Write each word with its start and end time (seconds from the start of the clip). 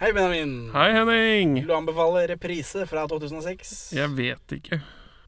Hei, 0.00 0.12
Benjamin. 0.12 0.70
Hei, 0.70 0.92
Henning. 0.92 1.54
Vil 1.54 1.66
du 1.66 1.74
anbefale 1.74 2.20
reprise 2.30 2.84
fra 2.86 3.02
2006? 3.10 3.70
Jeg 3.96 4.12
vet 4.14 4.52
ikke. 4.54 4.78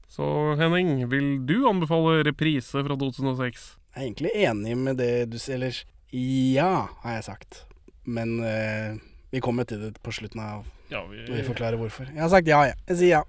Så 0.07 0.23
Henning, 0.61 1.09
vil 1.11 1.41
du 1.43 1.65
anbefale 1.67 2.21
reprise 2.29 2.85
fra 2.87 2.97
2006? 3.01 3.65
Jeg 3.91 3.99
er 3.99 4.05
egentlig 4.07 4.31
enig 4.45 4.77
med 4.79 5.03
det 5.03 5.27
du 5.33 5.41
sier. 5.43 5.59
Eller 5.59 5.75
ja, 6.15 6.87
har 7.03 7.19
jeg 7.19 7.27
sagt. 7.33 7.65
Men 8.07 8.39
uh, 8.39 8.95
vi 9.35 9.43
kommer 9.43 9.67
til 9.67 9.83
det 9.89 9.97
på 10.07 10.15
slutten 10.15 10.39
av 10.39 10.63
Ja, 10.87 11.03
vi, 11.11 11.19
når 11.27 11.41
vi 11.41 11.49
forklarer 11.51 11.75
hvorfor. 11.83 12.07
Jeg 12.15 12.23
har 12.23 12.31
sagt 12.31 12.47
ja, 12.47 12.63
jeg. 12.71 12.79
Jeg 12.95 13.03
sier 13.03 13.19
ja. 13.19 13.27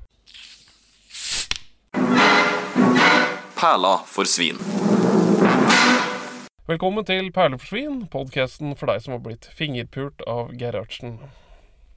Perla 3.57 3.97
for 4.05 4.29
svin. 4.29 4.61
Velkommen 6.69 7.01
til 7.01 7.31
Perleforsvin, 7.33 8.03
podkasten 8.13 8.75
for 8.77 8.91
deg 8.91 8.99
som 9.01 9.15
har 9.15 9.21
blitt 9.25 9.47
fingerpult 9.57 10.19
av 10.29 10.51
Gerhardsen. 10.53 11.15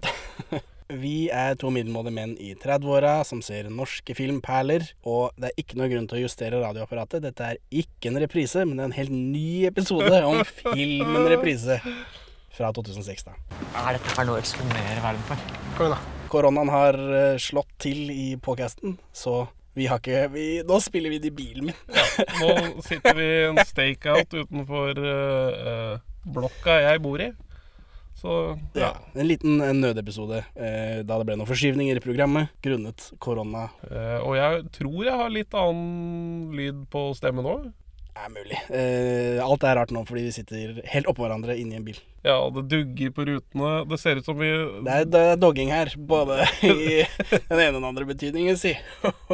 Vi 1.05 1.27
er 1.29 1.59
to 1.61 1.69
middelmådige 1.69 2.16
menn 2.16 2.33
i 2.41 2.55
30-åra 2.57 3.19
som 3.29 3.43
ser 3.45 3.69
norske 3.69 4.16
filmperler, 4.16 4.87
og 5.05 5.37
det 5.37 5.51
er 5.51 5.61
ikke 5.61 5.77
noe 5.77 5.91
grunn 5.93 6.09
til 6.09 6.16
å 6.16 6.23
justere 6.23 6.62
radioapparatet. 6.62 7.27
Dette 7.27 7.51
er 7.51 7.61
ikke 7.69 8.09
en 8.09 8.16
reprise, 8.24 8.65
men 8.65 8.80
det 8.80 8.87
er 8.87 8.88
en 8.88 8.97
helt 8.97 9.12
ny 9.12 9.66
episode 9.69 10.23
om 10.30 10.41
filmen 10.62 11.29
Reprise 11.35 11.77
fra 12.57 12.73
2006, 12.73 13.29
da. 13.29 13.37
Er 13.85 13.99
dette 13.99 14.16
her 14.16 14.30
noe 14.30 14.38
å 14.38 14.45
eksponere 14.46 15.05
verden 15.05 15.29
for? 15.29 15.45
Kom 15.74 15.91
igjen, 15.91 15.99
da. 15.99 16.29
Koronaen 16.33 16.73
har 16.73 17.02
eh, 17.21 17.37
slått 17.37 17.77
til 17.85 18.09
i 18.09 18.30
podcasten, 18.41 18.96
så 19.12 19.43
vi 19.74 19.88
har 19.91 19.98
ikke 19.98 20.28
vi, 20.33 20.46
Nå 20.66 20.78
spiller 20.83 21.10
vi 21.10 21.20
det 21.23 21.33
i 21.33 21.34
bilen 21.34 21.70
min. 21.70 21.80
ja, 21.91 22.05
Nå 22.41 22.82
sitter 22.87 23.16
vi 23.19 23.27
i 23.27 23.41
en 23.48 23.59
stakeout 23.66 24.37
utenfor 24.37 25.01
eh, 25.02 25.96
blokka 26.24 26.78
jeg 26.84 27.02
bor 27.05 27.23
i. 27.23 27.32
Så 28.15 28.34
Ja, 28.73 28.80
ja. 28.87 28.92
En 29.18 29.27
liten 29.29 29.59
nødepisode 29.80 30.38
uh, 30.41 30.98
da 31.05 31.18
det 31.18 31.27
ble 31.27 31.34
noen 31.37 31.51
forskyvninger 31.51 31.98
i 31.98 32.02
programmet 32.05 32.55
grunnet 32.65 33.10
korona. 33.20 33.66
Uh, 33.90 34.21
og 34.23 34.37
jeg 34.38 34.62
tror 34.79 35.01
jeg 35.02 35.18
har 35.21 35.34
litt 35.34 35.57
annen 35.59 36.54
lyd 36.56 36.84
på 36.95 37.09
stemmen 37.18 37.51
òg. 37.51 37.66
Er 38.15 38.30
mulig. 38.30 38.59
Eh, 38.70 39.40
alt 39.43 39.65
er 39.66 39.74
rart 39.74 39.90
nå 39.90 40.04
fordi 40.07 40.23
vi 40.29 40.32
sitter 40.37 40.76
helt 40.93 41.09
oppå 41.10 41.24
hverandre 41.24 41.57
inni 41.59 41.74
en 41.74 41.87
bil. 41.87 41.96
Ja, 42.23 42.37
det 42.54 42.62
dugger 42.71 43.10
på 43.16 43.24
rutene. 43.26 43.73
Det 43.90 43.98
ser 43.98 44.21
ut 44.21 44.29
som 44.29 44.38
vi 44.38 44.52
Det 44.87 44.93
er, 44.93 45.09
det 45.10 45.23
er 45.32 45.40
dogging 45.43 45.73
her, 45.74 45.90
både 45.98 46.46
i 46.62 47.02
den 47.02 47.59
ene 47.59 47.74
og 47.74 47.80
den 47.80 47.88
andre 47.90 48.06
betydningen, 48.09 48.56
si. 48.60 48.73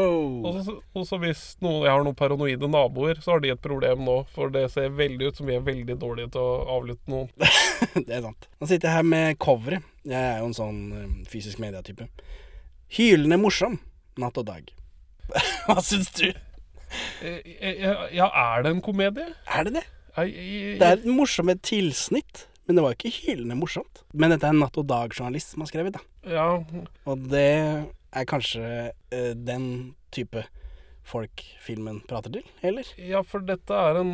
Og 0.00 0.62
så, 0.64 1.20
hvis 1.20 1.44
noen, 1.60 1.84
jeg 1.84 1.92
har 1.92 2.02
noen 2.06 2.16
paranoide 2.18 2.72
naboer, 2.72 3.20
så 3.20 3.36
har 3.36 3.44
de 3.44 3.52
et 3.52 3.62
problem 3.62 4.02
nå. 4.08 4.16
For 4.34 4.50
det 4.54 4.64
ser 4.72 4.96
veldig 4.96 5.28
ut 5.28 5.42
som 5.42 5.52
vi 5.52 5.58
er 5.60 5.68
veldig 5.68 6.00
dårlige 6.00 6.32
til 6.34 6.42
å 6.42 6.58
avlytte 6.80 7.12
noen. 7.12 7.30
Det 8.08 8.16
er 8.16 8.24
sant. 8.24 8.48
Nå 8.60 8.66
sitter 8.68 8.88
jeg 8.88 8.96
her 8.96 9.08
med 9.12 9.38
coveret. 9.40 9.86
Jeg 10.08 10.20
er 10.20 10.40
jo 10.40 10.50
en 10.50 10.56
sånn 10.56 10.80
eh, 10.96 11.16
fysisk 11.28 11.60
medietype. 11.62 12.08
Hylende 12.96 13.38
morsom 13.40 13.76
natt 14.20 14.40
og 14.40 14.48
dag. 14.48 14.72
Hva 15.68 15.82
syns 15.84 16.10
du? 16.16 16.30
Eh, 17.22 17.40
eh, 17.44 18.04
Ja, 18.16 18.28
er 18.34 18.62
det 18.64 18.74
en 18.74 18.82
komedie? 18.84 19.28
Er 19.46 19.66
det 19.68 19.74
det? 19.78 19.84
Jeg, 20.16 20.32
jeg, 20.34 20.78
Det 20.80 20.86
er 20.88 20.96
et 20.98 21.04
morsomt 21.06 21.62
tilsnitt, 21.62 22.46
men 22.66 22.76
det 22.76 22.84
var 22.84 22.96
ikke 22.96 23.12
hylende 23.14 23.56
morsomt. 23.58 24.02
Men 24.12 24.34
dette 24.34 24.46
er 24.48 24.54
en 24.56 24.62
Natt 24.64 24.78
og 24.80 24.88
Dag-journalist 24.90 25.54
som 25.54 25.62
har 25.64 25.70
skrevet, 25.70 25.94
da. 25.96 26.02
Ja, 26.26 26.48
Og 27.06 27.28
det 27.30 27.46
er 28.10 28.26
kanskje 28.28 28.64
uh, 28.90 29.32
den 29.38 29.94
type 30.10 30.42
folk 31.06 31.42
filmen 31.62 32.02
prater 32.06 32.30
til, 32.34 32.44
eller? 32.62 32.86
ja, 32.98 33.22
for 33.26 33.42
dette 33.42 33.74
er 33.74 33.96
en 33.98 34.12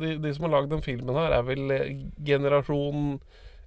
De, 0.00 0.16
de 0.20 0.32
som 0.34 0.44
har 0.48 0.52
lagd 0.56 0.72
den 0.72 0.82
filmen 0.84 1.16
her, 1.16 1.32
er 1.32 1.44
vel 1.46 1.70
generasjon 2.26 3.20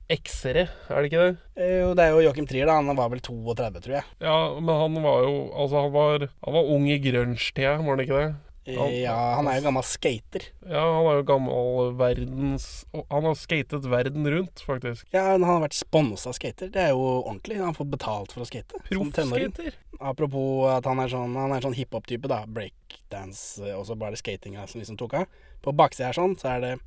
X-ere, 0.09 0.63
er 0.89 1.03
det 1.03 1.09
ikke 1.11 1.21
det? 1.21 1.33
Jo, 1.69 1.89
det 1.93 2.03
er 2.07 2.13
jo 2.15 2.21
Joachim 2.25 2.47
Trier, 2.49 2.65
da. 2.65 2.79
Han 2.81 2.97
var 2.97 3.11
vel 3.13 3.19
32, 3.21 3.81
tror 3.85 3.95
jeg. 3.99 4.05
Ja, 4.25 4.37
men 4.59 4.73
han 4.81 4.95
var 5.05 5.25
jo 5.27 5.33
Altså, 5.53 5.83
han 5.85 5.91
var, 5.93 6.27
han 6.45 6.55
var 6.55 6.69
ung 6.75 6.87
i 6.89 6.97
grunge-tida, 7.03 7.75
var 7.77 7.93
han 7.95 8.05
ikke 8.05 8.17
det? 8.23 8.29
Eh, 8.69 8.75
Han- 8.77 8.91
ja, 8.93 9.13
han 9.37 9.47
er 9.47 9.59
jo 9.59 9.63
gammel 9.67 9.85
skater. 9.87 10.43
Ja, 10.67 10.81
han 10.95 11.05
er 11.09 11.19
jo 11.21 11.23
gammel 11.29 11.93
verdens 11.97 12.65
Han 13.09 13.23
har 13.29 13.37
skatet 13.39 13.85
verden 13.89 14.25
rundt, 14.33 14.61
faktisk. 14.65 15.05
Ja, 15.13 15.27
han 15.31 15.43
har 15.45 15.61
vært 15.61 15.77
sponsa 15.77 16.33
skater. 16.33 16.69
Det 16.73 16.81
er 16.87 16.89
jo 16.89 17.05
ordentlig. 17.23 17.57
Han 17.57 17.69
har 17.71 17.77
fått 17.77 17.89
betalt 17.93 18.31
for 18.33 18.41
å 18.41 18.49
skate. 18.49 18.81
Proffskater. 18.89 19.73
Apropos 20.01 20.69
at 20.73 20.85
han 20.85 20.99
er 20.99 21.07
sånn, 21.11 21.33
han 21.35 21.51
er 21.51 21.61
sånn 21.61 21.75
hiphop-type, 21.77 22.27
da. 22.27 22.45
Breakdance, 22.47 23.59
eh, 23.61 23.73
og 23.77 23.85
så 23.85 23.97
bare 23.97 24.15
skatinga 24.17 24.67
som 24.67 24.81
liksom 24.81 24.97
tok 24.97 25.13
av. 25.21 25.25
På 25.61 25.73
baksida 25.75 26.05
her 26.09 26.13
sånn, 26.17 26.37
så 26.39 26.55
er 26.57 26.61
det 26.61 26.79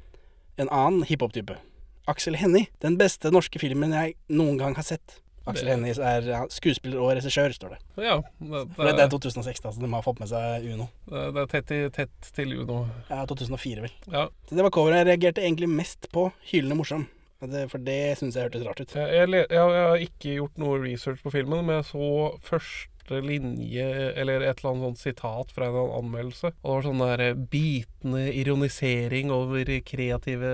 en 0.59 0.69
annen 0.69 1.03
hiphop-type. 1.05 1.57
Aksel 2.11 2.37
Hennie. 2.41 2.71
Den 2.83 2.97
beste 3.01 3.31
norske 3.35 3.61
filmen 3.63 3.95
jeg 3.95 4.17
noen 4.33 4.59
gang 4.61 4.75
har 4.79 4.87
sett. 4.87 5.19
Aksel 5.49 5.73
Hennie 5.73 5.95
er 5.95 6.29
skuespiller 6.55 7.01
og 7.03 7.17
regissør, 7.17 7.55
står 7.55 7.75
det. 7.75 7.81
Ja. 8.05 8.19
Det, 8.39 8.63
det, 8.77 8.93
det 8.99 9.07
er 9.07 9.11
2006, 9.11 9.63
da, 9.65 9.73
så 9.75 9.83
de 9.83 9.91
har 9.91 10.05
fått 10.05 10.21
med 10.23 10.31
seg 10.31 10.69
Uno. 10.71 10.87
det, 11.11 11.25
det 11.35 11.43
er 11.43 11.51
tett, 11.51 11.73
i, 11.75 11.81
tett 11.95 12.31
til 12.37 12.55
Uno. 12.61 12.85
Ja, 13.09 13.25
2004, 13.27 13.83
vel. 13.87 13.97
Ja. 14.13 14.29
Så 14.49 14.59
det 14.59 14.67
var 14.69 14.75
coveret. 14.75 15.03
Jeg 15.03 15.11
reagerte 15.11 15.43
egentlig 15.43 15.71
mest 15.73 16.07
på 16.15 16.29
Hylende 16.53 16.79
morsom. 16.79 17.09
For 17.43 17.83
det 17.83 17.99
syns 18.21 18.37
jeg 18.39 18.47
hørtes 18.47 18.63
rart 18.63 18.81
ut. 18.85 18.93
Jeg, 18.95 19.15
jeg, 19.19 19.47
jeg, 19.51 19.63
har 19.75 20.05
ikke 20.05 20.37
gjort 20.37 20.61
noe 20.63 20.79
research 20.79 21.25
på 21.25 21.33
filmen, 21.35 21.65
men 21.67 21.81
jeg 21.81 21.89
så 21.91 22.11
første 23.13 23.29
linje, 23.29 23.87
eller 24.17 24.43
et 24.43 24.61
eller 24.61 24.71
annet 24.71 24.87
sånt 24.87 25.03
sitat 25.03 25.53
fra 25.53 25.69
en 25.69 25.93
anmeldelse. 25.99 26.53
Og 26.63 26.69
det 26.69 26.75
var 26.75 26.87
sånn 26.87 27.03
der 27.03 27.25
eh, 27.27 27.43
bitende 27.53 28.25
ironisering 28.33 29.33
over 29.33 29.69
kreative 29.87 30.53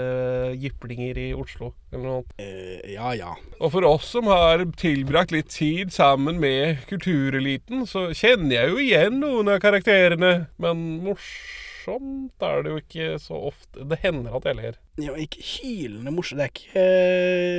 jyplinger 0.59 1.19
i 1.19 1.29
Oslo, 1.35 1.73
eller 1.93 2.05
noe 2.05 2.19
annet. 2.19 2.35
Eh, 2.43 2.93
ja 2.95 3.13
ja. 3.19 3.35
Og 3.61 3.73
for 3.75 3.87
oss 3.89 4.11
som 4.15 4.29
har 4.31 4.65
tilbrakt 4.79 5.33
litt 5.35 5.51
tid 5.55 5.93
sammen 5.95 6.41
med 6.43 6.85
kultureliten, 6.91 7.87
så 7.87 8.09
kjenner 8.13 8.61
jeg 8.61 8.75
jo 8.75 8.83
igjen 8.83 9.23
noen 9.23 9.55
av 9.55 9.63
karakterene. 9.63 10.35
Men 10.59 10.85
morsomt 11.07 11.67
er 11.88 12.62
det 12.62 12.71
jo 12.72 12.78
ikke 12.82 13.09
så 13.22 13.38
ofte. 13.49 13.84
Det 13.88 13.99
hender 14.03 14.37
at 14.37 14.44
jeg 14.44 14.56
ler. 14.59 14.78
ja 14.99 15.15
ikke 15.16 15.41
hylende 15.43 16.10
morsomt. 16.15 16.38
Det 16.41 16.47
er 16.47 16.53
ikke 16.54 16.84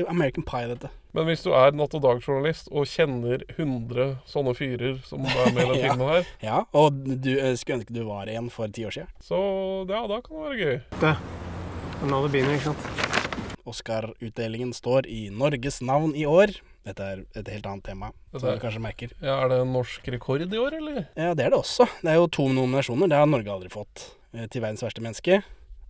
uh, 0.06 0.10
American 0.14 0.44
Pie, 0.48 0.68
dette. 0.72 0.90
Men 1.14 1.26
hvis 1.26 1.42
du 1.42 1.50
er 1.58 1.72
natt 1.74 1.96
og 1.98 2.04
dag-journalist 2.06 2.68
og 2.70 2.86
kjenner 2.86 3.42
100 3.58 4.20
sånne 4.30 4.54
fyrer 4.54 5.00
som 5.08 5.26
er 5.26 5.50
med 5.56 5.64
i 5.64 5.70
den 5.72 5.80
Ja. 5.82 5.90
filmen 5.90 6.12
her, 6.14 6.28
Ja, 6.46 6.60
og 6.78 7.00
du 7.24 7.32
eh, 7.40 7.56
skulle 7.58 7.80
ønske 7.80 7.94
du 7.96 8.04
var 8.06 8.30
en 8.30 8.50
for 8.54 8.68
ti 8.70 8.86
år 8.86 8.94
siden. 8.94 9.10
så 9.26 9.40
ja, 9.90 10.04
da 10.06 10.20
kan 10.22 10.36
det 10.38 10.44
være 10.46 10.60
gøy. 10.62 10.82
Det 11.02 11.16
Nå 12.10 12.22
det 12.24 12.32
begynner, 12.32 12.56
ikke 12.60 12.70
sant? 12.72 13.66
Oscar-utdelingen 13.70 14.72
står 14.74 15.06
i 15.10 15.30
Norges 15.34 15.82
navn 15.86 16.14
i 16.18 16.24
år. 16.30 16.54
Dette 16.88 17.06
er 17.06 17.20
et 17.38 17.50
helt 17.52 17.68
annet 17.70 17.84
tema, 17.86 18.08
Er, 18.34 18.40
som 18.40 18.50
er- 18.50 18.56
du 18.58 18.62
kanskje 18.64 18.82
merker. 18.82 19.10
Ja, 19.22 19.44
Er 19.44 19.50
det 19.50 19.60
en 19.62 19.74
norsk 19.74 20.08
rekord 20.08 20.42
i 20.42 20.58
år, 20.58 20.74
eller? 20.78 21.08
Ja, 21.18 21.34
det 21.34 21.46
er 21.46 21.50
det 21.52 21.60
også. 21.60 21.86
Det 22.02 22.10
er 22.10 22.16
jo 22.16 22.28
to 22.28 22.48
nominasjoner. 22.48 23.10
Det 23.10 23.18
har 23.20 23.26
Norge 23.28 23.52
aldri 23.52 23.70
fått. 23.70 24.16
Eh, 24.34 24.48
Til 24.48 24.62
verdens 24.64 24.84
verste 24.86 25.02
menneske. 25.04 25.42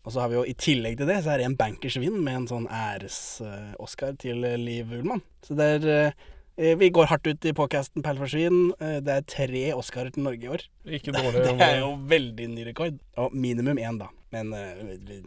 Og 0.08 0.14
så 0.16 0.22
har 0.24 0.30
vi 0.32 0.38
jo 0.40 0.46
i 0.48 0.56
tillegg 0.56 0.98
til 0.98 1.10
det, 1.10 1.20
så 1.26 1.34
er 1.34 1.42
det 1.42 1.46
en 1.50 1.58
bankers 1.60 1.98
vinn 2.00 2.22
med 2.24 2.36
en 2.38 2.48
sånn 2.50 2.68
æres-Oscar 2.72 4.16
til 4.22 4.44
eh, 4.48 4.58
Liv 4.58 4.92
Ullmann. 4.96 5.22
Så 5.46 5.58
det 5.60 5.68
er 5.80 5.88
eh, 6.56 6.76
Vi 6.80 6.90
går 6.96 7.10
hardt 7.12 7.28
ut 7.28 7.46
i 7.46 7.54
podkasten 7.56 8.04
for 8.24 8.32
Eh, 8.80 9.00
Det 9.06 9.16
er 9.18 9.28
tre 9.28 9.64
Oscarer 9.76 10.12
til 10.16 10.24
Norge 10.24 10.44
i 10.48 10.52
år. 10.56 10.64
Ikke 10.88 11.12
dårlig. 11.18 11.44
Det 11.46 11.56
er 11.68 11.82
jo 11.84 11.94
veldig 12.10 12.50
ny 12.56 12.68
rekord. 12.72 13.00
Og 13.18 13.36
minimum 13.36 13.78
én, 13.78 14.00
da. 14.00 14.08
Men 14.32 14.54
vi, 15.08 15.22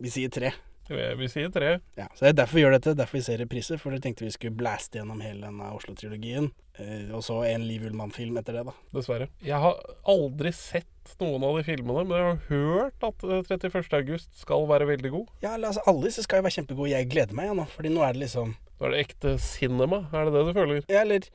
vi 0.00 0.10
sier 0.10 0.28
tre. 0.34 0.52
Vi, 0.90 1.28
sier 1.30 1.50
tre. 1.54 1.76
Ja, 1.98 2.08
så 2.14 2.24
det 2.24 2.32
er 2.32 2.38
derfor 2.42 2.58
vi 2.58 2.64
gjør 2.64 2.74
dette, 2.74 2.96
derfor 2.98 3.20
vi 3.20 3.24
ser 3.26 3.38
repriser. 3.42 3.78
For 3.80 3.94
vi 3.94 4.00
tenkte 4.02 4.26
vi 4.26 4.32
skulle 4.34 4.56
blaste 4.58 4.98
gjennom 4.98 5.20
hele 5.22 5.46
denne 5.46 5.70
Oslo-trilogien. 5.76 6.50
Eh, 6.80 7.10
og 7.14 7.22
så 7.26 7.40
en 7.46 7.66
Liv 7.68 7.84
Ullmann-film 7.86 8.38
etter 8.40 8.58
det, 8.58 8.64
da. 8.68 8.74
Dessverre. 8.96 9.28
Jeg 9.46 9.60
har 9.62 9.78
aldri 10.10 10.52
sett 10.56 11.14
noen 11.20 11.44
av 11.46 11.58
de 11.58 11.64
filmene, 11.66 12.04
men 12.06 12.16
jeg 12.16 12.26
har 12.26 12.40
hørt 12.50 13.06
at 13.10 13.24
eh, 13.26 13.42
31. 13.46 13.92
august 14.00 14.42
skal 14.42 14.66
være 14.70 14.88
veldig 14.90 15.12
god. 15.14 15.30
Ja, 15.44 15.54
altså 15.56 15.96
disse 16.04 16.24
skal 16.26 16.40
jo 16.40 16.48
være 16.48 16.58
kjempegode. 16.58 16.92
Jeg 16.92 17.10
gleder 17.12 17.38
meg 17.38 17.50
ja, 17.50 17.56
nå, 17.56 17.66
fordi 17.70 17.92
nå 17.94 18.04
er 18.06 18.16
det 18.16 18.26
liksom 18.26 18.56
Nå 18.80 18.88
er 18.88 18.94
det 18.94 19.00
ekte 19.02 19.34
cinema, 19.44 20.06
er 20.16 20.24
det 20.24 20.32
det 20.32 20.42
du 20.46 20.54
føler? 20.56 20.78
Ja, 20.88 21.02
eller 21.02 21.26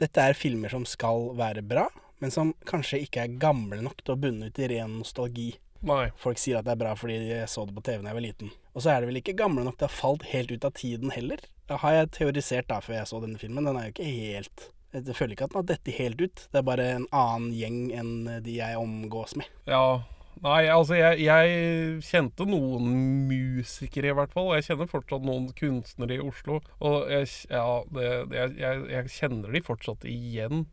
Dette 0.00 0.22
er 0.24 0.34
filmer 0.34 0.72
som 0.72 0.86
skal 0.88 1.28
være 1.36 1.60
bra, 1.62 1.84
men 2.18 2.32
som 2.32 2.54
kanskje 2.66 3.02
ikke 3.04 3.26
er 3.26 3.34
gamle 3.42 3.82
nok 3.84 4.00
til 4.00 4.14
å 4.14 4.20
bunne 4.22 4.48
ut 4.48 4.58
i 4.58 4.70
ren 4.72 4.96
nostalgi. 5.02 5.50
Nei. 5.84 6.08
Folk 6.20 6.40
sier 6.40 6.58
at 6.58 6.66
det 6.66 6.74
er 6.74 6.80
bra 6.80 6.94
fordi 6.98 7.18
de 7.26 7.40
så 7.50 7.66
det 7.68 7.74
på 7.76 7.84
TV 7.84 8.00
da 8.00 8.12
jeg 8.12 8.18
var 8.18 8.24
liten. 8.24 8.52
Og 8.74 8.84
så 8.84 8.92
er 8.92 9.02
det 9.02 9.10
vel 9.10 9.20
ikke 9.20 9.36
gamle 9.38 9.64
nok 9.66 9.76
til 9.78 9.86
å 9.86 9.90
ha 9.90 9.96
falt 9.96 10.24
helt 10.30 10.54
ut 10.54 10.64
av 10.66 10.72
tiden 10.78 11.12
heller. 11.14 11.42
Det 11.68 11.80
har 11.80 11.98
jeg 11.98 12.14
teorisert 12.18 12.70
da 12.70 12.80
før 12.84 12.98
jeg 12.98 13.10
så 13.10 13.20
denne 13.24 13.40
filmen. 13.40 13.68
Den 13.68 13.78
er 13.80 13.88
jo 13.88 13.94
ikke 13.94 14.08
helt 14.08 14.70
Jeg 14.94 15.16
føler 15.18 15.34
ikke 15.34 15.48
at 15.48 15.54
den 15.54 15.58
har 15.58 15.70
dettet 15.72 15.96
helt 15.98 16.20
ut. 16.22 16.42
Det 16.52 16.60
er 16.60 16.66
bare 16.66 16.84
en 16.96 17.06
annen 17.10 17.48
gjeng 17.56 17.78
enn 17.98 18.12
de 18.44 18.58
jeg 18.60 18.78
omgås 18.78 19.34
med. 19.40 19.48
Ja. 19.66 20.04
Nei, 20.42 20.66
altså 20.68 20.96
jeg, 20.98 21.20
jeg 21.24 22.00
kjente 22.04 22.46
noen 22.48 22.88
musikere 23.28 24.10
i 24.10 24.16
hvert 24.16 24.32
fall. 24.34 24.50
Og 24.50 24.58
jeg 24.58 24.66
kjenner 24.68 24.90
fortsatt 24.90 25.26
noen 25.26 25.46
kunstnere 25.56 26.16
i 26.16 26.24
Oslo. 26.24 26.58
Og 26.84 27.12
jeg, 27.12 27.28
ja, 27.52 27.66
det, 27.94 28.08
det, 28.32 28.42
jeg, 28.60 28.82
jeg, 28.92 29.12
kjenner 29.14 29.54
de 29.54 29.62
fortsatt 29.64 30.06
igjen. 30.10 30.64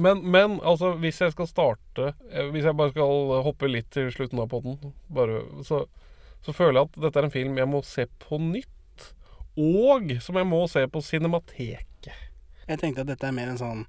Men, 0.00 0.24
men, 0.24 0.56
altså, 0.62 0.94
hvis 1.02 1.20
jeg 1.22 1.34
skal 1.36 1.50
starte 1.50 2.10
eh, 2.30 2.48
Hvis 2.54 2.66
jeg 2.66 2.76
bare 2.78 2.92
skal 2.94 3.36
hoppe 3.46 3.70
litt 3.70 3.90
til 3.94 4.10
slutten 4.14 4.42
av 4.42 4.50
podden, 4.52 4.80
så, 5.66 5.84
så 6.44 6.56
føler 6.56 6.80
jeg 6.80 6.90
at 6.90 6.98
dette 7.06 7.22
er 7.22 7.28
en 7.28 7.36
film 7.36 7.60
jeg 7.60 7.70
må 7.70 7.82
se 7.86 8.08
på 8.26 8.40
nytt. 8.42 8.72
og 9.56 10.10
som 10.20 10.36
jeg 10.36 10.48
må 10.48 10.66
se 10.68 10.82
på 10.88 11.00
Cinemateket. 11.00 12.10
Jeg 12.66 12.80
tenkte 12.80 13.04
at 13.04 13.12
dette 13.12 13.28
er 13.28 13.34
mer 13.36 13.52
en 13.52 13.60
sånn 13.60 13.86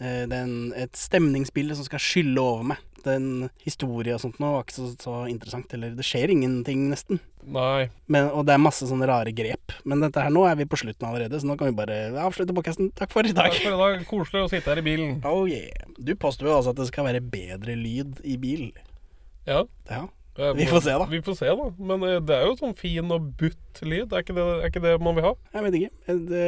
eh, 0.00 0.24
er 0.24 0.52
et 0.84 0.98
stemningsbilde 0.98 1.76
som 1.78 1.86
skal 1.88 2.02
skylle 2.02 2.42
over 2.42 2.70
meg. 2.72 2.84
Den 3.04 3.46
historie 3.62 4.16
og 4.16 4.20
sånt 4.20 4.40
nå 4.42 4.48
var 4.52 4.64
ikke 4.64 4.74
så, 4.74 4.88
så 5.00 5.14
interessant. 5.30 5.72
Eller 5.76 5.94
det 5.96 6.06
skjer 6.06 6.32
ingenting, 6.34 6.88
nesten. 6.90 7.20
Nei. 7.48 7.88
Men, 8.10 8.28
og 8.34 8.44
det 8.48 8.56
er 8.56 8.62
masse 8.62 8.88
sånne 8.88 9.06
rare 9.08 9.32
grep. 9.36 9.72
Men 9.88 10.02
dette 10.04 10.24
her 10.24 10.34
nå 10.34 10.44
er 10.48 10.58
vi 10.58 10.66
på 10.68 10.80
slutten 10.80 11.08
allerede, 11.08 11.40
så 11.40 11.48
nå 11.48 11.56
kan 11.60 11.70
vi 11.70 11.78
bare 11.78 12.00
avslutte 12.26 12.56
podkasten. 12.56 12.90
Takk 12.98 13.14
for 13.14 13.26
i 13.26 13.32
dag. 13.32 13.52
Takk 13.54 13.62
for 13.62 13.78
i 13.78 13.80
dag. 13.80 14.04
Koselig 14.10 14.44
å 14.44 14.52
sitte 14.52 14.74
her 14.74 14.82
i 14.82 14.86
bilen. 14.90 15.18
Oh 15.28 15.46
yeah. 15.48 15.88
Du 15.96 16.12
påstår 16.18 16.50
jo 16.50 16.58
også 16.58 16.74
at 16.74 16.82
det 16.82 16.90
skal 16.90 17.08
være 17.08 17.24
bedre 17.24 17.78
lyd 17.78 18.20
i 18.26 18.38
bil. 18.40 18.70
Ja. 19.48 19.64
Ja. 19.88 20.04
Vi 20.54 20.66
får 20.66 20.80
se, 20.80 20.92
da. 20.94 21.06
Vi 21.10 21.18
får 21.22 21.34
se, 21.34 21.50
da. 21.50 21.64
Men 21.82 22.02
eh, 22.06 22.20
det 22.22 22.36
er 22.36 22.46
jo 22.46 22.54
sånn 22.60 22.76
fin 22.78 23.10
og 23.14 23.32
butt 23.40 23.80
lyd. 23.82 24.12
Er 24.12 24.22
ikke 24.22 24.36
det, 24.36 24.44
er 24.60 24.70
ikke 24.70 24.82
det 24.84 24.94
man 25.02 25.16
vil 25.16 25.26
ha? 25.26 25.32
Jeg 25.54 25.64
vet 25.66 25.78
ikke. 25.80 26.18
Det, 26.28 26.44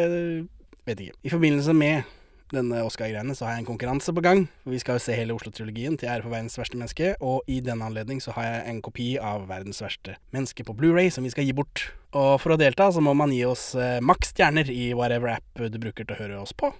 vet 0.87 1.03
ikke. 1.07 1.17
I 1.27 1.33
forbindelse 1.33 1.75
med 1.75 2.13
denne 2.55 2.83
Oscar-greiene 2.87 3.35
så 3.37 3.47
har 3.47 3.57
jeg 3.57 3.65
en 3.65 3.71
konkurranse 3.71 4.13
på 4.15 4.25
gang. 4.25 4.45
Vi 4.69 4.81
skal 4.83 4.99
jo 4.99 5.05
se 5.05 5.17
hele 5.17 5.35
Oslo-trilogien 5.37 5.97
til 6.01 6.11
ære 6.11 6.25
for 6.25 6.35
verdens 6.35 6.59
verste 6.59 6.79
menneske, 6.79 7.15
og 7.23 7.47
i 7.51 7.61
den 7.65 7.83
anledning 7.85 8.23
så 8.23 8.35
har 8.37 8.49
jeg 8.49 8.67
en 8.73 8.83
kopi 8.85 9.09
av 9.23 9.47
verdens 9.51 9.83
verste 9.83 10.17
menneske 10.35 10.67
på 10.67 10.77
Blu-ray 10.79 11.13
som 11.15 11.27
vi 11.27 11.33
skal 11.35 11.47
gi 11.47 11.57
bort. 11.57 11.89
Og 12.17 12.37
for 12.43 12.55
å 12.55 12.61
delta 12.61 12.91
så 12.91 13.03
må 13.05 13.15
man 13.15 13.33
gi 13.35 13.45
oss 13.47 13.73
eh, 13.79 13.99
maks 14.03 14.35
stjerner 14.35 14.71
i 14.73 14.91
whatever 14.99 15.37
app 15.37 15.65
du 15.71 15.79
bruker 15.79 16.07
til 16.07 16.17
å 16.17 16.23
høre 16.25 16.41
oss 16.43 16.55
på. 16.57 16.73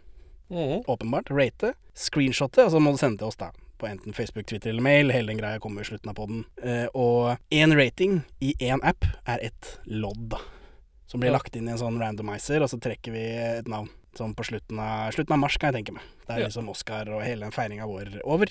Mm. 0.51 0.83
Åpenbart. 0.91 1.31
Rate, 1.31 1.75
screenshotte, 1.95 2.65
og 2.67 2.75
så 2.75 2.81
må 2.83 2.95
du 2.95 2.99
sende 3.01 3.23
til 3.23 3.31
oss, 3.31 3.39
da. 3.39 3.53
På 3.81 3.89
enten 3.89 4.13
Facebook, 4.17 4.49
Twitter 4.51 4.75
eller 4.75 4.85
mail. 4.85 5.13
Hele 5.15 5.31
den 5.31 5.41
greia 5.41 5.63
kommer 5.63 5.87
i 5.87 5.89
slutten 5.89 6.11
av 6.11 6.19
poden. 6.19 6.43
Eh, 6.63 6.89
og 6.95 7.39
én 7.55 7.77
rating 7.79 8.21
i 8.43 8.57
én 8.59 8.83
app 8.83 9.07
er 9.31 9.47
ett 9.51 9.77
lodd, 9.87 10.27
da. 10.35 10.43
Som 11.11 11.23
blir 11.23 11.35
lagt 11.35 11.57
inn 11.59 11.67
i 11.67 11.73
en 11.75 11.81
sånn 11.81 11.99
randomizer, 11.99 12.63
og 12.63 12.71
så 12.71 12.79
trekker 12.83 13.15
vi 13.15 13.25
et 13.39 13.71
navn. 13.71 13.89
Sånn 14.19 14.35
på 14.35 14.43
slutten 14.45 14.79
av, 14.83 15.13
slutten 15.15 15.33
av 15.37 15.39
mars, 15.39 15.57
kan 15.59 15.73
jeg 15.73 15.85
tenke 15.85 15.95
meg. 15.95 16.03
Det 16.27 16.35
er 16.37 16.41
Ja. 16.41 16.47
liksom 16.49 16.69
Oscar 16.69 17.09
og 17.15 17.23
hele 17.23 17.41
den 17.47 17.53
feiringa 17.53 17.87
vår 17.87 18.21
over. 18.25 18.47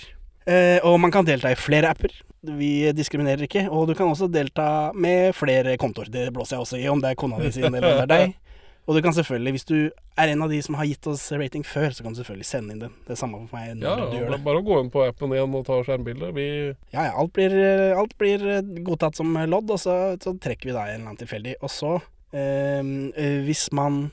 Eh, 0.48 0.80
og 0.84 1.00
man 1.00 1.12
kan 1.12 1.26
delta 1.26 1.52
i 1.52 1.56
flere 1.56 1.90
apper. 1.90 2.10
Vi 2.44 2.92
diskriminerer 2.94 3.44
ikke. 3.46 3.70
Og 3.70 3.88
du 3.88 3.94
kan 3.94 4.08
også 4.08 4.32
delta 4.32 4.92
med 4.96 5.36
flere 5.36 5.76
kontoer. 5.78 6.10
Det 6.10 6.32
blåser 6.34 6.56
jeg 6.58 6.60
også 6.64 6.80
i, 6.80 6.88
om 6.88 7.02
det 7.02 7.12
er 7.12 7.16
kona 7.16 7.38
di 7.40 7.52
sin 7.52 7.66
eller 7.74 7.84
om 7.92 8.08
det 8.08 8.10
er 8.10 8.14
deg. 8.28 8.36
Og 8.90 8.96
du 8.96 9.02
kan 9.04 9.14
selvfølgelig, 9.14 9.52
hvis 9.54 9.66
du 9.70 9.92
er 10.18 10.30
en 10.32 10.42
av 10.42 10.50
de 10.50 10.60
som 10.66 10.74
har 10.74 10.86
gitt 10.86 11.06
oss 11.06 11.32
rating 11.32 11.62
før, 11.64 11.92
så 11.94 12.02
kan 12.02 12.12
du 12.16 12.24
selvfølgelig 12.24 12.46
sende 12.48 12.72
inn 12.74 12.80
den. 12.80 12.94
Det 13.06 13.12
er 13.14 13.20
samme 13.22 13.38
for 13.48 13.60
meg 13.60 13.76
når 13.78 13.84
Ja, 13.86 13.96
du 14.10 14.18
gjør 14.18 14.32
det. 14.32 14.44
bare 14.44 14.58
å 14.58 14.66
gå 14.66 14.80
inn 14.82 14.90
på 14.90 15.04
appen 15.08 15.30
igjen 15.36 15.54
og 15.54 15.66
ta 15.68 15.78
skjermbilde. 15.84 16.34
Vi 16.34 16.48
Ja, 16.92 17.04
ja, 17.04 17.12
alt 17.14 17.32
blir, 17.34 17.54
alt 17.96 18.18
blir 18.18 18.40
godtatt 18.82 19.16
som 19.16 19.32
lodd, 19.36 19.70
og 19.70 19.78
så, 19.78 20.18
så 20.18 20.34
trekker 20.40 20.72
vi 20.72 20.74
deg 20.74 20.88
en 20.96 21.02
eller 21.02 21.10
annen 21.12 21.22
tilfeldig. 21.22 21.54
Og 21.62 21.70
så, 21.70 22.02
eh, 22.34 22.80
eh, 22.80 23.44
hvis 23.46 23.68
man 23.72 24.12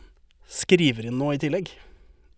skriver 0.51 1.09
inn 1.09 1.19
noe 1.19 1.37
i 1.37 1.41
tillegg, 1.43 1.71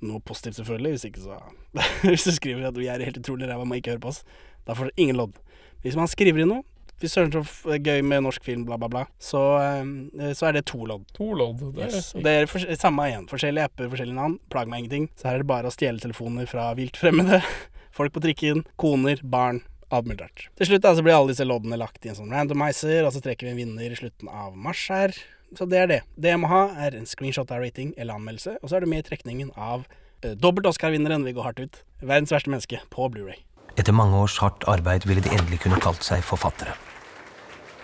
noe 0.06 0.22
positivt 0.25 0.60
selvfølgelig, 0.60 0.94
hvis 0.96 1.06
ikke 1.08 1.25
så 1.25 1.38
Hvis 2.06 2.25
du 2.28 2.32
skriver 2.32 2.69
at 2.70 2.78
vi 2.78 2.88
er 2.90 3.02
helt 3.05 3.20
utrolig 3.20 3.49
ræva 3.50 3.66
må 3.69 3.78
ikke 3.78 3.96
høre 3.96 4.05
på 4.05 4.12
oss, 4.12 4.25
da 4.66 4.76
får 4.78 4.90
du 4.90 5.02
ingen 5.05 5.19
lodd. 5.19 5.38
Hvis 5.84 5.99
man 5.99 6.10
skriver 6.10 6.43
inn 6.44 6.52
noe, 6.55 6.64
Fy 6.99 7.06
søren 7.06 7.31
så 7.31 7.44
gøy 7.78 8.00
med 8.02 8.25
norsk 8.26 8.43
film, 8.43 8.64
bla, 8.66 8.75
bla, 8.81 8.88
bla, 8.90 9.05
så, 9.22 9.38
eh, 9.62 10.32
så 10.34 10.49
er 10.49 10.56
det 10.56 10.64
to 10.66 10.81
lodd. 10.82 11.05
To 11.14 11.28
lodd. 11.31 11.60
Det 11.76 11.84
er, 11.84 11.93
Yes. 11.94 12.08
Det 12.12 12.26
er 12.26 12.49
for, 12.50 12.64
samme 12.75 13.05
igjen. 13.06 13.28
Forskjellige 13.31 13.69
apper, 13.70 13.87
forskjellige 13.93 14.19
navn. 14.19 14.34
Plager 14.50 14.72
meg 14.72 14.82
ingenting. 14.82 15.06
Så 15.14 15.28
her 15.28 15.38
er 15.38 15.44
det 15.44 15.46
bare 15.46 15.70
å 15.70 15.75
stjele 15.75 16.02
telefoner 16.02 16.50
fra 16.50 16.72
vilt 16.75 16.99
fremmede. 16.99 17.38
Folk 17.99 18.16
på 18.16 18.22
trikken, 18.25 18.64
koner, 18.82 19.22
barn. 19.22 19.62
Alt 19.88 20.08
mulig 20.08 20.20
rart. 20.20 20.46
Til 20.61 20.69
slutt 20.69 20.85
da, 20.85 20.93
så 20.96 21.05
blir 21.05 21.17
alle 21.17 21.32
disse 21.32 21.46
loddene 21.49 21.79
lagt 21.81 22.05
i 22.05 22.11
en 22.12 22.19
sånn 22.19 22.32
randomizer, 22.35 23.06
og 23.08 23.14
så 23.14 23.23
trekker 23.25 23.49
vi 23.49 23.55
en 23.55 23.61
vinner 23.62 23.88
i 23.88 23.99
slutten 23.99 24.29
av 24.29 24.56
mars 24.56 24.82
her. 24.93 25.14
Så 25.56 25.64
det 25.64 25.79
er 25.81 25.88
det. 25.88 26.00
Det 26.20 26.35
jeg 26.35 26.40
må 26.43 26.50
ha, 26.52 26.67
er 26.76 26.96
en 26.99 27.08
screenshot 27.08 27.49
av 27.55 27.62
rating 27.64 27.94
eller 27.96 28.19
anmeldelse, 28.19 28.58
og 28.61 28.69
så 28.69 28.76
er 28.76 28.85
du 28.85 28.90
med 28.93 29.00
i 29.00 29.08
trekningen 29.08 29.55
av 29.56 29.87
eh, 30.20 30.35
dobbelt 30.37 30.69
Oscar-vinneren 30.69 31.25
Viggo 31.25 31.46
hardt 31.46 31.62
ut. 31.62 31.81
Verdens 32.02 32.35
verste 32.35 32.52
menneske 32.52 32.82
på 32.93 33.08
Blu-ray. 33.14 33.40
Etter 33.81 33.96
mange 33.96 34.19
års 34.20 34.37
hardt 34.43 34.67
arbeid 34.69 35.06
ville 35.08 35.25
de 35.25 35.32
endelig 35.32 35.62
kunne 35.64 35.81
kalt 35.81 36.05
seg 36.05 36.20
forfattere. 36.26 36.76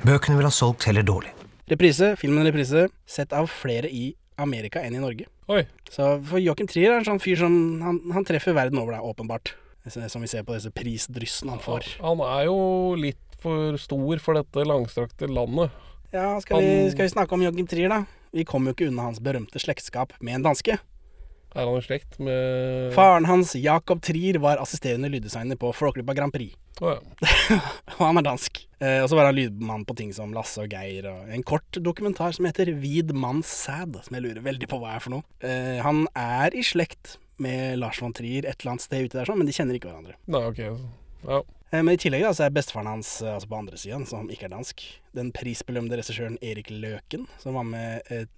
Bøkene 0.04 0.36
ville 0.36 0.50
ha 0.50 0.54
solgt 0.54 0.84
heller 0.84 1.06
dårlig. 1.06 1.32
Reprise, 1.70 2.12
filmen 2.20 2.44
Reprise, 2.44 2.88
sett 3.08 3.32
av 3.32 3.48
flere 3.48 3.88
i 3.88 4.10
Amerika 4.36 4.82
enn 4.84 4.98
i 4.98 5.00
Norge. 5.00 5.30
Oi. 5.48 5.62
Så 5.88 6.18
for 6.28 6.42
Joachim 6.42 6.68
Trier 6.68 6.92
er 6.92 7.00
en 7.00 7.08
sånn 7.08 7.22
fyr 7.22 7.38
som 7.40 7.54
han, 7.84 8.00
han 8.12 8.26
treffer 8.28 8.56
verden 8.56 8.80
over, 8.82 8.98
da, 8.98 9.00
åpenbart. 9.06 9.54
Som 9.92 10.25
vi 10.25 10.31
ser 10.31 10.46
på 10.46 10.54
disse 10.56 10.72
prisdryssene 10.72 11.56
han 11.56 11.60
får. 11.60 11.88
Han 12.00 12.22
er 12.25 12.46
jo 12.48 12.58
litt 12.96 13.20
for 13.42 13.76
stor 13.81 14.22
for 14.25 14.38
dette 14.38 14.64
langstrakte 14.64 15.28
landet. 15.28 15.75
Ja, 16.14 16.38
skal 16.40 16.62
vi, 16.62 16.90
skal 16.94 17.08
vi 17.08 17.12
snakke 17.12 17.36
om 17.36 17.42
Joachim 17.42 17.66
Trier, 17.69 17.90
da? 17.92 18.04
Vi 18.34 18.46
kommer 18.48 18.70
jo 18.70 18.78
ikke 18.78 18.88
unna 18.88 19.10
hans 19.10 19.20
berømte 19.22 19.60
slektskap 19.60 20.14
med 20.25 20.38
en 20.38 20.46
danske. 20.46 20.78
Er 21.54 21.69
han 21.69 21.78
i 21.78 21.84
slekt 21.86 22.16
med 22.19 22.94
Faren 22.96 23.28
hans, 23.28 23.52
Jacob 23.54 24.00
Trier, 24.02 24.40
var 24.42 24.58
assisterende 24.62 25.10
lyddesigner 25.12 25.58
på 25.58 25.70
Flåklypa 25.76 26.16
Grand 26.16 26.34
Prix. 26.34 26.56
Å 26.82 26.96
ja. 26.96 27.58
Og 27.98 28.00
han 28.00 28.19
er 28.19 28.26
dansk. 28.26 28.58
Eh, 28.82 28.98
og 29.04 29.10
så 29.10 29.19
var 29.19 29.28
han 29.28 29.36
lydmann 29.36 29.84
på 29.86 29.94
ting 30.00 30.10
som 30.16 30.34
Lasse 30.34 30.64
og 30.64 30.75
Geir, 30.75 31.06
og 31.12 31.31
en 31.31 31.44
kort 31.46 31.78
dokumentar 31.78 32.34
som 32.34 32.48
heter 32.48 32.72
Vid 32.82 33.14
manns 33.14 33.52
sæd, 33.62 34.00
som 34.02 34.19
jeg 34.19 34.26
lurer 34.26 34.42
veldig 34.42 34.70
på 34.70 34.81
hva 34.82 34.96
er 34.96 35.04
for 35.04 35.14
noe. 35.14 35.26
Eh, 35.46 35.78
han 35.84 36.08
er 36.19 36.58
i 36.58 36.64
slekt 36.66 37.19
med 37.42 37.78
Lars 37.78 38.00
von 38.02 38.12
Trier 38.14 38.44
et 38.46 38.60
eller 38.60 38.75
annet 38.75 38.84
sted 38.86 39.04
ute 39.06 39.19
der, 39.19 39.28
sånn, 39.28 39.38
men 39.40 39.48
de 39.48 39.54
kjenner 39.56 39.78
ikke 39.78 39.90
hverandre. 39.90 40.16
Nei, 40.31 40.42
ok. 40.50 40.62
Ja. 41.25 41.40
Eh, 41.72 41.82
Men 41.82 41.94
i 41.96 41.98
tillegg 41.98 42.22
da, 42.22 42.31
så 42.36 42.44
er 42.46 42.54
bestefaren 42.54 42.86
hans 42.86 43.16
eh, 43.22 43.32
altså 43.34 43.48
på 43.50 43.58
andre 43.58 43.78
siden, 43.81 44.06
som 44.06 44.28
ikke 44.31 44.46
er 44.46 44.54
dansk, 44.54 44.84
den 45.16 45.32
prisbelønte 45.34 45.98
regissøren 45.98 46.38
Erik 46.44 46.70
Løken, 46.70 47.26
som 47.42 47.56
var 47.58 47.66
med 47.66 48.06
eh, 48.14 48.28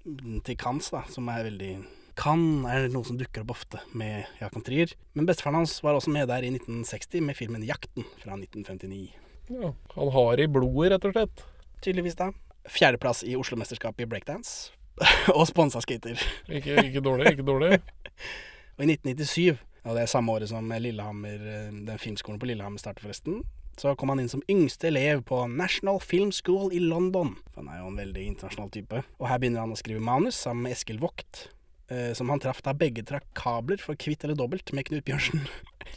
til 0.46 0.56
Cannes, 0.60 0.88
da, 0.94 1.02
som 1.12 1.28
er 1.32 1.44
veldig 1.50 1.74
Cannes 2.16 2.64
er 2.72 2.86
noe 2.88 3.04
som 3.04 3.18
dukker 3.20 3.42
opp 3.44 3.52
ofte 3.58 3.82
med 3.92 4.24
Jakob 4.40 4.64
Trier. 4.64 4.94
Men 5.12 5.26
bestefaren 5.28 5.58
hans 5.60 5.74
var 5.84 5.98
også 5.98 6.14
med 6.14 6.30
der 6.30 6.46
i 6.46 6.52
1960 6.54 7.20
med 7.26 7.36
filmen 7.36 7.66
'Jakten' 7.66 8.08
fra 8.22 8.38
1959. 8.40 9.12
ja. 9.52 9.74
Han 9.98 10.12
har 10.14 10.40
i 10.40 10.46
blodet, 10.48 10.94
rett 10.94 11.04
og 11.04 11.12
slett. 11.12 11.44
Tydeligvis, 11.84 12.16
da. 12.16 12.30
Fjerdeplass 12.72 13.20
i 13.22 13.36
Oslo-mesterskapet 13.36 14.06
i 14.06 14.08
breakdance. 14.08 14.72
og 15.36 15.44
sponsa 15.46 15.82
skater. 15.84 16.16
Ikke, 16.48 16.80
ikke 16.88 17.04
dårlig, 17.04 17.34
ikke 17.36 17.44
dårlig. 17.44 17.80
Og 18.76 18.84
i 18.84 18.92
1997, 18.92 19.56
og 19.86 19.94
det 19.96 20.02
er 20.02 20.10
samme 20.10 20.32
året 20.34 20.50
som 20.50 20.68
Lillehammer, 20.68 21.40
eh, 21.40 21.70
den 21.86 22.00
filmskolen 22.02 22.40
på 22.42 22.48
Lillehammer 22.50 22.82
startet 22.82 23.04
forresten, 23.06 23.42
så 23.76 23.92
kom 23.96 24.08
han 24.12 24.22
inn 24.22 24.30
som 24.32 24.44
yngste 24.48 24.88
elev 24.88 25.22
på 25.28 25.42
National 25.52 26.00
Film 26.00 26.32
School 26.32 26.72
i 26.72 26.80
London. 26.80 27.34
Han 27.56 27.68
er 27.68 27.82
jo 27.82 27.90
en 27.90 28.00
veldig 28.00 28.24
internasjonal 28.32 28.72
type. 28.72 29.02
Og 29.20 29.28
her 29.28 29.40
begynner 29.40 29.64
han 29.64 29.74
å 29.74 29.80
skrive 29.80 30.00
manus 30.00 30.38
sammen 30.40 30.64
med 30.64 30.76
Eskil 30.76 31.00
Vogt, 31.02 31.48
eh, 31.92 32.12
som 32.16 32.32
han 32.32 32.40
traff 32.40 32.62
da 32.64 32.72
begge 32.76 33.04
trakk 33.04 33.28
kabler 33.36 33.80
for 33.82 33.98
Kvitt 34.00 34.24
eller 34.24 34.38
dobbelt 34.38 34.72
med 34.72 34.88
Knut 34.88 35.04
Bjørnsen 35.04 35.44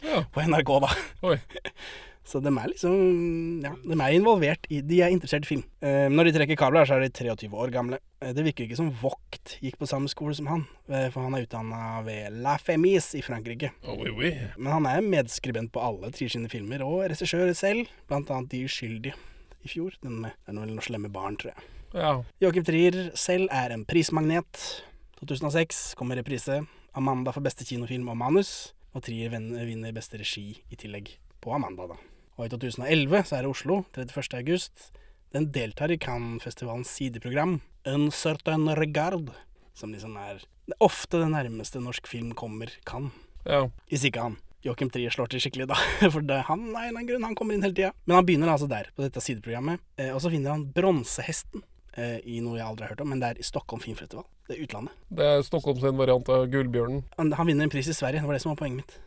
Ja. 0.04 0.24
på 0.32 0.44
NRK, 0.44 0.76
da. 0.84 0.92
Oi. 1.32 1.38
Så 2.26 2.40
de 2.44 2.50
er 2.52 2.68
liksom 2.68 3.62
Ja, 3.64 3.72
de 3.74 3.96
er 3.96 4.14
involvert 4.14 4.66
i 4.70 4.80
De 4.84 5.00
er 5.02 5.12
interessert 5.12 5.46
i 5.46 5.50
film. 5.54 5.64
Eh, 5.82 6.08
når 6.12 6.28
de 6.28 6.34
trekker 6.36 6.58
kabler, 6.58 6.86
så 6.86 6.98
er 6.98 7.06
de 7.06 7.10
23 7.10 7.48
år 7.50 7.72
gamle. 7.74 7.98
Eh, 8.20 8.32
det 8.36 8.44
virker 8.44 8.66
ikke 8.66 8.78
som 8.78 8.90
Vogt 9.00 9.56
gikk 9.64 9.78
på 9.80 9.88
samme 9.88 10.10
skole 10.12 10.34
som 10.36 10.50
han, 10.50 10.66
eh, 10.88 11.08
for 11.10 11.24
han 11.24 11.34
er 11.34 11.46
utdanna 11.46 12.02
ved 12.06 12.36
La 12.44 12.56
Femis 12.60 13.14
i 13.18 13.22
Frankrike. 13.24 13.72
Oh, 13.82 13.96
oui, 13.96 14.12
oui. 14.14 14.32
Men 14.58 14.72
han 14.72 14.86
er 14.86 15.06
medskribent 15.06 15.72
på 15.72 15.82
alle 15.82 16.12
Trier 16.12 16.32
sine 16.32 16.50
filmer, 16.52 16.84
og 16.84 17.08
regissør 17.10 17.54
selv, 17.56 17.88
blant 18.08 18.30
annet 18.30 18.50
De 18.52 18.64
uskyldige 18.68 19.16
i 19.64 19.68
fjor. 19.68 19.96
Den 20.02 20.20
med, 20.20 20.36
det 20.44 20.52
er 20.52 20.58
noen 20.60 20.84
slemme 20.84 21.10
barn, 21.12 21.38
tror 21.40 21.54
jeg. 21.54 21.68
Ja. 21.94 22.12
Joachim 22.40 22.66
Trier 22.66 23.10
selv 23.18 23.50
er 23.50 23.74
en 23.74 23.86
prismagnet. 23.88 24.84
2006 25.20 25.96
kommer 25.98 26.20
reprise. 26.20 26.60
Amanda 26.96 27.32
for 27.34 27.44
beste 27.44 27.66
kinofilm 27.66 28.08
og 28.12 28.18
manus. 28.20 28.72
Og 28.94 29.04
Trier 29.06 29.30
vinner 29.32 29.94
beste 29.94 30.18
regi 30.18 30.48
i 30.70 30.78
tillegg, 30.78 31.12
på 31.40 31.52
Amanda, 31.54 31.86
da. 31.90 31.98
Og 32.40 32.46
i 32.48 32.52
2011 32.54 33.26
så 33.28 33.36
er 33.36 33.44
det 33.44 33.50
Oslo, 33.52 33.82
31. 33.92 34.38
august. 34.40 34.86
Den 35.34 35.50
deltar 35.52 35.92
i 35.92 35.98
Cannes-festivalens 36.00 36.88
sideprogram, 36.88 37.58
Un 37.86 38.10
certain 38.12 38.68
regard, 38.76 39.28
som 39.76 39.92
liksom 39.92 40.16
er 40.20 40.40
det 40.68 40.76
ofte 40.84 41.18
det 41.20 41.28
nærmeste 41.32 41.80
norsk 41.80 42.06
film 42.08 42.32
kommer 42.36 42.72
Cannes. 42.88 43.12
ja. 43.44 43.66
Hvis 43.88 44.04
ikke 44.08 44.24
han. 44.24 44.38
Joachim 44.64 44.90
Trier 44.92 45.12
slår 45.12 45.30
til 45.32 45.40
skikkelig, 45.40 45.66
da. 45.70 45.76
For 46.12 46.20
det, 46.24 46.42
han 46.48 46.66
er 46.76 46.90
en 46.90 46.98
av 47.00 47.06
grunn, 47.08 47.24
han 47.24 47.36
kommer 47.36 47.56
inn 47.56 47.64
hele 47.64 47.76
tida. 47.76 47.92
Men 48.04 48.18
han 48.18 48.26
begynner 48.28 48.52
altså 48.52 48.68
der, 48.68 48.90
på 48.96 49.04
dette 49.04 49.20
sideprogrammet. 49.24 49.80
Eh, 49.96 50.10
og 50.12 50.20
så 50.20 50.32
finner 50.32 50.52
han 50.52 50.66
Bronsehesten 50.76 51.62
eh, 51.96 52.18
i 52.24 52.40
noe 52.44 52.58
jeg 52.58 52.66
aldri 52.66 52.84
har 52.84 52.92
hørt 52.94 53.04
om, 53.04 53.08
men 53.12 53.22
det 53.22 53.30
er 53.30 53.40
i 53.40 53.46
Stockholm 53.46 53.80
Filmfestival. 53.84 54.26
Det 54.48 54.58
er 54.58 54.64
utlandet. 54.66 54.96
Det 55.08 55.28
er 55.28 55.46
Stockholms 55.46 55.84
en 55.88 55.96
variant 56.00 56.28
av 56.32 56.44
Gullbjørnen. 56.52 57.06
Han, 57.16 57.32
han 57.40 57.48
vinner 57.48 57.68
en 57.68 57.72
pris 57.72 57.88
i 57.88 57.96
Sverige, 57.96 58.20
det 58.20 58.28
var 58.28 58.36
det 58.36 58.44
som 58.44 58.52
var 58.52 58.60
poenget 58.60 58.84
mitt. 58.84 58.98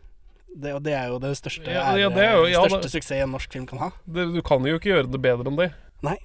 Det, 0.56 0.74
og 0.74 0.84
det 0.84 0.94
er 0.94 1.08
jo 1.10 1.20
det 1.20 1.32
største, 1.38 1.66
Ja, 1.66 1.96
ja, 1.98 2.10
det 2.10 2.24
er 2.24 2.36
jo- 2.38 2.46
ja, 2.46 2.60
største 2.62 2.82
det- 2.82 2.92
suksessen 2.92 3.24
en 3.24 3.32
norsk 3.32 3.52
film 3.52 3.66
kan 3.66 3.80
ha. 3.80 3.90
Det, 4.06 4.34
du 4.34 4.42
kan 4.42 4.64
jo 4.64 4.78
ikke 4.78 4.92
gjøre 4.94 5.12
det 5.12 5.22
bedre 5.22 5.48
enn 5.50 5.58
det. 5.58 5.74
Nei. 6.04 6.18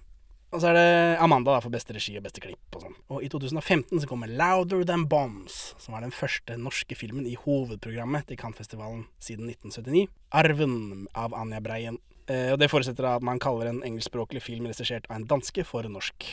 Og 0.50 0.60
så 0.62 0.68
er 0.70 0.74
det 0.74 1.18
Amanda 1.20 1.52
da, 1.52 1.60
for 1.60 1.68
beste 1.70 1.92
regi 1.92 2.16
og 2.16 2.22
beste 2.24 2.40
klipp 2.40 2.56
og 2.76 2.80
sånn. 2.82 2.94
Og 3.10 3.22
i 3.22 3.28
2015 3.28 4.00
så 4.00 4.06
kommer 4.08 4.26
'Louder 4.28 4.84
Than 4.86 5.06
Bombs', 5.06 5.74
som 5.78 5.94
er 5.94 6.00
den 6.00 6.10
første 6.10 6.56
norske 6.56 6.96
filmen 6.96 7.26
i 7.26 7.34
hovedprogrammet 7.36 8.26
til 8.26 8.36
Cannes-festivalen 8.38 9.06
siden 9.20 9.46
1979. 9.46 10.08
'Arven' 10.32 11.06
av 11.14 11.34
Anja 11.34 11.60
Breien. 11.60 11.98
Eh, 12.28 12.52
og 12.52 12.58
det 12.58 12.70
forutsetter 12.70 13.04
at 13.16 13.22
man 13.22 13.38
kaller 13.38 13.66
en 13.68 13.82
engelskspråklig 13.82 14.40
film 14.42 14.66
regissert 14.66 15.04
av 15.10 15.16
en 15.16 15.26
danske 15.26 15.64
for 15.64 15.82
norsk. 15.82 16.24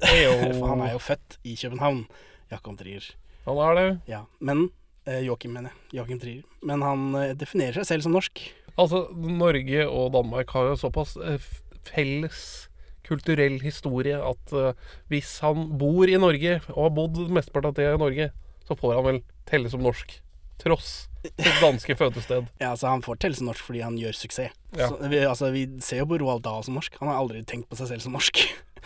For 0.00 0.66
han 0.68 0.80
er 0.82 0.92
jo 0.92 0.98
født 0.98 1.38
i 1.44 1.54
København 1.56 2.06
Jakob 2.50 2.76
Trier. 2.78 3.02
Han 3.46 3.56
er 3.56 3.74
det. 3.74 4.00
Ja. 4.06 4.24
Men 4.40 4.70
Joakim, 5.06 5.54
mener 5.56 5.72
jeg. 5.72 6.00
Joakim 6.00 6.20
Trier. 6.22 6.46
Men 6.66 6.84
han 6.84 7.08
eh, 7.20 7.34
definerer 7.38 7.80
seg 7.80 7.90
selv 7.90 8.06
som 8.06 8.16
norsk. 8.16 8.42
Altså, 8.76 9.06
Norge 9.16 9.86
og 9.88 10.12
Danmark 10.16 10.52
har 10.56 10.72
jo 10.72 10.80
såpass 10.80 11.16
eh, 11.22 11.42
felles 11.86 12.68
kulturell 13.06 13.60
historie 13.62 14.18
at 14.18 14.52
eh, 14.52 14.74
hvis 15.12 15.38
han 15.44 15.78
bor 15.78 16.10
i 16.10 16.18
Norge, 16.20 16.58
og 16.74 16.88
har 16.88 16.94
bodd 16.96 17.22
mesteparten 17.32 17.70
av 17.70 17.78
tida 17.78 17.94
i 17.94 18.02
Norge, 18.02 18.30
så 18.66 18.76
får 18.78 18.96
han 18.98 19.06
vel 19.06 19.20
telle 19.48 19.70
som 19.72 19.84
norsk. 19.84 20.18
Tross 20.60 21.06
sitt 21.26 21.60
danske 21.64 21.96
fødested. 21.98 22.46
Ja, 22.60 22.70
altså 22.72 22.88
Han 22.88 23.02
får 23.04 23.18
telle 23.20 23.36
som 23.36 23.50
norsk 23.50 23.64
fordi 23.66 23.82
han 23.84 23.98
gjør 24.00 24.16
suksess. 24.16 24.54
Ja. 24.76 24.88
Så, 24.88 24.98
vi, 25.10 25.20
altså, 25.24 25.50
vi 25.54 25.66
ser 25.84 26.02
jo 26.02 26.10
på 26.10 26.20
Roald 26.22 26.44
Dahl 26.46 26.64
som 26.66 26.78
norsk. 26.78 26.96
Han 27.00 27.10
har 27.12 27.20
aldri 27.20 27.42
tenkt 27.44 27.68
på 27.70 27.78
seg 27.78 27.92
selv 27.92 28.06
som 28.06 28.16
norsk. 28.16 28.42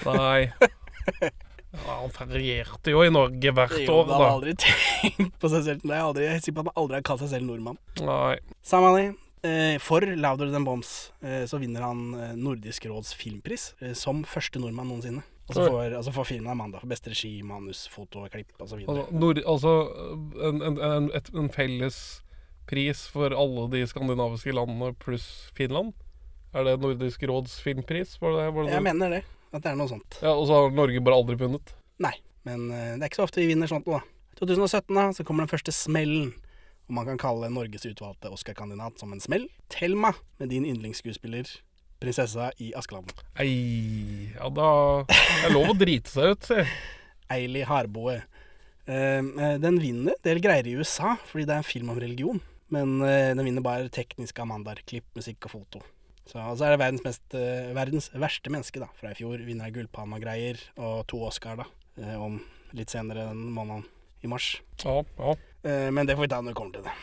Nei. 0.07 0.50
Ja, 1.71 1.97
han 2.00 2.11
ferierte 2.11 2.91
jo 2.93 3.03
i 3.07 3.11
Norge 3.15 3.53
hvert 3.55 3.77
Jo, 3.79 4.00
år, 4.00 4.09
han 4.11 4.23
har 4.25 4.33
aldri 4.35 4.55
tenkt 4.65 5.37
på 5.41 5.50
seg 5.53 5.67
selv. 5.67 5.85
Nei, 5.87 6.00
aldri, 6.03 6.27
jeg 6.27 6.39
er 6.39 6.45
sikker 6.45 6.59
på 6.59 6.65
at 6.65 6.71
han 6.73 6.83
aldri 6.83 6.99
har 6.99 7.05
kalt 7.07 7.23
seg 7.23 7.33
selv 7.35 7.50
nordmann. 7.50 7.79
Nei. 8.03 8.39
Det. 8.43 9.05
Eh, 9.47 9.77
for 9.81 10.05
Louder 10.05 10.50
Than 10.53 10.67
Bombs 10.67 11.12
eh, 11.25 11.47
så 11.49 11.57
vinner 11.62 11.87
han 11.87 12.00
eh, 12.12 12.33
Nordisk 12.37 12.85
råds 12.91 13.15
filmpris 13.17 13.71
som 13.97 14.21
første 14.29 14.61
nordmann 14.61 14.91
noensinne. 14.91 15.23
Altså 15.50 15.65
for, 15.67 15.95
altså 15.99 16.12
for 16.15 16.29
filmen 16.29 16.50
Amanda 16.53 16.79
for 16.79 16.91
beste 16.91 17.11
regi, 17.11 17.41
manus, 17.43 17.87
foto, 17.91 18.23
klipp 18.31 18.53
osv. 18.61 18.85
Altså, 18.85 19.07
nord, 19.11 19.41
altså 19.49 19.73
en, 20.47 20.61
en, 20.62 20.77
en, 20.79 21.09
et, 21.17 21.31
en 21.35 21.49
felles 21.50 21.97
pris 22.71 23.03
for 23.11 23.35
alle 23.35 23.67
de 23.73 23.83
skandinaviske 23.91 24.55
landene 24.55 24.93
pluss 25.00 25.27
Finland? 25.57 25.95
Er 26.55 26.67
det 26.67 26.77
Nordisk 26.83 27.25
råds 27.31 27.57
filmpris? 27.65 28.17
Var 28.21 28.37
det, 28.37 28.47
var 28.55 28.67
det 28.69 28.77
Jeg 28.77 28.87
mener 28.87 29.17
det. 29.17 29.25
At 29.50 29.64
det 29.64 29.73
er 29.73 29.78
noe 29.78 29.90
sånt. 29.90 30.21
Ja, 30.23 30.35
Og 30.37 30.47
så 30.49 30.57
har 30.57 30.75
Norge 30.75 31.02
bare 31.02 31.19
aldri 31.19 31.37
vunnet? 31.40 31.75
Nei, 32.02 32.14
men 32.49 32.69
eh, 32.71 32.95
det 32.97 33.02
er 33.02 33.11
ikke 33.11 33.23
så 33.23 33.26
ofte 33.26 33.42
vi 33.42 33.50
vinner 33.50 33.71
sånt 33.71 33.88
nå, 33.88 33.99
da. 33.99 34.37
2017 34.40 34.95
da, 34.97 35.09
så 35.12 35.26
kommer 35.26 35.45
den 35.45 35.52
første 35.52 35.75
smellen. 35.75 36.30
Og 36.88 36.97
man 36.97 37.07
kan 37.07 37.21
kalle 37.21 37.50
Norges 37.52 37.85
utvalgte 37.87 38.30
Oscar-kandidat 38.35 38.99
som 38.99 39.12
en 39.14 39.23
smell. 39.23 39.45
Thelma, 39.71 40.14
med 40.40 40.50
din 40.50 40.64
yndlingsskuespiller, 40.66 41.50
prinsessa 42.02 42.49
i 42.59 42.73
Askeladden. 42.78 43.12
Ei, 43.38 44.33
ja 44.35 44.49
da 44.54 44.71
Det 45.11 45.50
er 45.50 45.54
lov 45.54 45.75
å 45.75 45.78
drite 45.78 46.11
seg 46.11 46.35
ut, 46.35 46.49
si. 46.49 46.64
Eili 47.35 47.62
Harboe. 47.69 48.16
Eh, 48.90 49.21
eh, 49.21 49.57
den 49.62 49.78
vinner 49.83 50.19
del 50.26 50.40
greier 50.42 50.66
i 50.66 50.75
USA, 50.80 51.14
fordi 51.28 51.47
det 51.47 51.54
er 51.54 51.62
en 51.62 51.71
film 51.71 51.92
om 51.92 52.00
religion. 52.02 52.40
Men 52.75 53.00
eh, 53.07 53.30
den 53.37 53.47
vinner 53.47 53.66
bare 53.66 53.90
tekniske 53.92 54.42
Amanda-klipp, 54.42 55.07
musikk 55.19 55.47
og 55.47 55.54
foto. 55.59 55.85
Så 56.30 56.38
altså 56.38 56.66
er 56.66 56.76
det 56.76 56.82
verdens, 56.84 57.02
mest, 57.02 57.25
eh, 57.34 57.70
verdens 57.75 58.06
verste 58.14 58.52
menneske 58.54 58.78
da, 58.78 58.87
fra 58.94 59.10
i 59.10 59.18
fjor. 59.18 59.40
Vinner 59.42 59.66
av 59.66 60.12
og 60.14 60.22
greier, 60.22 60.60
og 60.78 61.02
to 61.10 61.25
Oscar 61.26 61.58
da, 61.58 61.66
eh, 61.99 62.14
om 62.14 62.38
litt 62.72 62.92
senere 62.92 63.30
den 63.32 63.49
måneden 63.50 63.82
i 64.22 64.30
mars. 64.30 64.60
Ja, 64.84 65.00
ja. 65.18 65.34
Eh, 65.64 65.90
men 65.90 66.06
det 66.06 66.14
får 66.14 66.28
vi 66.28 66.30
ta 66.30 66.40
når 66.40 66.54
vi 66.54 66.60
kommer 66.60 66.78
til 66.78 66.87
det. 66.87 66.94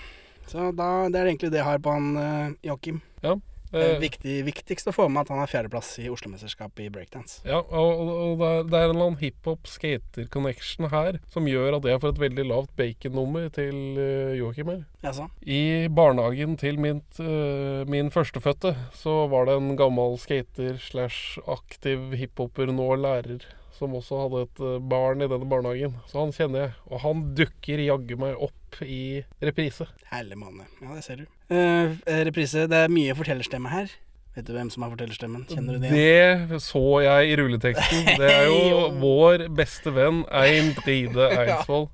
Så 0.48 0.72
da, 0.72 1.10
det 1.12 1.19
er 1.19 1.27
egentlig 1.27 1.51
det 1.51 1.60
jeg 1.60 1.67
har 1.67 1.84
på 1.84 1.91
han 1.91 2.55
Joakim. 2.63 3.01
ja. 3.22 3.36
Det 3.72 3.88
Eh, 3.88 4.00
viktig, 4.00 4.36
viktigst 4.48 4.90
å 4.90 4.94
få 4.96 5.08
med 5.12 5.26
at 5.26 5.32
han 5.34 5.42
har 5.42 5.50
fjerdeplass 5.52 5.98
i 6.00 6.08
Oslo-mesterskapet 6.12 6.86
i 6.86 6.90
breakdance. 6.94 7.42
ja, 7.48 7.60
og, 7.60 8.02
og, 8.04 8.12
og 8.24 8.40
det, 8.40 8.78
er, 8.78 8.88
en 8.88 8.94
eller 8.94 9.08
annen 9.08 9.20
hiphop-skater-connection 9.22 10.90
her 10.94 11.20
som 11.34 11.50
gjør 11.50 11.80
at 11.80 11.88
jeg 11.90 12.02
får 12.04 12.16
et 12.16 12.24
veldig 12.28 12.48
lavt 12.48 12.74
bacon-nummer 12.80 13.50
til 13.56 14.00
uh, 14.00 14.38
Joakim 14.38 14.72
her. 14.72 14.82
Jaså? 15.04 15.28
I 15.44 15.88
barnehagen 15.94 16.58
til 16.60 16.80
min, 16.82 17.04
eh, 17.22 17.84
min 17.88 18.12
førstefødte 18.12 18.74
så 18.98 19.20
var 19.32 19.48
det 19.48 19.58
en 19.60 19.76
gammel 19.80 20.18
skater 20.22 20.80
slash 20.82 21.38
aktiv 21.48 22.16
hiphoper, 22.18 22.72
nå 22.74 22.90
lærer, 23.00 23.46
som 23.78 23.96
også 23.98 24.24
hadde 24.24 24.46
et 24.48 24.64
eh, 24.66 24.80
barn 24.94 25.22
i 25.22 25.30
denne 25.30 25.50
barnehagen. 25.50 26.00
Så 26.10 26.24
han 26.24 26.34
kjenner 26.36 26.66
jeg, 26.66 26.78
og 26.90 27.04
han 27.06 27.28
dukker 27.38 27.84
jaggu 27.86 28.18
meg 28.20 28.40
opp 28.50 28.58
i 28.86 29.24
reprise. 29.41 29.88
Herlig 30.12 30.38
mann. 30.38 30.60
Ja, 30.81 30.93
det 30.96 31.03
ser 31.05 31.24
du. 31.24 31.25
Eh, 31.50 31.96
reprise. 32.27 32.67
Det 32.69 32.84
er 32.86 32.91
mye 32.93 33.15
fortellerstemme 33.17 33.72
her. 33.72 33.89
Vet 34.38 34.46
du 34.46 34.51
hvem 34.53 34.69
som 34.69 34.84
har 34.86 34.91
fortellerstemmen? 34.93 35.48
Kjenner 35.50 35.79
du 35.79 35.81
det? 35.81 35.89
igjen? 35.98 36.43
Det 36.51 36.60
så 36.62 36.81
jeg 37.01 37.31
i 37.31 37.38
rulleteksten. 37.39 38.03
Det 38.22 38.27
er 38.29 38.43
jo 38.46 38.60
Jo. 38.69 38.81
vår 39.01 39.48
beste 39.57 39.89
venn 39.96 40.19
Ein 40.29 40.75
Dride 40.77 41.29
Eidsvoll. 41.41 41.88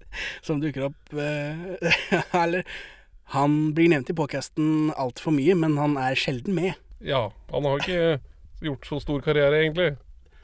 Som 0.44 0.60
dukker 0.60 0.90
opp 0.90 1.14
uh, 1.16 1.78
Eller 2.44 2.66
Han 3.38 3.72
blir 3.78 3.88
nevnt 3.94 4.12
i 4.12 4.18
podkasten 4.18 4.92
altfor 5.00 5.32
mye, 5.38 5.56
men 5.56 5.78
han 5.80 5.96
er 5.98 6.20
sjelden 6.20 6.54
med. 6.58 6.76
Ja, 7.00 7.30
han 7.54 7.64
har 7.70 7.80
ikke 7.80 8.20
gjort 8.64 8.86
så 8.92 9.00
stor 9.02 9.24
karriere, 9.24 9.64
egentlig. 9.64 9.94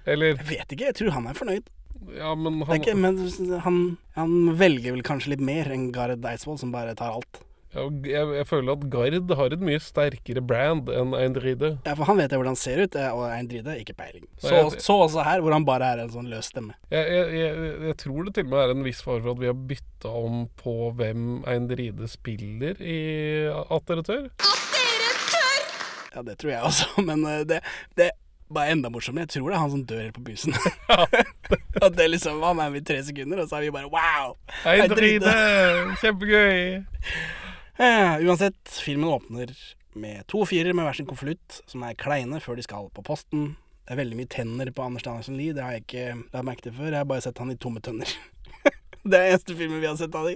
Eller 0.08 0.32
Jeg 0.40 0.48
vet 0.48 0.72
ikke, 0.74 0.88
jeg 0.90 0.96
tror 1.02 1.12
han 1.20 1.28
er 1.30 1.36
fornøyd. 1.38 1.68
Ja, 2.16 2.32
men 2.36 2.62
han 2.66 2.80
ikke, 2.80 2.96
men 2.96 3.20
han, 3.66 3.78
han 4.16 4.34
velger 4.60 4.96
vel 4.96 5.04
kanskje 5.06 5.36
litt 5.36 5.44
mer 5.44 5.70
enn 5.74 5.92
Gard 5.96 6.26
Eidsvoll, 6.26 6.58
som 6.62 6.72
bare 6.74 6.96
tar 6.98 7.12
alt. 7.18 7.42
ja, 7.76 7.84
jeg, 8.08 8.30
jeg 8.40 8.46
føler 8.50 8.72
at 8.74 8.86
Gard 8.90 9.34
har 9.38 9.54
et 9.54 9.62
mye 9.62 9.82
sterkere 9.84 10.42
brand 10.42 10.90
enn 10.90 11.12
Eindride. 11.14 11.76
Ja, 11.86 11.94
For 12.00 12.08
han 12.10 12.18
vet 12.18 12.32
jo 12.34 12.40
hvordan 12.40 12.56
han 12.56 12.62
ser 12.62 12.82
ut, 12.82 12.96
eh, 12.98 13.12
og 13.14 13.28
er 13.30 13.82
ikke 13.84 13.94
peiling. 14.00 14.26
Så, 14.40 14.50
Nei, 14.50 14.62
jeg- 14.64 14.82
så 14.88 14.96
også 15.06 15.26
her, 15.28 15.44
hvor 15.46 15.54
han 15.54 15.68
bare 15.68 15.92
er 15.94 16.02
en 16.06 16.10
sånn 16.10 16.32
løs 16.32 16.50
stemme. 16.50 16.74
Jeg, 16.90 17.06
jeg, 17.14 17.28
jeg, 17.38 17.76
jeg 17.92 17.98
tror 18.06 18.24
det 18.26 18.34
til 18.40 18.48
og 18.48 18.56
med 18.56 18.64
er 18.64 18.74
en 18.78 18.88
viss 18.88 19.04
fare 19.06 19.22
for 19.22 19.36
at 19.36 19.44
vi 19.44 19.52
har 19.52 19.60
bytta 19.74 20.16
om 20.24 20.48
på 20.64 20.78
hvem 20.98 21.28
Eindride 21.46 22.08
spiller 22.10 22.80
i 22.82 23.00
Atteratør. 23.70 24.32
Ja, 26.16 26.24
det 26.26 26.40
tror 26.42 26.52
jeg 26.56 26.64
også, 26.66 26.90
men 27.10 27.22
eh, 27.30 27.44
det, 27.46 27.62
det 28.00 28.10
bare 28.54 28.74
enda 28.74 28.90
morsommere. 28.92 29.28
Jeg 29.28 29.38
tror 29.38 29.50
det 29.50 29.58
er 29.58 29.64
han 29.64 29.74
som 29.74 29.86
dør 29.90 30.04
helt 30.04 30.18
på 30.18 30.26
bussen. 30.26 30.56
At 31.86 31.96
det 31.98 32.08
liksom 32.10 32.42
Han 32.44 32.62
er 32.62 32.74
med 32.74 32.82
i 32.82 32.88
tre 32.92 33.00
sekunder, 33.06 33.44
og 33.44 33.50
så 33.50 33.60
er 33.60 33.68
vi 33.68 33.74
bare 33.76 33.90
wow! 33.92 34.36
Hei, 34.64 34.80
Dride. 34.88 35.26
Dride! 35.26 35.98
Kjempegøy! 36.02 36.80
Uh, 37.80 38.16
uansett, 38.28 38.60
filmen 38.84 39.10
åpner 39.14 39.54
med 40.00 40.26
to 40.32 40.44
firer 40.48 40.76
med 40.76 40.86
hver 40.86 40.98
sin 40.98 41.08
konvolutt, 41.10 41.62
som 41.70 41.84
er 41.88 41.98
kleine 42.00 42.42
før 42.44 42.60
de 42.60 42.66
skal 42.66 42.90
på 42.94 43.04
posten. 43.06 43.54
Det 43.88 43.96
er 43.96 44.02
veldig 44.02 44.20
mye 44.20 44.30
tenner 44.30 44.70
på 44.76 44.84
Anders 44.86 45.06
Danielsen 45.08 45.38
Lie, 45.40 45.56
det 45.56 45.64
har 45.64 45.78
jeg 45.78 45.86
ikke 45.86 46.08
lagt 46.34 46.46
merke 46.46 46.66
til 46.68 46.76
før. 46.76 46.92
Jeg 46.92 47.02
har 47.02 47.10
bare 47.10 47.24
sett 47.26 47.40
han 47.42 47.54
i 47.54 47.58
tomme 47.58 47.82
tønner. 47.84 48.12
det 49.10 49.18
er 49.18 49.32
eneste 49.32 49.56
filmen 49.58 49.82
vi 49.82 49.90
har 49.90 49.98
sett 49.98 50.18
av 50.18 50.28
de. 50.30 50.36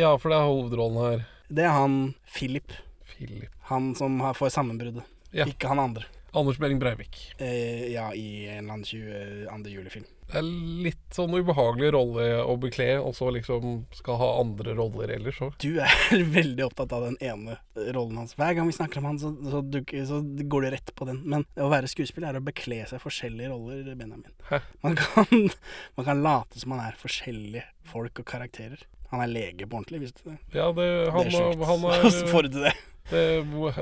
Ja, 0.00 0.10
for 0.20 0.32
det 0.32 0.40
er 0.40 0.50
hovedrollen 0.50 1.00
her. 1.00 1.24
Det 1.50 1.64
er 1.66 1.72
han 1.74 1.96
Philip, 2.34 2.74
Philip. 3.14 3.48
han 3.70 3.94
som 3.98 4.20
får 4.36 4.52
sammenbruddet. 4.58 5.06
Ja. 5.32 5.46
Ikke 5.46 5.70
han 5.70 5.80
andre. 5.82 6.04
Anders 6.32 6.58
Behring 6.58 6.78
Breivik. 6.78 7.34
Eh, 7.38 7.92
ja, 7.92 8.14
i 8.14 8.46
en 8.48 8.64
eller 8.64 8.72
annen 8.72 8.84
22. 8.84 9.70
julefilm. 9.70 10.04
Det 10.30 10.38
er 10.38 10.46
litt 10.84 11.16
sånn 11.16 11.32
ubehagelig 11.34 11.88
rolle 11.96 12.26
å 12.46 12.54
bekle, 12.62 12.86
og 13.02 13.16
så 13.18 13.32
liksom 13.34 13.80
skal 13.98 14.18
ha 14.20 14.28
andre 14.38 14.76
roller 14.78 15.10
ellers 15.16 15.40
òg. 15.42 15.56
Du 15.62 15.80
er 15.82 16.22
veldig 16.38 16.68
opptatt 16.68 16.94
av 16.94 17.08
den 17.08 17.16
ene 17.18 17.56
rollen 17.96 18.20
hans. 18.20 18.36
Hver 18.38 18.54
gang 18.54 18.70
vi 18.70 18.76
snakker 18.76 19.02
om 19.02 19.08
han, 19.10 19.18
så, 19.18 19.32
så, 19.50 19.62
du, 19.66 19.80
så 20.06 20.20
går 20.22 20.66
du 20.66 20.70
rett 20.76 20.94
på 20.94 21.08
den. 21.08 21.18
Men 21.26 21.46
å 21.58 21.70
være 21.72 21.90
skuespiller 21.90 22.30
er 22.30 22.38
å 22.38 22.46
bekle 22.46 22.84
seg 22.86 23.02
forskjellige 23.02 23.50
roller, 23.50 23.90
Benjamin. 23.90 24.30
Hæ? 24.52 24.62
Man 24.86 24.94
kan, 25.00 25.26
man 25.98 26.08
kan 26.12 26.22
late 26.22 26.62
som 26.62 26.76
man 26.76 26.84
er 26.86 27.00
forskjellige 27.00 27.66
folk 27.90 28.22
og 28.22 28.30
karakterer. 28.30 28.86
Han 29.10 29.24
er 29.24 29.32
lege 29.32 29.66
på 29.66 29.80
ordentlig, 29.80 30.04
visste 30.04 30.22
du 30.22 30.30
det? 30.30 30.38
Ja, 30.54 30.70
det, 30.70 30.86
han, 31.10 31.26
det 31.26 31.34
er 31.34 31.50
sjukt. 31.50 31.66
han 31.66 31.88
er 31.90 32.30
får 32.36 32.46
du 32.46 32.54
til 32.54 32.68
det. 32.68 32.76
det, 33.10 33.26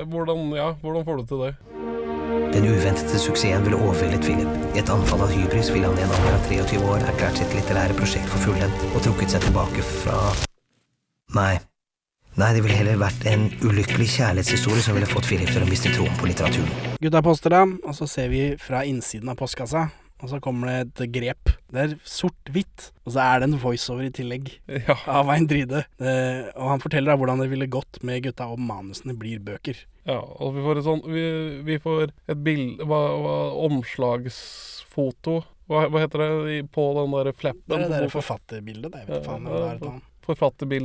hvordan, 0.09 0.47
ja, 0.57 0.71
hvordan 0.81 1.05
får 1.05 1.21
du 1.21 1.29
til 1.29 1.45
det? 1.45 1.53
Den 2.53 2.65
uventede 2.65 3.19
suksessen 3.21 3.63
ville 3.65 3.77
overveldet 3.77 4.23
Philip. 4.25 4.49
I 4.73 4.81
et 4.81 4.89
anfall 4.89 5.21
av 5.21 5.33
hybris 5.33 5.69
ville 5.73 5.85
han 5.85 5.99
i 5.99 6.05
en 6.05 6.13
alder 6.17 6.37
av 6.37 6.47
23 6.49 6.79
år 6.81 7.03
erklært 7.11 7.37
sitt 7.37 7.53
litterære 7.53 7.97
prosjekt 7.99 8.31
for 8.31 8.41
fullendt 8.47 8.85
og 8.89 9.03
trukket 9.05 9.35
seg 9.35 9.45
tilbake 9.45 9.85
fra 10.01 10.17
Nei. 11.37 11.59
Nei, 12.39 12.49
det 12.55 12.63
ville 12.65 12.77
heller 12.79 12.97
vært 13.01 13.25
en 13.29 13.47
ulykkelig 13.61 14.07
kjærlighetshistorie 14.15 14.81
som 14.81 14.97
ville 14.97 15.09
fått 15.09 15.27
Philip 15.29 15.49
til 15.53 15.61
å 15.61 15.69
miste 15.69 15.91
troen 15.93 16.13
på 16.17 16.29
litteraturen. 16.29 16.71
Gutta 17.03 17.21
poster 17.25 17.53
da, 17.53 17.65
og 17.67 17.97
så 17.97 18.07
ser 18.09 18.31
vi 18.33 18.43
fra 18.61 18.81
innsiden 18.87 19.29
av 19.29 19.37
postkassa, 19.37 19.89
og 20.19 20.31
så 20.31 20.39
kommer 20.43 20.71
det 20.71 20.77
et 21.03 21.13
grep. 21.13 21.51
Det 21.69 21.83
er 21.83 21.95
sort-hvitt, 22.07 22.89
og 23.05 23.13
så 23.13 23.21
er 23.27 23.41
det 23.43 23.49
en 23.49 23.59
voiceover 23.61 24.07
i 24.07 24.13
tillegg. 24.15 24.49
Ja, 24.87 24.97
Av 25.19 25.29
Vein 25.29 25.45
Dride. 25.51 25.83
Eh, 26.01 26.49
og 26.55 26.73
han 26.73 26.81
forteller 26.83 27.13
da 27.13 27.19
hvordan 27.19 27.43
det 27.43 27.51
ville 27.53 27.69
gått 27.71 28.01
med 28.07 28.23
gutta 28.25 28.49
om 28.49 28.65
manusene 28.71 29.13
blir 29.19 29.43
bøker. 29.43 29.83
Ja 30.09 30.17
og 30.19 30.55
vi 30.55 30.65
får 30.65 30.81
et 30.81 30.87
sånn 30.87 31.01
Vi, 31.05 31.23
vi 31.67 31.77
får 31.81 32.09
et 32.09 32.43
bilde 32.45 32.87
hva, 32.89 32.99
hva, 33.21 33.37
Omslagsfoto 33.67 35.39
hva, 35.69 35.85
hva 35.85 36.01
heter 36.01 36.23
det 36.25 36.59
på 36.73 36.87
den 36.97 37.13
der 37.13 37.29
Det 37.29 37.77
er 37.77 37.83
det 37.83 37.89
der 37.93 38.09
forfatterbildet. 38.09 38.91
Det, 38.91 39.05
vet 39.05 39.19
Ja, 39.19 39.23
faen, 39.27 39.45
det 39.45 39.57
er 39.59 39.75
et 39.75 39.85
annet. 39.85 40.05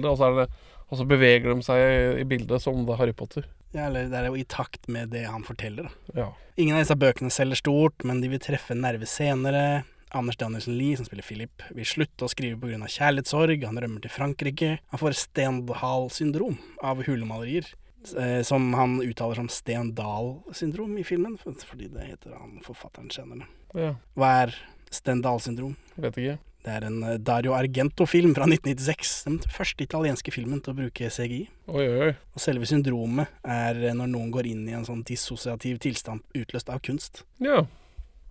Og 0.04 0.19
så 0.19 0.28
er 0.28 0.37
det 0.43 0.49
Og 0.90 0.99
så 1.00 1.07
beveger 1.09 1.54
de 1.54 1.64
seg 1.64 2.21
i 2.21 2.26
bildet 2.28 2.61
som 2.62 2.85
det 2.85 2.93
er 2.93 3.00
Harry 3.00 3.14
Potter. 3.16 3.49
Ja, 3.75 3.88
eller 3.88 4.07
det 4.07 4.19
er 4.19 4.28
jo 4.28 4.37
i 4.38 4.45
takt 4.47 4.87
med 4.93 5.11
det 5.11 5.25
han 5.26 5.43
forteller. 5.43 5.88
Da. 5.88 6.14
Ja. 6.21 6.28
Ingen 6.61 6.76
av 6.76 6.85
disse 6.85 6.95
bøkene 7.00 7.33
selger 7.35 7.59
stort, 7.59 8.04
men 8.07 8.21
de 8.23 8.31
vil 8.31 8.43
treffe 8.43 8.76
en 8.76 8.85
nerve 8.85 9.09
senere. 9.11 9.83
Anders 10.14 10.38
Danielsen 10.38 10.76
Lie, 10.78 10.95
som 10.95 11.09
spiller 11.09 11.26
Philip, 11.26 11.64
vil 11.75 11.88
slutte 11.88 12.28
å 12.28 12.31
skrive 12.31 12.61
pga. 12.61 12.78
kjærlighetssorg. 12.87 13.64
Han 13.66 13.81
rømmer 13.83 14.04
til 14.04 14.12
Frankrike. 14.14 14.76
Han 14.93 15.00
får 15.00 15.19
Stendhal-syndrom 15.25 16.61
av 16.87 17.02
hulemalerier. 17.02 17.73
Eh, 18.18 18.42
Som 18.46 18.73
han 18.76 18.99
uttaler 19.02 19.34
som 19.40 19.49
Stendal-syndrom 19.49 20.99
i 20.99 21.04
filmen, 21.04 21.38
fordi 21.40 21.88
det 21.92 22.08
heter 22.12 22.37
han 22.38 22.58
forfatteren 22.64 23.11
senere. 23.14 23.46
ja. 23.75 23.94
Hva 24.18 24.32
er 24.44 24.54
Stendal-syndrom? 24.94 25.75
Vet 25.99 26.18
ikke. 26.20 26.37
Det 26.64 26.73
er 26.73 26.84
en 26.88 27.02
eh, 27.04 27.18
Dario 27.20 27.52
Argento-film 27.52 28.32
fra 28.37 28.46
1996. 28.49 29.14
Den 29.26 29.38
første 29.52 29.84
italienske 29.84 30.32
filmen 30.32 30.62
til 30.64 30.73
å 30.73 30.78
bruke 30.78 31.11
CGI. 31.12 31.42
Oi, 31.68 31.87
oi. 32.06 32.12
Og 32.32 32.40
selve 32.40 32.68
syndromet 32.70 33.28
er 33.44 33.80
eh, 33.90 33.96
når 33.96 34.08
noen 34.14 34.30
går 34.32 34.49
inn 34.52 34.62
i 34.70 34.76
en 34.76 34.87
sånn 34.87 35.02
dissosiativ 35.04 35.80
tilstand 35.84 36.23
utløst 36.40 36.70
av 36.73 36.80
kunst. 36.87 37.25
Ja. 37.44 37.64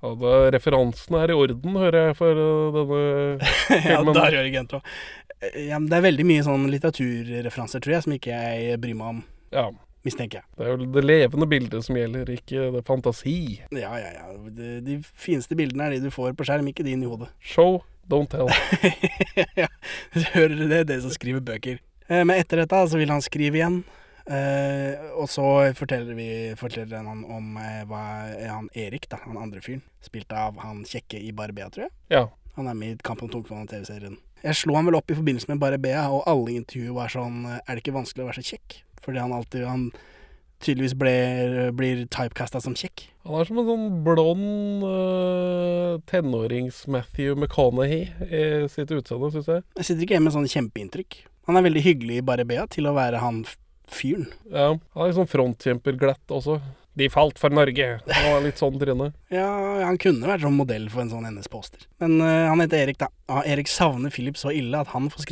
ja 0.01 0.13
da, 0.23 0.31
referansen 0.55 1.19
er 1.19 1.33
i 1.33 1.37
orden, 1.37 1.77
hører 1.77 2.09
jeg, 2.09 2.17
for 2.21 2.41
denne 2.79 3.51
filmen. 3.67 3.91
ja, 3.91 4.17
Dario 4.17 4.41
Argento. 4.41 4.81
Ja, 5.59 5.75
men 5.77 5.89
det 5.91 5.99
er 5.99 6.05
veldig 6.07 6.25
mye 6.25 6.43
sånn 6.47 6.65
litteraturreferanser, 6.71 7.83
tror 7.83 7.97
jeg, 7.97 8.05
som 8.07 8.13
ikke 8.15 8.33
jeg 8.33 8.77
bryr 8.81 8.95
meg 8.95 9.09
om, 9.17 9.21
Ja. 9.53 9.69
mistenker 10.03 10.41
jeg. 10.41 10.45
Det 10.57 10.65
er 10.67 10.73
jo 10.73 10.91
det 10.97 11.03
levende 11.05 11.47
bildet 11.47 11.85
som 11.85 11.95
gjelder, 11.95 12.27
ikke 12.35 12.67
det 12.75 12.83
fantasi. 12.87 13.37
Ja, 13.71 13.93
ja, 14.01 14.09
ja. 14.17 14.25
De, 14.51 14.75
de 14.83 14.97
fineste 15.03 15.55
bildene 15.55 15.87
er 15.87 15.95
de 15.95 16.03
du 16.03 16.11
får 16.11 16.35
på 16.35 16.43
skjerm, 16.47 16.67
ikke 16.73 16.83
de 16.83 16.97
inni 16.97 17.07
hodet. 17.07 17.29
Show, 17.39 17.79
don't 18.11 18.27
tell. 18.33 18.51
ja, 19.61 19.69
hører 20.35 20.57
du 20.59 20.65
det? 20.67 20.81
Det 20.91 21.01
som 21.05 21.13
skriver 21.15 21.39
bøker. 21.45 21.79
Eh, 22.09 22.23
Men 22.25 22.35
etter 22.35 22.59
dette 22.65 22.81
så 22.91 22.99
vil 22.99 23.13
han 23.13 23.23
skrive 23.23 23.61
igjen. 23.61 23.83
Eh, 24.23 24.99
og 25.19 25.27
så 25.31 25.45
forteller, 25.75 26.15
vi, 26.15 26.27
forteller 26.59 27.03
han 27.03 27.23
om 27.27 27.57
eh, 27.59 27.81
hva 27.87 28.03
han 28.47 28.69
Erik, 28.75 29.09
da, 29.11 29.19
han 29.25 29.39
andre 29.39 29.63
fyren, 29.63 29.81
spilt 30.03 30.31
av 30.35 30.59
han 30.63 30.83
kjekke 30.87 31.19
i 31.19 31.31
Barbea, 31.35 31.67
tror 31.71 31.87
jeg. 31.87 31.95
Ja. 32.11 32.25
Han 32.55 32.67
er 32.69 32.77
med 32.77 32.95
i 32.97 33.03
Kamp 33.03 33.23
om 33.25 33.31
tungtvannet-TV-serien. 33.33 34.19
Jeg 34.43 34.59
slo 34.59 34.75
han 34.75 34.87
vel 34.87 34.99
opp 34.99 35.11
i 35.11 35.15
forbindelse 35.17 35.47
med 35.51 35.59
Barbea, 35.63 36.05
og 36.11 36.23
alle 36.27 36.57
intervjuer 36.59 36.95
var 36.95 37.11
sånn 37.11 37.45
Er 37.47 37.69
det 37.71 37.79
ikke 37.81 37.95
vanskelig 37.95 38.25
å 38.25 38.27
være 38.27 38.41
så 38.43 38.51
kjekk? 38.53 38.81
Fordi 39.03 39.21
han 39.21 39.35
alltid 39.35 39.67
Han 39.67 39.87
tydeligvis 40.63 40.95
ble, 40.95 41.13
blir 41.75 42.05
typecasta 42.07 42.61
som 42.63 42.75
kjekk. 42.77 43.09
Han 43.27 43.39
er 43.39 43.49
som 43.49 43.59
en 43.59 43.67
sånn 43.67 43.89
blond 44.05 44.85
uh, 44.87 45.97
tenårings-Matthew 46.11 47.35
McConaughey 47.35 48.07
i 48.23 48.43
sitt 48.71 48.91
utseende, 48.95 49.31
syns 49.33 49.49
jeg. 49.51 49.65
Jeg 49.79 49.89
sitter 49.89 50.05
ikke 50.05 50.17
igjen 50.17 50.27
med 50.27 50.35
sånn 50.35 50.49
kjempeinntrykk. 50.53 51.19
Han 51.49 51.59
er 51.59 51.65
veldig 51.67 51.83
hyggelig 51.83 52.21
i 52.21 52.25
Barrebea 52.25 52.63
til 52.71 52.87
å 52.87 52.95
være 52.95 53.19
han 53.23 53.43
fyren. 53.91 54.29
Ja, 54.47 54.71
han 54.71 55.03
er 55.03 55.11
litt 55.11 55.19
sånn 55.19 55.31
frontkjemperglatt 55.31 56.31
også. 56.31 56.61
De 56.93 57.07
falt 57.09 57.39
for 57.41 57.53
Norge. 57.53 57.87
Han 58.05 58.27
var 58.29 58.43
litt 58.45 58.59
sånn 58.61 58.77
tryne. 58.81 59.09
Ja, 59.33 59.47
han 59.81 59.97
kunne 60.01 60.29
vært 60.29 60.45
sånn 60.45 60.55
modell 60.55 60.85
for 60.93 61.03
en 61.03 61.09
sånn 61.11 61.25
NS-poster. 61.31 61.87
Men 62.03 62.19
uh, 62.21 62.51
han 62.51 62.61
heter 62.61 62.85
Erik, 62.85 62.99
da. 63.01 63.09
Og 63.33 63.49
Erik 63.49 63.71
savner 63.71 64.13
Philip 64.13 64.37
så 64.39 64.53
ille 64.53 64.79
at 64.79 64.93
han 64.93 65.09
får 65.11 65.25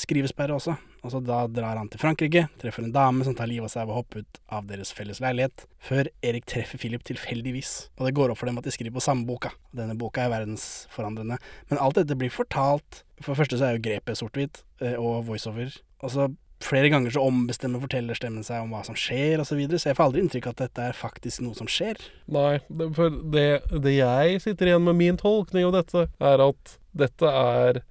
skrivesperre 0.00 0.56
også. 0.56 0.76
Og 1.00 1.14
så 1.14 1.20
da 1.24 1.44
drar 1.48 1.78
han 1.80 1.88
til 1.88 2.00
Frankrike, 2.02 2.46
treffer 2.60 2.84
en 2.84 2.94
dame 2.94 3.24
som 3.24 3.36
tar 3.36 3.48
livet 3.48 3.70
av 3.70 3.72
seg 3.72 3.88
ved 3.88 3.94
å 3.94 4.00
hoppe 4.02 4.22
ut 4.22 4.40
av 4.52 4.66
deres 4.68 4.92
felles 4.96 5.22
leilighet, 5.22 5.64
før 5.80 6.10
Erik 6.26 6.48
treffer 6.50 6.80
Philip 6.80 7.04
tilfeldigvis. 7.08 7.72
Og 7.98 8.08
det 8.08 8.14
går 8.18 8.32
opp 8.32 8.40
for 8.42 8.50
dem 8.50 8.60
at 8.60 8.68
de 8.68 8.74
skriver 8.74 8.96
på 8.98 9.04
samme 9.04 9.24
boka. 9.28 9.54
Denne 9.76 9.96
boka 9.98 10.26
er 10.26 10.34
verdensforandrende. 10.34 11.40
Men 11.72 11.80
alt 11.80 12.00
dette 12.00 12.18
blir 12.18 12.32
fortalt 12.34 13.04
For 13.20 13.34
det 13.34 13.42
første 13.42 13.58
så 13.60 13.66
er 13.66 13.74
jo 13.74 13.82
grepet 13.84 14.16
sort-hvitt, 14.16 14.62
eh, 14.80 14.94
og 14.96 15.26
voiceover. 15.26 15.74
Og 16.00 16.12
så 16.14 16.30
flere 16.64 16.88
ganger 16.92 17.12
så 17.12 17.24
ombestemmer 17.24 17.82
fortellerstemmen 17.82 18.44
seg 18.46 18.64
om 18.64 18.72
hva 18.74 18.82
som 18.86 18.96
skjer, 18.98 19.40
osv. 19.40 19.50
Så, 19.50 19.58
videre. 19.58 19.80
så 19.80 19.90
jeg 19.90 19.98
får 19.98 20.06
aldri 20.08 20.24
inntrykk 20.24 20.48
av 20.48 20.54
at 20.54 20.62
dette 20.64 20.86
er 20.88 20.96
faktisk 20.96 21.44
noe 21.44 21.56
som 21.58 21.68
skjer. 21.70 22.00
Nei, 22.32 22.60
for 22.96 23.20
det, 23.34 23.46
det 23.84 23.96
jeg 23.96 24.40
sitter 24.44 24.70
igjen 24.72 24.86
med 24.86 24.98
min 25.00 25.20
tolkning 25.20 25.68
av 25.68 25.76
dette, 25.76 26.06
er 26.16 26.44
at 26.44 26.76
dette 26.96 27.32
er 27.44 27.82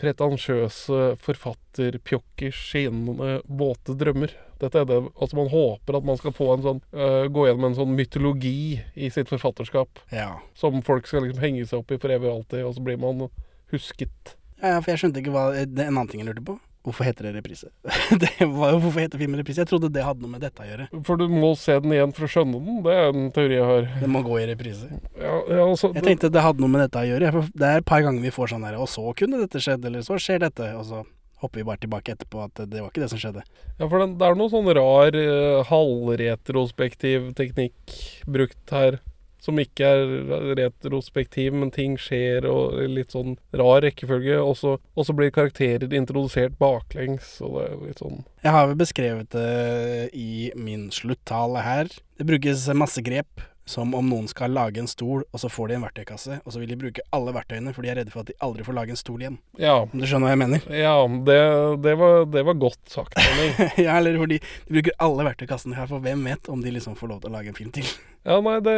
pretensiøse 0.00 1.16
forfatterpjokkers 1.24 2.60
skinnende 2.70 3.40
våte 3.46 3.94
drømmer. 3.98 4.32
Dette 4.60 4.82
er 4.82 4.88
det, 4.88 4.98
altså 5.16 5.36
Man 5.38 5.48
håper 5.52 5.96
at 5.98 6.04
man 6.04 6.18
skal 6.20 6.34
få 6.36 6.50
en 6.54 6.64
sånn, 6.64 6.80
uh, 6.92 7.24
gå 7.32 7.46
gjennom 7.46 7.70
en 7.70 7.78
sånn 7.78 7.94
mytologi 7.96 8.80
i 8.94 9.10
sitt 9.12 9.28
forfatterskap, 9.32 10.02
Ja. 10.12 10.40
som 10.54 10.82
folk 10.82 11.06
skal 11.06 11.24
liksom 11.24 11.40
henge 11.42 11.66
seg 11.66 11.78
opp 11.80 11.92
i 11.92 11.98
for 11.98 12.10
evig 12.10 12.28
og 12.28 12.42
alltid, 12.42 12.64
og 12.64 12.74
så 12.74 12.84
blir 12.84 12.98
man 13.00 13.28
husket. 13.72 14.36
Ja, 14.62 14.80
for 14.80 14.90
jeg 14.92 15.00
skjønte 15.00 15.22
ikke 15.22 15.32
hva 15.32 15.46
en 15.56 15.78
annen 15.80 16.08
ting 16.08 16.20
jeg 16.20 16.28
lurte 16.28 16.44
på. 16.44 16.58
Hvorfor 16.86 17.04
heter 17.04 17.26
det 17.28 17.34
reprise? 17.34 17.68
det 18.22 18.30
var 18.40 18.78
hvorfor 18.80 19.02
heter 19.02 19.20
filmen 19.20 19.40
reprise? 19.42 19.60
Jeg 19.60 19.68
trodde 19.68 19.90
det 19.92 20.04
hadde 20.04 20.24
noe 20.24 20.32
med 20.32 20.40
dette 20.44 20.64
å 20.64 20.68
gjøre. 20.68 20.88
For 21.04 21.20
du 21.20 21.26
må 21.28 21.52
se 21.60 21.76
den 21.84 21.92
igjen 21.92 22.14
for 22.16 22.24
å 22.24 22.30
skjønne 22.32 22.60
den. 22.64 22.80
Det 22.86 22.96
er 22.96 23.08
en 23.10 23.30
teori 23.36 23.58
jeg 23.58 23.68
har. 23.68 23.88
Det 24.00 24.08
må 24.08 24.22
gå 24.24 24.38
i 24.40 24.46
reprise. 24.48 24.88
Ja, 25.20 25.34
ja, 25.44 25.66
altså, 25.66 25.92
Jeg 25.98 26.06
tenkte 26.06 26.32
det 26.32 26.44
hadde 26.44 26.64
noe 26.64 26.72
med 26.72 26.86
dette 26.86 27.02
å 27.02 27.10
gjøre. 27.10 27.44
Det 27.52 27.68
er 27.68 27.82
et 27.82 27.88
par 27.90 28.04
ganger 28.06 28.24
vi 28.24 28.32
får 28.32 28.54
sånn 28.54 28.64
her 28.64 28.78
Og 28.80 28.88
så 28.88 29.04
kunne 29.18 29.42
dette 29.42 29.60
skjedd, 29.60 29.84
eller 29.90 30.06
så 30.06 30.16
skjer 30.20 30.40
dette. 30.46 30.70
Og 30.80 30.86
så 30.88 31.04
hopper 31.40 31.60
vi 31.60 31.66
bare 31.68 31.80
tilbake 31.84 32.14
etterpå 32.14 32.42
at 32.44 32.64
det 32.64 32.80
var 32.80 32.88
ikke 32.88 33.04
det 33.04 33.10
som 33.12 33.20
skjedde. 33.20 33.44
Ja, 33.76 33.86
for 33.86 34.00
den, 34.00 34.16
det 34.20 34.26
er 34.26 34.40
noe 34.40 34.52
sånn 34.52 34.72
rar 34.76 35.16
uh, 35.16 35.60
halvretrospektiv 35.68 37.30
teknikk 37.36 37.96
brukt 38.28 38.76
her. 38.76 39.00
Som 39.40 39.60
ikke 39.62 39.86
er 39.88 40.54
retrospektiv, 40.58 41.54
men 41.56 41.72
ting 41.74 41.96
skjer 42.00 42.44
og 42.48 42.76
litt 42.92 43.14
sånn 43.16 43.38
rar 43.56 43.80
rekkefølge. 43.86 44.38
Og 44.44 44.58
så, 44.60 44.76
blir 45.16 45.32
karakterer 45.34 45.90
introdusert 45.96 46.58
baklengs, 46.60 47.38
og 47.44 47.56
det 47.58 47.68
er 47.68 47.86
litt 47.88 48.02
sånn 48.02 48.20
Jeg 48.44 48.56
har 48.56 48.68
vel 48.70 48.80
beskrevet 48.80 49.32
det 49.32 50.10
i 50.16 50.50
min 50.56 50.90
sluttale 50.94 51.64
her. 51.64 51.90
Det 52.20 52.28
brukes 52.28 52.68
masse 52.76 53.02
grep. 53.04 53.40
Som 53.70 53.92
om 53.94 54.08
noen 54.10 54.26
skal 54.26 54.50
lage 54.50 54.80
en 54.82 54.88
stol, 54.90 55.22
og 55.30 55.38
så 55.38 55.46
får 55.52 55.70
de 55.70 55.76
en 55.76 55.84
verktøykasse, 55.84 56.40
og 56.42 56.50
så 56.50 56.58
vil 56.58 56.72
de 56.72 56.78
bruke 56.80 57.04
alle 57.14 57.34
verktøyene, 57.36 57.70
for 57.76 57.86
de 57.86 57.92
er 57.92 58.00
redde 58.00 58.10
for 58.10 58.24
at 58.24 58.32
de 58.32 58.34
aldri 58.42 58.64
får 58.66 58.74
lage 58.74 58.94
en 58.96 58.98
stol 58.98 59.22
igjen. 59.22 59.36
Ja. 59.62 59.76
Om 59.84 60.00
du 60.00 60.06
skjønner 60.10 60.26
hva 60.26 60.32
jeg 60.34 60.40
mener? 60.42 60.64
Ja, 60.74 60.94
det, 61.28 61.36
det, 61.84 61.92
var, 62.00 62.24
det 62.34 62.42
var 62.48 62.58
godt 62.66 62.80
sagt, 62.90 63.14
Henning. 63.20 63.54
ja, 63.86 63.94
eller 64.00 64.18
fordi 64.18 64.40
de 64.42 64.74
bruker 64.74 64.96
alle 65.06 65.28
verktøykassene 65.28 65.78
her, 65.78 65.86
for 65.92 66.02
hvem 66.02 66.26
vet 66.26 66.50
om 66.50 66.64
de 66.64 66.74
liksom 66.74 66.98
får 66.98 67.12
lov 67.12 67.22
til 67.22 67.30
å 67.30 67.36
lage 67.36 67.52
en 67.52 67.60
film 67.60 67.74
til. 67.78 67.86
Ja, 68.20 68.34
nei, 68.44 68.58
det 68.60 68.74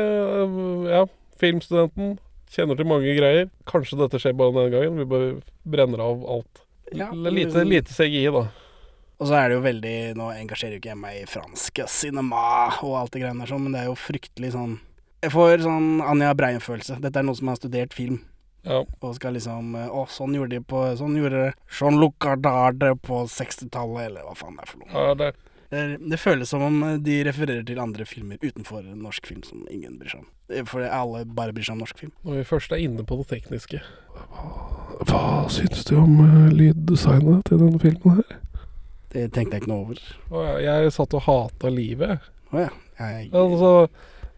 Ja, 0.87 1.01
filmstudenten 1.43 2.13
kjenner 2.53 2.79
til 2.79 2.87
mange 2.87 3.15
greier. 3.17 3.49
Kanskje 3.67 3.99
dette 3.99 4.21
skjer 4.23 4.37
bare 4.39 4.55
denne 4.55 4.71
gangen. 4.71 5.01
Vi 5.01 5.09
bare 5.09 5.33
brenner 5.67 6.05
av 6.05 6.23
alt. 6.31 6.63
Ja, 6.93 7.09
lite, 7.11 7.65
lite 7.67 7.97
CGI, 7.97 8.29
da. 8.35 8.45
Og 9.21 9.29
så 9.29 9.37
er 9.39 9.49
det 9.51 9.59
jo 9.59 9.63
veldig 9.63 9.95
Nå 10.19 10.31
engasjerer 10.35 10.77
jo 10.77 10.81
ikke 10.81 10.91
jeg 10.95 10.99
meg 10.99 11.21
i 11.21 11.29
fransk 11.31 11.83
cinema 11.91 12.43
og 12.83 12.97
alt 12.99 13.13
det 13.15 13.23
greiene 13.23 13.45
der 13.45 13.53
sånn, 13.53 13.63
men 13.67 13.77
det 13.77 13.85
er 13.85 13.91
jo 13.91 13.99
fryktelig 13.99 14.53
sånn 14.57 14.79
Jeg 15.23 15.35
får 15.35 15.63
sånn 15.63 16.01
Anja 16.03 16.33
Breien-følelse. 16.35 16.99
Dette 17.05 17.21
er 17.21 17.27
noen 17.29 17.39
som 17.39 17.53
har 17.53 17.61
studert 17.61 17.95
film. 17.95 18.19
Ja. 18.67 18.81
Og 19.03 19.15
skal 19.19 19.35
liksom 19.37 19.75
Å, 19.75 20.05
sånn 20.11 20.35
gjorde 20.39 20.57
de 20.57 20.65
på 20.67 20.83
Sånn 20.99 21.17
gjorde 21.19 21.49
Jean-Luc 21.67 22.15
Gardard 22.23 22.83
på 23.03 23.25
60-tallet, 23.31 24.05
eller 24.09 24.27
hva 24.27 24.37
faen 24.39 24.59
det 24.59 24.67
er 24.67 24.71
for 24.71 24.83
noe. 24.83 24.93
ja 24.95 25.17
det, 25.19 25.31
Det, 25.73 25.83
det 26.13 26.19
føles 26.21 26.51
som 26.53 26.63
om 26.67 26.77
de 27.03 27.17
refererer 27.25 27.65
til 27.67 27.81
andre 27.81 28.05
filmer 28.05 28.39
utenfor 28.43 28.85
norsk 28.93 29.27
film 29.27 29.43
som 29.47 29.65
ingen 29.71 29.97
bryr 29.99 30.13
seg 30.13 30.21
om. 30.23 30.31
For 30.69 30.85
alle 30.85 31.25
bare 31.25 31.55
bryr 31.57 31.65
seg 31.65 31.79
om 31.79 31.83
norsk 31.87 32.03
film. 32.03 32.13
Når 32.27 32.43
vi 32.43 32.49
først 32.51 32.75
er 32.77 32.83
inne 32.85 33.07
på 33.09 33.17
det 33.23 33.29
tekniske 33.31 33.81
Hva, 33.81 34.51
hva 35.09 35.23
syns 35.51 35.87
du 35.89 35.95
om 35.97 36.19
uh, 36.21 36.51
lyddesignet 36.53 37.47
til 37.49 37.63
denne 37.65 37.81
filmen 37.83 38.21
her? 38.21 38.39
Det 39.13 39.27
tenkte 39.33 39.57
jeg 39.59 39.63
ikke 39.63 39.73
noe 39.73 39.85
over. 39.87 40.01
Å, 40.31 40.45
jeg, 40.57 40.65
jeg 40.67 40.95
satt 40.97 41.17
og 41.19 41.27
hata 41.27 41.73
livet. 41.73 42.31
Å 42.53 42.65
ja. 42.65 42.71
Jeg, 42.99 43.29
Altså, 43.33 43.73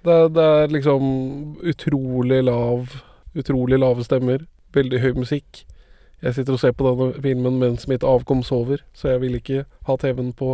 det, 0.06 0.16
det 0.36 0.44
er 0.44 0.72
liksom 0.72 1.04
utrolig 1.64 2.44
lav 2.46 2.94
Utrolig 3.34 3.80
lave 3.82 4.04
stemmer. 4.06 4.44
Veldig 4.76 5.00
høy 5.02 5.16
musikk. 5.18 5.64
Jeg 6.22 6.36
sitter 6.36 6.54
og 6.54 6.60
ser 6.62 6.74
på 6.78 6.86
denne 6.86 7.22
filmen 7.22 7.56
mens 7.58 7.88
mitt 7.90 8.04
avkom 8.06 8.44
sover, 8.46 8.84
så 8.94 9.10
jeg 9.10 9.20
vil 9.24 9.34
ikke 9.40 9.64
ha 9.88 9.96
TV-en 9.98 10.30
på 10.38 10.52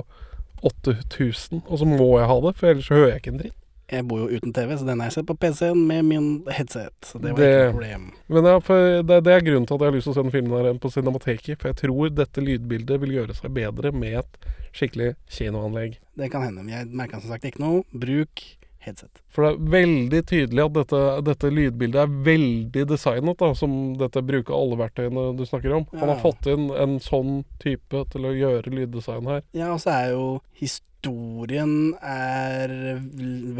8000. 0.64 1.61
Og 1.66 1.78
så 1.78 1.88
må 1.88 2.09
jeg 2.18 2.30
ha 2.30 2.38
det, 2.46 2.54
for 2.56 2.72
ellers 2.72 2.88
så 2.88 2.96
hører 2.96 3.12
jeg 3.12 3.20
ikke 3.20 3.35
en 3.35 3.42
dritt. 3.42 3.59
Jeg 3.90 4.07
bor 4.07 4.20
jo 4.22 4.29
uten 4.38 4.53
TV, 4.55 4.76
så 4.79 4.87
den 4.87 5.00
har 5.00 5.11
jeg 5.11 5.16
sett 5.18 5.26
på 5.26 5.37
PC-en 5.42 5.81
med 5.87 6.05
min 6.05 6.29
headset. 6.48 6.94
Så 7.05 7.18
det 7.20 7.33
var 7.33 7.38
Det- 7.40 7.48
ikke 7.50 7.64
noe 7.64 7.72
problem. 7.72 8.12
Men 8.29 8.44
ja, 8.44 8.59
det, 9.03 9.18
det 9.24 9.33
er 9.35 9.40
grunnen 9.48 9.66
til 9.66 9.74
at 9.74 9.81
jeg 9.81 9.90
har 9.90 9.96
lyst 9.98 10.05
til 10.09 10.12
å 10.12 10.14
se 10.14 10.22
den 10.22 10.31
filmen 10.37 10.64
her 10.64 10.79
på 10.79 10.90
Cinemateket. 10.94 11.59
For 11.61 11.68
jeg 11.72 11.76
tror 11.83 12.14
dette 12.14 12.40
lydbildet 12.40 13.00
vil 13.00 13.11
gjøre 13.18 13.35
seg 13.37 13.53
bedre 13.55 13.92
med 13.92 14.18
et 14.22 14.38
skikkelig 14.72 15.14
kinoanlegg. 15.29 15.98
Det 16.16 16.31
kan 16.31 16.42
hende. 16.42 16.62
men 16.64 16.68
Jeg 16.74 16.87
merka 16.94 17.20
som 17.20 17.31
sagt 17.31 17.44
ikke 17.44 17.61
noe. 17.61 17.83
Bruk 17.92 18.42
headset. 18.81 19.11
For 19.29 19.44
det 19.44 19.50
er 19.59 19.70
veldig 19.74 20.20
tydelig 20.26 20.64
at 20.64 20.72
dette, 20.72 21.00
dette 21.26 21.50
lydbildet 21.53 22.00
er 22.00 22.14
veldig 22.24 22.87
designet, 22.88 23.37
da, 23.37 23.53
som 23.55 23.74
dette 24.00 24.22
bruker 24.24 24.55
alle 24.57 24.79
verktøyene 24.81 25.37
du 25.37 25.42
snakker 25.44 25.74
om. 25.76 25.85
Han 25.98 26.09
har 26.09 26.16
fått 26.22 26.46
inn 26.48 26.70
en 26.72 26.98
sånn 26.98 27.44
type 27.61 28.07
til 28.11 28.24
å 28.24 28.33
gjøre 28.33 28.72
lyddesign 28.72 29.26
her. 29.29 29.42
Ja, 29.53 29.72
og 29.74 29.81
så 29.85 29.90
er 29.92 30.11
jo 30.14 30.40
historien 30.55 30.87
er 31.08 32.74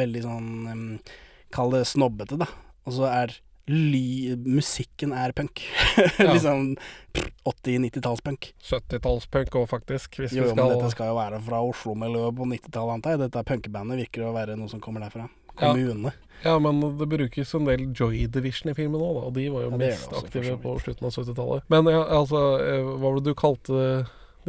veldig 0.00 0.22
sånn 0.24 0.50
Kall 1.50 1.72
det 1.74 1.87
snobbete, 1.90 2.37
da. 2.38 2.46
Og 2.87 2.94
så 2.94 3.09
er 3.11 3.33
ly 3.70 4.37
musikken 4.46 5.12
er 5.14 5.33
punk. 5.37 5.62
Ja. 6.20 6.33
liksom 6.33 6.76
80-90-tallspunk. 7.44 8.53
70-tallspunk 8.62 9.55
òg, 9.59 9.66
faktisk. 9.70 10.18
Hvis 10.20 10.33
Jo, 10.37 10.44
vi 10.44 10.53
skal... 10.53 10.59
men 10.59 10.74
dette 10.76 10.90
skal 10.94 11.11
jo 11.11 11.18
være 11.18 11.40
fra 11.44 11.61
Oslo-miljøet 11.66 12.37
på 12.38 12.48
90-tallet, 12.50 12.94
antar 12.98 13.16
jeg. 13.16 13.22
Dette 13.26 13.44
punkebandet 13.48 14.03
virker 14.05 14.26
å 14.29 14.35
være 14.37 14.57
noe 14.59 14.70
som 14.70 14.83
kommer 14.83 15.05
derfra. 15.05 15.29
Ja. 15.50 15.72
Kommune. 15.72 16.12
Ja, 16.44 16.55
men 16.62 16.81
det 16.96 17.09
brukes 17.11 17.50
en 17.55 17.66
del 17.68 17.90
Joy 17.92 18.24
Division 18.33 18.72
i 18.72 18.76
filmen 18.79 19.03
òg. 19.03 19.18
Og 19.26 19.35
de 19.37 19.48
var 19.53 19.66
jo 19.66 19.72
Ja, 19.74 19.81
mest 19.83 20.09
det 20.12 20.22
aktive 20.22 20.57
på 20.62 20.76
slutten 20.81 21.09
av 21.11 21.16
70-tallet. 21.18 21.68
Men 21.72 21.90
ja, 21.92 22.00
altså, 22.20 22.44
eh, 22.64 22.81
hva 22.87 22.96
var 23.03 23.18
det 23.18 23.26
du 23.29 23.35
kalte 23.37 23.85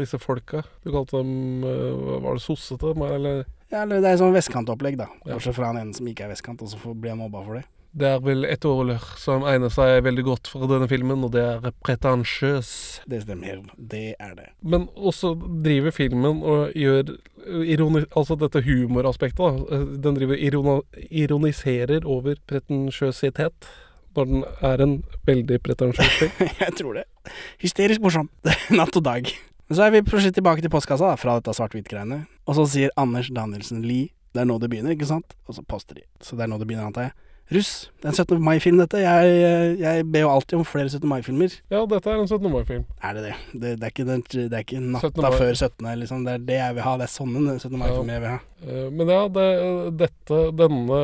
disse 0.01 0.19
folka? 0.21 0.63
Du 0.83 0.91
kalte 0.93 1.21
dem 1.21 1.63
eh, 1.67 2.21
Var 2.25 2.39
det 2.39 2.43
sossete? 2.43 2.95
Eller 3.07 3.43
Ja, 3.71 3.83
eller 3.85 4.01
det 4.03 4.09
er 4.11 4.21
sånn 4.21 4.35
vestkantopplegg, 4.35 4.97
da. 4.99 5.07
Bortsett 5.25 5.55
fra 5.55 5.71
han 5.71 5.79
ene 5.79 5.95
som 5.95 6.09
ikke 6.09 6.27
er 6.27 6.33
vestkant, 6.33 6.61
og 6.65 6.73
så 6.73 6.95
blir 6.95 7.15
han 7.15 7.23
mobba 7.23 7.45
for 7.45 7.59
det. 7.59 7.67
Det 7.91 8.07
er 8.07 8.21
vel 8.23 8.45
et 8.47 8.63
ord 8.63 8.93
som 9.19 9.43
egner 9.43 9.71
seg 9.73 9.97
veldig 10.05 10.23
godt 10.23 10.47
for 10.47 10.63
denne 10.71 10.87
filmen, 10.87 11.25
og 11.27 11.33
det 11.33 11.41
er 11.43 11.73
pretensiøs. 11.83 12.69
Det 13.11 13.19
stemmer. 13.25 13.65
Det 13.75 14.13
er 14.15 14.31
det. 14.37 14.47
Men 14.63 14.85
også 14.95 15.33
driver 15.35 15.91
filmen 15.91 16.39
og 16.39 16.71
gjør 16.77 17.11
ironi, 17.67 18.05
Altså 18.15 18.37
dette 18.39 18.63
humoraspektet, 18.63 19.43
da. 19.43 19.81
Den 20.07 20.15
driver 20.15 20.39
irona, 20.39 20.77
ironiserer 21.11 22.07
over 22.07 22.39
pretensiøsitet. 22.47 23.67
Når 24.15 24.25
den 24.27 24.43
er 24.67 24.81
en 24.83 24.97
veldig 25.27 25.59
pretensiøs 25.63 26.15
film. 26.19 26.47
Jeg 26.63 26.77
tror 26.79 26.99
det. 26.99 27.05
Hysterisk 27.63 28.03
morsom. 28.03 28.31
Natt 28.79 28.95
og 28.99 29.03
dag. 29.07 29.27
Men 29.71 29.77
så 29.77 29.85
er 29.85 29.91
vi 29.93 30.01
plutselig 30.03 30.33
tilbake 30.35 30.59
til 30.59 30.67
postkassa 30.67 31.13
da, 31.13 31.15
fra 31.15 31.37
dette 31.39 31.53
svart-hvitt-greiene. 31.55 32.25
Og 32.43 32.57
så 32.57 32.65
sier 32.67 32.89
Anders 32.99 33.29
Danielsen 33.31 33.85
Lie 33.85 34.09
det 34.35 34.41
er 34.43 34.47
nå 34.49 34.57
det 34.59 34.67
begynner, 34.67 34.91
ikke 34.91 35.07
sant? 35.07 35.31
Og 35.47 35.55
så 35.55 35.61
poster 35.63 35.95
de. 35.95 36.01
Så 36.19 36.35
det 36.35 36.43
er 36.43 36.49
nå 36.51 36.57
det 36.59 36.65
begynner, 36.67 36.89
antar 36.89 37.05
jeg. 37.05 37.13
Russ. 37.55 37.69
Det 37.99 38.09
er 38.09 38.11
en 38.11 38.17
17. 38.19 38.43
mai-film, 38.43 38.81
dette. 38.83 38.99
Jeg, 38.99 39.77
jeg 39.79 40.05
ber 40.11 40.25
jo 40.25 40.31
alltid 40.33 40.57
om 40.59 40.65
flere 40.67 40.91
17. 40.91 41.07
mai-filmer. 41.07 41.55
Ja, 41.71 41.85
dette 41.87 42.11
er 42.11 42.19
en 42.19 42.27
17. 42.27 42.51
mai-film. 42.51 42.83
Er 42.99 43.15
det 43.15 43.23
det? 43.29 43.33
Det, 43.53 43.71
det, 43.79 43.87
er 43.87 43.93
ikke 43.95 44.07
det 44.11 44.59
er 44.59 44.65
ikke 44.65 44.81
natta 44.83 45.31
før 45.37 45.53
17., 45.55 45.87
liksom. 46.03 46.27
Det 46.27 46.35
er 46.35 46.43
det 46.51 46.59
jeg 46.59 46.77
vil 46.77 46.85
ha. 46.89 46.97
Det 46.99 47.07
er 47.07 47.13
sånne 47.15 47.55
17. 47.55 47.79
mai-filmer 47.79 48.17
jeg 48.17 48.25
vil 48.25 48.31
ha. 48.33 48.41
Eh, 48.67 48.91
Men 48.99 49.13
ja, 49.15 49.21
det, 49.39 49.47
dette, 50.03 50.41
denne 50.65 50.99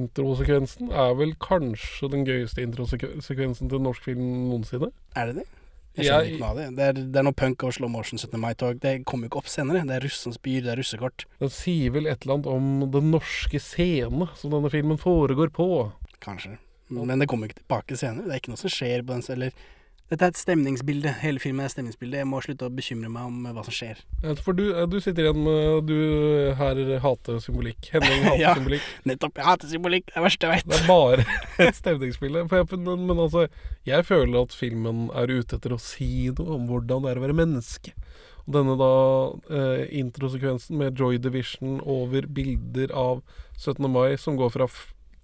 introsekvensen 0.00 0.96
er 1.04 1.20
vel 1.20 1.36
kanskje 1.44 2.12
den 2.16 2.24
gøyeste 2.28 2.64
introsekvensen 2.64 3.72
til 3.72 3.84
norsk 3.90 4.08
film 4.08 4.24
noensinne. 4.48 4.88
Er 5.12 5.32
det 5.34 5.42
det? 5.42 5.48
Jeg 5.96 6.10
skjønner 6.10 6.28
ikke 6.28 6.42
noe 6.42 6.50
av 6.50 6.58
det. 6.60 6.66
Det 6.76 6.86
er, 6.86 6.98
det 7.14 7.20
er 7.20 7.24
noe 7.24 7.36
punk 7.36 7.64
og 7.64 7.72
slow 7.76 7.90
motion 7.92 8.20
17. 8.20 8.36
mai-tog. 8.40 8.80
Det 8.82 8.92
kommer 9.08 9.26
jo 9.26 9.32
ikke 9.32 9.40
opp 9.40 9.48
senere. 9.52 9.84
Det 9.88 9.96
er 9.96 10.04
russens 10.04 10.36
byr, 10.44 10.60
det 10.66 10.74
er 10.74 10.80
russekort. 10.80 11.24
Den 11.40 11.52
sier 11.52 11.94
vel 11.94 12.10
et 12.10 12.26
eller 12.26 12.36
annet 12.36 12.50
om 12.52 12.68
den 12.92 13.10
norske 13.14 13.60
scene 13.62 14.28
som 14.36 14.52
denne 14.52 14.72
filmen 14.72 15.00
foregår 15.00 15.52
på. 15.56 15.70
Kanskje. 16.24 16.58
Men 16.92 17.18
det 17.18 17.26
kommer 17.30 17.48
ikke 17.48 17.62
tilbake 17.62 17.96
senere. 17.98 18.28
Det 18.28 18.36
er 18.36 18.42
ikke 18.42 18.52
noe 18.52 18.60
som 18.60 18.72
skjer 18.72 19.02
på 19.06 19.16
den 19.16 19.24
eller 19.34 19.64
Dette 20.06 20.22
er 20.22 20.30
et 20.30 20.38
stemningsbilde. 20.38 21.10
Hele 21.18 21.40
filmen 21.42 21.64
er 21.64 21.66
et 21.66 21.72
stemningsbilde. 21.74 22.20
Jeg 22.20 22.28
må 22.30 22.38
slutte 22.44 22.68
å 22.68 22.70
bekymre 22.70 23.08
meg 23.10 23.26
om 23.26 23.40
hva 23.50 23.64
som 23.66 23.74
skjer. 23.74 23.98
Eh, 24.22 24.36
For 24.38 24.54
du, 24.54 24.68
eh, 24.70 24.86
du 24.86 25.00
sitter 25.02 25.26
igjen 25.26 25.40
med 25.42 25.88
Du 25.88 25.96
her 26.60 26.78
hater 27.02 27.40
symbolikk. 27.42 27.88
Henning 27.90 28.22
hater 28.28 28.38
Ja. 28.44 28.52
symbolikk. 28.54 28.86
Nettopp. 29.10 29.34
Jeg 29.42 29.48
hater 29.48 29.72
symbolikk. 29.72 30.06
Det 30.12 30.20
er 30.20 30.26
verste 30.28 30.52
jeg 30.52 30.62
Det 30.70 30.78
er 30.78 30.86
bare 30.86 31.26
et 31.66 31.74
stemningsbilde. 31.80 32.46
Men, 32.52 33.02
men 33.08 33.18
altså, 33.26 33.48
jeg 33.88 34.06
føler 34.06 34.42
at 34.46 34.54
filmen 34.54 35.08
er 35.10 35.26
ute 35.40 35.58
etter 35.58 35.74
å 35.74 35.80
si 35.82 36.30
noe 36.38 36.54
om 36.60 36.70
hvordan 36.70 37.02
det 37.02 37.10
er 37.16 37.18
å 37.18 37.26
være 37.26 37.38
menneske. 37.42 37.96
Og 38.46 38.54
denne 38.54 38.76
da 38.78 38.92
eh, 39.50 39.88
introsekvensen 39.98 40.78
med 40.78 40.94
Joy 41.02 41.18
Division 41.18 41.80
over 41.82 42.28
bilder 42.30 42.94
av 42.94 43.24
17. 43.58 43.82
mai, 43.90 44.14
som 44.22 44.38
går 44.38 44.54
fra 44.54 44.68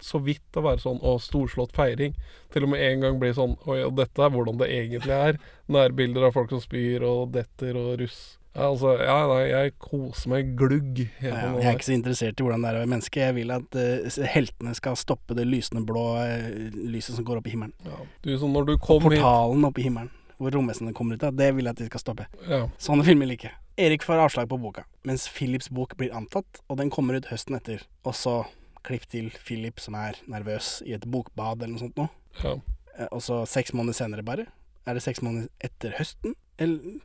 så 0.04 0.20
vidt 0.22 0.58
å 0.58 0.64
være 0.66 0.82
sånn 0.82 1.00
å, 1.00 1.16
storslått 1.22 1.74
feiring, 1.76 2.14
til 2.52 2.66
og 2.66 2.74
med 2.74 2.84
en 2.84 3.06
gang 3.06 3.18
blir 3.22 3.34
sånn 3.36 3.56
Oi, 3.70 3.80
og 3.86 3.96
dette 3.98 4.22
er 4.22 4.32
hvordan 4.34 4.60
det 4.60 4.70
egentlig 4.74 5.16
er. 5.16 5.40
Nærbilder 5.72 6.28
av 6.28 6.36
folk 6.36 6.52
som 6.52 6.62
spyr 6.62 7.04
og 7.06 7.32
detter 7.36 7.78
og 7.78 7.94
russ. 8.02 8.22
Ja, 8.52 8.66
altså, 8.68 8.90
ja, 9.00 9.14
nei, 9.30 9.44
jeg 9.48 9.72
koser 9.80 10.28
meg 10.34 10.50
glugg. 10.60 10.98
Ja, 11.24 11.36
jeg 11.56 11.68
er 11.70 11.76
ikke 11.78 11.88
så 11.88 11.94
interessert 11.94 12.40
i 12.40 12.44
hvordan 12.44 12.64
det 12.64 12.68
er 12.68 12.76
å 12.76 12.82
være 12.82 12.90
menneske. 12.92 13.22
Jeg 13.22 13.36
vil 13.38 13.54
at 13.54 13.78
uh, 13.78 14.18
heltene 14.34 14.74
skal 14.76 14.98
stoppe 15.00 15.36
det 15.38 15.46
lysende 15.48 15.80
blå 15.88 16.02
uh, 16.20 16.50
lyset 16.76 17.16
som 17.16 17.24
går 17.28 17.40
opp 17.40 17.48
i 17.48 17.54
himmelen. 17.54 17.72
ja. 17.88 18.02
Du, 18.20 18.34
når 18.36 18.68
du 18.68 18.74
kom 18.76 19.00
hit 19.06 19.22
Portalen 19.22 19.64
opp 19.64 19.80
i 19.80 19.86
himmelen, 19.86 20.12
hvor 20.36 20.52
romvesenene 20.52 20.92
kommer 20.96 21.16
ut 21.16 21.24
av, 21.24 21.32
det 21.38 21.48
vil 21.56 21.64
jeg 21.64 21.78
at 21.78 21.80
de 21.80 21.88
skal 21.88 22.04
stoppe. 22.04 22.28
ja. 22.50 22.66
Sånne 22.82 23.06
filmer 23.08 23.30
liker 23.30 23.48
jeg. 23.48 23.58
Erik 23.80 24.04
får 24.04 24.20
avslag 24.20 24.50
på 24.50 24.58
boka, 24.60 24.84
mens 25.08 25.24
Philips 25.32 25.70
bok 25.72 25.96
blir 25.96 26.12
antatt, 26.12 26.60
og 26.68 26.76
den 26.76 26.92
kommer 26.92 27.16
ut 27.16 27.30
høsten 27.32 27.56
etter. 27.56 27.86
Og 28.04 28.12
så 28.18 28.42
klipp 28.86 29.06
til 29.10 29.30
Philip 29.46 29.80
som 29.80 29.94
er 29.98 30.18
nervøs 30.30 30.82
i 30.86 30.92
et 30.96 31.04
bokbad 31.06 31.62
eller 31.62 31.74
noe 31.76 31.82
sånt 31.86 31.96
noe. 32.00 32.10
ja. 32.42 32.56
Eh, 32.98 33.08
Og 33.12 33.22
så 33.24 33.42
seks 33.48 33.72
måneder 33.72 33.94
senere 33.96 34.22
bare. 34.22 34.46
Er 34.86 34.94
det 34.98 35.02
seks 35.02 35.22
måneder 35.22 35.48
etter 35.64 35.94
høsten? 35.98 36.34
Eller 36.58 36.98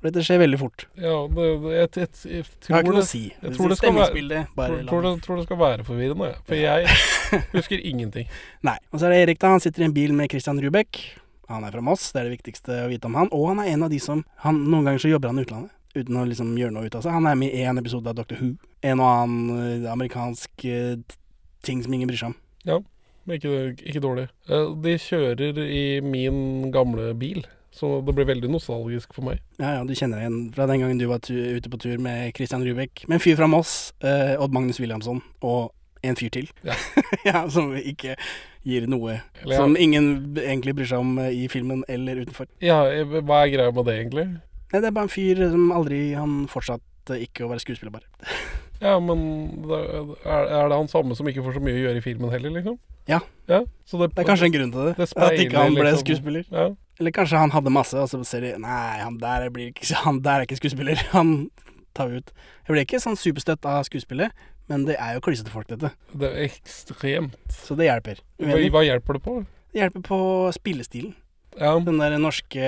For 0.00 0.08
dette 0.10 0.22
skjer 0.24 0.38
veldig 0.40 0.58
fort. 0.58 0.86
Ja, 0.96 1.26
det, 1.28 1.46
det, 1.62 1.70
jeg, 1.76 1.88
jeg, 1.96 2.08
jeg, 2.24 2.44
jeg 2.44 2.44
har 2.44 2.52
tror 2.64 2.78
ikke 2.80 2.90
noe 2.90 3.00
det, 3.00 3.04
å 3.04 3.08
si. 3.10 3.22
jeg 3.42 3.52
tror 3.56 3.68
det 3.68 3.76
skal 3.78 3.92
være- 3.94 4.44
tror, 4.56 4.84
tror, 4.88 5.02
det 5.06 5.22
tror 5.26 5.36
det 5.36 5.44
skal 5.44 5.58
være 5.60 5.84
forvirrende, 5.84 6.28
for 6.48 6.54
jeg 6.56 6.86
husker 7.56 7.82
ingenting. 7.84 8.28
Nei. 8.64 8.78
Og 8.92 9.00
så 9.00 9.06
er 9.06 9.12
det 9.12 9.18
Erik, 9.26 9.38
da. 9.42 9.50
Han 9.52 9.60
sitter 9.60 9.82
i 9.82 9.88
en 9.90 9.92
bil 9.96 10.12
med 10.16 10.30
Christian 10.32 10.60
Rubek. 10.60 11.02
Han 11.50 11.64
er 11.68 11.72
fra 11.74 11.82
Moss, 11.84 12.12
det 12.14 12.20
er 12.22 12.28
det 12.30 12.36
viktigste 12.38 12.78
å 12.86 12.88
vite 12.88 13.08
om 13.10 13.14
han. 13.20 13.28
Og 13.36 13.48
han 13.50 13.60
er 13.60 13.72
en 13.74 13.82
av 13.84 13.90
de 13.92 13.98
som 14.00 14.24
han, 14.44 14.60
Noen 14.70 14.84
ganger 14.88 15.02
så 15.04 15.10
jobber 15.12 15.28
han 15.34 15.38
i 15.40 15.44
utlandet. 15.44 15.70
Uten 15.96 16.16
å 16.16 16.24
liksom 16.24 16.52
gjøre 16.56 16.72
noe 16.76 16.86
ut 16.86 16.94
av 16.94 17.02
seg. 17.02 17.12
Han 17.16 17.26
er 17.26 17.34
med 17.40 17.52
i 17.52 17.64
en 17.66 17.80
episode 17.82 18.06
av 18.08 18.14
Doctor 18.20 18.38
Who. 18.40 18.52
En 18.86 19.00
og 19.02 19.08
annen 19.10 19.84
eh, 19.84 19.88
amerikansk 19.92 20.64
eh, 20.70 20.96
ting 21.66 21.82
som 21.84 21.92
ingen 21.96 22.08
bryr 22.10 22.20
seg 22.20 22.32
om. 22.34 22.84
Men 23.28 23.36
ikke, 23.36 23.54
ikke 23.86 24.00
dårlig. 24.02 24.28
Eh, 24.48 24.70
De 24.84 24.94
kjører 24.98 25.58
i 25.66 25.82
min 26.04 26.70
gamle 26.72 27.10
bil, 27.20 27.42
så 27.70 28.00
det 28.04 28.14
blir 28.16 28.26
veldig 28.26 28.48
nostalgisk 28.50 29.12
for 29.14 29.28
meg. 29.28 29.42
Ja, 29.60 29.76
ja, 29.78 29.82
du 29.86 29.92
kjenner 29.94 30.22
igjen 30.22 30.38
fra 30.56 30.66
den 30.70 30.80
gangen 30.82 30.98
du 30.98 31.06
var 31.10 31.20
ute 31.28 31.70
på 31.70 31.78
tur 31.82 31.98
med 32.02 32.32
Christian 32.36 32.64
Rubek. 32.66 33.04
Med 33.08 33.20
en 33.20 33.24
fyr 33.24 33.36
fra 33.38 33.46
Moss, 33.50 33.92
eh, 34.02 34.34
Odd 34.40 34.52
Magnus 34.56 34.80
Williamson, 34.80 35.20
og 35.44 35.70
en 36.02 36.16
fyr 36.16 36.32
til. 36.32 36.48
Ja. 36.64 36.74
ja, 37.28 37.42
som 37.52 37.74
ikke 37.76 38.16
gir 38.64 38.86
noe 38.88 39.18
Eller, 39.42 39.52
ja, 39.54 39.58
Som 39.60 39.76
ingen 39.76 40.36
egentlig 40.40 40.74
bryr 40.76 40.88
seg 40.88 41.00
om 41.04 41.18
eh, 41.20 41.30
i 41.44 41.48
filmen 41.52 41.84
eller 41.88 42.22
utenfor. 42.24 42.48
ja, 42.64 42.80
hva 43.04 43.44
er 43.44 43.52
greia 43.52 43.72
med 43.72 43.84
det, 43.88 43.98
egentlig? 44.00 44.26
Nei, 44.72 44.80
det 44.80 44.86
er 44.88 44.96
bare 44.96 45.08
en 45.08 45.12
fyr 45.12 45.40
som 45.50 45.70
aldri 45.76 46.00
Han 46.16 46.46
fortsatte 46.48 47.16
ikke 47.20 47.44
å 47.44 47.52
være 47.52 47.62
skuespiller, 47.64 47.92
bare. 47.92 48.08
Ja, 48.80 48.94
men 49.00 49.20
er, 49.68 50.68
det 50.70 50.76
han 50.76 50.88
samme 50.88 51.16
som 51.16 51.28
ikke 51.28 51.44
får 51.44 51.58
så 51.58 51.62
mye 51.64 51.76
å 51.76 51.82
gjøre 51.82 52.00
i 52.00 52.04
filmen 52.04 52.32
heller, 52.32 52.54
liksom? 52.54 52.78
Ja. 53.10 53.18
ja 53.50 53.64
så 53.88 54.00
det, 54.00 54.12
Det 54.14 54.22
er 54.24 54.28
kanskje 54.30 54.48
en 54.48 54.54
grunn 54.54 54.72
til 54.72 54.88
det. 54.88 54.94
Det 54.96 55.08
at 55.16 55.42
ikke 55.44 55.58
han 55.58 55.76
ble 55.76 55.90
liksom- 55.90 56.06
skuespiller. 56.06 56.46
Ja. 56.50 56.70
Eller 57.00 57.14
kanskje 57.16 57.40
han 57.40 57.52
hadde 57.52 57.72
masse, 57.72 57.96
og 57.96 58.08
så 58.08 58.20
ser 58.24 58.40
de 58.44 58.54
Nei, 58.60 58.98
han 59.00 59.18
der, 59.18 59.48
blir 59.50 59.72
ikke, 59.72 59.88
han 60.06 60.20
der 60.24 60.40
er 60.42 60.48
ikke 60.48 60.60
skuespiller. 60.60 61.00
Han 61.16 61.50
tar 61.94 62.06
vi 62.08 62.20
ut. 62.22 62.28
Jeg 62.68 62.74
ble 62.74 62.82
ikke 62.86 63.00
sånn 63.02 63.18
superstøtt 63.18 63.66
av 63.66 63.82
skuespillet, 63.88 64.30
men 64.70 64.84
det 64.86 64.94
er 65.02 65.16
jo 65.16 65.22
klissete 65.26 65.50
folk, 65.50 65.66
dette. 65.66 65.90
Det 66.14 66.28
er 66.28 66.44
ekstremt. 66.44 67.34
Så 67.50 67.74
det 67.74 67.88
hjelper. 67.88 68.20
Hva, 68.38 68.60
hva 68.76 68.84
hjelper 68.86 69.18
det 69.18 69.22
på? 69.24 69.40
Det 69.72 69.82
hjelper 69.82 70.04
på 70.06 70.20
spillestilen. 70.54 71.16
Ja, 71.58 71.72
Den 71.82 71.98
der 71.98 72.14
norske 72.22 72.62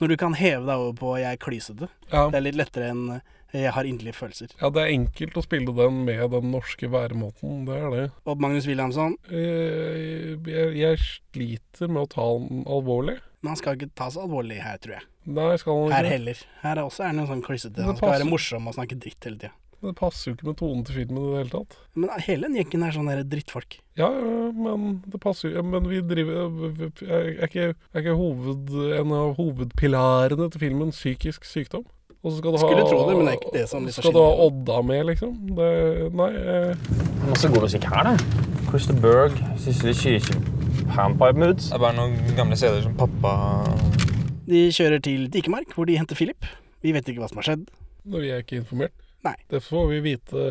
Når 0.00 0.08
du 0.08 0.16
kan 0.16 0.32
heve 0.32 0.64
deg 0.64 0.80
over 0.80 0.94
på 0.96 1.18
'jeg 1.20 1.32
er 1.32 1.36
klysete'. 1.36 1.88
ja. 2.10 2.30
Det 2.30 2.36
er 2.36 2.40
litt 2.40 2.56
lettere 2.56 2.88
enn 2.88 3.20
'jeg 3.52 3.72
har 3.72 3.84
inderlige 3.84 4.14
følelser'. 4.14 4.52
ja, 4.60 4.68
det 4.70 4.82
er 4.82 4.92
enkelt 4.96 5.36
å 5.36 5.42
spille 5.42 5.74
den 5.76 6.04
med 6.04 6.30
den 6.30 6.50
norske 6.50 6.88
væremåten. 6.90 7.66
Det 7.66 7.76
er 7.76 7.90
det. 7.90 8.10
Og 8.26 8.40
Magnus 8.40 8.66
Williamson, 8.66 9.16
Jeg, 9.30 10.38
Jeg, 10.46 10.76
jeg 10.76 10.98
sliter 10.98 11.88
med 11.88 12.02
å 12.02 12.08
ta 12.08 12.26
den 12.48 12.64
alvorlig. 12.66 13.18
men 13.42 13.48
han 13.50 13.56
skal 13.56 13.76
ikke 13.76 13.90
ta 13.94 14.08
så 14.10 14.22
alvorlig 14.22 14.60
her, 14.62 14.76
tror 14.78 14.94
jeg. 14.98 15.02
Nei, 15.26 15.56
skal 15.56 15.72
han 15.72 15.88
ikke. 15.90 15.96
Her 15.96 16.04
heller. 16.16 16.38
Her 16.62 16.76
er 16.78 16.82
også 16.84 17.02
er 17.04 17.12
han 17.14 17.26
sånn 17.26 17.42
klissete. 17.42 17.82
Han 17.82 17.96
skal 17.96 18.08
være 18.18 18.30
morsom 18.30 18.68
og 18.68 18.74
snakke 18.74 18.98
dritt 18.98 19.24
hele 19.24 19.38
tida. 19.38 19.52
Det 19.82 19.96
passer 19.98 20.30
jo 20.30 20.36
ikke 20.36 20.46
med 20.46 20.56
tonen 20.60 20.84
til 20.86 20.94
filmen 20.94 21.18
i 21.18 21.30
det 21.32 21.38
hele 21.40 21.50
tatt. 21.50 21.76
Men 21.98 22.10
hele 22.22 22.46
den 22.46 22.54
gjengen 22.54 22.84
er 22.86 22.92
sånne 22.94 23.16
der 23.18 23.24
drittfolk. 23.26 23.80
Ja, 23.98 24.12
ja, 24.14 24.52
men 24.54 25.02
det 25.10 25.20
passer 25.20 25.50
jo 25.50 25.62
Men 25.62 25.88
vi 25.90 25.98
driver 26.00 26.46
Er 27.02 27.48
ikke, 27.48 27.74
er 27.92 27.98
ikke 28.00 28.14
hoved, 28.16 28.70
en 29.00 29.10
av 29.12 29.34
hovedpilarene 29.36 30.50
til 30.52 30.60
filmen 30.60 30.92
psykisk 30.94 31.44
sykdom? 31.44 31.84
Og 32.22 32.30
så 32.30 32.36
skal 32.38 32.52
du 32.54 32.56
ha 32.56 32.62
Skulle 32.62 32.84
tro 32.86 32.98
det, 33.08 33.14
men 33.18 33.26
det 33.26 33.32
er 33.34 33.38
ikke 33.40 33.52
det 33.56 33.64
som 33.70 33.86
liksom 33.86 34.04
Skal 34.04 34.14
du 34.14 34.20
ha. 34.22 34.30
Odda 34.46 34.76
med, 34.86 35.00
liksom? 35.10 35.32
Det, 35.58 35.70
nei 36.14 36.28
eh, 36.38 36.84
Masse 37.28 37.50
god 37.50 37.64
musikk 37.66 37.86
her, 37.90 38.12
da. 38.12 38.14
Christer 38.68 38.98
Berg, 39.02 39.36
Sissel 39.60 39.92
Kyrkje, 39.98 40.38
Panpipe 40.94 41.38
Moods. 41.42 41.66
Det 41.68 41.76
er 41.76 41.82
bare 41.82 41.96
noen 41.98 42.14
gamle 42.38 42.56
steder 42.56 42.80
som 42.86 42.94
pappa 42.96 43.32
De 44.48 44.62
kjører 44.74 45.02
til 45.04 45.26
Dikemark, 45.34 45.74
hvor 45.76 45.86
de 45.88 45.98
henter 45.98 46.18
Philip. 46.18 46.46
Vi 46.82 46.94
vet 46.94 47.08
ikke 47.10 47.22
hva 47.22 47.28
som 47.30 47.38
har 47.42 47.46
skjedd. 47.50 47.66
Vi 48.10 48.30
er 48.32 48.42
ikke 48.42 48.58
informert. 48.62 48.94
Nei. 49.22 49.36
Det 49.52 49.60
får 49.62 49.84
vi 49.92 50.00
vite 50.02 50.46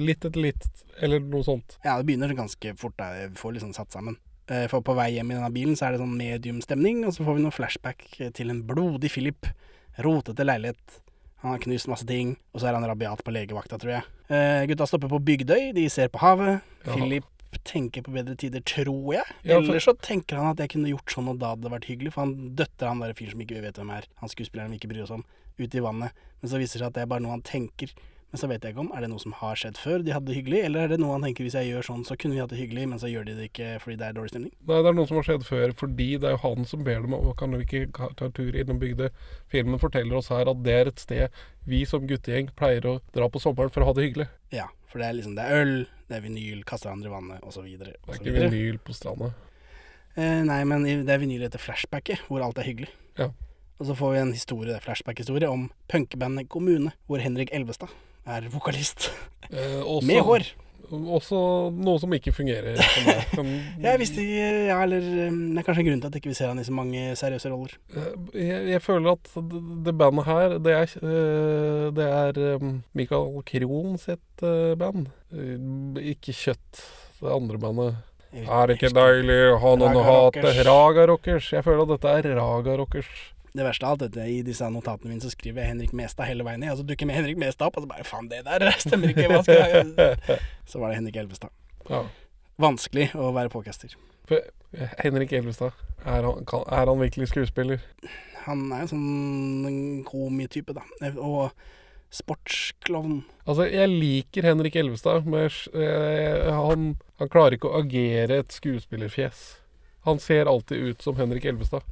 litt 0.00 0.24
etter 0.24 0.40
litt, 0.40 0.64
eller 1.04 1.20
noe 1.20 1.44
sånt. 1.44 1.76
Ja, 1.84 1.98
det 2.00 2.06
begynner 2.08 2.32
ganske 2.38 2.72
fort. 2.80 2.94
Da. 2.96 3.10
Vi 3.26 3.36
får 3.36 3.58
liksom 3.58 3.74
satt 3.76 3.92
sammen. 3.92 4.16
Eh, 4.48 4.64
For 4.72 4.80
på 4.80 4.94
vei 4.96 5.10
hjem 5.18 5.34
i 5.34 5.36
denne 5.36 5.50
bilen 5.52 5.76
så 5.76 5.88
er 5.90 5.96
det 5.96 6.00
sånn 6.04 6.16
mediumstemning, 6.16 7.02
og 7.04 7.12
så 7.16 7.26
får 7.26 7.36
vi 7.36 7.44
noen 7.44 7.52
flashback 7.56 8.06
til 8.38 8.52
en 8.54 8.62
blodig 8.68 9.10
Philip. 9.12 9.50
Rotete 9.98 10.44
leilighet. 10.44 11.00
Han 11.42 11.52
har 11.52 11.58
knust 11.62 11.88
masse 11.88 12.06
ting, 12.08 12.36
og 12.54 12.60
så 12.60 12.68
er 12.70 12.74
han 12.78 12.84
rabiat 12.88 13.22
på 13.24 13.32
legevakta, 13.34 13.78
tror 13.78 13.92
jeg. 13.98 14.04
Eh, 14.32 14.66
gutta 14.66 14.86
stopper 14.88 15.08
på 15.12 15.20
Bygdøy, 15.22 15.72
de 15.76 15.88
ser 15.92 16.08
på 16.08 16.18
havet. 16.18 16.62
Ja. 16.86 16.92
Philip 16.96 17.24
tenker 17.64 18.02
på 18.04 18.12
bedre 18.12 18.34
tider, 18.36 18.60
tror 18.66 19.14
jeg. 19.14 19.24
Ja, 19.44 19.60
for- 19.60 19.70
Eller 19.70 19.80
så 19.80 19.94
tenker 20.00 20.36
han 20.36 20.46
at 20.52 20.58
jeg 20.58 20.70
kunne 20.70 20.88
gjort 20.90 21.06
sånn, 21.12 21.28
og 21.28 21.38
da 21.38 21.54
hadde 21.54 21.62
det 21.62 21.72
vært 21.72 21.86
hyggelig. 21.88 22.12
For 22.12 22.24
han 22.24 22.54
døtter 22.56 22.88
han 22.88 23.00
der 23.00 23.14
fyren 23.14 23.30
som 23.32 23.40
ikke 23.40 23.54
vi 23.56 23.60
vet 23.68 23.74
hvem 23.80 23.90
er, 23.96 24.04
han 24.20 24.28
skuespilleren 24.28 24.70
vi 24.70 24.78
ikke 24.78 24.88
bryr 24.92 25.02
oss 25.04 25.10
om, 25.14 25.24
ut 25.58 25.74
i 25.74 25.80
vannet. 25.80 26.12
Men 26.42 26.50
så 26.50 26.58
viser 26.58 26.78
det 26.78 26.82
seg 26.82 26.86
at 26.88 26.92
det 26.94 27.02
er 27.02 27.06
bare 27.06 27.20
noe 27.24 27.30
han 27.36 27.42
tenker. 27.42 27.88
Men 28.36 28.40
så 28.42 28.48
vet 28.50 28.64
jeg 28.66 28.74
ikke 28.74 28.82
om, 28.82 28.88
er 28.92 29.00
det 29.00 29.08
noe 29.08 29.20
som 29.22 29.32
har 29.38 29.56
skjedd 29.56 29.78
før 29.80 30.02
de 30.04 30.12
hadde 30.12 30.28
det 30.28 30.34
hyggelig, 30.36 30.58
eller 30.66 30.82
er 30.84 30.90
det 30.92 30.96
noe 31.00 31.14
han 31.14 31.22
tenker 31.24 31.46
hvis 31.46 31.54
jeg 31.56 31.70
gjør 31.70 31.86
sånn, 31.86 32.02
så 32.04 32.18
kunne 32.20 32.36
vi 32.36 32.42
hatt 32.42 32.50
det 32.52 32.58
hyggelig, 32.58 32.82
men 32.90 33.00
så 33.00 33.08
gjør 33.08 33.24
de 33.24 33.36
det 33.38 33.46
ikke 33.48 33.68
fordi 33.80 33.94
det 33.96 34.04
er 34.10 34.18
dårlig 34.18 34.32
stemning? 34.34 34.50
Nei, 34.68 34.80
det 34.84 34.90
er 34.90 34.98
noe 34.98 35.08
som 35.08 35.16
har 35.16 35.24
skjedd 35.24 35.46
før, 35.48 35.72
fordi 35.80 36.08
det 36.20 36.28
er 36.28 36.34
jo 36.34 36.40
han 36.42 36.68
som 36.68 36.82
ber 36.84 37.06
dem 37.06 37.14
om 37.16 37.30
Kan 37.40 37.56
vi 37.56 37.62
ikke 37.64 37.80
ta 37.96 38.10
ta 38.18 38.28
tur 38.36 38.58
innom 38.60 38.82
bygda? 38.82 39.08
Filmen 39.54 39.80
forteller 39.80 40.18
oss 40.20 40.28
her 40.34 40.50
at 40.52 40.60
det 40.66 40.74
er 40.82 40.90
et 40.92 41.00
sted 41.00 41.40
vi 41.64 41.80
som 41.88 42.04
guttegjeng 42.10 42.52
pleier 42.60 42.90
å 42.90 42.94
dra 43.16 43.30
på 43.32 43.40
sommeren 43.40 43.72
for 43.72 43.86
å 43.86 43.88
ha 43.88 43.96
det 43.96 44.04
hyggelig. 44.10 44.28
Ja, 44.52 44.68
for 44.92 45.00
det 45.00 45.08
er 45.08 45.16
liksom, 45.16 45.32
det 45.40 45.48
er 45.48 45.64
øl, 45.64 45.74
det 46.10 46.18
er 46.18 46.26
vinyl, 46.28 46.60
kaster 46.68 46.92
hverandre 46.92 47.08
i 47.08 47.14
vannet, 47.16 47.46
osv. 47.48 47.64
Det 47.72 47.94
er 47.94 48.20
ikke 48.20 48.36
vinyl 48.36 48.76
på 48.84 48.98
stranda. 49.00 49.32
Eh, 50.12 50.42
nei, 50.44 50.60
men 50.68 50.84
det 50.84 51.08
er 51.08 51.24
vinyl 51.24 51.48
etter 51.48 51.64
flashbacket, 51.64 52.28
hvor 52.28 52.44
alt 52.44 52.60
er 52.60 52.68
hyggelig. 52.68 52.92
Ja. 53.16 53.32
Og 53.80 53.88
så 53.88 53.96
får 53.96 54.12
vi 54.12 54.20
en 54.26 54.36
historie, 54.36 54.76
flashback-historie 54.84 55.48
om 55.48 55.70
punkebandet 55.88 56.52
Kommune, 56.52 56.92
hvor 57.08 57.24
Henrik 57.24 57.50
Elvestad 57.56 57.92
er 58.26 58.46
vokalist. 58.52 59.10
Eh, 59.50 59.82
også, 59.94 60.06
Med 60.06 60.24
hår. 60.26 60.46
Også 60.86 61.38
noe 61.74 61.98
som 61.98 62.12
ikke 62.14 62.30
fungerer 62.30 62.76
Som 62.78 63.08
er, 63.10 63.24
som, 63.34 63.48
Jeg 63.82 63.98
visste 63.98 64.22
ikke, 64.22 64.50
ja, 64.68 64.76
eller 64.84 65.02
eh, 65.02 65.32
Det 65.34 65.58
er 65.58 65.66
kanskje 65.66 65.82
en 65.82 65.88
grunn 65.88 66.02
til 66.04 66.12
at 66.12 66.18
ikke 66.20 66.30
vi 66.30 66.36
ser 66.38 66.52
han 66.52 66.60
i 66.62 66.66
så 66.66 66.74
mange 66.76 67.00
seriøse 67.18 67.50
roller. 67.50 67.74
Eh, 67.90 68.12
jeg, 68.38 68.60
jeg 68.70 68.84
føler 68.84 69.16
at 69.16 69.32
det, 69.34 69.62
det 69.88 69.96
bandet 69.98 70.28
her, 70.30 70.58
det 70.62 70.76
er, 70.76 70.94
eh, 71.02 71.86
det 71.96 72.06
er 72.06 72.42
eh, 72.52 72.68
Michael 72.98 73.40
Krohn 73.50 73.98
sitt 73.98 74.46
eh, 74.46 74.76
band. 74.78 75.08
Ikke 76.14 76.34
Kjøtt, 76.36 76.84
det 77.18 77.34
andre 77.34 77.58
bandet. 77.66 78.04
Er 78.36 78.68
det 78.68 78.76
ikke 78.76 78.92
deilig 78.94 79.38
å 79.54 79.60
ha 79.62 79.72
noen 79.80 79.96
å 79.96 80.04
hate? 80.06 80.50
Raga 80.66 81.06
Rockers. 81.08 81.50
Jeg 81.54 81.64
føler 81.66 81.86
at 81.86 81.94
dette 81.96 82.14
er 82.18 82.36
Raga 82.36 82.74
Rockers. 82.78 83.10
Det 83.56 83.64
verste 83.64 83.86
av 83.86 83.94
alt 83.94 84.04
dette, 84.04 84.26
i 84.28 84.42
disse 84.44 84.68
notatene 84.72 85.14
mine 85.14 85.24
så 85.24 85.30
skriver 85.32 85.62
jeg 85.62 85.72
Henrik 85.72 85.94
Mestad 85.96 86.28
hele 86.28 86.44
veien 86.46 86.60
ned, 86.60 86.74
Og 86.74 86.82
så 86.82 86.86
dukker 86.88 87.08
med 87.08 87.16
Henrik 87.16 87.38
Mestad 87.40 87.70
opp, 87.70 87.78
og 87.80 87.86
så 87.86 87.90
bare 87.90 88.04
faen, 88.04 88.28
det 88.32 88.42
der 88.44 88.66
stemmer 88.84 89.14
ikke. 89.14 89.28
Hva 89.32 89.40
skal 89.46 89.62
jeg 89.62 90.40
Så 90.70 90.82
var 90.82 90.92
det 90.92 91.00
Henrik 91.00 91.16
Elvestad. 91.22 91.54
Ja. 91.88 92.02
Vanskelig 92.60 93.10
å 93.16 93.30
være 93.36 93.52
påcaster. 93.52 93.96
For 94.26 94.42
Henrik 95.00 95.32
Elvestad, 95.36 95.76
er 96.04 96.26
han, 96.26 96.42
er 96.42 96.90
han 96.90 97.00
virkelig 97.00 97.30
skuespiller? 97.30 97.82
Han 98.46 98.66
er 98.74 98.84
en 98.84 98.90
sånn 98.90 100.04
komitype, 100.06 100.74
da. 100.76 100.84
Og 101.14 101.52
sportsklovn. 102.14 103.20
Altså, 103.46 103.66
jeg 103.70 103.90
liker 103.90 104.46
Henrik 104.46 104.76
Elvestad, 104.78 105.26
men 105.28 105.48
eh, 105.74 106.50
han, 106.54 106.92
han 107.20 107.32
klarer 107.32 107.58
ikke 107.58 107.70
å 107.70 107.80
agere 107.82 108.40
et 108.42 108.54
skuespillerfjes. 108.54 109.44
Han 110.06 110.20
ser 110.22 110.46
alltid 110.46 110.78
ut 110.92 111.02
som 111.02 111.16
Henrik 111.18 111.44
Elvestad. 111.50 111.82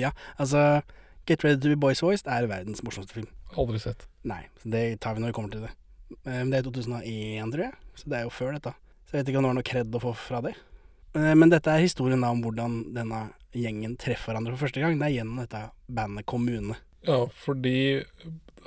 ja, 0.00 0.10
altså 0.40 0.80
Get 1.28 1.44
Ready 1.44 1.60
to 1.60 1.68
be 1.74 1.76
Boys 1.76 2.00
Voiced 2.02 2.26
er 2.32 2.46
verdens 2.50 2.80
morsomste 2.82 3.12
film. 3.14 3.28
Aldri 3.60 3.78
sett. 3.82 4.06
Nei, 4.26 4.42
så 4.62 4.70
det 4.72 4.84
tar 5.04 5.14
vi 5.16 5.22
når 5.22 5.30
vi 5.32 5.36
kommer 5.36 5.52
til 5.54 5.66
det. 5.66 5.72
Eh, 6.24 6.40
Men 6.40 6.50
det 6.50 6.60
er 6.62 6.66
2001, 6.70 7.52
tror 7.52 7.64
jeg, 7.66 7.74
så 8.00 8.10
det 8.10 8.18
er 8.18 8.24
jo 8.26 8.32
før 8.34 8.56
dette. 8.56 8.72
Så 9.06 9.14
jeg 9.16 9.20
vet 9.24 9.30
ikke 9.32 9.40
om 9.42 9.46
det 9.46 9.50
var 9.52 9.58
noe 9.60 9.68
kred 9.70 9.94
å 9.98 10.02
få 10.02 10.14
fra 10.16 10.40
det. 10.48 10.54
Eh, 11.14 11.34
Men 11.38 11.52
dette 11.52 11.70
er 11.74 11.84
historien 11.84 12.24
da 12.24 12.32
om 12.34 12.40
hvordan 12.44 12.80
denne 12.96 13.20
gjengen 13.54 13.96
treffer 14.00 14.30
hverandre 14.32 14.54
for 14.56 14.64
første 14.66 14.80
gang. 14.82 14.96
Det 15.00 15.08
er 15.10 15.16
gjennom 15.18 15.40
dette 15.42 15.62
bandet 15.90 16.26
Kommune. 16.30 16.76
Ja, 17.06 17.24
fordi 17.44 18.04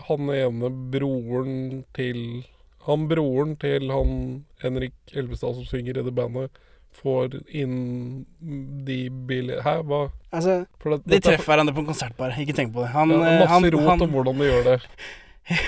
han 0.08 0.30
ene 0.34 0.70
broren 0.94 1.84
til 1.96 2.44
Han 2.88 3.06
broren 3.08 3.54
til 3.62 3.86
han 3.94 4.10
Henrik 4.60 4.94
Elvestad 5.16 5.56
som 5.56 5.68
synger 5.70 6.00
i 6.02 6.04
det 6.04 6.12
bandet, 6.18 6.52
får 7.00 7.40
inn 7.56 7.76
de 8.88 8.98
billige 9.10 9.62
Hæ, 9.66 9.76
hva? 9.88 10.02
Altså, 10.34 10.60
For 10.82 10.98
det, 10.98 11.04
de 11.10 11.16
er- 11.18 11.26
treffer 11.28 11.54
hverandre 11.54 11.74
på 11.76 11.84
en 11.84 11.90
konsert, 11.92 12.16
bare. 12.18 12.38
Ikke 12.42 12.56
tenk 12.58 12.74
på 12.74 12.84
det. 12.86 12.92
Han, 12.94 13.10
ja, 13.10 13.18
eh, 13.22 13.40
masse 13.42 13.52
han, 13.54 13.68
rot 13.74 13.90
han, 13.90 14.02
om 14.08 14.16
hvordan 14.18 14.40
de 14.40 14.50
gjør 14.52 14.64
det. 14.72 14.78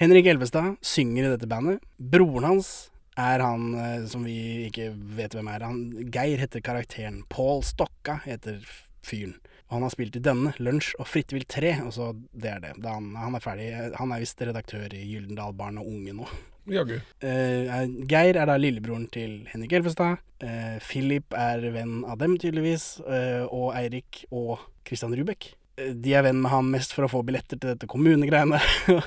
Henrik 0.00 0.26
Elvestad 0.28 0.76
synger 0.84 1.24
i 1.24 1.32
dette 1.36 1.48
bandet. 1.48 1.80
Broren 1.98 2.44
hans 2.50 2.70
er 3.16 3.40
han 3.40 3.70
eh, 3.80 4.06
som 4.10 4.24
vi 4.28 4.36
ikke 4.68 4.90
vet 5.16 5.32
hvem 5.36 5.48
er. 5.54 5.64
Han, 5.64 5.82
Geir 6.12 6.42
heter 6.42 6.60
karakteren. 6.64 7.22
Pål 7.32 7.62
Stokka 7.64 8.20
heter 8.26 8.60
fyren. 9.06 9.38
Og 9.66 9.78
han 9.80 9.82
har 9.82 9.90
spilt 9.90 10.14
i 10.14 10.22
denne, 10.22 10.52
Lunsj 10.62 10.92
og 11.00 11.08
Fritt 11.10 11.32
vilt 11.34 11.48
3, 11.50 11.72
og 11.88 11.94
så 11.96 12.12
det 12.38 12.52
er 12.52 12.60
det. 12.62 12.74
Da 12.84 12.92
han, 13.00 13.08
han 13.18 13.34
er 13.34 13.42
ferdig. 13.42 13.70
Han 13.98 14.12
er 14.14 14.20
visst 14.22 14.38
redaktør 14.46 14.92
i 14.94 15.00
Gyldendal 15.08 15.56
Barn 15.58 15.80
og 15.82 15.88
Unge 15.90 16.14
nå. 16.14 16.28
Jaggu. 16.66 16.96
Eh, 17.22 17.66
er- 17.70 17.92
Geir 18.10 18.36
er 18.40 18.46
da 18.50 18.56
lillebroren 18.58 19.06
til 19.12 19.46
Henrik 19.52 19.72
Elvestad. 19.78 20.18
Eh, 20.42 20.78
Philip 20.82 21.32
er 21.36 21.60
venn 21.72 22.04
av 22.04 22.18
dem, 22.18 22.36
tydeligvis. 22.38 23.00
eh, 23.06 23.44
og 23.46 23.74
Eirik 23.78 24.24
og 24.32 24.58
Christian 24.86 25.14
Rubek. 25.14 25.54
Eh, 25.78 25.92
de 25.94 26.14
er 26.14 26.22
venn 26.26 26.40
med 26.42 26.50
han 26.50 26.70
mest 26.70 26.92
for 26.92 27.06
å 27.06 27.10
få 27.10 27.24
billetter 27.24 27.58
til 27.58 27.74
dette 27.74 27.86
kommunegreiene. 27.86 28.60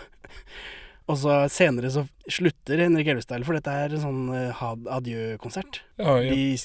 og 1.10 1.17
så 1.17 1.39
senere 1.50 1.91
så 1.91 2.06
slutter 2.30 2.84
Henrik 2.86 3.08
Elvestad, 3.08 3.43
for 3.45 3.58
dette 3.58 3.67
er 3.74 3.95
en 3.98 4.04
sånn 4.04 4.36
eh, 4.36 4.63
adjø-konsert. 4.98 5.82
Ja, 5.98 6.19
ja. 6.22 6.32
De. 6.32 6.56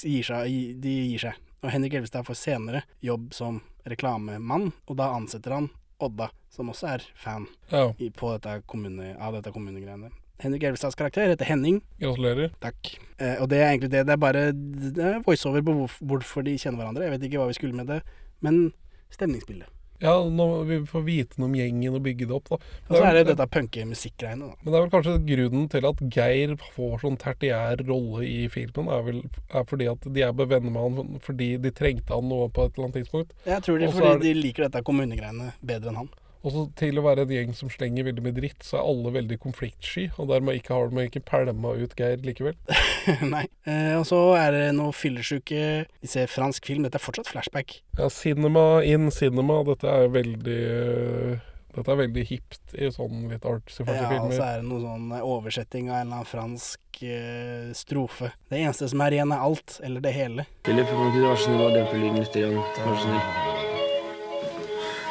De 0.81 0.95
gir 1.11 1.19
seg. 1.19 1.41
Og 1.63 1.71
Henrik 1.73 1.93
Elvestad 1.97 2.25
får 2.27 2.37
senere 2.37 2.83
jobb 3.01 3.33
som 3.33 3.61
reklamemann, 3.89 4.71
og 4.87 4.97
da 4.97 5.11
ansetter 5.15 5.51
han 5.57 5.69
Odda, 6.03 6.27
som 6.51 6.67
også 6.73 6.87
er 6.91 7.03
fan 7.15 7.45
ja. 7.71 7.87
i, 8.03 8.09
på 8.11 8.33
dette 8.35 8.57
kommune, 8.67 9.13
av 9.17 9.37
dette 9.37 9.53
kommunegreiene. 9.55 10.09
Henrik 10.43 10.63
Elvestads 10.67 10.95
karakter 10.99 11.29
heter 11.31 11.45
Henning. 11.47 11.81
Gratulerer. 12.01 12.51
Takk. 12.63 12.97
Eh, 13.17 13.37
og 13.41 13.47
det 13.49 13.61
er 13.61 13.69
egentlig 13.71 13.91
det. 13.93 14.05
Det 14.07 14.15
er 14.17 14.21
bare 14.21 14.47
det 14.51 15.05
er 15.13 15.21
voiceover 15.25 15.63
på 15.63 15.77
hvorfor 16.01 16.43
de 16.43 16.57
kjenner 16.59 16.81
hverandre. 16.83 17.07
Jeg 17.07 17.15
vet 17.15 17.29
ikke 17.29 17.39
hva 17.39 17.47
vi 17.51 17.57
skulle 17.59 17.77
med 17.77 17.87
det, 17.87 18.01
men 18.43 18.73
stemningsbildet. 19.15 19.71
Ja, 20.03 20.11
nå 20.27 20.45
vi 20.67 20.81
får 20.83 21.03
vite 21.07 21.39
noe 21.39 21.47
om 21.47 21.53
gjengen 21.55 21.95
og 21.95 22.01
bygge 22.03 22.25
det 22.27 22.35
opp, 22.35 22.49
da. 22.51 22.57
Og 22.89 22.97
så 22.97 23.03
er 23.07 23.15
det 23.15 23.21
dette 23.29 23.45
punkemusikkgreiene, 23.47 24.49
da. 24.51 24.57
Men 24.59 24.73
det 24.73 24.75
er 24.75 24.83
vel 24.83 24.91
kanskje 24.91 25.13
grunnen 25.29 25.69
til 25.71 25.87
at 25.87 26.01
Geir 26.11 26.55
får 26.75 26.97
sånn 27.05 27.15
tertiær 27.21 27.79
rolle 27.87 28.25
i 28.27 28.41
filmen, 28.51 28.89
er 28.91 29.05
vel 29.07 29.21
er 29.55 29.63
fordi 29.69 29.87
at 29.87 30.03
de 30.17 30.25
er 30.27 30.35
bevenner 30.35 30.75
med 30.75 30.83
han 30.99 31.23
fordi 31.23 31.53
de 31.63 31.71
trengte 31.71 32.11
han 32.11 32.27
nå 32.27 32.41
på 32.51 32.67
et 32.67 32.75
eller 32.75 32.89
annet 32.89 32.99
tidspunkt. 32.99 33.31
Jeg 33.47 33.63
tror 33.63 33.79
det 33.79 33.87
er 33.87 33.95
fordi 33.95 34.11
er 34.11 34.19
det- 34.19 34.27
de 34.27 34.33
liker 34.41 34.67
dette 34.67 34.83
kommunegreiene 34.83 35.53
bedre 35.63 35.93
enn 35.93 36.01
han. 36.03 36.09
Og 36.45 36.53
så 36.53 36.63
til 36.77 36.99
å 37.01 37.03
være 37.07 37.25
en 37.25 37.33
gjeng 37.33 37.55
som 37.57 37.71
slenger 37.73 38.05
veldig 38.05 38.21
mye 38.25 38.35
dritt, 38.37 38.61
så 38.65 38.77
er 38.77 38.85
alle 38.85 39.13
veldig 39.15 39.39
konfliktsky, 39.41 40.11
og 40.21 40.29
dermed 40.29 40.59
ikke 40.59 40.75
har 40.77 40.91
de 40.93 41.07
ikke 41.09 41.23
pælma 41.25 41.73
ut 41.79 41.95
Geir 41.97 42.21
likevel. 42.25 42.53
Nei. 43.33 43.47
Eh, 43.65 43.95
og 43.97 44.05
så 44.05 44.19
er 44.37 44.53
det 44.53 44.67
noe 44.77 44.93
fyllesyke 44.93 45.65
Vi 45.89 46.09
ser 46.11 46.29
fransk 46.29 46.69
film. 46.69 46.85
Dette 46.85 47.01
er 47.01 47.05
fortsatt 47.05 47.31
flashback. 47.31 47.79
Ja, 47.97 48.11
cinema 48.13 48.83
in 48.85 49.09
cinema, 49.13 49.63
dette 49.65 49.89
er 49.89 50.13
veldig 50.13 50.61
øh, 50.69 51.43
dette 51.75 51.91
er 51.91 51.99
veldig 51.99 52.23
hipt 52.29 52.75
i 52.77 52.87
sånn 52.93 53.25
litt 53.31 53.45
artsy 53.49 53.83
Ja, 53.83 54.07
og 54.21 54.31
så 54.31 54.45
er 54.45 54.61
det 54.61 54.69
noe 54.69 54.83
sånn 54.83 55.09
eh, 55.17 55.25
oversetting 55.25 55.89
av 55.89 55.97
en 55.97 56.05
eller 56.05 56.21
annen 56.21 56.29
fransk 56.29 57.01
eh, 57.03 57.73
strofe. 57.75 58.31
Det 58.51 58.61
eneste 58.61 58.87
som 58.93 59.03
er 59.03 59.17
igjen, 59.17 59.35
er 59.35 59.43
alt, 59.49 59.79
eller 59.83 60.05
det 60.05 60.15
hele. 60.15 60.47
Det 60.63 60.77
løper 60.77 60.95
ikke 60.95 61.11
du 61.17 61.21
være 61.25 61.35
så 61.41 61.49
snill 61.49 61.67
og 61.67 61.75
dempe 61.75 61.99
lyden 61.99 62.23
litt? 62.23 62.41
Vær 62.85 62.95
så 62.95 63.03
snill. 63.09 63.54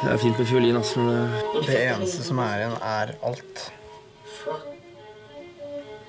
Det 0.03 0.11
er 0.13 0.17
fint 0.21 0.37
med 0.37 0.47
fiolin, 0.47 0.75
altså. 0.77 0.99
men 0.99 1.31
det- 1.53 1.67
Det 1.67 1.77
eneste 1.87 2.23
som 2.23 2.39
er 2.39 2.57
igjen, 2.59 2.77
er 2.81 3.15
alt. 3.23 3.71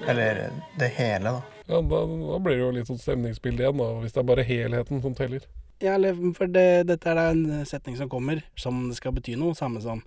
Eller 0.08 0.50
det 0.78 0.88
hele, 0.88 1.24
da. 1.24 1.42
Ja, 1.68 1.80
da, 1.80 2.00
da 2.06 2.38
blir 2.38 2.56
det 2.56 2.58
jo 2.60 2.70
litt 2.70 2.86
sånn 2.86 2.98
stemningsbilde 3.00 3.60
igjen, 3.64 3.76
da, 3.78 3.84
hvis 4.00 4.12
det 4.12 4.20
er 4.22 4.22
bare 4.28 4.44
helheten 4.44 5.02
som 5.02 5.14
teller. 5.14 5.40
Ja, 5.80 5.96
for 6.34 6.46
det, 6.46 6.86
dette 6.86 7.06
er 7.10 7.14
da 7.14 7.30
en 7.30 7.64
setning 7.66 7.96
som 7.96 8.08
kommer, 8.08 8.42
som 8.56 8.88
det 8.88 8.96
skal 8.96 9.12
bety 9.12 9.34
noe, 9.36 9.54
samme 9.54 9.80
som 9.82 10.02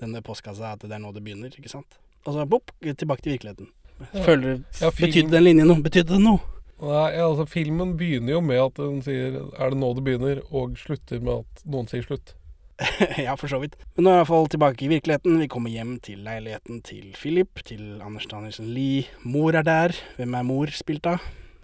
denne 0.00 0.22
postkassa, 0.22 0.72
at 0.72 0.80
det 0.80 0.90
er 0.92 0.98
nå 0.98 1.12
det 1.12 1.22
begynner, 1.24 1.50
ikke 1.50 1.68
sant? 1.70 1.98
Og 2.26 2.34
så 2.34 2.46
bopp, 2.48 2.70
tilbake 2.80 3.20
til 3.22 3.36
virkeligheten. 3.38 3.68
Ja. 4.14 4.22
Føler 4.22 4.42
du 4.56 4.64
Ja, 4.80 4.90
film- 4.90 5.10
Betydde 5.12 5.30
den 5.30 5.44
linjen 5.44 5.66
noe? 5.68 5.82
Betydde 5.82 6.08
det 6.16 6.20
noe? 6.22 6.40
Nei, 6.82 7.12
altså 7.22 7.46
Filmen 7.46 7.96
begynner 7.96 8.32
jo 8.32 8.40
med 8.40 8.58
at 8.58 8.74
den 8.74 9.02
sier 9.02 9.36
'er 9.58 9.70
det 9.70 9.78
nå 9.78 9.94
det 9.94 10.02
begynner', 10.04 10.42
og 10.52 10.76
slutter 10.76 11.20
med 11.22 11.44
at 11.44 11.62
noen 11.66 11.86
sier 11.88 12.02
slutt. 12.02 12.34
ja, 13.26 13.34
for 13.38 13.50
så 13.50 13.60
vidt. 13.62 13.76
Men 13.96 14.06
nå 14.06 14.10
er 14.10 14.16
jeg 14.16 14.20
i 14.20 14.22
hvert 14.22 14.32
fall 14.32 14.50
tilbake 14.54 14.86
i 14.86 14.90
virkeligheten. 14.92 15.38
Vi 15.42 15.50
kommer 15.52 15.72
hjem 15.72 15.92
til 16.04 16.24
leiligheten 16.24 16.80
til 16.86 17.12
Philip, 17.18 17.62
til 17.68 18.00
Anders 18.02 18.26
Danielsen 18.30 18.72
Lie. 18.74 19.06
Mor 19.22 19.54
er 19.58 19.66
der. 19.66 19.94
Hvem 20.16 20.34
er 20.38 20.48
mor 20.48 20.72
spilt 20.74 21.06
av? 21.10 21.22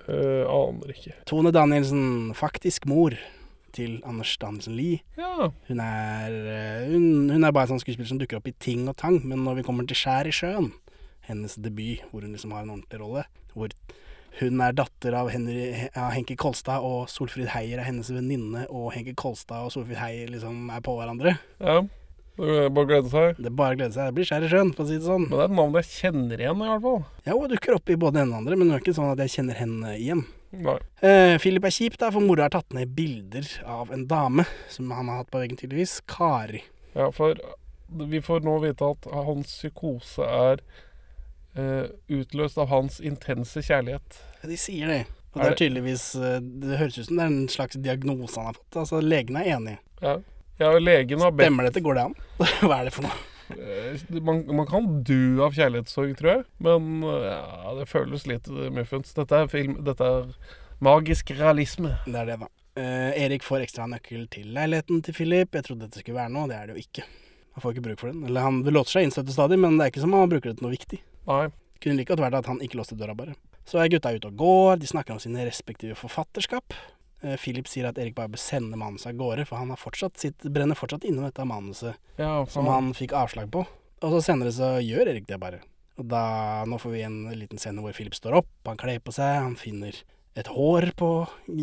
Uh, 0.09 0.45
aner 0.49 0.95
ikke. 0.95 1.17
Tone 1.29 1.53
Danielsen, 1.53 2.35
faktisk 2.39 2.87
mor 2.89 3.17
til 3.77 3.99
Anders 4.09 4.37
Danielsen 4.41 4.77
Lie. 4.79 5.03
Ja. 5.19 5.51
Hun 5.69 5.81
er, 5.85 6.37
eh, 6.55 6.93
hun, 6.93 7.31
hun 7.31 7.45
er 7.45 7.53
bare 7.53 7.69
en 7.69 7.75
sånn 7.75 7.83
skuespiller 7.83 8.09
som 8.09 8.21
dukker 8.21 8.41
opp 8.41 8.49
i 8.49 8.57
ting 8.57 8.87
og 8.89 8.97
tang, 8.99 9.21
men 9.29 9.45
når 9.45 9.61
vi 9.61 9.67
kommer 9.67 9.87
til 9.87 9.99
Skjær 9.99 10.31
i 10.31 10.35
sjøen, 10.35 10.71
hennes 11.29 11.59
debut, 11.61 12.01
hvor 12.11 12.25
hun 12.25 12.33
liksom 12.33 12.55
har 12.57 12.65
en 12.65 12.73
ordentlig 12.79 13.03
rolle, 13.03 13.27
hvor 13.53 13.75
hun 14.39 14.61
er 14.63 14.77
datter 14.77 15.17
av 15.19 15.31
Henry, 15.33 15.89
av 15.97 16.13
Henke 16.15 16.37
Kolstad, 16.39 16.85
og 16.85 17.09
Solfrid 17.11 17.51
Heier 17.55 17.81
er 17.81 17.89
hennes 17.89 18.11
venninne, 18.13 18.67
og 18.71 18.93
Henke 18.95 19.17
Kolstad 19.19 19.67
og 19.67 19.73
Solfrid 19.75 19.99
Heier 19.99 20.31
liksom 20.31 20.69
er 20.75 20.85
på 20.85 20.99
hverandre. 20.99 21.39
ja. 21.61 21.81
Det 22.39 22.47
er 22.55 22.69
bare 22.71 22.87
å 22.87 22.87
glede 22.87 23.11
seg. 23.11 23.39
Det 23.43 23.49
er 23.51 23.55
bare 23.59 23.75
å 23.75 23.79
glede 23.81 23.95
seg. 23.97 24.11
Det 24.13 24.15
blir 24.15 24.27
Skjær 24.29 24.45
i 24.47 24.49
sjøen, 24.53 24.69
for 24.71 24.85
å 24.85 24.87
si 24.87 24.95
det 25.01 25.09
sånn. 25.09 25.25
Men 25.27 25.33
det 25.33 25.41
er 25.43 25.49
et 25.49 25.55
navn 25.59 25.79
jeg 25.81 25.89
kjenner 25.91 26.43
igjen, 26.45 26.61
i 26.63 26.69
hvert 26.71 26.85
fall. 26.85 27.01
Ja, 27.27 27.35
hun 27.35 27.51
dukker 27.51 27.75
opp 27.75 27.91
i 27.91 27.97
både 27.99 28.21
den 28.21 28.31
og 28.31 28.37
andre, 28.39 28.59
men 28.61 28.69
det 28.69 28.77
er 28.77 28.85
ikke 28.85 28.95
sånn 28.95 29.11
at 29.11 29.23
jeg 29.25 29.33
kjenner 29.33 29.59
henne 29.59 29.95
igjen. 29.99 30.21
Nei. 30.55 30.77
Eh, 31.03 31.35
Philip 31.43 31.67
er 31.67 31.75
kjip, 31.75 31.97
da, 31.99 32.13
for 32.15 32.23
mora 32.23 32.47
har 32.47 32.55
tatt 32.55 32.77
ned 32.77 32.95
bilder 32.95 33.51
av 33.67 33.91
en 33.91 34.07
dame 34.07 34.47
som 34.71 34.95
han 34.95 35.11
har 35.11 35.25
hatt 35.25 35.33
på 35.35 35.43
veggen, 35.43 35.59
tydeligvis. 35.59 35.99
Kari. 36.07 36.63
Ja, 36.95 37.11
for 37.11 37.43
vi 37.89 38.23
får 38.23 38.47
nå 38.47 38.55
vite 38.63 38.87
at 38.95 39.11
hans 39.13 39.59
psykose 39.59 40.31
er 40.31 40.63
utløst 41.57 42.59
av 42.61 42.69
hans 42.71 43.01
intense 43.01 43.63
kjærlighet. 43.65 44.19
De 44.47 44.59
sier 44.61 44.91
det. 44.93 45.01
Og 45.39 45.43
det 45.43 45.49
er 45.53 45.59
tydeligvis 45.61 46.05
eh, 46.17 46.39
Det 46.41 46.79
høres 46.81 46.99
ut 46.99 47.09
som 47.09 47.19
det 47.19 47.25
er 47.25 47.33
en 47.33 47.49
slags 47.53 47.81
diagnose 47.85 48.39
han 48.39 48.51
har 48.51 48.59
fått. 48.59 48.79
Altså, 48.83 49.01
Legene 49.05 49.45
er 49.45 49.57
enige. 49.57 49.81
Ja, 50.03 50.15
ja 50.61 50.71
legen 50.79 51.25
har 51.25 51.35
bedt 51.35 51.49
Stemmer 51.49 51.69
dette? 51.69 51.83
Går 51.85 51.99
det 51.99 52.07
an? 52.09 52.17
Hva 52.65 52.79
er 52.81 52.89
det 52.89 52.95
for 52.97 53.09
noe? 53.09 53.19
eh, 53.55 54.07
man, 54.25 54.43
man 54.57 54.69
kan 54.69 54.89
dø 55.07 55.39
av 55.45 55.57
kjærlighetssorg, 55.57 56.15
tror 56.19 56.33
jeg. 56.33 56.47
Men 56.65 57.03
eh, 57.05 57.29
ja, 57.29 57.75
det 57.79 57.89
føles 57.91 58.27
litt 58.31 58.49
eh, 58.53 58.71
muffens. 58.75 59.13
Dette 59.17 59.45
er 59.45 59.53
film 59.53 59.79
Dette 59.87 60.13
er 60.15 60.33
magisk 60.85 61.35
realisme. 61.37 61.97
Det 62.07 62.17
er 62.23 62.33
det, 62.33 62.41
da. 62.43 62.51
Eh, 62.79 63.23
Erik 63.27 63.47
får 63.47 63.67
ekstra 63.67 63.89
nøkkel 63.91 64.27
til 64.33 64.53
leiligheten 64.57 65.05
til 65.05 65.17
Philip. 65.17 65.53
Jeg 65.55 65.69
trodde 65.69 65.87
dette 65.87 66.03
skulle 66.03 66.21
være 66.23 66.35
noe, 66.35 66.49
det 66.51 66.59
er 66.59 66.71
det 66.71 66.79
jo 66.79 66.87
ikke. 66.87 67.07
Han 67.59 67.65
får 67.65 67.75
ikke 67.75 67.87
bruk 67.89 68.01
for 68.01 68.15
den. 68.15 68.25
Eller 68.29 68.47
han 68.47 68.63
låter 68.65 68.97
seg 68.97 69.09
innstøtte 69.09 69.35
stadig, 69.35 69.59
men 69.61 69.77
det 69.77 69.87
er 69.87 69.93
ikke 69.93 70.05
som 70.07 70.15
om 70.15 70.25
han 70.25 70.33
bruker 70.33 70.53
det 70.53 70.61
til 70.61 70.69
noe 70.69 70.77
viktig. 70.77 71.03
Nei. 71.29 71.47
Kunne 71.79 72.01
like 72.01 72.11
godt 72.11 72.25
vært 72.25 72.39
at 72.41 72.49
han 72.51 72.61
ikke 72.65 72.81
låste 72.81 72.99
døra, 72.99 73.15
bare. 73.15 73.37
Så 73.69 73.79
er 73.79 73.91
gutta 73.93 74.15
ute 74.17 74.31
og 74.31 74.39
går, 74.41 74.79
de 74.81 74.89
snakker 74.89 75.15
om 75.15 75.21
sine 75.23 75.45
respektive 75.47 75.95
forfatterskap. 75.99 76.75
Eh, 77.23 77.37
Philip 77.41 77.69
sier 77.69 77.89
at 77.91 77.99
Erik 78.01 78.15
bare 78.17 78.33
bør 78.33 78.41
sende 78.41 78.79
manuset 78.81 79.13
av 79.13 79.19
gårde, 79.21 79.47
for 79.49 79.61
han 79.61 79.73
har 79.75 79.81
fortsatt 79.81 80.19
sitt, 80.21 80.47
brenner 80.55 80.79
fortsatt 80.79 81.05
inne 81.05 81.23
med 81.23 81.33
dette 81.33 81.47
manuset 81.49 81.99
Ja, 82.21 82.45
som 82.51 82.69
han 82.71 82.93
fikk 82.97 83.15
avslag 83.17 83.51
på. 83.55 83.65
Og 83.99 84.15
så 84.15 84.23
senere 84.31 84.55
så 84.55 84.77
gjør 84.83 85.11
Erik 85.13 85.27
det 85.29 85.41
bare. 85.43 85.61
Og 85.99 86.07
da, 86.07 86.65
nå 86.71 86.79
får 86.79 86.95
vi 86.95 87.03
en 87.03 87.19
liten 87.35 87.59
scene 87.59 87.83
hvor 87.83 87.97
Philip 87.97 88.15
står 88.15 88.39
opp, 88.41 88.53
han 88.69 88.79
kler 88.79 89.03
på 89.03 89.15
seg, 89.15 89.41
han 89.43 89.59
finner 89.59 89.97
et 90.39 90.51
hår 90.55 90.93
på 90.99 91.09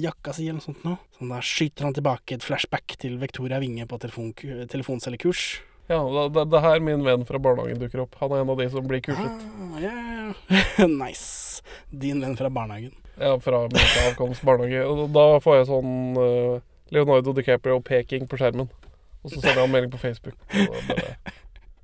jakka 0.04 0.34
si 0.36 0.50
eller 0.50 0.60
noe 0.60 0.66
sånt 0.66 0.84
noe. 0.84 1.00
Så 1.16 1.28
da 1.30 1.40
skyter 1.40 1.88
han 1.88 1.96
tilbake 1.96 2.36
et 2.36 2.44
flashback 2.44 2.98
til 3.00 3.16
Victoria 3.22 3.62
Winge 3.64 3.88
på 3.88 4.00
telefon, 4.04 4.34
telefonselgerkurs. 4.36 5.46
Ja, 5.88 6.30
det, 6.30 6.46
det, 6.50 6.58
er 6.58 6.64
her 6.66 6.80
min 6.82 7.04
venn 7.06 7.26
fra 7.28 7.40
barnehagen 7.42 7.78
dukker 7.82 8.06
opp. 8.06 8.16
Han 8.22 8.34
er 8.34 8.42
en 8.42 8.52
av 8.54 8.58
de 8.58 8.66
som 8.74 8.88
blir 8.90 9.04
kurset. 9.06 9.44
Ah, 9.62 9.76
ja, 9.84 9.92
ja. 9.94 10.88
nice. 11.04 11.62
Din 11.94 12.24
venn 12.24 12.34
fra 12.40 12.50
barnehagen. 12.50 12.96
Ja, 13.20 13.36
fra 13.40 13.62
min 13.70 13.92
avkomst 14.08 14.44
barnehage. 14.48 14.82
Og 14.90 15.06
da 15.14 15.28
får 15.44 15.60
jeg 15.60 15.70
sånn 15.70 16.18
uh, 16.18 16.58
Leonardo 16.96 17.36
DiCaprio 17.38 17.78
peking 17.86 18.26
på 18.30 18.42
skjermen. 18.42 18.72
Og 19.22 19.32
så 19.32 19.40
sender 19.40 19.62
han 19.62 19.74
melding 19.74 19.94
på 19.94 20.02
Facebook. 20.02 20.38
Bare, 20.50 21.16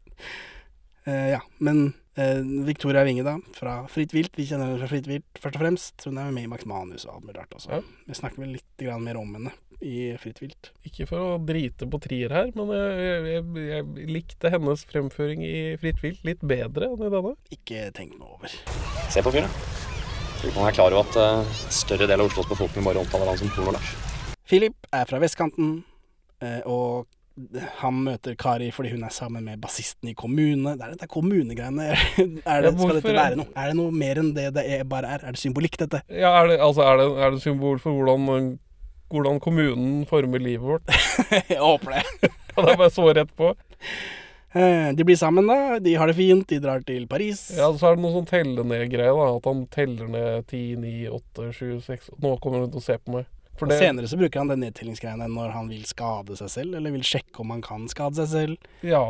uh, 1.07 1.27
ja, 1.37 1.41
men 1.61 1.91
uh, 2.17 2.41
Victoria 2.65 3.05
Winge, 3.05 3.25
da, 3.27 3.37
fra 3.57 3.83
Fritt 3.89 4.17
vilt. 4.17 4.33
Vi 4.37 4.49
kjenner 4.49 4.71
henne 4.71 4.81
fra 4.81 4.89
Fritt 4.91 5.09
vilt, 5.09 5.29
først 5.37 5.61
og 5.61 5.67
fremst. 5.67 6.09
Hun 6.09 6.17
er 6.17 6.33
med 6.33 6.49
i 6.49 6.51
Max 6.51 6.65
Manus 6.69 7.05
og 7.05 7.19
alt 7.19 7.29
mulig 7.29 7.37
rart 7.37 7.53
også. 7.57 7.77
Ja. 7.77 7.83
Vi 8.09 8.17
snakker 8.17 8.43
vel 8.43 8.57
litt 8.57 8.81
grann 8.81 9.05
mer 9.05 9.21
om 9.21 9.37
henne 9.37 9.53
i 9.81 10.11
Fritt 10.21 10.41
vilt. 10.41 10.71
ikke 10.87 11.07
for 11.09 11.33
å 11.33 11.37
drite 11.41 11.87
på 11.89 11.99
trier 12.03 12.33
her, 12.33 12.51
men 12.57 12.71
jeg, 12.75 13.21
jeg, 13.33 13.45
jeg, 13.67 14.09
likte 14.11 14.51
hennes 14.53 14.83
fremføring 14.89 15.43
i 15.45 15.77
Fritt 15.81 16.01
vilt 16.03 16.25
litt 16.27 16.43
bedre 16.45 16.91
enn 16.91 17.05
i 17.05 17.11
denne. 17.13 17.35
Ikke 17.53 17.87
tenk 17.95 18.17
noe 18.19 18.37
over. 18.37 18.57
Se 19.11 19.23
på 19.25 19.33
fyren. 19.33 19.49
Tror 20.41 20.49
ikke 20.49 20.57
man 20.57 20.69
er 20.71 20.77
klar 20.77 20.97
over 20.97 21.05
at 21.05 21.17
uh, 21.45 21.63
større 21.73 22.09
del 22.09 22.21
av 22.21 22.31
Oslos 22.31 22.49
befolkning 22.49 22.85
bare 22.87 23.01
omtaler 23.03 23.29
han 23.29 23.41
som 23.41 23.51
Porno-Lars. 23.53 23.95
Philip 24.49 24.87
er 24.91 25.05
fra 25.07 25.19
vestkanten, 25.21 25.75
eh, 26.43 26.61
og 26.67 27.07
han 27.79 28.01
møter 28.05 28.35
Kari 28.39 28.69
fordi 28.75 28.91
hun 28.95 29.05
er 29.07 29.13
sammen 29.13 29.45
med 29.47 29.61
bassisten 29.61 30.11
i 30.11 30.15
kommune. 30.17 30.73
Det 30.77 30.85
er 30.85 30.95
dette 30.95 31.07
kommunegreiene. 31.11 31.91
Er 32.51 32.65
det, 32.65 32.73
skal 32.75 32.97
dette 32.97 33.13
være 33.15 33.37
noe? 33.39 33.47
Er 33.55 33.71
det 33.71 33.77
noe 33.79 33.93
mer 33.95 34.19
enn 34.21 34.33
det 34.35 34.49
det 34.57 34.65
er, 34.75 34.83
bare 34.87 35.13
er? 35.15 35.23
Er 35.25 35.35
det 35.35 35.41
symbolikk, 35.41 35.77
dette? 35.79 36.01
Ja, 36.09 36.33
er 36.41 36.51
det, 36.51 36.59
altså, 36.63 36.83
er 36.89 36.99
det, 36.99 37.07
er 37.23 37.33
det 37.35 37.41
symbol 37.45 37.79
for 37.81 37.95
hvordan, 37.95 38.57
hvordan 39.11 39.39
kommunen 39.43 40.01
former 40.09 40.41
livet 40.41 40.63
vårt? 40.65 40.95
Jeg 41.51 41.59
håper 41.61 41.97
det. 41.99 42.31
Og 42.55 42.65
det 42.65 42.73
er 42.73 42.79
bare 42.81 42.91
så 42.95 43.05
rett 43.15 43.31
på. 43.39 43.51
Eh, 44.53 44.89
De 44.97 45.03
blir 45.07 45.15
sammen, 45.19 45.47
da. 45.47 45.79
De 45.79 45.93
har 45.95 46.07
det 46.11 46.15
fint. 46.17 46.43
De 46.49 46.59
drar 46.63 46.81
til 46.87 47.05
Paris. 47.07 47.45
Ja, 47.57 47.69
så 47.77 47.91
er 47.91 47.95
det 47.95 48.03
noe 48.03 48.15
sånn 48.17 48.27
telle 48.29 48.65
ned-greie, 48.67 49.13
da. 49.15 49.27
At 49.37 49.47
han 49.47 49.61
teller 49.71 50.09
ned 50.11 50.47
10, 50.51 50.63
9, 50.81 50.95
8, 51.19 51.51
7, 51.55 51.69
6 51.87 52.09
Nå 52.23 52.33
kommer 52.43 52.65
hun 52.65 52.73
til 52.73 52.81
å 52.81 52.87
se 52.89 52.97
på 52.99 53.15
meg. 53.19 53.29
Det, 53.61 53.77
senere 53.77 54.07
så 54.09 54.17
bruker 54.17 54.41
han 54.41 54.49
den 54.49 54.63
nedtellingsgreiene 54.65 55.27
når 55.29 55.51
han 55.53 55.67
vil 55.69 55.83
skade 55.85 56.33
seg 56.39 56.49
selv, 56.49 56.75
eller 56.79 56.95
vil 56.95 57.03
sjekke 57.05 57.43
om 57.43 57.51
han 57.53 57.59
kan 57.61 57.83
skade 57.91 58.17
seg 58.17 58.29
selv. 58.31 58.69
ja, 58.81 59.03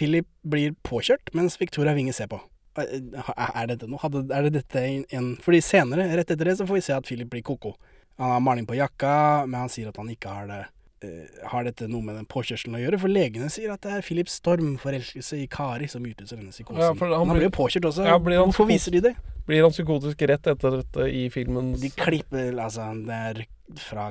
Philip 0.00 0.26
blir 0.48 0.72
påkjørt, 0.86 1.30
mens 1.36 1.54
Victoria 1.60 1.92
Winge 1.94 2.14
ser 2.16 2.26
på. 2.32 2.38
Er, 2.80 2.88
er 3.36 3.66
dette 3.70 3.86
noe? 3.90 4.00
Er 4.32 4.46
det 4.46 4.52
dette 4.54 4.82
en, 4.86 5.02
en 5.14 5.30
Fordi 5.44 5.58
senere, 5.62 6.06
rett 6.18 6.30
etter 6.32 6.48
det, 6.50 6.54
så 6.58 6.66
får 6.66 6.78
vi 6.78 6.82
se 6.86 6.94
at 6.96 7.06
Philip 7.06 7.30
blir 7.30 7.42
koko. 7.46 7.74
Han 8.20 8.34
har 8.34 8.40
maling 8.44 8.66
på 8.68 8.76
jakka, 8.76 9.46
men 9.48 9.62
han 9.64 9.72
sier 9.72 9.88
at 9.88 9.96
han 9.96 10.10
ikke 10.12 10.28
har 10.28 10.48
det 10.50 10.60
eh, 11.08 11.44
Har 11.48 11.64
dette 11.64 11.86
noe 11.88 12.04
med 12.04 12.18
den 12.18 12.26
påkjørselen 12.28 12.76
å 12.76 12.82
gjøre? 12.82 12.98
For 13.00 13.12
legene 13.12 13.48
sier 13.52 13.72
at 13.72 13.80
det 13.86 13.94
er 13.96 14.04
Philips 14.04 14.36
stormforelskelse 14.42 15.38
i 15.40 15.46
Kari 15.48 15.88
som 15.88 16.04
utløser 16.04 16.36
denne 16.36 16.52
psykosen. 16.52 16.82
Ja, 16.84 16.92
han 16.92 17.16
han, 17.16 17.32
blir 17.38 17.48
jo 17.48 17.54
påkjørt 17.56 17.88
også. 17.88 18.04
Ja, 18.04 18.18
han 18.20 18.36
Hvorfor 18.52 18.68
viser 18.68 18.92
de 18.92 19.00
det? 19.08 19.14
Blir 19.48 19.64
han 19.64 19.72
psykotisk 19.72 20.26
rett 20.28 20.52
etter 20.52 20.76
dette 20.82 21.08
i 21.08 21.24
filmen? 21.32 21.72
De 21.80 21.88
klipper 21.96 22.52
altså 22.60 22.92
Det 23.08 23.24
er 23.32 23.42
fra 23.80 24.10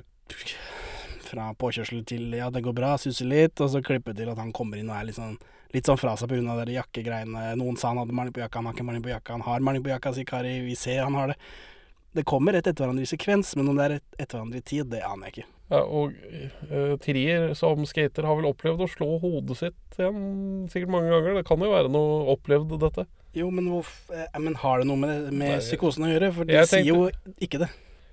Fra 1.30 1.52
påkjørsel 1.54 2.02
til 2.10 2.34
ja, 2.34 2.50
det 2.50 2.66
går 2.66 2.74
bra, 2.74 2.96
suser 2.98 3.30
litt, 3.30 3.62
og 3.62 3.70
så 3.70 3.86
klipper 3.86 4.18
til 4.18 4.34
at 4.34 4.42
han 4.42 4.50
kommer 4.56 4.82
inn 4.82 4.90
og 4.90 4.98
er 4.98 5.12
litt 5.12 5.22
sånn 5.22 5.38
Litt 5.70 5.86
sånn 5.86 6.00
fra 6.02 6.16
seg 6.18 6.32
pga. 6.32 6.64
jakkegreiene. 6.66 7.52
Noen 7.62 7.76
sa 7.78 7.92
han 7.92 8.00
hadde 8.02 8.16
maling 8.18 8.34
på 8.34 8.42
jakka, 8.42 8.58
han 8.58 8.66
har 8.66 8.74
ikke 8.74 8.86
maling 8.88 9.04
på 9.06 9.12
jakka. 9.12 9.36
Han 9.36 9.44
har 9.46 9.62
maling 9.62 9.84
på 9.86 9.92
jakka, 9.92 10.16
sier 10.16 10.26
Kari. 10.26 10.64
Vi 10.66 10.74
ser 10.74 11.04
han 11.04 11.14
har 11.14 11.30
det. 11.30 11.36
Det 12.18 12.24
kommer 12.26 12.56
rett 12.58 12.66
etter 12.68 12.84
hverandre 12.86 13.06
i 13.06 13.10
sekvens, 13.10 13.52
men 13.60 13.68
om 13.70 13.78
det 13.78 13.84
er 13.86 13.92
rett 13.98 14.16
etter 14.18 14.40
hverandre 14.40 14.62
i 14.62 14.66
tid, 14.66 14.88
det 14.90 15.04
aner 15.06 15.30
jeg 15.30 15.36
ikke. 15.38 15.48
Ja, 15.70 15.82
og 15.86 16.16
uh, 16.74 16.96
Trier 17.04 17.52
som 17.58 17.84
skater 17.86 18.26
har 18.26 18.40
vel 18.40 18.48
opplevd 18.50 18.82
å 18.82 18.88
slå 18.90 19.10
hodet 19.22 19.60
sitt 19.60 20.00
igjen 20.00 20.66
sikkert 20.74 20.90
mange 20.96 21.12
ganger. 21.14 21.38
Det 21.38 21.46
kan 21.46 21.62
jo 21.62 21.70
være 21.70 21.92
noe 21.94 22.24
opplevd, 22.34 22.74
dette. 22.82 23.06
Jo, 23.38 23.52
men, 23.54 23.68
hvorf- 23.70 24.10
eh, 24.10 24.40
men 24.42 24.56
har 24.58 24.82
det 24.82 24.88
noe 24.90 24.98
med, 24.98 25.28
med 25.38 25.60
psykosen 25.62 26.08
å 26.08 26.10
gjøre? 26.10 26.32
For 26.34 26.50
de 26.50 26.56
tenkte, 26.58 26.72
sier 26.72 26.90
jo 26.90 27.04
ikke 27.38 27.62
det. 27.62 27.70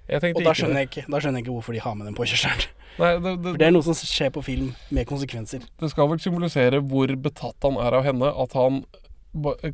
Jeg 0.06 0.36
Og 0.36 0.44
da 0.44 0.52
skjønner, 0.54 0.82
jeg 0.84 0.90
ikke, 0.90 1.06
da 1.10 1.18
skjønner 1.22 1.40
jeg 1.40 1.46
ikke 1.46 1.54
hvorfor 1.56 1.74
de 1.74 1.80
har 1.82 1.94
med 1.98 2.06
den 2.06 2.14
påkjørselen. 2.18 2.66
Nei, 3.00 3.08
det, 3.16 3.32
det, 3.42 3.50
For 3.54 3.60
det 3.60 3.66
er 3.66 3.72
noe 3.74 3.84
som 3.88 3.96
skjer 3.98 4.30
på 4.36 4.42
film 4.44 4.68
med 4.94 5.08
konsekvenser. 5.08 5.64
det 5.80 5.90
skal 5.90 6.12
vel 6.12 6.20
symbolisere 6.22 6.78
hvor 6.84 7.10
betatt 7.24 7.66
han 7.66 7.80
er 7.82 7.96
av 7.98 8.04
henne. 8.06 8.28
At 8.44 8.54
han 8.56 8.84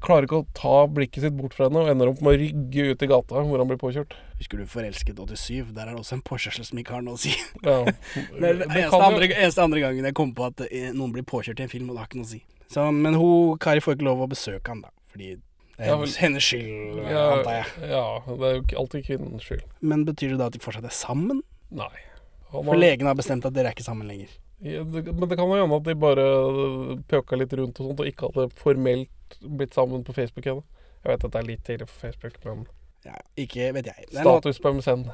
klarer 0.03 0.27
ikke 0.27 0.41
å 0.43 0.47
ta 0.57 0.75
blikket 0.91 1.25
sitt 1.27 1.37
bort 1.39 1.55
fra 1.57 1.69
henne 1.69 1.83
og 1.85 1.91
ender 1.93 2.11
opp 2.11 2.21
med 2.25 2.35
å 2.35 2.41
rygge 2.41 2.87
ut 2.93 3.05
i 3.05 3.09
gata 3.11 3.43
hvor 3.47 3.63
han 3.63 3.69
blir 3.71 3.79
påkjørt. 3.81 4.17
Husker 4.41 4.59
du 4.63 4.67
Forelsket 4.71 5.19
87? 5.21 5.71
Der 5.77 5.87
er 5.87 5.93
det 5.95 6.01
også 6.03 6.17
en 6.19 6.25
påkjørsel 6.27 6.67
som 6.69 6.81
ikke 6.83 6.97
har 6.97 7.05
noe 7.07 7.19
å 7.19 7.23
si. 7.23 7.33
Ja. 7.63 7.79
Det 8.41 8.49
er 8.49 8.61
det 8.63 8.69
eneste, 8.69 9.03
andre, 9.07 9.29
eneste 9.37 9.65
andre 9.67 9.85
gangen 9.85 10.09
jeg 10.11 10.17
kom 10.19 10.35
på 10.37 10.49
at 10.49 10.65
eh, 10.69 10.91
noen 10.97 11.15
blir 11.15 11.27
påkjørt 11.29 11.63
i 11.63 11.67
en 11.67 11.73
film, 11.73 11.89
og 11.91 11.97
det 11.97 12.03
har 12.05 12.11
ikke 12.11 12.21
noe 12.23 12.29
å 12.29 12.33
si. 12.35 12.43
Så, 12.73 12.85
men 12.97 13.17
hun, 13.21 13.57
Kari 13.63 13.83
får 13.85 13.99
ikke 13.99 14.07
lov 14.09 14.23
å 14.25 14.31
besøke 14.33 14.73
han 14.73 14.81
da, 14.87 14.93
fordi 15.13 15.35
det 15.37 15.87
er 15.89 15.93
hennes, 15.95 16.15
hennes 16.21 16.45
skyld, 16.45 17.01
Ja, 17.09 17.23
antar 17.39 17.59
jeg. 17.59 17.91
ja, 17.91 18.05
det 18.29 18.49
er 18.49 18.55
jo 18.57 18.63
ikke 18.67 18.79
alltid 18.83 19.07
kvinnens 19.09 19.47
skyld. 19.49 19.65
Men 19.81 20.07
betyr 20.09 20.35
det 20.35 20.39
da 20.41 20.49
at 20.51 20.57
de 20.57 20.61
fortsatt 20.63 20.87
er 20.89 20.95
sammen? 20.95 21.41
Nei. 21.75 21.91
Han 22.53 22.67
For 22.69 22.77
legen 22.77 23.09
har 23.09 23.17
bestemt 23.19 23.47
at 23.49 23.55
dere 23.57 23.71
er 23.71 23.77
ikke 23.77 23.87
sammen 23.87 24.09
lenger. 24.11 24.33
Ja, 24.63 24.85
det, 24.87 25.01
men 25.11 25.25
det 25.27 25.37
kan 25.41 25.49
jo 25.51 25.57
hende 25.59 25.79
at 25.81 25.87
de 25.89 25.95
bare 25.99 26.25
pøka 27.11 27.39
litt 27.41 27.55
rundt 27.59 27.81
og 27.83 27.89
sånt, 27.89 28.03
og 28.05 28.09
ikke 28.13 28.29
hadde 28.31 28.45
formelt 28.61 29.11
blitt 29.41 29.75
sammen 29.75 30.05
på 30.05 30.13
Facebook 30.17 30.47
ennå. 30.47 30.63
Jeg 31.05 31.11
vet 31.17 31.25
at 31.25 31.33
det 31.33 31.41
er 31.43 31.47
litt 31.49 31.65
tidlig 31.67 31.87
på 31.91 32.01
Facebook, 32.07 32.37
men 32.45 32.67
Ja, 33.05 33.17
ikke 33.37 33.73
vet 33.75 33.87
jeg. 33.91 34.09
Status 34.13 34.59
på 34.63 34.73
MSN. 34.77 35.09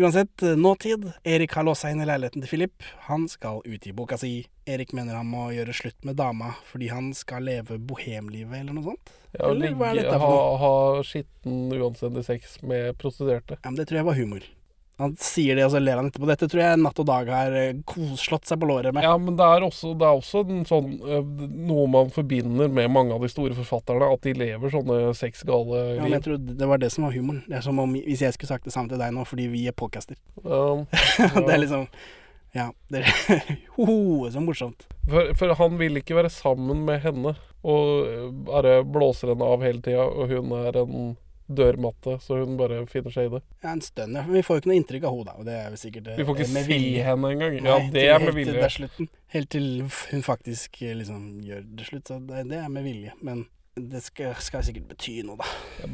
uansett, 0.00 0.42
eh, 0.42 0.56
nåtid. 0.56 1.12
Erik 1.24 1.52
har 1.52 1.64
låst 1.64 1.82
seg 1.82 1.92
inn 1.92 2.00
i 2.02 2.06
leiligheten 2.08 2.40
til 2.42 2.48
Philip. 2.48 2.82
Han 3.08 3.26
skal 3.28 3.62
utgi 3.64 3.92
boka 3.96 4.18
si. 4.18 4.46
Erik 4.66 4.92
mener 4.92 5.14
han 5.16 5.26
må 5.26 5.48
gjøre 5.52 5.72
slutt 5.74 6.04
med 6.04 6.16
dama 6.16 6.54
fordi 6.70 6.88
han 6.90 7.12
skal 7.14 7.42
leve 7.42 7.78
bohemlivet 7.78 8.60
eller 8.60 8.72
noe 8.76 8.84
sånt. 8.84 9.10
Ja, 9.38 9.48
Eller 9.50 9.72
hva 9.74 9.90
er 9.90 9.94
ligge, 9.94 10.10
dette 10.10 10.20
for 10.20 10.36
noe? 10.36 10.58
ha 10.58 11.02
skitten, 11.02 11.72
uanstendig 11.72 12.24
sex 12.24 12.62
med 12.62 12.96
prostituerte. 12.98 13.58
Ja, 13.62 13.70
men 13.70 13.76
det 13.76 13.88
tror 13.88 13.96
jeg 14.00 14.04
var 14.06 14.14
humor. 14.14 14.40
Han 15.00 15.14
sier 15.16 15.56
det, 15.56 15.64
og 15.64 15.72
så 15.72 15.80
ler 15.80 15.96
han 15.96 16.10
etterpå. 16.10 16.28
Dette 16.28 16.46
tror 16.52 16.60
jeg 16.60 16.78
Natt 16.82 16.98
og 17.00 17.06
Dag 17.08 17.30
har 17.32 17.54
eh, 17.56 17.96
slått 18.20 18.46
seg 18.50 18.60
på 18.60 18.68
låret 18.68 18.92
med. 18.92 19.06
Ja, 19.06 19.14
men 19.16 19.38
det 19.38 19.46
er 19.48 19.64
også, 19.64 19.94
det 19.96 20.04
er 20.04 20.18
også 20.20 20.42
en 20.44 20.62
sånn, 20.68 20.90
eh, 21.08 21.24
noe 21.70 21.86
man 21.88 22.12
forbinder 22.12 22.68
med 22.68 22.90
mange 22.92 23.16
av 23.16 23.24
de 23.24 23.30
store 23.32 23.56
forfatterne, 23.56 24.10
at 24.12 24.22
de 24.28 24.34
lever 24.36 24.74
sånne 24.74 25.00
sexgale 25.16 25.80
Ja, 25.96 26.02
men 26.04 26.12
jeg 26.12 26.20
liv. 26.20 26.24
tror 26.28 26.40
det 26.60 26.68
var 26.74 26.82
det 26.84 26.92
som 26.92 27.08
var 27.08 27.16
humoren. 27.16 27.42
Det 27.48 27.56
er 27.58 27.64
som 27.66 27.80
om 27.80 27.96
hvis 27.96 28.20
jeg 28.26 28.36
skulle 28.36 28.52
sagt 28.52 28.68
det 28.68 28.76
samme 28.76 28.92
til 28.92 29.00
deg 29.00 29.14
nå, 29.16 29.24
fordi 29.26 29.48
vi 29.52 29.64
er 29.70 29.76
podcaster. 29.80 30.20
Um, 30.44 30.84
det 31.46 31.48
er 31.56 31.62
liksom 31.64 31.88
Ja. 32.54 32.68
Det 32.90 33.04
er 33.06 33.42
Hoho, 33.78 34.28
så 34.30 34.40
morsomt. 34.44 34.84
for, 35.08 35.32
for 35.38 35.54
han 35.58 35.78
vil 35.80 35.96
ikke 36.02 36.16
være 36.18 36.30
sammen 36.34 36.84
med 36.84 37.00
henne, 37.06 37.36
og 37.64 38.06
eh, 38.10 38.28
bare 38.48 38.80
blåser 38.84 39.32
henne 39.32 39.46
av 39.56 39.62
hele 39.64 39.80
tida, 39.84 40.04
og 40.04 40.28
hun 40.32 40.52
er 40.60 40.76
en 40.84 40.96
dørmatte, 41.50 42.16
så 42.22 42.38
hun 42.40 42.56
bare 42.60 42.80
finner 42.90 43.10
seg 43.14 43.28
i 43.28 43.32
det. 43.36 43.42
Ja, 43.64 43.72
en 43.74 43.80
stund, 43.84 44.14
ja. 44.16 44.22
Vi 44.30 44.42
får 44.46 44.56
jo 44.58 44.62
ikke 44.62 44.70
noe 44.72 44.78
inntrykk 44.80 45.06
av 45.08 45.16
henne, 45.18 45.30
da. 45.36 45.46
Det 45.50 45.54
er 45.58 45.70
vel 45.74 45.80
sikkert 45.82 46.10
eh, 46.12 46.18
Vi 46.20 46.26
får 46.28 46.36
ikke 46.38 46.50
se 46.54 46.64
vilje. 46.68 47.04
henne 47.06 47.30
engang. 47.34 47.56
Nei, 47.60 47.70
Ja, 47.70 47.78
det 47.94 48.04
er 48.08 48.18
med 48.18 48.26
helt 48.26 48.30
til 48.30 48.38
vilje. 48.40 48.56
det 48.58 48.66
er 48.68 48.76
slutten. 48.76 49.08
Helt 49.34 49.50
til 49.54 49.70
hun 50.12 50.22
faktisk 50.26 50.82
eh, 50.82 50.94
liksom 51.00 51.24
gjør 51.46 51.64
det 51.78 51.86
slutt. 51.90 52.06
Så 52.12 52.20
det, 52.28 52.44
det 52.50 52.60
er 52.64 52.68
med 52.68 52.86
vilje. 52.86 53.12
Men 53.22 53.46
det 53.80 54.00
skal, 54.02 54.34
skal 54.42 54.64
sikkert 54.66 54.88
bety 54.90 55.20
noe, 55.24 55.38
da. 55.40 55.46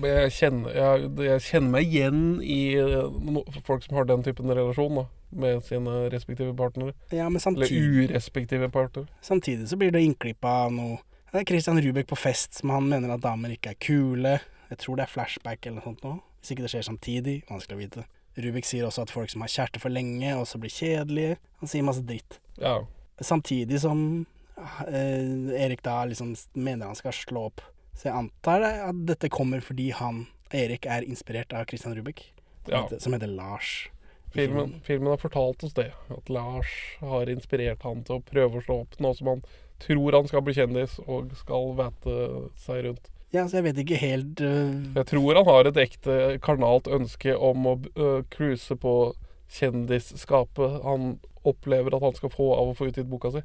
Jeg 0.09 0.33
kjenner, 0.33 0.72
jeg, 0.74 1.11
jeg 1.28 1.43
kjenner 1.51 1.70
meg 1.76 1.91
igjen 1.93 2.22
i 2.43 2.61
eh, 2.80 3.61
folk 3.68 3.85
som 3.85 3.99
har 4.01 4.09
den 4.09 4.24
typen 4.26 4.49
relasjon 4.51 4.97
da, 5.03 5.05
med 5.37 5.61
sine 5.66 6.07
respektive 6.11 6.55
partnere. 6.57 6.95
Ja, 7.14 7.28
men 7.28 7.41
Eller 7.45 7.68
urespektive 7.70 8.68
partnere. 8.72 9.07
samtidig 9.20 9.68
så 9.68 9.76
blir 9.76 9.93
det 9.93 10.03
innklippa 10.03 10.55
av 10.66 10.72
noe 10.72 10.97
Det 11.33 11.43
er 11.43 11.49
Christian 11.51 11.78
Rubek 11.83 12.07
på 12.09 12.16
fest 12.16 12.55
som 12.62 12.70
han 12.72 12.87
mener 12.89 13.11
at 13.12 13.20
damer 13.20 13.53
ikke 13.53 13.74
er 13.74 13.78
kule. 13.83 14.37
Jeg 14.71 14.79
tror 14.83 14.99
det 14.99 15.07
er 15.07 15.12
flashback 15.12 15.67
eller 15.67 15.81
noe 15.81 15.87
sånt 15.87 16.05
nå. 16.07 16.14
Hvis 16.41 16.53
ikke 16.55 16.67
det 16.67 16.73
skjer 16.73 16.87
samtidig. 16.89 17.37
Vanskelig 17.51 17.77
å 17.77 17.83
vite. 17.83 18.07
Rubik 18.37 18.67
sier 18.69 18.85
også 18.85 19.07
at 19.07 19.12
folk 19.14 19.31
som 19.33 19.41
har 19.45 19.49
kjæreste 19.53 19.81
for 19.81 19.93
lenge, 19.95 20.35
også 20.37 20.61
blir 20.61 20.73
kjedelige. 20.73 21.39
Han 21.62 21.71
sier 21.73 21.87
masse 21.87 22.05
dritt. 22.05 22.39
Ja. 22.61 22.79
Samtidig 23.25 23.81
som 23.81 24.27
eh, 24.59 25.55
Erik 25.64 25.83
da 25.87 26.03
liksom 26.05 26.35
mener 26.55 26.91
han 26.91 26.99
skal 26.99 27.17
slå 27.17 27.47
opp. 27.51 27.64
Så 27.97 28.11
jeg 28.11 28.17
antar 28.19 28.67
at 28.69 29.05
dette 29.09 29.31
kommer 29.33 29.62
fordi 29.64 29.89
han, 29.97 30.27
Erik, 30.53 30.85
er 30.85 31.07
inspirert 31.09 31.55
av 31.57 31.64
Christian 31.71 31.97
Rubik, 31.97 32.27
som, 32.67 32.73
Ja. 32.75 32.83
heter, 32.83 33.01
som 33.01 33.17
heter 33.17 33.33
Lars. 33.33 33.89
Filmen, 34.37 34.81
filmen 34.85 35.09
har 35.09 35.17
fortalt 35.17 35.64
oss 35.64 35.73
det. 35.73 35.93
At 36.12 36.29
Lars 36.29 36.69
har 37.01 37.31
inspirert 37.33 37.83
han 37.83 38.03
til 38.05 38.19
å 38.19 38.25
prøve 38.27 38.59
å 38.61 38.64
slå 38.67 38.81
opp 38.83 38.99
nå 39.01 39.14
som 39.17 39.31
han 39.33 39.43
tror 39.81 40.12
han 40.12 40.29
skal 40.29 40.43
bli 40.45 40.55
kjendis 40.57 40.99
og 41.07 41.33
skal 41.41 41.73
væte 41.79 42.17
seg 42.61 42.85
rundt. 42.85 43.09
Ja, 43.35 43.43
så 43.49 43.59
jeg 43.59 43.66
vet 43.66 43.81
ikke 43.83 43.99
helt 43.99 44.41
uh... 44.45 44.74
Jeg 44.95 45.09
tror 45.11 45.41
han 45.41 45.49
har 45.49 45.68
et 45.68 45.81
ekte 45.83 46.16
karnalt 46.45 46.87
ønske 46.87 47.35
om 47.35 47.66
å 47.66 47.74
uh, 47.99 48.20
cruise 48.33 48.77
på 48.79 48.95
kjendisskapet 49.53 50.81
han 50.85 51.16
opplever 51.47 51.95
at 51.95 52.03
han 52.03 52.16
skal 52.16 52.33
få 52.33 52.51
av 52.57 52.72
å 52.72 52.77
få 52.79 52.89
utgitt 52.91 53.11
boka 53.11 53.33
si. 53.35 53.43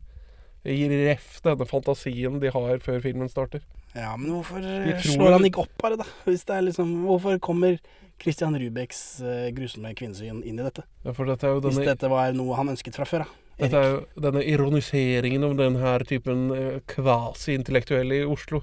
I 0.66 0.86
ref 0.90 1.40
denne 1.46 1.66
fantasien 1.66 2.38
de 2.42 2.50
har 2.54 2.82
før 2.86 3.02
filmen 3.02 3.30
starter. 3.30 3.64
Ja, 3.96 4.14
men 4.18 4.30
hvorfor 4.32 4.62
øh, 4.62 4.88
tror- 5.02 5.18
slår 5.18 5.36
han 5.36 5.46
ikke 5.50 5.66
opp 5.66 5.74
bare, 5.82 5.98
da? 6.00 6.06
Hvis 6.24 6.46
det 6.48 6.56
er 6.56 6.64
liksom 6.64 6.92
Hvorfor 7.04 7.42
kommer 7.44 7.80
Christian 8.22 8.56
Rubeks 8.56 9.02
uh, 9.26 9.50
grusomme 9.52 9.92
kvinnesyn 9.98 10.44
inn 10.46 10.62
i 10.62 10.64
dette? 10.64 10.86
Ja, 11.04 11.14
for 11.18 11.28
dette 11.28 11.50
jo 11.50 11.60
Hvis 11.66 11.82
dette 11.82 12.10
var 12.12 12.32
noe 12.38 12.56
han 12.60 12.72
ønsket 12.72 12.96
fra 12.96 13.10
før, 13.10 13.26
da. 13.26 13.66
dette 13.66 13.82
er 13.82 13.90
jo 13.90 14.26
denne 14.30 14.46
ironiseringen 14.48 15.44
om 15.50 15.58
denne 15.60 15.98
typen 16.08 16.48
kvasi-intellektuelle 16.94 18.22
i 18.22 18.30
Oslo 18.30 18.62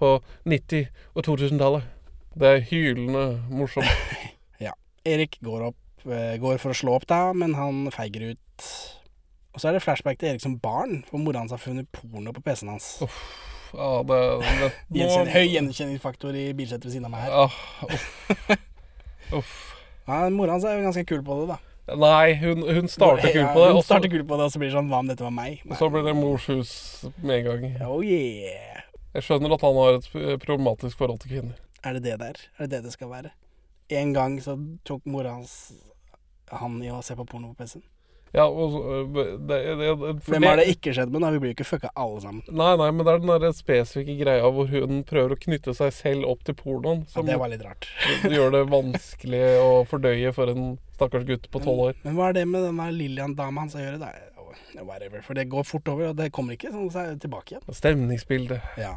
på 0.00 0.16
90- 0.48 0.88
og 1.14 1.26
2000-tallet. 1.28 1.88
Det 2.40 2.48
er 2.48 2.64
hylende 2.70 3.24
morsomt. 3.50 3.90
ja. 4.66 4.72
Erik 5.04 5.38
går 5.44 5.68
opp, 5.70 6.06
øh, 6.06 6.34
går 6.40 6.60
for 6.62 6.72
å 6.72 6.80
slå 6.80 6.96
opp, 6.98 7.06
da, 7.10 7.30
men 7.36 7.54
han 7.58 7.86
feiger 7.94 8.32
ut. 8.32 8.70
Og 9.50 9.62
så 9.62 9.70
er 9.70 9.76
det 9.76 9.84
flashback 9.84 10.20
til 10.20 10.30
Erik 10.30 10.44
som 10.44 10.58
barn, 10.62 11.02
for 11.08 11.22
mora 11.22 11.42
hans 11.42 11.54
har 11.54 11.62
funnet 11.62 11.90
porno 11.92 12.32
på 12.34 12.44
PC-en 12.44 12.74
hans. 12.76 12.92
Ja, 13.74 14.02
det, 14.06 14.20
det 14.42 14.70
Gjenkjenn, 15.00 15.32
høy 15.34 15.46
gjenkjenningsfaktor 15.46 16.36
i 16.38 16.50
bilsettet 16.58 16.88
ved 16.88 16.96
siden 16.96 17.10
av 17.10 17.14
meg 17.14 17.26
her. 17.26 17.34
Ah, 17.44 17.58
uff. 17.86 18.06
uff. 19.40 19.58
Ja, 20.06 20.24
Mora 20.34 20.56
hans 20.56 20.64
er 20.66 20.78
jo 20.78 20.86
ganske 20.88 21.04
kul 21.06 21.20
på 21.26 21.42
det, 21.42 21.52
da. 21.52 21.60
Nei, 22.00 22.34
hun, 22.38 22.62
hun 22.62 22.88
starter 22.90 23.32
kul 23.34 23.46
på 23.54 23.64
det. 23.64 23.72
Hun 23.74 23.82
starter 23.82 24.10
kul 24.10 24.24
på 24.26 24.38
det, 24.38 24.46
og 24.46 24.52
så 24.52 24.60
blir 24.62 24.70
det 24.70 24.76
sånn 24.76 24.90
Hva 24.90 25.00
om 25.02 25.10
dette 25.10 25.26
var 25.26 25.34
meg? 25.34 25.62
Og 25.66 25.78
så 25.78 25.88
blir 25.90 26.06
det 26.06 26.14
mors 26.18 26.46
hus 26.50 26.72
med 27.22 27.40
en 27.40 27.48
gang. 27.48 27.64
Oh 27.86 28.02
yeah. 28.04 28.79
Jeg 29.14 29.26
skjønner 29.26 29.56
at 29.56 29.66
han 29.66 29.78
har 29.80 29.98
et 29.98 30.42
problematisk 30.44 30.98
forhold 30.98 31.22
til 31.22 31.34
kvinner. 31.34 31.62
Er 31.82 31.96
det 31.96 32.04
det 32.04 32.18
der? 32.20 32.42
Er 32.58 32.66
det 32.66 32.70
det 32.76 32.84
det 32.84 32.92
skal 32.94 33.10
være? 33.10 33.32
En 33.90 34.12
gang 34.14 34.36
så 34.42 34.54
tok 34.86 35.06
mora 35.10 35.32
hans 35.38 35.72
han 36.50 36.82
i 36.82 36.90
å 36.90 37.00
se 37.02 37.16
på 37.18 37.26
porno 37.26 37.52
på 37.52 37.62
PC-en. 37.62 37.86
Ja, 38.30 38.44
og 38.46 38.70
så, 38.70 38.80
øh, 38.94 39.08
det, 39.10 39.24
det, 39.48 39.76
det, 39.78 40.10
for 40.22 40.36
Hvem 40.36 40.44
har 40.46 40.60
det 40.60 40.66
ikke 40.70 40.92
skjedd 40.94 41.10
med? 41.10 41.24
da? 41.24 41.32
Vi 41.34 41.40
blir 41.42 41.50
jo 41.50 41.56
ikke 41.56 41.66
fucka 41.66 41.90
alle 41.98 42.20
sammen. 42.22 42.44
Nei, 42.46 42.68
nei, 42.78 42.90
men 42.94 43.06
det 43.06 43.14
er 43.14 43.24
den 43.24 43.32
der 43.42 43.56
spesifikke 43.58 44.14
greia 44.20 44.52
hvor 44.54 44.70
hun 44.70 45.02
prøver 45.08 45.34
å 45.34 45.38
knytte 45.40 45.74
seg 45.74 45.90
selv 45.96 46.28
opp 46.30 46.44
til 46.46 46.54
pornoen. 46.58 47.02
Ja, 47.10 47.24
det 47.26 47.40
var 47.42 47.50
litt 47.50 47.64
rart. 47.66 47.88
det 48.22 48.30
gjør 48.36 48.54
det 48.54 48.62
vanskelig 48.70 49.42
å 49.64 49.72
fordøye 49.90 50.30
for 50.36 50.54
en 50.54 50.76
stakkars 50.94 51.26
gutt 51.26 51.50
på 51.50 51.64
tolv 51.64 51.88
år. 51.88 51.98
Men 52.06 52.18
hva 52.18 52.30
er 52.30 52.38
det 52.38 52.46
med 52.52 52.68
denne 52.68 52.86
Lillian-dama 52.94 53.66
hans 53.66 53.74
å 53.74 53.82
gjøre? 53.82 53.98
Det 53.98 54.12
er, 54.14 54.29
whatever. 54.82 55.22
For 55.22 55.34
det 55.38 55.48
går 55.52 55.66
fort 55.68 55.88
over, 55.92 56.10
og 56.10 56.16
det 56.20 56.30
kommer 56.32 56.56
ikke 56.56 56.72
sånn 56.74 57.18
tilbake 57.20 57.56
igjen. 57.56 57.76
Stemningsbildet. 57.80 58.60
Ja, 58.80 58.96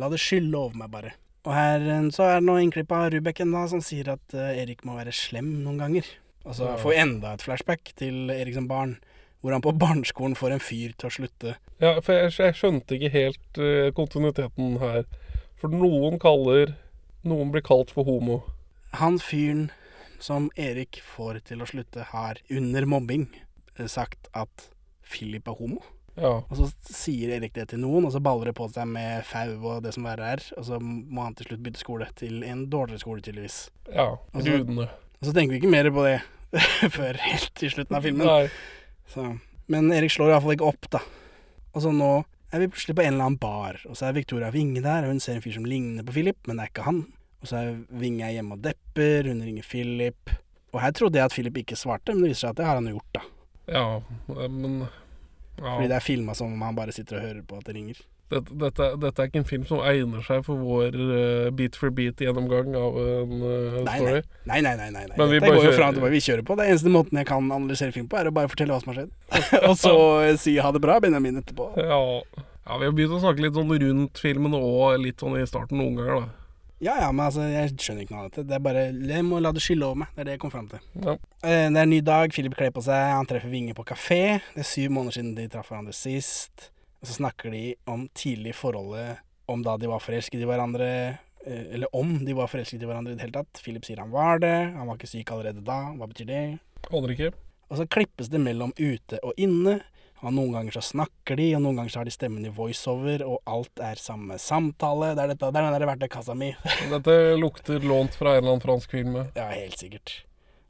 la 0.00 0.10
det 0.12 0.20
skylle 0.22 0.58
over 0.58 0.76
meg, 0.82 0.90
bare. 0.94 1.14
Og 1.44 1.52
her 1.52 1.82
eh, 1.84 2.06
så 2.14 2.24
er 2.28 2.38
det 2.40 2.46
noe 2.48 2.62
innklipp 2.64 2.92
av 2.96 3.10
Rubeken 3.12 3.50
da, 3.52 3.66
som 3.68 3.82
sier 3.84 4.14
at 4.14 4.36
eh, 4.36 4.62
Erik 4.62 4.84
må 4.88 4.96
være 4.96 5.12
slem 5.12 5.50
noen 5.64 5.80
ganger. 5.82 6.08
Og 6.44 6.54
så 6.56 6.70
Ja. 6.70 6.76
får 6.80 6.90
vi 6.94 7.00
enda 7.02 7.34
et 7.34 7.42
flashback 7.44 7.92
til 7.96 8.30
Erik 8.32 8.54
som 8.56 8.68
barn, 8.68 8.96
hvor 9.40 9.52
han 9.52 9.64
på 9.64 9.74
barneskolen 9.76 10.36
får 10.36 10.54
en 10.56 10.60
fyr 10.64 10.94
til 10.96 11.08
å 11.10 11.12
slutte. 11.12 11.54
Ja, 11.80 11.98
for 12.00 12.16
jeg, 12.16 12.32
jeg 12.38 12.56
skjønte 12.56 12.96
ikke 12.96 13.12
helt 13.12 13.60
uh, 13.60 13.90
kontinuiteten 13.96 14.78
her. 14.80 15.04
For 15.60 15.68
noen 15.72 16.18
kaller 16.22 16.76
Noen 17.24 17.48
blir 17.54 17.62
kalt 17.64 17.88
for 17.88 18.04
homo. 18.04 18.42
Han 19.00 19.14
fyren 19.16 19.70
som 20.20 20.50
Erik 20.60 20.98
får 21.00 21.38
til 21.48 21.62
å 21.64 21.68
slutte, 21.68 22.04
har 22.10 22.36
under 22.52 22.84
mobbing 22.84 23.26
sagt 23.88 24.28
at 24.36 24.66
Philip 25.10 25.48
er 25.50 25.58
homo. 25.58 25.80
Ja. 26.14 26.36
Og 26.46 26.58
så 26.58 26.68
sier 26.94 27.32
Erik 27.34 27.54
det 27.56 27.68
til 27.72 27.80
noen, 27.82 28.04
og 28.06 28.12
så 28.14 28.20
baller 28.22 28.50
det 28.52 28.54
på 28.58 28.68
seg 28.70 28.86
med 28.86 29.24
fau 29.26 29.56
og 29.72 29.80
det 29.82 29.94
som 29.96 30.06
verre 30.06 30.34
er. 30.36 30.44
Og 30.58 30.66
så 30.68 30.78
må 30.80 31.24
han 31.26 31.34
til 31.38 31.48
slutt 31.50 31.64
bytte 31.64 31.82
skole 31.82 32.06
til 32.18 32.44
en 32.46 32.66
dårligere 32.70 33.02
skole, 33.02 33.24
tydeligvis. 33.24 33.64
Ja, 33.90 34.12
Og 34.14 34.38
så-. 34.44 34.60
Og 35.20 35.26
så 35.26 35.32
tenker 35.34 35.54
vi 35.56 35.60
ikke 35.62 35.72
mer 35.72 35.88
på 35.90 36.04
det 36.06 36.20
før 36.96 37.18
helt 37.24 37.50
til 37.58 37.72
slutten 37.72 37.96
av 37.98 38.04
filmen. 38.06 38.26
Men 39.72 39.90
Erik 39.96 40.12
slår 40.12 40.34
iallfall 40.34 40.54
ikke 40.54 40.70
opp, 40.70 40.88
da. 40.92 41.00
Og 41.74 41.82
så 41.82 41.90
nå 41.94 42.12
er 42.54 42.62
vi 42.62 42.68
plutselig 42.70 42.94
på 42.94 43.02
en 43.02 43.14
eller 43.16 43.24
annen 43.26 43.40
bar, 43.42 43.80
og 43.88 43.96
så 43.98 44.06
er 44.06 44.14
Victoria 44.14 44.50
Winge 44.54 44.82
der, 44.84 45.02
og 45.02 45.10
hun 45.10 45.20
ser 45.22 45.34
en 45.34 45.42
fyr 45.42 45.56
som 45.56 45.64
ligner 45.66 46.04
på 46.06 46.14
Philip, 46.14 46.38
men 46.46 46.60
det 46.60 46.66
er 46.66 46.70
ikke 46.70 46.84
han. 46.86 47.00
Og 47.42 47.50
så 47.50 47.58
er 47.58 47.72
Winge 47.98 48.28
hjemme 48.30 48.54
og 48.54 48.62
depper, 48.62 49.26
hun 49.26 49.42
ringer 49.42 49.66
Philip. 49.66 50.30
Og 50.70 50.78
her 50.84 50.94
trodde 50.94 51.18
jeg 51.18 51.26
at 51.26 51.34
Philip 51.34 51.58
ikke 51.64 51.78
svarte, 51.78 52.14
men 52.14 52.22
det 52.22 52.30
viser 52.30 52.46
seg 52.46 52.54
at 52.54 52.60
det 52.60 52.68
har 52.68 52.78
han 52.78 52.86
jo 52.86 52.94
gjort, 53.00 53.18
da. 53.18 53.24
Ja, 53.70 54.02
men 54.28 54.84
ja. 55.58 55.76
Fordi 55.76 55.86
det 55.88 55.96
er 55.96 56.02
filma 56.02 56.34
som 56.34 56.52
om 56.52 56.66
han 56.66 56.76
bare 56.76 56.92
sitter 56.94 57.20
og 57.20 57.28
hører 57.28 57.46
på 57.46 57.60
at 57.60 57.68
det 57.68 57.76
ringer. 57.76 58.00
Dette, 58.32 58.54
dette, 58.58 58.86
dette 58.98 59.20
er 59.20 59.28
ikke 59.28 59.40
en 59.42 59.46
film 59.46 59.66
som 59.68 59.82
egner 59.84 60.22
seg 60.24 60.40
for 60.46 60.58
vår 60.58 60.96
uh, 60.96 61.50
beat 61.54 61.76
for 61.78 61.92
beat-gjennomgang 61.94 62.72
av 62.78 62.96
en 63.02 63.34
uh, 63.44 63.76
Nei, 63.84 63.98
story. 64.00 64.22
nei. 64.48 64.62
Nei, 64.64 64.72
nei, 64.80 64.88
nei. 64.94 65.04
nei, 65.12 65.26
vi 65.30 65.42
går 65.44 65.60
jo 65.60 65.74
fram 65.76 65.92
til 65.94 66.02
hva 66.02 66.10
vi 66.10 66.22
kjører 66.24 66.46
på. 66.48 66.56
Det 66.58 66.66
eneste 66.72 66.92
måten 66.92 67.20
jeg 67.20 67.28
kan 67.28 67.44
analysere 67.44 67.94
film 67.94 68.08
på, 68.10 68.18
er 68.18 68.32
å 68.32 68.34
bare 68.34 68.50
fortelle 68.50 68.74
hva 68.74 68.80
som 68.82 68.94
har 68.94 69.02
skjedd. 69.02 69.12
og 69.68 69.76
så 69.78 69.94
si 70.40 70.56
ha 70.58 70.72
det 70.74 70.82
bra, 70.82 70.96
Benjamin, 71.04 71.38
etterpå. 71.44 71.68
Ja. 71.78 72.00
ja, 72.40 72.80
vi 72.80 72.88
har 72.88 72.96
begynt 72.96 73.18
å 73.18 73.22
snakke 73.22 73.44
litt 73.44 73.60
sånn 73.60 73.76
rundt 73.84 74.24
filmen 74.24 74.56
og 74.58 74.96
litt 75.04 75.22
sånn 75.22 75.36
i 75.38 75.46
starten 75.46 75.78
noen 75.78 76.00
ganger, 76.00 76.24
da. 76.24 76.43
Ja 76.82 76.96
ja, 77.00 77.12
men 77.14 77.24
altså, 77.26 77.44
jeg 77.48 77.70
skjønner 77.78 78.02
ikke 78.04 78.14
noe 78.16 78.24
av 78.24 78.30
dette. 78.30 78.44
Det 78.50 78.54
er 78.56 78.62
bare 78.64 78.80
Jeg 78.92 79.24
må 79.24 79.38
la 79.40 79.52
det 79.54 79.62
skylle 79.62 79.86
over 79.86 80.00
meg. 80.02 80.08
Det 80.14 80.20
er 80.24 80.28
det 80.28 80.32
jeg 80.34 80.40
kom 80.42 80.50
fram 80.52 80.66
til. 80.68 80.80
Ja. 81.04 81.14
Eh, 81.46 81.68
Det 81.70 81.78
er 81.78 81.82
en 81.86 81.90
ny 81.90 82.00
dag, 82.04 82.32
Philip 82.34 82.56
kler 82.58 82.72
på 82.74 82.82
seg, 82.84 82.98
han 83.14 83.26
treffer 83.30 83.48
Vinge 83.52 83.74
på 83.78 83.84
kafé. 83.86 84.40
Det 84.54 84.64
er 84.64 84.68
syv 84.68 84.90
måneder 84.90 85.12
siden 85.18 85.34
de 85.38 85.46
traff 85.48 85.70
hverandre 85.70 85.94
sist. 85.94 86.70
Og 87.00 87.08
så 87.08 87.18
snakker 87.20 87.50
de 87.52 87.74
om 87.86 88.08
tidlig 88.16 88.54
forholdet, 88.58 89.18
om 89.48 89.62
da 89.62 89.76
de 89.76 89.86
var 89.88 90.00
forelsket 90.00 90.40
i 90.42 90.48
hverandre. 90.48 91.18
eh, 91.46 91.64
Eller 91.76 91.86
om 91.94 92.18
de 92.24 92.32
var 92.34 92.48
forelsket 92.48 92.82
i 92.82 92.86
hverandre 92.86 93.12
i 93.12 93.14
det 93.16 93.22
hele 93.28 93.32
tatt. 93.38 93.62
Philip 93.62 93.84
sier 93.84 93.98
han 94.00 94.10
var 94.10 94.38
det. 94.40 94.54
Han 94.74 94.86
var 94.88 94.96
ikke 94.96 95.08
syk 95.14 95.30
allerede 95.30 95.64
da. 95.64 95.92
Hva 95.94 96.08
betyr 96.08 96.26
det? 96.26 96.58
Aner 96.90 97.08
ikke. 97.14 97.32
Og 97.70 97.78
så 97.78 97.86
klippes 97.88 98.28
det 98.28 98.40
mellom 98.40 98.72
ute 98.78 99.18
og 99.22 99.32
inne. 99.38 99.80
Og 100.24 100.32
noen 100.32 100.54
ganger 100.56 100.78
så 100.78 100.82
snakker 100.84 101.36
de, 101.36 101.50
og 101.56 101.62
noen 101.64 101.78
ganger 101.78 101.92
så 101.92 102.00
har 102.00 102.08
de 102.08 102.14
stemmen 102.14 102.44
i 102.48 102.52
voiceover, 102.52 103.24
og 103.28 103.42
alt 103.50 103.82
er 103.84 104.00
samme 104.00 104.38
samtale. 104.40 105.12
Det 105.12 105.24
er, 105.24 105.32
dette, 105.34 105.50
det 105.52 105.60
er 105.60 105.66
den 105.68 105.76
der 105.76 105.90
verktøykassa 105.90 106.36
mi. 106.38 106.54
Dette 106.94 107.16
lukter 107.40 107.84
lånt 107.84 108.16
fra 108.16 108.32
en 108.32 108.40
eller 108.40 108.54
annen 108.54 108.64
fransk 108.64 108.96
film. 108.96 109.18
Ja, 109.36 109.50
helt 109.52 109.76
sikkert. 109.80 110.16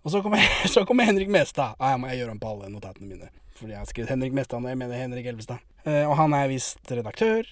Og 0.02 0.12
så 0.12 0.20
kommer, 0.24 0.42
så 0.74 0.84
kommer 0.88 1.06
Henrik 1.08 1.30
Mestad. 1.32 1.78
Ah, 1.78 1.94
jeg 1.94 2.02
må 2.02 2.10
gjøre 2.12 2.34
om 2.34 2.42
på 2.42 2.50
alle 2.50 2.72
notatene 2.72 3.08
mine. 3.08 3.30
Fordi 3.54 3.76
jeg 3.76 3.80
har 3.80 3.88
skrevet 3.88 4.10
Henrik 4.10 4.34
Mestad 4.36 4.60
når 4.64 4.74
jeg 4.74 4.82
mener 4.82 4.98
Henrik 4.98 5.30
Elvestad. 5.30 5.62
Eh, 5.86 6.02
og 6.02 6.16
han 6.18 6.34
er 6.34 6.50
visst 6.50 6.90
redaktør. 6.90 7.46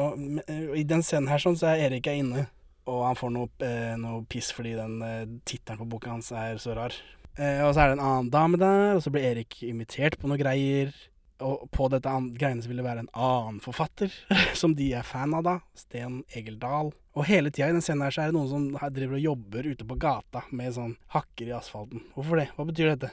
Og, 0.00 0.16
eh, 0.48 0.68
og 0.72 0.78
i 0.80 0.86
den 0.88 1.04
scenen 1.04 1.28
her 1.30 1.42
sånn, 1.42 1.58
så 1.60 1.74
er 1.74 1.90
Erik 1.90 2.08
er 2.08 2.22
inne. 2.22 2.46
Og 2.90 3.04
han 3.06 3.16
får 3.16 3.32
noe, 3.32 3.50
eh, 3.64 3.94
noe 4.00 4.24
piss 4.28 4.50
fordi 4.52 4.74
den 4.76 4.96
eh, 5.04 5.26
tittelen 5.48 5.80
på 5.80 5.88
boka 5.94 6.12
hans 6.12 6.32
er 6.32 6.56
så 6.60 6.76
rar. 6.76 6.96
Eh, 7.36 7.60
og 7.64 7.72
så 7.74 7.84
er 7.84 7.92
det 7.92 7.98
en 7.98 8.06
annen 8.06 8.30
dame 8.32 8.60
der, 8.60 8.96
og 8.96 9.02
så 9.04 9.12
blir 9.12 9.24
Erik 9.30 9.62
invitert 9.66 10.18
på 10.20 10.30
noe 10.30 10.40
greier. 10.40 10.92
Og 11.44 11.66
på 11.74 11.88
dette 11.92 12.12
greiene 12.38 12.64
så 12.64 12.70
vil 12.70 12.80
det 12.80 12.86
være 12.86 13.04
en 13.04 13.10
annen 13.12 13.58
forfatter, 13.64 14.12
som 14.60 14.76
de 14.78 14.90
er 14.96 15.06
fan 15.06 15.34
av 15.36 15.44
da. 15.46 15.56
Sten 15.78 16.22
Egil 16.32 16.56
Dahl. 16.62 16.92
Og 17.14 17.28
hele 17.28 17.52
tida 17.52 17.68
i 17.70 17.76
den 17.76 17.84
scenen 17.84 18.06
her 18.06 18.14
så 18.14 18.24
er 18.24 18.32
det 18.32 18.38
noen 18.38 18.50
som 18.50 18.94
driver 18.94 19.18
og 19.18 19.26
jobber 19.28 19.68
ute 19.70 19.86
på 19.86 19.98
gata 20.00 20.42
med 20.50 20.72
sånn 20.74 20.96
hakker 21.14 21.52
i 21.52 21.54
asfalten. 21.54 22.02
Hvorfor 22.16 22.40
det? 22.40 22.48
Hva 22.56 22.66
betyr 22.66 22.94
dette? 22.94 23.12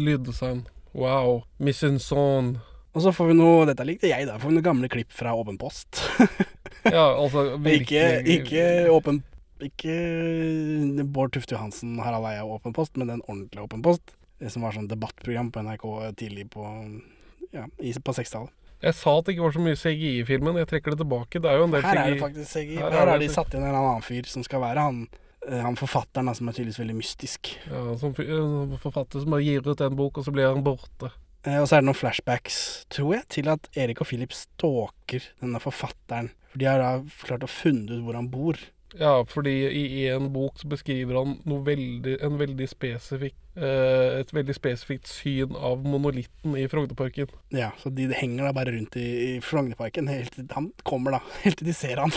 Lyddesign. 0.00 0.64
Wow. 0.96 1.44
Mission 1.62 2.00
son. 2.02 2.56
Og 2.96 3.04
så 3.04 3.12
får 3.12 3.28
vi 3.28 3.34
noe 3.36 3.66
Dette 3.68 3.84
likte 3.84 4.08
jeg, 4.08 4.24
da. 4.24 4.38
Får 4.40 4.48
vi 4.48 4.56
noen 4.56 4.64
gamle 4.64 4.88
klipp 4.88 5.12
fra 5.12 5.36
Åpen 5.36 5.60
post. 5.60 6.00
Ja, 6.86 7.16
altså 7.18 7.56
ikke, 7.66 8.02
virkelig 8.22 8.36
ikke 8.36 8.92
Åpen 8.94 9.16
Ikke 9.64 9.94
Bård 11.02 11.32
Tufte 11.34 11.56
Johansen, 11.56 11.96
Harald 11.98 12.28
Eia 12.28 12.44
og 12.44 12.60
Åpen 12.60 12.76
post, 12.76 12.94
men 13.00 13.10
den 13.10 13.24
ordentlige 13.26 13.64
Åpen 13.64 13.82
post. 13.82 14.14
Det 14.38 14.52
som 14.52 14.62
var 14.62 14.76
sånn 14.76 14.86
debattprogram 14.90 15.48
på 15.50 15.64
NRK 15.64 15.86
tidlig 16.20 16.46
på 16.52 16.62
Ja, 17.56 17.66
i, 17.80 17.92
på 17.96 18.14
60-tallet. 18.16 18.54
Jeg 18.84 18.92
sa 18.98 19.12
at 19.18 19.26
det 19.26 19.34
ikke 19.34 19.46
var 19.46 19.54
så 19.54 19.62
mye 19.64 19.76
CGI 19.80 20.10
i 20.20 20.24
filmen. 20.28 20.58
Jeg 20.60 20.68
trekker 20.68 20.92
det 20.92 21.00
tilbake. 21.00 21.40
Det 21.40 21.48
er 21.48 21.60
jo 21.62 21.66
en 21.66 21.72
del 21.72 21.84
Her 21.86 22.00
er 22.02 22.10
det 22.12 22.20
faktisk 22.20 22.50
CGI. 22.52 22.74
Her 22.76 22.90
Her, 22.92 22.98
er 23.06 23.12
har 23.14 23.22
de 23.22 23.28
satt 23.32 23.56
inn 23.56 23.64
en 23.64 23.78
annen 23.78 24.04
fyr 24.04 24.28
som 24.28 24.44
skal 24.44 24.60
være 24.62 24.84
han, 24.84 24.98
eh, 25.48 25.62
han 25.64 25.78
forfatteren, 25.80 26.28
som 26.36 26.50
er 26.50 26.58
tydeligvis 26.58 26.82
veldig 26.82 26.98
mystisk. 26.98 27.54
Ja, 27.70 27.84
som 28.02 28.12
forfatter 28.16 29.24
som 29.24 29.32
bare 29.32 29.46
gir 29.46 29.64
ut 29.64 29.80
en 29.80 29.96
bok, 29.96 30.20
og 30.20 30.28
så 30.28 30.34
blir 30.34 30.50
han 30.52 30.64
borte. 30.66 31.14
Eh, 31.46 31.56
og 31.62 31.68
så 31.70 31.78
er 31.78 31.84
det 31.84 31.88
noen 31.88 31.98
flashbacks, 31.98 32.60
tror 32.92 33.14
jeg, 33.16 33.28
til 33.38 33.48
at 33.54 33.70
Erik 33.78 34.02
og 34.04 34.10
Philip 34.10 34.36
stalker 34.36 35.24
denne 35.40 35.62
forfatteren. 35.62 36.32
For 36.52 36.60
de 36.60 36.68
har 36.68 36.82
da 36.82 36.92
klart 37.24 37.46
å 37.46 37.50
funne 37.50 37.88
ut 37.96 38.04
hvor 38.04 38.18
han 38.18 38.28
bor. 38.32 38.60
Ja, 38.98 39.24
fordi 39.28 39.52
i 39.76 40.06
en 40.08 40.30
bok 40.32 40.58
så 40.60 40.68
beskriver 40.72 41.18
han 41.20 41.34
veldig, 41.66 42.14
en 42.24 42.38
veldig 42.40 42.68
spesifikk, 42.70 43.36
eh, 43.58 44.20
et 44.22 44.30
veldig 44.32 44.54
spesifikt 44.56 45.10
syn 45.10 45.56
av 45.56 45.84
monolitten 45.84 46.56
i 46.56 46.64
Frognerparken. 46.72 47.28
Ja, 47.52 47.72
så 47.82 47.92
de 47.92 48.08
henger 48.16 48.48
da 48.48 48.54
bare 48.56 48.72
rundt 48.72 48.96
i, 48.96 49.06
i 49.36 49.40
Frognerparken 49.44 50.08
helt 50.08 50.32
til 50.38 50.48
han 50.54 50.70
kommer, 50.82 51.18
da. 51.18 51.20
Helt 51.44 51.60
til 51.60 51.68
de 51.68 51.76
ser 51.76 52.00
han. 52.00 52.14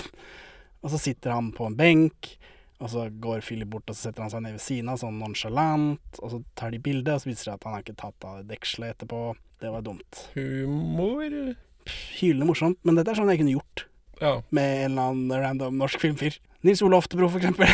Og 0.79 0.93
så 0.93 1.01
sitter 1.01 1.35
han 1.35 1.51
på 1.51 1.67
en 1.67 1.75
benk, 1.75 2.33
og 2.79 2.87
så 2.93 3.09
går 3.11 3.41
Philip 3.43 3.67
bort 3.67 3.91
og 3.91 3.97
så 3.97 4.07
setter 4.07 4.23
han 4.23 4.31
seg 4.31 4.45
ned 4.45 4.55
ved 4.55 4.63
siden 4.63 4.87
av, 4.93 5.01
sånn 5.01 5.19
nonchalant. 5.19 6.19
Og 6.23 6.31
så 6.31 6.39
tar 6.55 6.71
de 6.71 6.79
bilde, 6.79 7.11
og 7.11 7.19
så 7.19 7.27
viser 7.33 7.49
det 7.51 7.57
at 7.57 7.67
han 7.67 7.75
har 7.75 7.83
ikke 7.83 7.99
tatt 7.99 8.27
av 8.29 8.45
dekselet 8.47 8.95
etterpå. 8.95 9.23
Det 9.59 9.71
var 9.73 9.83
dumt. 9.83 10.21
Humor 10.37 11.25
Hylende 12.19 12.45
morsomt, 12.47 12.77
men 12.85 12.95
dette 12.99 13.11
er 13.11 13.17
sånn 13.19 13.31
jeg 13.33 13.39
kunne 13.41 13.55
gjort 13.57 13.85
Ja. 14.21 14.37
med 14.53 14.85
en 14.85 14.91
eller 14.91 15.09
annen 15.11 15.41
random 15.43 15.77
norsk 15.79 15.99
filmfyr. 16.03 16.37
Nils 16.67 16.81
Ole 16.83 16.97
Oftebro, 16.99 17.29
for 17.31 17.39
eksempel. 17.39 17.67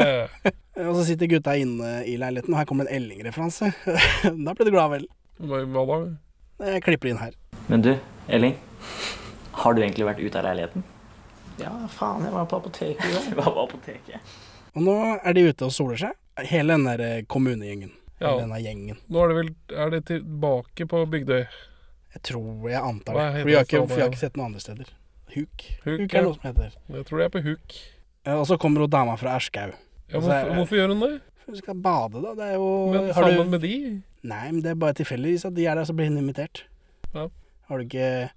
og 0.88 0.94
så 0.98 1.04
sitter 1.06 1.30
gutta 1.30 1.54
inne 1.60 2.00
i 2.08 2.16
leiligheten, 2.18 2.52
og 2.54 2.58
her 2.58 2.66
kommer 2.66 2.88
en 2.88 2.94
Elling-referanse. 2.96 3.70
da 4.46 4.54
ble 4.56 4.66
du 4.66 4.72
glad, 4.74 4.90
vel? 4.96 5.06
Hva, 5.38 5.84
da? 5.86 6.00
Jeg 6.72 6.82
klipper 6.88 7.12
inn 7.12 7.20
her. 7.22 7.36
Men 7.68 7.84
du, 7.86 7.92
Elling. 8.28 8.56
Har 9.60 9.76
du 9.76 9.82
egentlig 9.84 10.08
vært 10.08 10.24
ute 10.24 10.40
av 10.40 10.48
leiligheten? 10.48 10.82
Ja, 11.60 11.70
faen, 11.92 12.24
jeg 12.26 12.34
var 12.34 12.48
på 12.50 12.58
apoteket 12.58 13.06
i 13.06 13.12
dag. 13.16 13.30
var 13.38 13.54
på 13.54 13.64
apoteket. 13.68 14.34
Og 14.74 14.84
nå 14.86 14.96
er 15.18 15.36
de 15.36 15.46
ute 15.50 15.66
og 15.68 15.74
soler 15.74 16.00
seg. 16.00 16.18
Hele 16.50 16.76
den 16.76 16.86
der 16.88 17.02
eh, 17.04 17.22
kommunegjengen. 17.30 17.92
Ja. 18.20 18.32
Hele 18.32 18.44
denne 18.44 18.60
gjengen. 18.62 18.98
Nå 19.08 19.22
er 19.22 19.30
det 19.30 19.36
vel 19.38 19.50
Er 19.84 19.92
det 19.94 20.00
tilbake 20.10 20.86
på 20.88 21.04
Bygdøy? 21.14 21.44
Jeg 22.10 22.22
tror 22.26 22.66
jeg 22.68 22.80
antar 22.82 23.16
det. 23.16 23.24
For 23.38 23.48
vi 23.48 23.54
har, 23.54 23.66
ikke, 23.68 23.84
vi 23.86 24.02
har 24.02 24.10
ikke 24.10 24.20
sett 24.24 24.36
noen 24.38 24.50
andre 24.50 24.62
steder. 24.66 24.90
Huk. 25.30 25.64
Huk, 25.86 26.00
Huk 26.02 26.04
ja. 26.10 26.20
er 26.20 26.26
noe 26.26 26.36
som 26.36 26.46
heter. 26.48 26.76
Jeg 26.90 27.06
tror 27.08 27.22
det 27.22 27.28
er 27.28 27.34
på 27.36 27.42
Huk. 27.46 27.76
Eh, 28.26 28.34
Og 28.36 28.46
så 28.46 28.58
kommer 28.60 28.80
hun 28.84 28.90
dama 28.90 29.16
fra 29.16 29.36
Erskau. 29.38 29.70
Ja, 30.10 30.18
hvorfor, 30.18 30.32
er- 30.34 30.54
hvorfor, 30.54 30.76
gjør 30.76 30.88
hun 30.94 31.00
det? 31.00 31.20
Hun 31.46 31.56
skal 31.56 31.74
bade, 31.74 32.20
da. 32.22 32.34
Det 32.34 32.44
er 32.50 32.54
jo 32.54 32.92
Men 32.92 33.10
har 33.14 33.24
du- 33.24 33.30
sammen 33.36 33.50
med 33.50 33.60
de? 33.60 34.02
Nei, 34.22 34.50
men 34.52 34.60
det 34.62 34.70
er 34.70 34.74
bare 34.74 34.92
tilfeldigvis 34.94 35.44
at 35.46 35.54
de 35.54 35.66
er 35.66 35.74
der, 35.74 35.84
så 35.84 35.94
blir 35.96 36.08
hun 36.08 36.18
invitert. 36.18 36.64
Ja. 37.14 37.28
Har 37.68 37.78
du 37.78 37.84
ikke 37.84 38.30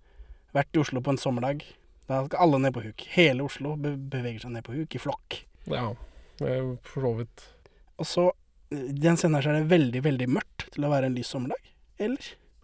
vært 0.55 0.73
i 0.75 0.79
Oslo 0.79 1.01
på 1.01 1.09
en 1.11 1.17
sommerdag? 1.17 1.63
Da 2.07 2.25
skal 2.25 2.39
alle 2.39 2.59
ned 2.59 2.73
på 2.73 2.83
huk. 2.83 3.01
Hele 3.15 3.41
Oslo 3.43 3.75
be 3.75 3.95
beveger 3.97 4.41
seg 4.41 4.51
ned 4.51 4.63
på 4.63 4.73
huk 4.75 4.95
i 4.95 4.99
flokk. 4.99 5.43
Ja, 5.67 5.93
for 6.83 7.01
så 7.01 7.17
vidt. 7.17 7.43
Og 7.99 8.05
så, 8.05 8.31
eh, 8.71 8.91
den 8.93 9.15
scenen 9.17 9.35
her 9.35 9.41
så 9.41 9.49
er 9.55 9.63
det 9.63 9.69
veldig, 9.69 10.01
veldig 10.03 10.27
mørkt 10.27 10.71
til 10.71 10.83
å 10.85 10.89
være 10.89 11.05
en 11.05 11.15
lys 11.15 11.27
sommerdag. 11.27 11.61
Eller? 11.99 12.17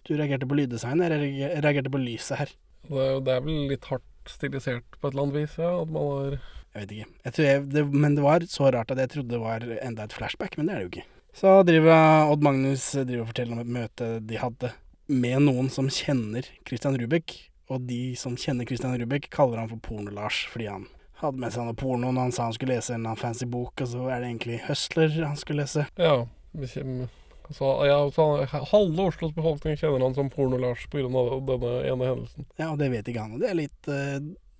Du 0.05 0.15
reagerte 0.15 0.47
på 0.47 0.55
lyddesignet, 0.55 1.11
jeg 1.11 1.61
reagerte 1.63 1.89
på 1.91 1.99
lyset 2.03 2.37
her. 2.37 2.49
Det, 2.89 2.97
er- 2.97 3.19
det 3.21 3.33
er 3.35 3.41
vel 3.41 3.67
litt 3.69 3.83
hardt 3.85 4.03
stilisert 4.25 4.83
på 5.01 5.07
et 5.07 5.13
eller 5.13 5.23
annet 5.23 5.33
vis, 5.35 5.57
ja. 5.57 5.81
At 5.81 5.89
man 5.89 6.01
har 6.03 6.39
Jeg 6.73 6.83
vet 6.83 6.91
ikke. 6.95 7.07
Jeg 7.25 7.45
jeg, 7.45 7.63
det, 7.73 7.85
men 7.93 8.17
det 8.17 8.25
var 8.25 8.45
så 8.49 8.69
rart 8.73 8.91
at 8.93 9.01
jeg 9.01 9.13
trodde 9.15 9.33
det 9.33 9.41
var 9.41 9.65
enda 9.79 10.05
et 10.05 10.13
flashback, 10.13 10.57
men 10.57 10.69
det 10.69 10.75
er 10.75 10.81
det 10.81 10.85
jo 10.85 10.91
ikke. 10.93 11.07
Så 11.39 11.55
driver 11.63 12.29
Odd 12.29 12.43
Magnus 12.45 12.91
driver 12.93 13.23
og 13.23 13.31
forteller 13.31 13.55
om 13.55 13.63
et 13.63 13.73
møte 13.79 14.07
de 14.25 14.39
hadde 14.41 14.71
med 15.09 15.45
noen 15.45 15.69
som 15.73 15.89
kjenner 15.89 16.45
Christian 16.67 16.97
Rubek. 16.99 17.35
Og 17.69 17.85
de 17.85 18.15
som 18.17 18.37
kjenner 18.37 18.65
Christian 18.65 18.95
Rubek, 18.97 19.29
kaller 19.33 19.61
han 19.61 19.69
for 19.69 19.81
Porno-Lars 19.85 20.41
fordi 20.49 20.69
han 20.69 20.87
hadde 21.19 21.41
med 21.41 21.53
seg 21.53 21.67
noe 21.67 21.77
porno 21.77 22.11
når 22.13 22.29
han 22.29 22.33
sa 22.35 22.47
han 22.47 22.55
skulle 22.55 22.77
lese 22.77 22.95
en 22.95 23.07
fancy 23.19 23.47
bok, 23.49 23.73
og 23.83 23.89
så 23.91 24.05
er 24.07 24.23
det 24.23 24.29
egentlig 24.31 24.61
Hustler 24.67 25.11
han 25.19 25.37
skulle 25.39 25.65
lese. 25.65 25.85
Ja. 25.99 26.23
Så, 27.49 27.69
ja 27.89 27.97
så 28.13 28.25
halve 28.71 29.07
Oslos 29.09 29.33
befolkning 29.35 29.77
kjenner 29.79 30.05
han 30.05 30.15
som 30.17 30.29
Porno-Lars 30.33 30.85
pga. 30.91 31.07
denne 31.09 31.73
ene 31.89 32.11
hendelsen. 32.11 32.47
Ja, 32.57 32.71
og 32.71 32.79
det 32.81 32.91
vet 32.93 33.09
ikke 33.09 33.25
han. 33.25 33.39
Det 33.41 33.49
er 33.49 33.57
litt 33.57 33.89
uh, 33.91 34.19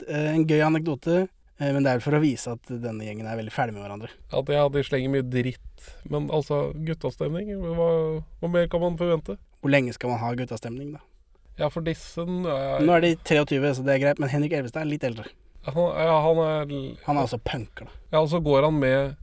en 0.10 0.48
gøy 0.50 0.62
anekdote, 0.66 1.22
eh, 1.24 1.30
men 1.60 1.84
det 1.84 1.92
er 1.92 2.04
for 2.04 2.16
å 2.16 2.22
vise 2.24 2.54
at 2.56 2.72
denne 2.72 3.04
gjengen 3.04 3.28
er 3.28 3.36
veldig 3.40 3.52
ferdig 3.52 3.76
med 3.76 3.84
hverandre. 3.84 4.12
At 4.32 4.52
ja, 4.54 4.64
de 4.72 4.84
slenger 4.88 5.12
mye 5.12 5.26
dritt. 5.28 5.90
Men 6.08 6.30
altså, 6.32 6.70
guttastemning, 6.88 7.52
hva, 7.60 7.90
hva 8.40 8.52
mer 8.52 8.70
kan 8.72 8.84
man 8.84 8.96
forvente? 9.00 9.36
Hvor 9.60 9.74
lenge 9.74 9.92
skal 9.96 10.14
man 10.14 10.22
ha 10.22 10.32
guttastemning, 10.40 10.94
da? 10.96 11.04
Ja, 11.60 11.68
for 11.68 11.84
disse 11.84 12.24
er, 12.24 12.80
Nå 12.80 12.96
er 12.96 13.04
de 13.04 13.12
23, 13.28 13.60
så 13.76 13.84
det 13.84 13.98
er 13.98 14.04
greit, 14.06 14.22
men 14.24 14.32
Henrik 14.32 14.56
Elvestad 14.56 14.86
er 14.86 14.92
litt 14.94 15.04
eldre. 15.04 15.28
han, 15.68 15.76
ja, 15.76 16.16
han 16.24 16.40
er 16.46 16.72
Han 17.06 17.18
er 17.18 17.26
altså 17.26 17.42
punker, 17.44 17.90
da. 17.90 18.00
Ja, 18.14 18.22
og 18.22 18.30
så 18.32 18.40
går 18.40 18.70
han 18.70 18.80
med 18.80 19.16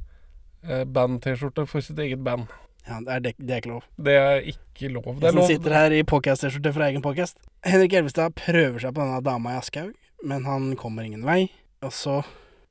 eh, 0.69 0.85
band-T-skjorte 0.85 1.65
for 1.67 1.81
sitt 1.81 1.99
eget 1.99 2.21
band. 2.25 2.53
Ja, 2.87 3.01
det 3.01 3.15
er, 3.15 3.21
det, 3.25 3.33
det 3.41 3.55
er 3.55 3.63
ikke 3.65 3.73
lov. 3.73 3.87
Det 3.97 4.15
er 4.21 4.45
ikke 4.53 4.93
lov. 4.93 5.09
Det 5.17 5.31
er 5.31 5.33
lov. 5.33 5.41
lov. 5.41 5.49
sitter 5.49 5.75
her 5.81 5.97
i 5.97 6.05
podcast-T-skjorte 6.05 6.75
fra 6.77 6.91
egen 6.91 7.03
podcast. 7.03 7.41
Henrik 7.65 7.97
Elvestad 7.97 8.37
prøver 8.37 8.85
seg 8.85 8.93
på 8.93 9.01
denne 9.01 9.25
dama 9.25 9.57
i 9.57 9.63
Aschehoug, 9.63 9.97
men 10.23 10.45
han 10.45 10.75
kommer 10.79 11.09
ingen 11.09 11.25
vei. 11.27 11.47
Og 11.87 11.93
så, 11.95 12.17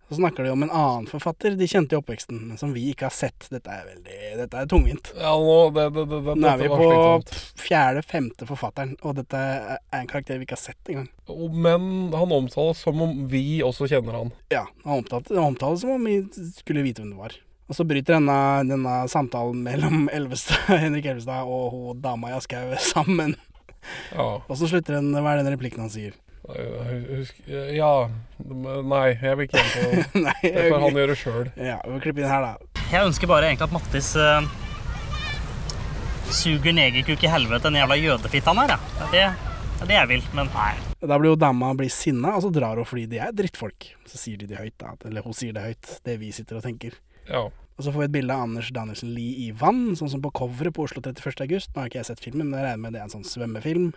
så 0.09 0.17
snakker 0.17 0.43
de 0.43 0.51
om 0.51 0.63
en 0.65 0.71
annen 0.71 1.07
forfatter 1.07 1.55
de 1.55 1.67
kjente 1.69 1.95
i 1.95 1.99
oppveksten, 1.99 2.41
men 2.49 2.59
som 2.59 2.73
vi 2.75 2.89
ikke 2.91 3.07
har 3.07 3.15
sett. 3.15 3.47
Dette 3.53 3.71
er 3.71 3.87
veldig 3.87 4.17
Dette 4.41 4.61
er 4.61 4.69
tungvint. 4.71 5.11
Ja, 5.15 5.31
nå, 5.39 5.55
det, 5.75 5.87
det, 5.95 6.05
det, 6.11 6.35
Nå 6.35 6.51
er 6.51 6.59
vi 6.59 6.69
på 6.71 6.89
fjerde-femte 7.63 8.49
forfatteren, 8.49 8.97
og 9.01 9.15
dette 9.21 9.39
er 9.39 9.79
en 10.01 10.11
karakter 10.11 10.41
vi 10.41 10.47
ikke 10.47 10.57
har 10.57 10.65
sett 10.65 10.91
engang. 10.91 11.09
Men 11.55 11.89
han 12.15 12.35
omtales 12.35 12.83
som 12.83 13.01
om 13.07 13.23
vi 13.31 13.61
også 13.65 13.87
kjenner 13.91 14.19
han. 14.19 14.35
Ja, 14.53 14.67
han 14.83 15.01
omtales, 15.01 15.31
han 15.31 15.55
omtales 15.55 15.85
som 15.85 15.95
om 15.95 16.11
vi 16.11 16.19
skulle 16.59 16.85
vite 16.85 17.03
hvem 17.03 17.15
det 17.15 17.23
var. 17.23 17.39
Og 17.65 17.77
så 17.77 17.85
bryter 17.87 18.19
denne, 18.19 18.37
denne 18.69 18.97
samtalen 19.09 19.63
mellom 19.65 20.05
Elvestad, 20.17 20.75
Henrik 20.83 21.07
Elvestad 21.09 21.49
og 21.49 21.71
hun 21.73 22.03
dama 22.03 22.29
i 22.29 22.37
Aschehoug 22.37 22.77
sammen. 22.83 23.33
Ja. 24.11 24.41
Og 24.43 24.57
så 24.57 24.67
slutter 24.69 24.97
den 24.97 25.13
Hva 25.13 25.35
er 25.35 25.43
den 25.43 25.53
replikken 25.53 25.85
han 25.85 25.93
sier? 25.93 26.13
Ja 27.75 27.93
Nei, 28.45 29.07
jeg 29.15 29.37
vil 29.39 29.47
ikke 29.47 29.61
gjøre 29.63 29.89
det. 29.89 30.03
Nei, 30.27 30.35
Det 30.43 30.65
får 30.67 30.83
han 30.83 30.99
gjøre 30.99 31.15
sjøl. 31.17 31.47
Ja, 31.57 31.77
vi 31.87 31.99
klipper 32.03 32.25
inn 32.25 32.29
her, 32.29 32.45
da. 32.45 32.81
Jeg 32.91 33.07
ønsker 33.07 33.29
bare 33.31 33.47
egentlig 33.49 33.65
at 33.65 33.73
Mattis 33.73 34.11
uh, 34.19 34.43
suger 36.29 36.75
negerkuk 36.75 37.23
i 37.23 37.31
helvete, 37.31 37.69
den 37.69 37.79
jævla 37.79 37.97
jødefitta 37.97 38.53
han 38.53 38.61
er. 38.65 38.75
Ja. 38.75 39.07
Det, 39.13 39.23
er 39.23 39.33
det, 39.79 39.87
er 39.87 39.97
jeg 40.01 40.11
vil, 40.11 40.27
men 40.37 40.51
nei. 40.53 40.71
Da 41.01 41.17
blir 41.21 41.31
jo 41.31 41.39
dama 41.39 41.71
blir 41.79 41.91
sinna, 41.93 42.35
og 42.35 42.45
så 42.45 42.51
drar 42.53 42.77
hun 42.81 42.87
fordi 42.87 43.07
de 43.15 43.21
er 43.23 43.33
drittfolk. 43.35 43.93
Så 44.11 44.19
sier 44.21 44.41
de 44.41 44.49
det 44.51 44.59
høyt, 44.59 44.75
da. 44.81 44.93
Eller 45.07 45.25
hun 45.25 45.35
sier 45.37 45.55
det 45.55 45.63
høyt, 45.65 45.93
det 46.05 46.19
vi 46.21 46.33
sitter 46.35 46.59
og 46.59 46.67
tenker. 46.67 46.99
Ja. 47.31 47.47
Og 47.75 47.83
så 47.83 47.91
får 47.91 48.05
vi 48.05 48.07
et 48.09 48.15
bilde 48.15 48.35
av 48.35 48.45
Anders 48.45 48.69
Danielsen 48.75 49.15
Lie 49.15 49.47
i 49.47 49.53
vann, 49.55 49.95
sånn 49.99 50.11
som 50.11 50.21
på 50.23 50.31
coveret 50.35 50.75
på 50.75 50.85
Oslo 50.85 51.01
31. 51.03 51.41
august. 51.47 51.73
Nå 51.73 51.81
har 51.81 51.89
ikke 51.89 52.03
jeg 52.03 52.11
sett 52.11 52.23
filmen, 52.23 52.51
men 52.51 52.59
jeg 52.59 52.69
regner 52.69 52.83
med 52.85 52.95
det 52.95 53.01
er 53.01 53.09
en 53.09 53.15
sånn 53.17 53.27
svømmefilm. 53.27 53.89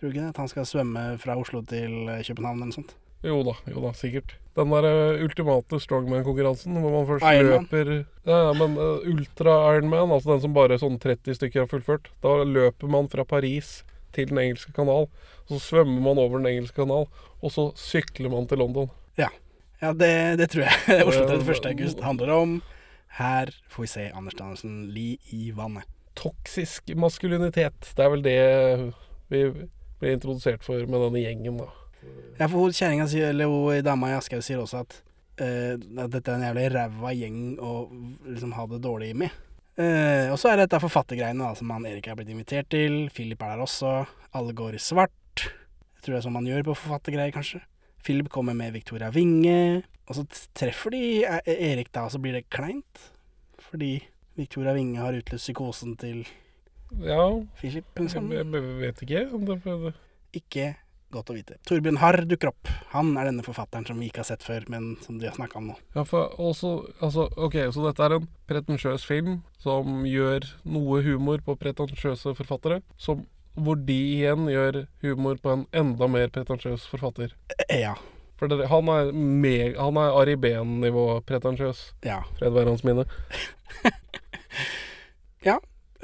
Tror 0.00 0.08
du 0.08 0.14
ikke 0.14 0.22
det? 0.24 0.32
At 0.32 0.40
han 0.40 0.48
skal 0.48 0.64
svømme 0.66 1.04
fra 1.20 1.36
Oslo 1.36 1.60
til 1.68 2.08
eh, 2.08 2.22
København 2.24 2.56
eller 2.56 2.70
noe 2.70 2.78
sånt. 2.80 2.94
Jo 3.20 3.42
da, 3.44 3.52
jo 3.68 3.82
da, 3.84 3.90
sikkert. 3.92 4.32
Den 4.56 4.70
der 4.72 4.86
eh, 4.88 5.20
ultimate 5.26 5.76
strongman-konkurransen 5.84 6.78
hvor 6.80 6.94
man 6.94 7.04
først 7.10 7.26
Ironman. 7.28 7.66
løper 7.68 7.90
Ja, 8.24 8.38
ja, 8.46 8.52
men 8.56 8.78
uh, 8.80 9.04
ultra-Ironman, 9.12 10.14
altså 10.16 10.32
den 10.32 10.40
som 10.46 10.54
bare 10.56 10.78
sånn 10.80 10.96
30 11.02 11.36
stykker 11.36 11.62
har 11.66 11.68
fullført, 11.68 12.08
da 12.24 12.32
løper 12.48 12.88
man 12.88 13.10
fra 13.12 13.26
Paris 13.28 13.82
til 14.16 14.26
Den 14.32 14.40
engelske 14.42 14.72
kanal. 14.74 15.06
Så 15.50 15.60
svømmer 15.62 16.00
man 16.08 16.18
over 16.18 16.40
Den 16.40 16.48
engelske 16.54 16.80
kanal, 16.80 17.06
og 17.44 17.52
så 17.52 17.68
sykler 17.78 18.32
man 18.32 18.48
til 18.50 18.58
London. 18.64 18.88
Ja. 19.20 19.28
Ja, 19.82 19.92
det, 19.96 20.10
det 20.40 20.48
tror 20.52 20.64
jeg 20.66 21.04
Oslo 21.08 21.26
Det- 21.28 21.42
31. 21.44 21.68
august 21.74 22.00
handler 22.04 22.32
om. 22.34 22.56
Her 23.20 23.52
får 23.68 23.82
vi 23.84 23.90
se 23.92 24.08
Anders 24.16 24.36
Danielsen 24.38 24.80
li 24.94 25.18
i 25.36 25.50
vannet. 25.56 25.84
Toksisk 26.16 26.90
maskulinitet. 26.96 27.92
Det 27.96 28.04
er 28.04 28.10
vel 28.16 28.24
det 28.24 28.38
vi 29.30 29.44
blir 30.00 30.16
introdusert 30.16 30.64
for 30.64 30.82
med 30.86 31.06
denne 31.06 31.22
gjengen, 31.22 31.60
da. 31.60 31.68
Ja, 32.40 32.48
for 32.48 32.72
kjerringa 32.72 33.06
sier, 33.10 33.34
eller 33.34 33.50
hun 33.52 33.84
dama 33.84 34.10
i 34.10 34.16
Aschehoug 34.16 34.44
sier 34.44 34.62
også 34.62 34.80
at, 34.80 34.96
uh, 35.42 35.76
at 35.76 36.12
dette 36.14 36.32
er 36.32 36.38
en 36.38 36.46
jævlig 36.48 36.66
ræva 36.72 37.14
gjeng 37.16 37.40
å 37.60 37.72
liksom 38.24 38.54
ha 38.56 38.66
det 38.70 38.80
dårlig 38.84 39.12
med. 39.20 39.34
Uh, 39.80 40.32
og 40.32 40.38
så 40.40 40.50
er 40.50 40.58
det 40.58 40.66
dette 40.66 40.82
forfattergreiene 40.82 41.44
da, 41.44 41.54
som 41.56 41.70
han 41.72 41.86
Erik 41.88 42.08
er 42.08 42.16
blitt 42.18 42.32
invitert 42.32 42.70
til. 42.72 43.02
Philip 43.14 43.40
er 43.44 43.54
der 43.54 43.64
også. 43.64 43.94
Alle 44.36 44.56
går 44.56 44.76
i 44.76 44.82
svart. 44.82 45.16
Jeg 45.40 46.04
tror 46.04 46.14
det 46.14 46.18
er 46.20 46.26
sånn 46.26 46.36
man 46.36 46.48
gjør 46.48 46.66
på 46.70 46.78
forfattergreier, 46.80 47.32
kanskje. 47.36 47.62
Philip 48.04 48.30
kommer 48.32 48.56
med 48.56 48.72
Victoria 48.72 49.10
Winge, 49.12 49.82
og 50.08 50.16
så 50.16 50.24
treffer 50.56 50.94
de 50.94 51.02
eh, 51.28 51.50
Erik 51.70 51.90
da, 51.92 52.06
og 52.06 52.14
så 52.14 52.20
blir 52.22 52.38
det 52.38 52.48
kleint. 52.52 53.02
Fordi 53.70 53.98
Victoria 54.40 54.72
Winge 54.76 55.02
har 55.02 55.16
utløst 55.16 55.44
psykosen 55.44 55.98
til 56.00 56.24
Ja, 56.98 57.24
Philip. 57.60 57.86
jeg, 57.96 58.30
jeg, 58.34 58.62
vet 58.80 59.02
ikke 59.04 59.24
det 59.46 59.92
Ikke 60.40 60.68
godt 61.10 61.30
å 61.32 61.34
vite. 61.34 61.56
Torbjørn 61.66 61.98
Harr 62.02 62.20
dukker 62.28 62.52
opp. 62.52 62.70
Han 62.92 63.12
er 63.18 63.30
denne 63.30 63.42
forfatteren 63.46 63.86
som 63.88 63.98
vi 63.98 64.10
ikke 64.10 64.22
har 64.22 64.28
sett 64.30 64.44
før, 64.46 64.66
men 64.70 64.92
som 65.02 65.18
de 65.18 65.26
har 65.26 65.34
snakka 65.34 65.58
om 65.58 65.70
nå. 65.72 65.76
Ja, 65.96 66.04
for 66.06 66.34
også 66.38 66.70
Altså, 67.02 67.26
OK, 67.36 67.56
så 67.74 67.86
dette 67.88 68.06
er 68.06 68.16
en 68.18 68.28
pretensiøs 68.50 69.06
film 69.08 69.40
som 69.62 70.04
gjør 70.06 70.46
noe 70.64 71.02
humor 71.06 71.42
på 71.46 71.56
pretensiøse 71.58 72.34
forfattere, 72.38 72.80
som, 72.98 73.24
hvor 73.58 73.78
de 73.78 73.98
igjen 74.20 74.46
gjør 74.50 74.84
humor 75.02 75.40
på 75.42 75.54
en 75.56 75.66
enda 75.74 76.08
mer 76.10 76.30
pretensiøs 76.34 76.86
forfatter. 76.90 77.34
Eh, 77.68 77.80
Ja. 77.82 77.96
For 78.40 78.48
det, 78.48 78.70
han 78.70 78.88
er 78.88 79.10
meg, 79.12 79.74
Han 79.76 79.98
er 80.00 80.14
Ari 80.16 80.32
Behn-nivå 80.40 81.20
pretensiøs. 81.28 81.90
Ja. 82.06 82.22
Fred 82.38 82.54
være 82.56 82.72
hans 82.72 82.84
minne. 82.86 83.04
Ja. 85.44 85.54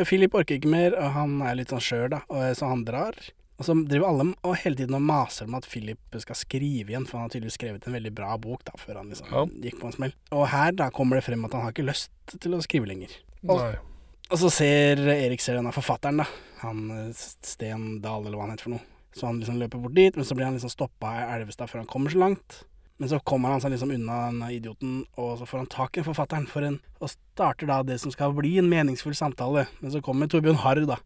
Philip 0.04 0.34
orker 0.36 0.58
ikke 0.58 0.68
mer, 0.68 0.92
og 1.00 1.12
han 1.16 1.38
er 1.46 1.56
litt 1.56 1.72
sånn 1.72 1.80
skjør, 1.80 2.08
da, 2.12 2.20
og 2.28 2.44
så 2.58 2.68
han 2.68 2.84
drar. 2.84 3.16
Og 3.56 3.64
så 3.64 3.72
driver 3.88 4.10
alle 4.10 4.24
og 4.44 4.56
hele 4.60 4.76
tiden 4.76 4.94
og 4.98 5.00
maser 5.08 5.46
om 5.48 5.54
at 5.56 5.64
Philip 5.64 6.18
skal 6.20 6.36
skrive 6.36 6.90
igjen, 6.92 7.06
for 7.08 7.16
han 7.16 7.30
har 7.30 7.32
tydeligvis 7.32 7.56
skrevet 7.56 7.86
en 7.88 7.94
veldig 7.96 8.12
bra 8.12 8.34
bok 8.36 8.66
da, 8.68 8.74
før 8.76 8.98
han 9.00 9.08
liksom 9.08 9.30
Ja. 9.32 9.46
gikk 9.64 9.78
på 9.80 9.86
en 9.88 9.92
smell. 9.96 10.12
Og 10.36 10.44
her 10.52 10.72
da 10.76 10.90
kommer 10.90 11.16
det 11.16 11.24
frem 11.24 11.44
at 11.48 11.52
han 11.56 11.62
har 11.64 11.72
ikke 11.72 11.86
lyst 11.88 12.10
til 12.38 12.52
å 12.52 12.60
skrive 12.60 12.90
lenger. 12.90 13.14
Og, 13.48 13.62
og 14.28 14.38
så 14.42 14.50
ser 14.52 15.00
Erik 15.08 15.40
ser 15.40 15.56
denne 15.56 15.72
forfatteren, 15.72 16.20
da. 16.20 16.26
Han 16.60 16.90
eh, 16.90 17.12
Sten 17.16 18.02
Dahl, 18.04 18.26
eller 18.26 18.36
hva 18.36 18.44
han 18.44 18.52
heter 18.56 18.68
for 18.68 18.76
noe. 18.76 18.84
Så 19.16 19.24
han 19.30 19.40
liksom 19.40 19.56
løper 19.56 19.80
bort 19.80 19.94
dit, 19.96 20.14
men 20.16 20.26
så 20.28 20.36
blir 20.36 20.44
han 20.44 20.58
liksom 20.58 20.74
stoppa 20.74 21.14
i 21.16 21.38
Elvestad 21.38 21.70
før 21.72 21.80
han 21.80 21.88
kommer 21.88 22.12
så 22.12 22.20
langt. 22.20 22.64
Men 22.96 23.10
så 23.10 23.18
kommer 23.28 23.52
han 23.52 23.60
seg 23.60 23.74
liksom 23.74 23.92
unna 23.92 24.22
den 24.30 24.42
idioten, 24.54 25.02
og 25.20 25.34
så 25.40 25.48
får 25.48 25.62
han 25.62 25.72
tak 25.72 25.98
i 26.00 26.04
forfatteren 26.06 26.46
for 26.48 26.64
en, 26.64 26.78
og 26.96 27.12
starter 27.12 27.68
da 27.68 27.82
det 27.84 27.98
som 28.00 28.12
skal 28.14 28.32
bli 28.36 28.54
en 28.60 28.70
meningsfull 28.72 29.16
samtale. 29.16 29.66
Men 29.82 29.92
så 29.92 30.00
kommer 30.04 30.30
Torbjørn 30.32 30.62
Harr, 30.62 30.80
da, 30.88 30.96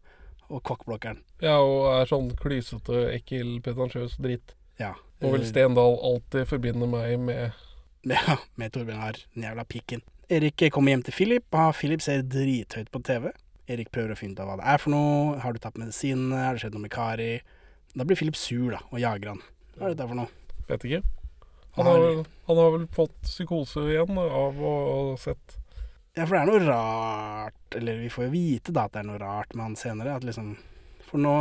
og 0.47 0.63
kokkblokkeren. 0.67 1.19
Ja, 1.43 1.57
og 1.59 1.89
er 1.91 2.07
sånn 2.07 2.31
klysete, 2.39 3.09
ekkel, 3.17 3.57
pretensiøs 3.65 4.15
dritt. 4.23 4.55
Ja. 4.79 4.93
Og 5.21 5.35
vel 5.35 5.45
Stendal 5.45 5.99
alltid 5.99 6.47
forbinder 6.49 6.89
meg 6.89 7.19
med 7.21 7.51
Ja, 8.07 8.39
med 8.57 8.73
Torbjørn 8.73 9.03
Harr, 9.03 9.19
den 9.35 9.45
jævla 9.45 9.67
pikken. 9.67 10.01
Erik 10.31 10.63
kommer 10.71 10.95
hjem 10.95 11.03
til 11.05 11.13
Philip, 11.17 11.47
og 11.51 11.75
Philip 11.75 12.01
ser 12.01 12.23
drithøyt 12.23 12.87
på 12.93 13.03
TV. 13.03 13.33
Erik 13.71 13.91
prøver 13.91 14.15
å 14.15 14.19
finne 14.19 14.33
ut 14.37 14.41
av 14.43 14.47
hva 14.47 14.59
det 14.61 14.69
er 14.73 14.79
for 14.81 14.95
noe. 14.95 15.39
Har 15.43 15.53
du 15.53 15.59
tatt 15.61 15.77
medisinene? 15.79 16.39
Har 16.39 16.55
det 16.55 16.63
skjedd 16.63 16.77
noe 16.77 16.87
med 16.87 16.93
Kari? 16.95 17.33
Da 17.91 18.07
blir 18.07 18.17
Philip 18.19 18.39
sur, 18.39 18.71
da, 18.71 18.79
og 18.89 19.03
jager 19.03 19.33
han. 19.33 19.43
Hva 19.75 19.89
er 19.89 19.93
dette 19.93 20.07
for 20.07 20.17
noe? 20.17 20.31
Vet 20.71 20.87
ikke. 20.87 21.03
Han 21.77 21.85
har, 21.87 22.25
han 22.47 22.57
har 22.59 22.71
vel 22.77 22.87
fått 22.91 23.15
psykose 23.23 23.85
igjen 23.93 24.17
av 24.17 24.57
å 24.59 24.71
ha 25.11 25.17
sett 25.17 25.57
Ja, 26.17 26.25
for 26.25 26.35
det 26.35 26.41
er 26.41 26.49
noe 26.49 26.65
rart 26.67 27.77
Eller 27.79 28.01
vi 28.01 28.09
får 28.11 28.25
jo 28.27 28.31
vite 28.33 28.73
da 28.75 28.83
at 28.89 28.93
det 28.97 28.99
er 29.03 29.07
noe 29.07 29.21
rart 29.21 29.53
med 29.55 29.63
han 29.69 29.75
senere. 29.79 30.17
At 30.19 30.25
liksom 30.27 30.57
For 31.07 31.21
nå 31.23 31.35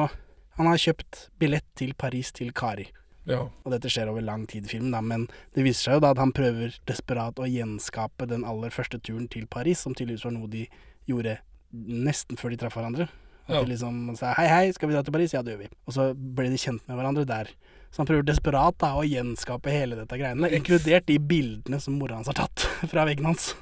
Han 0.60 0.68
har 0.70 0.78
kjøpt 0.78 1.24
billett 1.42 1.66
til 1.74 1.94
Paris 1.98 2.30
til 2.36 2.52
Kari. 2.54 2.86
Ja. 3.26 3.42
Og 3.64 3.72
dette 3.74 3.88
skjer 3.92 4.08
over 4.10 4.22
lang 4.24 4.46
tid 4.50 4.66
i 4.66 4.70
filmen, 4.70 4.90
da, 4.94 5.00
men 5.04 5.26
det 5.54 5.62
viser 5.64 5.86
seg 5.90 5.94
jo 5.98 6.02
da 6.04 6.10
at 6.14 6.18
han 6.20 6.32
prøver 6.36 6.74
desperat 6.88 7.38
å 7.40 7.46
gjenskape 7.48 8.26
den 8.28 8.44
aller 8.48 8.72
første 8.74 8.98
turen 8.98 9.26
til 9.30 9.46
Paris, 9.46 9.80
som 9.84 9.94
tydeligvis 9.94 10.24
var 10.26 10.34
noe 10.34 10.48
de 10.50 10.64
gjorde 11.08 11.36
nesten 11.72 12.36
før 12.40 12.50
de 12.54 12.58
traff 12.60 12.74
hverandre. 12.76 13.06
At 13.46 13.54
Ja. 13.54 13.60
de 13.62 13.70
liksom 13.72 14.16
sa 14.18 14.32
hei, 14.36 14.48
hei, 14.50 14.72
skal 14.72 14.88
vi 14.90 14.94
dra 14.96 15.02
til 15.06 15.12
Paris? 15.14 15.32
Ja, 15.36 15.42
det 15.42 15.54
gjør 15.54 15.62
vi. 15.64 15.68
Og 15.86 15.94
så 15.96 16.08
ble 16.14 16.50
de 16.50 16.58
kjent 16.60 16.82
med 16.88 16.96
hverandre 16.98 17.24
der. 17.28 17.52
Så 17.90 18.02
han 18.02 18.08
prøver 18.10 18.26
desperat 18.26 18.76
da 18.78 18.92
å 18.98 19.06
gjenskape 19.06 19.72
hele 19.74 19.98
dette 19.98 20.18
greiene, 20.18 20.50
inkludert 20.54 21.08
de 21.10 21.18
bildene 21.18 21.80
som 21.82 21.98
mora 21.98 22.20
hans 22.20 22.30
har 22.30 22.38
tatt 22.38 22.66
fra 22.92 23.06
veggen 23.08 23.30
hans. 23.32 23.52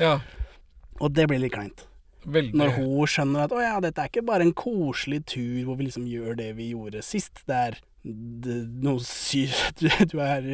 Ja. 0.00 0.18
Og 1.00 1.14
det 1.16 1.28
blir 1.30 1.40
litt 1.42 1.54
kleint. 1.56 1.86
Veldig. 2.22 2.54
Når 2.54 2.76
hun 2.76 3.08
skjønner 3.10 3.46
at 3.48 3.54
å 3.54 3.62
ja, 3.62 3.78
dette 3.82 4.02
er 4.04 4.10
ikke 4.10 4.22
bare 4.26 4.44
en 4.46 4.54
koselig 4.54 5.24
tur 5.32 5.64
hvor 5.66 5.78
vi 5.80 5.88
liksom 5.88 6.04
gjør 6.06 6.36
det 6.38 6.52
vi 6.58 6.68
gjorde 6.70 7.02
sist. 7.02 7.42
Det 7.48 7.56
er 7.56 7.80
det, 8.02 8.58
noe 8.82 9.02
sy... 9.06 9.46
Du, 9.80 10.18
er 10.22 10.46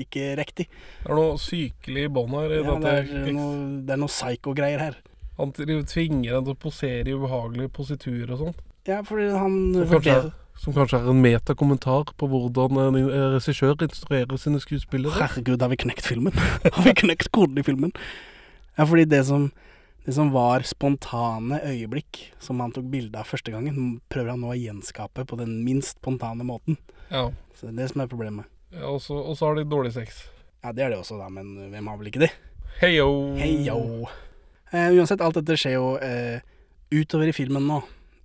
ikke 0.00 0.30
riktig. 0.40 0.68
Det 1.02 1.10
er 1.10 1.18
noe 1.18 1.40
sykelig 1.40 2.06
i 2.08 2.12
bånn 2.12 2.38
her. 2.38 2.54
i 2.54 2.62
Ja, 2.62 2.78
det, 2.80 2.94
er 3.02 3.34
noe, 3.36 3.58
det 3.84 3.96
er 3.96 4.00
noe 4.00 4.12
psycho-greier 4.12 4.86
her. 4.86 5.02
Han 5.40 5.50
tvinger 5.52 6.36
henne 6.36 6.44
til 6.46 6.54
å 6.54 6.60
posere 6.62 7.10
i 7.10 7.16
ubehagelige 7.18 7.72
positurer 7.74 8.36
og 8.36 8.46
sånt. 8.46 8.64
Ja, 8.86 9.00
fordi 9.04 9.30
han 9.32 9.54
kanskje, 9.88 10.14
er, 10.14 10.32
som 10.60 10.74
kanskje 10.76 11.00
er 11.00 11.10
en 11.10 11.22
metakommentar 11.22 12.12
på 12.18 12.28
hvordan 12.30 12.78
en 12.80 12.98
eh, 13.02 13.26
regissør 13.34 13.76
instruerer 13.84 14.40
sine 14.40 14.60
skuespillere. 14.62 15.16
Herregud, 15.18 15.60
har 15.62 15.72
vi 15.72 15.80
knekt 15.84 16.06
filmen? 16.06 16.34
har 16.76 16.86
vi 16.86 16.94
knekt 17.04 17.30
koden 17.34 17.58
i 17.60 17.66
filmen? 17.66 17.94
Ja, 18.78 18.86
fordi 18.86 19.04
det 19.10 19.24
som, 19.28 19.50
det 20.06 20.14
som 20.16 20.32
var 20.34 20.64
spontane 20.66 21.60
øyeblikk 21.66 22.22
som 22.42 22.62
han 22.62 22.74
tok 22.74 22.86
bilde 22.92 23.20
av 23.20 23.28
første 23.28 23.54
gangen, 23.54 23.98
prøver 24.12 24.34
han 24.34 24.42
nå 24.44 24.52
å 24.54 24.58
gjenskape 24.58 25.26
på 25.28 25.38
den 25.40 25.60
minst 25.66 25.98
spontane 26.00 26.46
måten. 26.46 26.78
Ja. 27.10 27.28
Så 27.54 27.68
det 27.68 27.74
er 27.74 27.82
det 27.82 27.90
som 27.92 28.04
er 28.04 28.10
problemet. 28.10 28.50
Ja, 28.74 28.88
og 28.90 29.02
så 29.02 29.18
og 29.20 29.36
så 29.38 29.50
har 29.50 29.58
de 29.58 29.68
dårlig 29.70 29.94
sex. 29.94 30.24
Ja, 30.64 30.72
det 30.72 30.86
er 30.86 30.94
det 30.94 31.02
også, 31.02 31.18
da, 31.20 31.28
men 31.28 31.70
hvem 31.70 31.90
har 31.90 31.98
vel 32.00 32.08
ikke 32.10 32.24
det? 32.24 32.32
Heyo! 32.80 33.34
Heyo! 33.38 34.08
Eh, 34.72 34.90
uansett, 34.96 35.22
alt 35.22 35.36
dette 35.38 35.58
skjer 35.60 35.76
jo 35.76 35.90
eh, 36.02 36.40
utover 36.94 37.30
i 37.30 37.36
filmen 37.36 37.68
nå. 37.68 37.82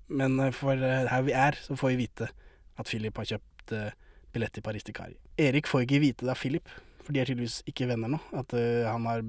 Men 0.10 0.40
eh, 0.42 0.54
for 0.56 0.74
eh, 0.74 1.08
her 1.10 1.26
vi 1.26 1.36
er, 1.38 1.58
så 1.64 1.78
får 1.80 1.94
vi 1.94 2.04
vite 2.06 2.30
at 2.80 2.90
Philip 2.90 3.18
har 3.22 3.30
kjøpt 3.36 3.74
eh, 3.78 3.96
billett 4.34 4.54
til 4.56 4.66
Paris 4.66 4.86
til 4.86 4.98
Kari. 4.98 5.18
Erik 5.40 5.70
får 5.70 5.86
ikke 5.86 6.02
vite 6.04 6.26
det 6.26 6.34
av 6.34 6.40
Philip, 6.42 6.70
for 7.06 7.16
de 7.16 7.22
er 7.22 7.30
tydeligvis 7.30 7.62
ikke 7.70 7.88
venner 7.90 8.12
nå. 8.14 8.20
At 8.38 8.54
han 8.54 9.08
har 9.10 9.24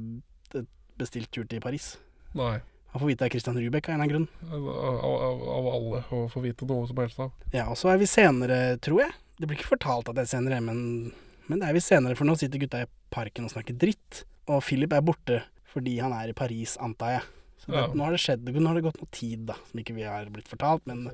bestilt 1.01 1.31
tur 1.33 1.47
til 1.49 1.63
Paris. 1.65 1.95
Nei. 2.37 2.59
Han 2.91 3.01
får 3.01 3.09
vite 3.13 3.25
av 3.25 3.31
Christian 3.33 3.57
Rubek 3.57 3.87
av 3.89 3.95
en 3.95 4.03
eller 4.03 4.19
annen 4.19 4.27
grunn. 4.27 4.51
Av, 4.51 4.69
av, 5.07 5.43
av 5.55 5.69
alle 5.71 6.01
å 6.13 6.25
få 6.29 6.43
vite 6.43 6.67
noe 6.69 6.89
som 6.91 6.99
helst 7.01 7.23
av. 7.23 7.31
Ja, 7.55 7.69
og 7.71 7.79
så 7.79 7.93
er 7.93 8.01
vi 8.03 8.09
senere, 8.11 8.59
tror 8.83 9.05
jeg. 9.05 9.15
Det 9.39 9.47
blir 9.49 9.61
ikke 9.61 9.71
fortalt 9.77 10.11
at 10.11 10.19
det 10.19 10.27
er 10.27 10.33
senere, 10.33 10.59
men, 10.65 11.13
men 11.47 11.63
det 11.63 11.71
er 11.71 11.79
vi 11.79 11.85
senere, 11.85 12.19
for 12.19 12.29
nå 12.29 12.35
sitter 12.37 12.61
gutta 12.61 12.83
i 12.83 12.91
parken 13.15 13.47
og 13.47 13.55
snakker 13.55 13.79
dritt. 13.79 14.25
Og 14.51 14.61
Philip 14.67 14.93
er 14.97 15.07
borte 15.07 15.41
fordi 15.71 16.01
han 16.03 16.13
er 16.17 16.33
i 16.33 16.37
Paris, 16.37 16.75
antar 16.83 17.15
jeg. 17.15 17.29
Så 17.61 17.73
det, 17.73 17.77
Ja. 17.77 17.87
nå 17.93 18.05
har 18.07 18.17
det 18.17 18.23
skjedd, 18.23 18.49
nå 18.49 18.67
har 18.67 18.79
det 18.79 18.87
gått 18.89 19.01
noe 19.03 19.11
tid, 19.13 19.47
da, 19.51 19.57
som 19.69 19.81
ikke 19.83 19.95
vi 19.95 20.09
har 20.09 20.29
blitt 20.33 20.49
fortalt, 20.49 20.87
men 20.89 21.11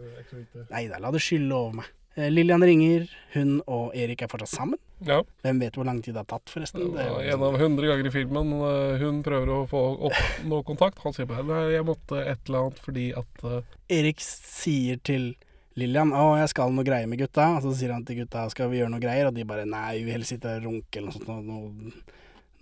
Nei 0.70 0.86
da, 0.86 1.00
la 1.02 1.10
det 1.10 1.22
skylle 1.24 1.52
over 1.52 1.80
meg. 1.80 1.92
Eh, 2.16 2.30
Lillian 2.30 2.62
ringer, 2.64 3.10
hun 3.34 3.58
og 3.66 3.90
Erik 3.94 4.22
er 4.24 4.30
fortsatt 4.32 4.54
sammen. 4.54 4.78
Ja. 5.04 5.18
Hvem 5.44 5.58
vet 5.60 5.74
hvor 5.76 5.84
lang 5.84 5.98
tid 6.00 6.14
det 6.16 6.22
har 6.22 6.28
tatt, 6.30 6.48
forresten? 6.48 6.86
Det 6.94 7.08
var 7.12 7.20
En 7.20 7.42
av 7.44 7.58
hundre 7.60 7.90
ganger 7.90 8.06
i 8.08 8.12
filmen 8.14 8.54
eh, 8.56 9.02
hun 9.02 9.18
prøver 9.26 9.52
å 9.52 9.58
få 9.68 9.82
opp 10.08 10.46
noe 10.48 10.64
kontakt. 10.64 11.02
Han 11.04 11.12
sier 11.12 11.28
bare 11.28 11.44
nei, 11.44 11.74
jeg 11.74 11.84
måtte 11.84 12.22
et 12.22 12.48
eller 12.48 12.62
annet 12.64 12.80
fordi 12.80 13.10
at 13.20 13.44
uh... 13.44 13.58
Erik 13.92 14.24
sier 14.24 15.02
til 15.04 15.34
Lillian 15.76 16.14
å, 16.16 16.38
jeg 16.40 16.54
skal 16.54 16.72
noe 16.72 16.88
greier 16.88 17.10
med 17.10 17.20
gutta. 17.20 17.50
Og 17.58 17.66
så 17.66 17.74
sier 17.76 17.92
han 17.92 18.06
til 18.08 18.22
gutta 18.22 18.46
skal 18.54 18.72
vi 18.72 18.80
gjøre 18.80 18.94
noe 18.94 19.02
greier, 19.02 19.28
og 19.28 19.36
de 19.36 19.44
bare 19.44 19.68
nei, 19.68 19.98
vi 19.98 20.06
vil 20.06 20.16
heller 20.16 20.30
sitte 20.30 20.56
og 20.56 20.70
runke 20.70 21.02
eller 21.02 21.12
noe 21.12 21.20
sånt. 21.20 21.52
Noe, 21.52 21.92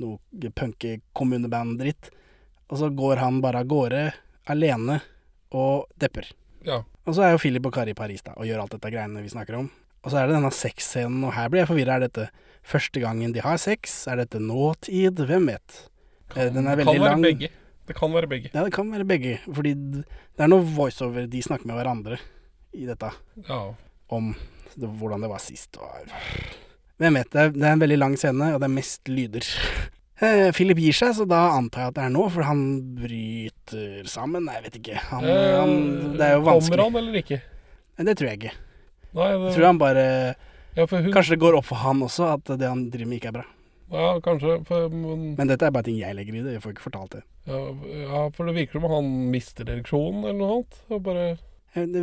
noe 0.02 0.54
punke 0.58 0.96
kommuneband-dritt. 1.14 2.10
Og 2.72 2.80
så 2.80 2.88
går 2.94 3.20
han 3.20 3.40
bare 3.44 3.60
av 3.64 3.68
gårde 3.70 4.04
alene 4.50 5.00
og 5.54 5.86
depper. 6.00 6.30
Ja. 6.64 6.82
Og 7.04 7.16
så 7.16 7.26
er 7.26 7.34
jo 7.34 7.40
Philip 7.42 7.66
og 7.68 7.74
Kari 7.76 7.92
i 7.92 7.98
Paris 7.98 8.24
da, 8.24 8.32
og 8.38 8.46
gjør 8.48 8.62
alt 8.64 8.76
dette 8.76 8.92
greiene 8.92 9.22
vi 9.24 9.32
snakker 9.32 9.58
om. 9.58 9.68
Og 10.04 10.12
så 10.12 10.20
er 10.20 10.28
det 10.28 10.36
denne 10.36 10.52
sexscenen, 10.52 11.22
og 11.24 11.32
her 11.36 11.48
blir 11.52 11.62
jeg 11.62 11.70
forvirra. 11.70 11.96
Er 11.98 12.06
dette 12.06 12.26
første 12.64 13.00
gangen 13.00 13.32
de 13.32 13.40
har 13.44 13.56
sex? 13.60 14.02
Er 14.10 14.20
dette 14.20 14.40
nåtid? 14.40 15.20
Hvem 15.28 15.48
vet? 15.52 15.78
Kan, 16.32 16.52
Den 16.56 16.68
er 16.68 16.80
veldig 16.80 17.00
lang. 17.00 17.22
begge. 17.24 17.48
Det 17.84 17.96
kan 17.96 18.12
være 18.16 18.28
begge. 18.28 18.50
Ja, 18.52 18.64
det 18.64 18.72
kan 18.72 18.90
være 18.92 19.04
begge. 19.08 19.38
Fordi 19.44 19.74
det 19.76 20.40
er 20.44 20.48
noe 20.48 20.64
voiceover 20.64 21.26
de 21.28 21.42
snakker 21.44 21.68
med 21.68 21.76
hverandre 21.76 22.18
i 22.76 22.86
dette. 22.88 23.10
Ja. 23.48 23.60
Om 24.12 24.32
det, 24.74 24.88
hvordan 24.88 25.24
det 25.24 25.30
var 25.32 25.40
sist. 25.44 25.76
Hvem 27.00 27.18
vet. 27.20 27.30
Det 27.32 27.40
er, 27.40 27.52
det 27.52 27.64
er 27.68 27.76
en 27.76 27.84
veldig 27.84 27.98
lang 28.00 28.16
scene, 28.20 28.54
og 28.54 28.60
det 28.62 28.68
er 28.68 28.76
mest 28.76 29.08
lyder. 29.12 29.48
Eh, 30.24 30.50
Philip 30.56 30.78
gir 30.80 30.96
seg, 30.96 31.14
så 31.18 31.26
da 31.28 31.40
antar 31.56 31.86
jeg 31.86 31.92
at 31.92 31.96
det 31.98 32.04
er 32.06 32.12
nå, 32.14 32.24
for 32.32 32.46
han 32.48 32.60
bryter 33.00 34.06
sammen. 34.10 34.46
Nei, 34.48 34.56
jeg 34.58 34.66
vet 34.68 34.78
ikke. 34.80 35.00
Han, 35.10 35.24
Eh, 35.24 35.56
han, 35.60 35.74
det 36.18 36.28
er 36.28 36.36
jo 36.38 36.44
vanskelig. 36.46 36.78
Kommer 36.80 37.00
han 37.00 37.02
eller 37.02 37.20
ikke? 37.20 37.40
Det 38.04 38.16
tror 38.18 38.30
jeg 38.30 38.40
ikke. 38.40 38.54
Nei, 39.14 39.28
det, 39.30 39.42
Jeg 39.48 39.56
tror 39.58 39.66
han 39.68 39.78
bare 39.78 40.04
ja, 40.74 40.86
hun, 40.90 41.12
Kanskje 41.14 41.36
det 41.36 41.42
går 41.44 41.54
opp 41.60 41.68
for 41.68 41.78
han 41.84 42.00
også 42.02 42.32
at 42.32 42.56
det 42.58 42.66
han 42.66 42.88
driver 42.90 43.10
med, 43.12 43.20
ikke 43.20 43.30
er 43.30 43.36
bra. 43.36 43.44
Ja, 43.94 44.08
kanskje. 44.24 44.56
For, 44.66 44.88
men, 44.90 45.34
Men 45.38 45.50
dette 45.50 45.68
er 45.68 45.74
bare 45.74 45.86
ting 45.86 46.00
jeg 46.00 46.16
legger 46.18 46.34
i 46.34 46.42
det. 46.42 46.56
Jeg 46.56 46.62
får 46.64 46.74
ikke 46.74 46.86
fortalt 46.88 47.18
det. 47.18 47.22
ja, 47.46 47.60
ja, 48.08 48.22
for 48.34 48.48
det 48.48 48.56
virker 48.56 48.80
som 48.80 48.88
han 48.90 49.10
mister 49.30 49.68
ereksjonen 49.70 50.24
eller 50.24 50.40
noe. 50.40 50.64
Og 50.90 51.02
bare 51.04 51.36
Det 51.74 52.02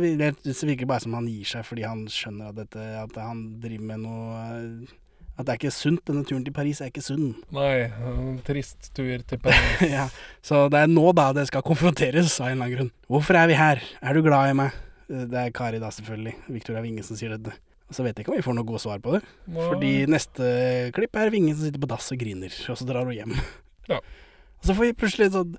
virker 0.70 0.86
bare 0.88 1.00
som 1.00 1.14
han 1.18 1.28
gir 1.28 1.48
seg 1.48 1.64
fordi 1.64 1.84
han 1.84 2.06
skjønner 2.08 2.52
at, 2.52 2.56
dette, 2.60 2.80
at 3.02 3.16
han 3.20 3.44
driver 3.60 3.84
med 3.90 4.02
noe 4.06 4.42
eh, 4.56 4.96
At 5.42 5.48
det 5.48 5.54
er 5.56 5.58
ikke 5.60 5.74
sunt. 5.74 6.04
Denne 6.06 6.22
turen 6.28 6.44
til 6.46 6.54
Paris 6.54 6.80
er 6.80 6.88
ikke 6.92 7.02
sunn. 7.04 7.32
Nei, 7.54 7.90
en 7.90 8.38
trist 8.46 8.92
tur 8.96 9.24
til 9.26 9.42
Paris. 9.42 9.82
ja, 9.96 10.06
så 10.46 10.68
det 10.72 10.84
er 10.84 10.90
nå 10.92 11.08
da 11.18 11.28
det 11.36 11.48
skal 11.50 11.64
konfronteres, 11.66 12.38
av 12.40 12.48
en 12.48 12.54
eller 12.56 12.64
annen 12.68 12.76
grunn. 12.78 12.90
Hvorfor 13.10 13.38
er 13.42 13.50
vi 13.50 13.58
her? 13.58 13.82
Er 14.00 14.14
du 14.16 14.22
glad 14.24 14.52
i 14.54 14.56
meg? 14.62 14.78
Eh, 15.10 15.26
Det 15.28 15.42
er 15.42 15.50
Kari 15.58 15.82
da, 15.82 15.90
selvfølgelig. 15.92 16.36
Victoria 16.54 16.80
Winge 16.86 17.02
som 17.04 17.18
sier 17.18 17.34
dette. 17.34 17.52
Og 17.90 17.96
så 17.98 18.06
vet 18.06 18.16
jeg 18.16 18.24
ikke 18.24 18.32
om 18.32 18.38
vi 18.38 18.46
får 18.46 18.54
noe 18.56 18.64
gode 18.70 18.80
svar 18.80 19.02
på 19.04 19.18
det. 19.18 19.22
Nei. 19.52 19.66
Fordi 19.68 19.92
neste 20.08 20.46
klipp 20.96 21.18
er 21.20 21.34
Winge 21.34 21.52
som 21.58 21.66
sitter 21.66 21.82
på 21.82 21.90
dass 21.90 22.08
og 22.14 22.22
griner, 22.22 22.54
og 22.72 22.78
så 22.80 22.86
drar 22.88 23.04
hun 23.10 23.12
hjem. 23.18 23.34
Ja. 23.90 23.98
Og 24.62 24.64
så 24.70 24.76
får 24.78 24.86
vi 24.86 24.94
plutselig 25.02 25.26
en 25.28 25.34
sånn, 25.34 25.54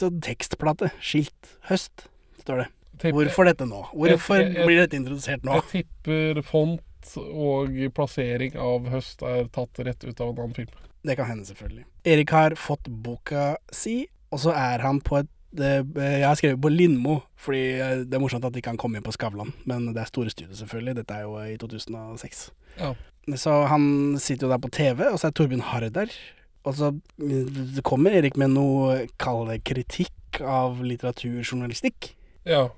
sånn 0.00 0.20
tekstplate. 0.24 0.88
Skilt. 1.04 1.52
Høst, 1.68 2.06
står 2.42 2.64
det. 2.64 2.68
Tipper- 3.00 3.16
Hvorfor 3.28 3.46
dette 3.48 3.64
nå? 3.68 3.82
Hvorfor 3.94 4.40
Jeg- 4.40 4.54
jeg- 4.56 4.66
blir 4.66 4.76
dette 4.82 4.96
introdusert 4.98 5.44
nå? 5.44 5.54
Jeg 5.70 5.84
tipper 5.84 6.42
font 6.42 6.80
og 7.16 7.76
plassering 7.96 8.56
av 8.60 8.88
høst 8.92 9.24
er 9.26 9.50
tatt 9.54 9.82
rett 9.86 10.06
ut 10.06 10.20
av 10.20 10.32
en 10.32 10.46
annen 10.46 10.56
film. 10.56 10.72
Det 11.06 11.16
kan 11.16 11.28
hende, 11.30 11.46
selvfølgelig. 11.48 11.84
Erik 12.04 12.32
har 12.36 12.56
fått 12.60 12.88
boka 12.88 13.54
si, 13.72 14.04
og 14.30 14.42
så 14.42 14.54
er 14.56 14.84
han 14.84 15.00
på 15.04 15.22
et 15.22 15.30
det, 15.50 15.82
Jeg 15.96 16.22
har 16.22 16.36
skrevet 16.38 16.60
på 16.62 16.70
Lindmo, 16.70 17.16
fordi 17.34 17.62
eh, 17.82 18.02
det 18.06 18.14
er 18.14 18.22
morsomt 18.22 18.44
at 18.46 18.54
de 18.54 18.62
kan 18.62 18.76
komme 18.78 19.00
inn 19.00 19.06
på 19.06 19.14
Skavlan. 19.16 19.50
Men 19.66 19.88
det 19.90 19.98
er 19.98 20.10
store 20.10 20.30
studio, 20.30 20.54
selvfølgelig. 20.54 21.00
Dette 21.00 21.16
er 21.16 21.24
jo 21.26 21.38
i 21.42 21.56
2006. 21.58 22.44
Ja. 22.78 22.92
Så 23.34 23.56
han 23.66 24.16
sitter 24.22 24.46
jo 24.46 24.52
der 24.52 24.62
på 24.62 24.70
TV, 24.70 25.08
og 25.10 25.18
så 25.18 25.26
er 25.26 25.34
Torbjørn 25.34 25.66
Harr 25.72 25.88
der. 25.90 26.14
Og 26.62 26.76
så 26.78 26.92
eh, 26.94 27.80
kommer 27.82 28.14
Erik 28.14 28.38
med 28.38 28.54
noe, 28.54 29.08
kall 29.18 29.48
det 29.50 29.64
kritikk 29.66 30.38
av 30.38 30.78
litteraturjournalistikk. 30.86 32.12
Ja, 32.46 32.68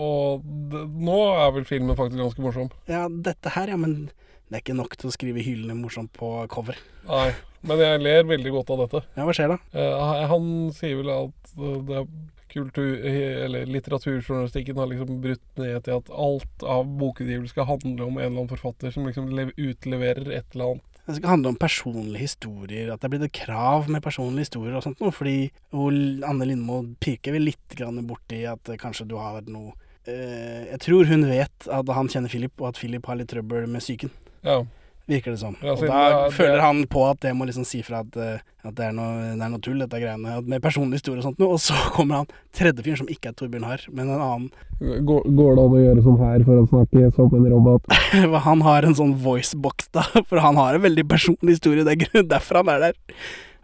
Og 0.00 0.48
nå 0.96 1.20
er 1.34 1.54
vel 1.58 1.68
filmen 1.68 1.98
faktisk 1.98 2.22
ganske 2.22 2.44
morsom. 2.44 2.72
Ja, 2.90 3.04
dette 3.10 3.52
her, 3.56 3.72
ja, 3.74 3.78
men 3.80 4.10
det 4.50 4.58
er 4.58 4.64
ikke 4.64 4.80
nok 4.80 4.96
til 4.98 5.10
å 5.10 5.14
skrive 5.14 5.44
hyllende 5.44 5.76
morsomt 5.78 6.12
på 6.16 6.32
cover. 6.50 6.78
Nei, 7.06 7.30
men 7.66 7.82
jeg 7.84 8.02
ler 8.02 8.26
veldig 8.26 8.52
godt 8.56 8.74
av 8.74 8.84
dette. 8.84 9.04
Ja, 9.14 9.26
hva 9.28 9.34
skjer 9.36 9.52
da? 9.52 9.58
Eh, 9.76 10.26
han 10.32 10.46
sier 10.74 10.98
vel 11.02 11.12
at 11.14 11.52
eh, 11.54 11.80
det 11.86 11.98
er 12.00 12.12
kultur... 12.50 12.96
Eller 13.06 13.66
litteraturjournalistikken 13.70 14.80
har 14.80 14.90
liksom 14.90 15.20
brutt 15.22 15.60
ned 15.60 15.84
til 15.86 16.00
at 16.00 16.10
alt 16.10 16.64
av 16.66 16.88
bokutgivelse 17.00 17.54
skal 17.54 17.68
handle 17.68 18.08
om 18.08 18.18
en 18.18 18.24
eller 18.24 18.40
annen 18.40 18.50
forfatter 18.50 18.94
som 18.94 19.06
liksom 19.06 19.30
utleverer 19.54 20.32
et 20.40 20.56
eller 20.56 20.72
annet. 20.72 20.86
Det 21.06 21.16
skal 21.16 21.32
handle 21.32 21.52
om 21.54 21.58
personlige 21.58 22.22
historier, 22.22 22.90
at 22.92 23.00
det 23.00 23.08
er 23.08 23.12
blitt 23.14 23.26
et 23.26 23.38
krav 23.40 23.88
med 23.90 24.02
personlige 24.04 24.46
historier 24.46 24.76
og 24.78 24.84
sånt 24.84 25.00
noe, 25.02 25.14
fordi 25.14 25.50
Anne 25.74 26.46
Lindmo 26.46 26.82
pirker 27.02 27.34
vel 27.34 27.48
litt 27.48 27.78
grann 27.78 27.98
borti 28.06 28.44
at 28.46 28.70
eh, 28.70 28.78
kanskje 28.80 29.08
du 29.10 29.16
har 29.18 29.40
noe 29.46 29.72
eh, 29.72 29.86
Jeg 30.06 30.80
tror 30.80 31.04
hun 31.10 31.26
vet 31.28 31.68
at 31.70 31.88
han 31.96 32.08
kjenner 32.08 32.28
Philip, 32.32 32.52
og 32.60 32.68
at 32.72 32.78
Philip 32.80 33.06
har 33.06 33.18
litt 33.20 33.28
trøbbel 33.32 33.66
med 33.68 33.82
psyken. 33.84 34.10
Ja. 34.46 34.62
Virker 35.10 35.34
det 35.34 35.40
som. 35.40 35.56
Ja, 35.58 35.72
og 35.74 35.80
da 35.80 35.86
det 35.86 35.90
er- 35.90 36.28
det- 36.28 36.34
føler 36.36 36.60
han 36.60 36.84
på 36.86 37.10
at 37.10 37.18
det 37.20 37.32
må 37.34 37.44
liksom 37.44 37.64
si 37.66 37.82
fra 37.82 38.00
at, 38.00 38.16
eh, 38.16 38.38
at 38.64 38.74
det, 38.76 38.84
er 38.86 38.92
noe, 38.92 39.34
det 39.34 39.42
er 39.42 39.48
noe 39.50 39.58
tull, 39.58 39.78
dette 39.78 39.98
greiene 39.98 40.42
med 40.46 40.62
personlig 40.62 41.00
historie 41.00 41.18
og 41.18 41.24
sånt 41.24 41.38
noe. 41.40 41.48
Og 41.48 41.58
så 41.58 41.74
kommer 41.96 42.14
han 42.16 42.26
tredje 42.54 42.84
fyren, 42.84 42.98
som 42.98 43.08
ikke 43.08 43.28
er 43.28 43.32
Torbjørn 43.32 43.64
Harr, 43.66 43.80
men 43.90 44.08
en 44.08 44.20
annen. 44.20 44.50
Går, 44.80 45.22
går 45.34 45.56
det 45.56 45.64
an 45.64 45.74
å 45.74 45.82
gjøre 45.82 46.04
sånn 46.06 46.18
her 46.22 46.44
for 46.44 46.62
å 46.62 46.68
snakke 46.70 47.12
som 47.16 47.34
en 47.34 47.50
robot? 47.50 47.82
han 48.46 48.60
har 48.60 48.82
en 48.86 48.94
sånn 48.94 49.16
voicebox, 49.18 49.88
da, 49.90 50.02
for 50.30 50.38
han 50.38 50.54
har 50.54 50.74
en 50.78 50.82
veldig 50.86 51.08
personlig 51.08 51.58
historie. 51.58 51.82
Det 51.84 51.98
er 52.14 52.22
derfor 52.22 52.62
han 52.62 52.68
er 52.68 52.78
der. 52.78 52.92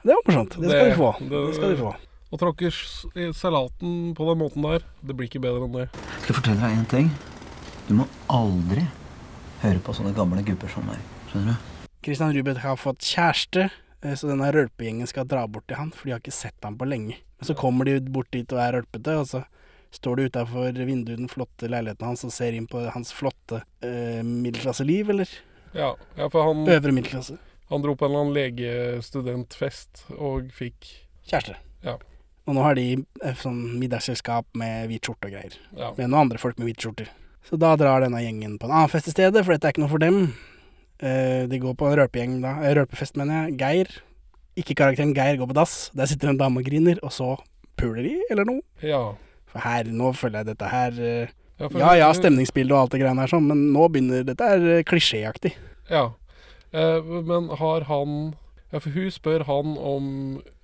Det 0.03 0.14
var 0.14 0.22
morsomt. 0.26 0.59
Det 0.61 0.70
skal 0.70 0.91
de 0.91 0.99
få. 0.99 1.14
Det 1.30 1.55
skal 1.55 1.70
de 1.70 1.76
få. 1.80 1.95
Å 2.37 2.41
tråkker 2.43 2.74
salaten 3.32 4.11
på 4.12 4.24
den 4.28 4.41
måten 4.43 4.64
der, 4.66 4.82
det 5.01 5.14
blir 5.16 5.24
ikke 5.24 5.41
bedre 5.41 5.64
enn 5.64 5.72
det. 5.72 5.84
Skal 6.20 6.28
jeg 6.28 6.37
fortelle 6.37 6.61
deg 6.61 6.74
en 6.76 6.89
ting? 6.91 7.07
Du 7.87 7.95
må 7.97 8.05
aldri 8.28 8.82
høre 9.62 9.80
på 9.80 9.95
sånne 9.97 10.12
gamle 10.12 10.43
gubber 10.45 10.68
som 10.68 10.84
meg. 10.84 10.99
Skjønner 11.30 11.55
du? 11.57 11.87
Christian 12.05 12.34
Rubeth 12.37 12.61
har 12.61 12.76
fått 12.76 13.07
kjæreste, 13.09 13.70
eh, 14.03 14.12
så 14.20 14.28
denne 14.28 14.51
rølpegjengen 14.53 15.09
skal 15.09 15.24
dra 15.30 15.47
bort 15.49 15.64
til 15.64 15.80
han, 15.80 15.89
for 15.97 16.05
de 16.05 16.12
har 16.12 16.20
ikke 16.20 16.34
sett 16.37 16.66
ham 16.66 16.76
på 16.76 16.84
lenge. 16.91 17.16
Men 17.41 17.49
så 17.49 17.57
kommer 17.57 17.89
de 17.89 17.95
bort 18.05 18.28
dit 18.37 18.53
og 18.53 18.61
er 18.61 18.76
rølpete, 18.76 19.14
og 19.16 19.30
så 19.30 19.41
står 19.97 20.20
de 20.20 20.26
utafor 20.28 20.76
vinduet 20.76 21.14
i 21.14 21.22
den 21.22 21.32
flotte 21.32 21.70
leiligheten 21.72 22.11
hans 22.11 22.24
og 22.28 22.34
ser 22.37 22.59
inn 22.59 22.66
på 22.68 22.82
hans 22.93 23.14
flotte 23.16 23.62
eh, 23.80 24.20
middelklasseliv, 24.20 25.14
eller 25.14 25.32
Ja, 25.72 25.95
ja 26.20 26.28
for 26.28 26.51
han 26.51 26.68
øvre 26.68 26.93
middelklasse. 26.93 27.39
Han 27.72 27.80
dro 27.80 27.97
på 27.97 28.05
en 28.05 28.12
eller 28.12 28.26
annen 28.26 28.37
legestudentfest 28.37 30.05
og 30.18 30.53
fikk 30.53 30.93
Kjæreste. 31.26 31.57
Ja. 31.82 31.97
Og 32.47 32.55
nå 32.55 32.62
har 32.62 32.76
de 32.78 33.03
sånn 33.40 33.61
middagsselskap 33.80 34.47
med 34.59 34.86
hvit 34.90 35.07
skjorte 35.07 35.28
og 35.28 35.34
greier. 35.34 35.55
Ja. 35.74 35.92
Med 35.97 36.11
noen 36.11 36.26
andre 36.26 36.38
folk 36.38 36.61
med 36.61 36.70
hvite 36.70 36.86
skjorter. 36.86 37.09
Så 37.47 37.59
da 37.59 37.72
drar 37.78 38.03
denne 38.03 38.22
gjengen 38.22 38.57
på 38.59 38.68
en 38.68 38.74
annen 38.74 38.90
fest 38.90 39.11
i 39.11 39.14
stedet, 39.14 39.42
for 39.44 39.55
dette 39.55 39.68
er 39.68 39.74
ikke 39.74 39.84
noe 39.84 39.92
for 39.92 40.03
dem. 40.03 40.20
Uh, 41.03 41.44
de 41.51 41.61
går 41.62 41.74
på 41.78 41.88
en 41.88 41.99
rølpegjeng 42.01 42.38
da. 42.42 42.57
Eh, 42.64 42.74
rølpefest, 42.78 43.18
mener 43.18 43.47
jeg. 43.47 43.59
Geir. 43.61 43.90
Ikke 44.57 44.76
karakteren 44.78 45.14
Geir 45.14 45.38
går 45.40 45.51
på 45.51 45.59
dass. 45.59 45.76
Der 45.94 46.09
sitter 46.11 46.32
en 46.32 46.40
dame 46.40 46.62
og 46.62 46.66
griner, 46.66 47.03
og 47.03 47.12
så 47.14 47.34
puler 47.76 48.07
de, 48.07 48.14
eller 48.32 48.49
noe. 48.49 48.62
Ja. 48.82 49.03
For 49.51 49.62
her, 49.66 49.90
nå 49.90 50.14
føler 50.16 50.42
jeg 50.42 50.51
dette 50.55 50.70
her 50.70 50.97
uh, 50.97 51.34
Ja, 51.57 51.68
Ja 51.70 51.92
ja, 51.97 52.09
og 52.12 52.78
alt 52.80 52.92
det 52.92 53.01
greiene 53.01 53.22
her 53.22 53.30
sånn, 53.32 53.47
men 53.49 53.68
nå 53.72 53.86
begynner 53.88 54.26
Dette 54.26 54.49
er 54.57 54.82
klisjéaktig. 54.88 55.55
Ja. 55.88 56.11
Eh, 56.72 57.03
men 57.03 57.49
har 57.49 57.86
han 57.88 58.34
Ja, 58.72 58.80
for 58.80 58.90
hun 58.90 59.11
spør 59.14 59.47
han 59.47 59.76
om 59.78 60.09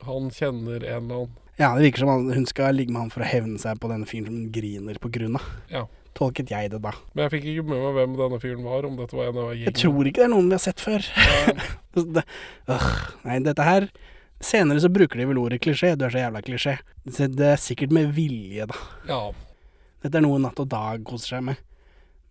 han 0.05 0.28
kjenner 0.35 0.83
en 0.83 1.07
eller 1.07 1.20
annen 1.22 1.37
Ja, 1.61 1.74
det 1.76 1.84
virker 1.84 2.05
som 2.05 2.11
han, 2.12 2.30
hun 2.32 2.46
skal 2.48 2.76
ligge 2.76 2.94
med 2.94 3.05
han 3.05 3.11
for 3.12 3.24
å 3.24 3.28
hevne 3.28 3.59
seg 3.61 3.80
på 3.80 3.90
denne 3.90 4.09
fyren 4.09 4.30
som 4.30 4.38
hun 4.38 4.53
griner 4.55 5.00
på 5.03 5.11
grunn 5.12 5.36
av. 5.40 5.50
Ja. 5.72 5.82
Tolket 6.16 6.50
jeg 6.53 6.72
det, 6.72 6.80
da. 6.84 6.92
Men 7.14 7.26
jeg 7.26 7.32
fikk 7.38 7.46
ikke 7.53 7.66
med 7.70 7.84
meg 7.86 7.94
hvem 7.96 8.16
denne 8.18 8.40
fyren 8.40 8.64
var, 8.66 8.88
om 8.88 8.96
dette 8.98 9.16
var 9.16 9.30
en 9.30 9.38
av 9.40 9.53
Jeg 9.57 9.72
tror 9.78 10.09
ikke 10.09 10.20
det 10.20 10.26
er 10.26 10.32
noen 10.32 10.50
vi 10.50 10.59
har 10.59 10.64
sett 10.64 10.82
før. 10.82 11.07
det, 12.16 12.24
øh, 12.68 12.90
nei, 13.24 13.38
dette 13.44 13.68
her 13.68 13.88
Senere 14.42 14.82
så 14.82 14.90
bruker 14.90 15.20
de 15.20 15.28
vel 15.30 15.38
ordet 15.38 15.61
klisjé. 15.62 15.92
Du 15.94 16.03
er 16.03 16.11
så 16.11 16.18
jævla 16.18 16.40
klisjé. 16.42 16.72
Det 17.07 17.46
er 17.46 17.61
sikkert 17.62 17.92
med 17.94 18.11
vilje, 18.16 18.66
da. 18.66 18.78
Ja. 19.07 19.20
Dette 20.03 20.18
er 20.18 20.24
noe 20.24 20.40
Natt 20.42 20.59
og 20.59 20.66
Dag 20.72 21.05
koser 21.07 21.36
seg 21.36 21.44
med. 21.46 21.61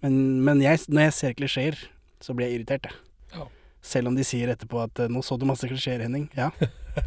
Men, 0.03 0.17
men 0.43 0.59
jeg, 0.59 0.81
når 0.91 1.07
jeg 1.07 1.15
ser 1.15 1.37
klisjeer, 1.39 1.79
så 2.19 2.35
blir 2.35 2.49
jeg 2.49 2.59
irritert, 2.59 2.89
jeg. 2.89 2.97
Ja. 3.37 3.47
Selv 3.93 4.11
om 4.11 4.17
de 4.17 4.25
sier 4.27 4.51
etterpå 4.51 4.81
at 4.83 4.99
eh, 4.99 5.09
'nå 5.09 5.23
så 5.23 5.39
du 5.39 5.47
masse 5.47 5.67
klisjeer, 5.71 6.03
Henning'. 6.03 6.27
Ja, 6.35 6.51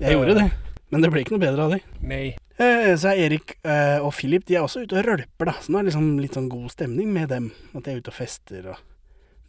jeg 0.00 0.16
gjorde 0.16 0.40
det. 0.40 0.48
Men 0.94 1.02
det 1.02 1.10
ble 1.10 1.24
ikke 1.24 1.34
noe 1.34 1.42
bedre 1.42 1.66
av 1.66 1.74
de. 1.74 1.80
Nei. 2.06 2.24
Eh, 2.54 2.92
Så 2.94 3.10
er 3.10 3.24
Erik 3.26 3.56
eh, 3.66 3.98
og 3.98 4.12
Philip 4.14 4.44
de 4.46 4.54
er 4.60 4.62
også 4.62 4.84
ute 4.86 4.94
og 5.00 5.08
rølper, 5.08 5.50
da. 5.50 5.56
Så 5.58 5.74
nå 5.74 5.80
er 5.80 5.86
det 5.88 5.90
liksom 5.90 6.10
litt 6.22 6.38
sånn 6.38 6.46
god 6.52 6.70
stemning 6.70 7.10
med 7.12 7.32
dem. 7.34 7.50
At 7.74 7.84
de 7.88 7.94
er 7.96 7.98
ute 8.02 8.12
og 8.14 8.18
fester 8.20 8.70
og 8.70 8.78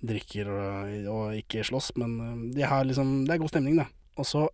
drikker 0.06 0.50
og, 0.52 0.91
og 1.14 1.38
ikke 1.39 1.64
slåss, 1.70 1.93
men 2.02 2.18
eh, 2.26 2.36
de 2.58 2.66
har 2.68 2.86
liksom 2.89 3.24
Det 3.28 3.36
er 3.38 3.41
god 3.46 3.54
stemning, 3.54 3.78
da. 3.84 3.88
Og 4.18 4.26
så 4.30 4.48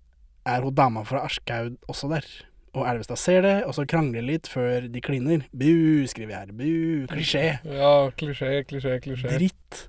er 0.51 0.63
hun 0.65 0.75
dama 0.75 1.03
fra 1.07 1.23
Aschgaud 1.27 1.77
også 1.91 2.09
der. 2.11 2.27
Og 2.71 2.85
Elvestad 2.87 3.19
ser 3.19 3.41
det, 3.43 3.55
og 3.67 3.73
så 3.75 3.83
krangler 3.89 4.23
litt 4.23 4.47
før 4.47 4.85
de 4.91 5.01
kliner. 5.03 5.41
Bu, 5.51 6.07
skriver 6.07 6.31
jeg 6.31 6.39
her. 6.39 6.53
Bu, 6.55 6.69
klisjé. 7.11 7.45
Ja, 7.67 7.93
klisjé, 8.15 8.61
klisjé, 8.67 8.93
klisjé. 9.03 9.27
Dritt. 9.33 9.81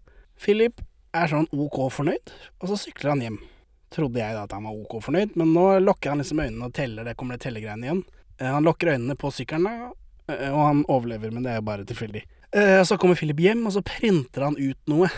Philip 0.43 0.83
er 1.15 1.31
sånn 1.31 1.47
OK 1.55 1.79
fornøyd, 1.95 2.33
og 2.59 2.73
så 2.73 2.79
sykler 2.81 3.13
han 3.15 3.23
hjem. 3.23 3.39
Trodde 3.93 4.23
jeg 4.23 4.35
da 4.39 4.45
at 4.47 4.53
han 4.57 4.65
var 4.65 4.79
OK 4.79 4.99
fornøyd, 5.05 5.35
men 5.37 5.53
nå 5.53 5.67
lukker 5.85 6.15
han 6.15 6.23
liksom 6.23 6.41
øynene 6.41 6.69
og 6.71 6.73
teller. 6.77 7.05
Det 7.05 7.17
kommer 7.21 7.37
det 7.37 7.45
tellegreiene 7.47 7.85
igjen. 7.89 8.03
Eh, 8.41 8.49
Han 8.49 8.65
lukker 8.65 8.95
øynene 8.95 9.17
på 9.21 9.29
sykkelen, 9.35 9.69
eh, 10.29 10.49
og 10.51 10.63
han 10.65 10.85
overlever, 10.89 11.31
men 11.35 11.45
det 11.45 11.53
er 11.53 11.61
jo 11.61 11.69
bare 11.69 11.85
tilfeldig. 11.85 12.25
Eh, 12.53 12.81
Så 12.85 12.97
kommer 12.99 13.15
Philip 13.21 13.39
hjem, 13.41 13.67
og 13.67 13.73
så 13.77 13.83
printer 13.85 14.45
han 14.49 14.57
ut 14.59 14.79
noe. 14.89 15.11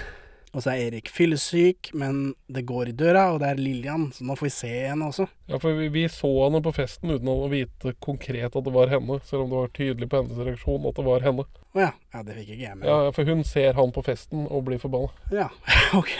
Og 0.54 0.62
så 0.62 0.70
er 0.70 0.84
Erik 0.86 1.08
fyllesyk, 1.10 1.88
men 1.98 2.34
det 2.46 2.62
går 2.66 2.88
i 2.92 2.92
døra, 2.94 3.24
og 3.34 3.40
det 3.42 3.48
er 3.48 3.58
Lillian, 3.58 4.04
så 4.14 4.22
nå 4.22 4.36
får 4.38 4.46
vi 4.46 4.50
se 4.54 4.68
henne 4.86 5.08
også. 5.10 5.26
Ja, 5.50 5.58
for 5.58 5.74
vi, 5.74 5.88
vi 5.90 6.04
så 6.06 6.30
henne 6.44 6.60
på 6.62 6.70
festen 6.76 7.10
uten 7.10 7.26
å 7.26 7.48
vite 7.50 7.90
konkret 7.98 8.54
at 8.54 8.62
det 8.68 8.74
var 8.74 8.86
henne, 8.92 9.16
selv 9.26 9.42
om 9.42 9.50
det 9.50 9.58
var 9.64 9.72
tydelig 9.74 10.08
på 10.12 10.20
hennes 10.22 10.38
reaksjon 10.46 10.86
at 10.86 10.94
det 11.00 11.06
var 11.08 11.26
henne. 11.26 11.42
Å 11.74 11.82
ja. 11.82 11.90
ja, 12.14 12.22
det 12.22 12.36
fikk 12.38 12.52
ikke 12.54 12.68
jeg 12.68 12.78
med. 12.78 12.86
Ja, 12.86 13.10
for 13.16 13.24
hun 13.26 13.42
ser 13.42 13.74
han 13.74 13.90
på 13.96 14.04
festen 14.06 14.46
og 14.46 14.62
blir 14.70 14.78
forbanna. 14.78 15.10
Ja, 15.34 15.48
ok. 16.00 16.14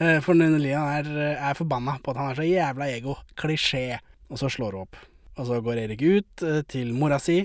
Eh, 0.00 0.18
For 0.24 0.34
Lian 0.34 0.88
er, 0.88 1.08
er 1.36 1.56
forbanna 1.58 1.98
på 2.00 2.14
at 2.14 2.20
han 2.20 2.30
er 2.32 2.38
så 2.38 2.46
jævla 2.48 2.88
ego. 2.88 3.16
Klisjé. 3.36 4.00
Og 4.30 4.38
så 4.40 4.48
slår 4.48 4.76
hun 4.76 4.86
opp. 4.86 5.00
Og 5.36 5.48
så 5.48 5.58
går 5.64 5.82
Erik 5.84 6.02
ut 6.02 6.44
eh, 6.46 6.62
til 6.68 6.94
mora 6.96 7.18
si, 7.20 7.42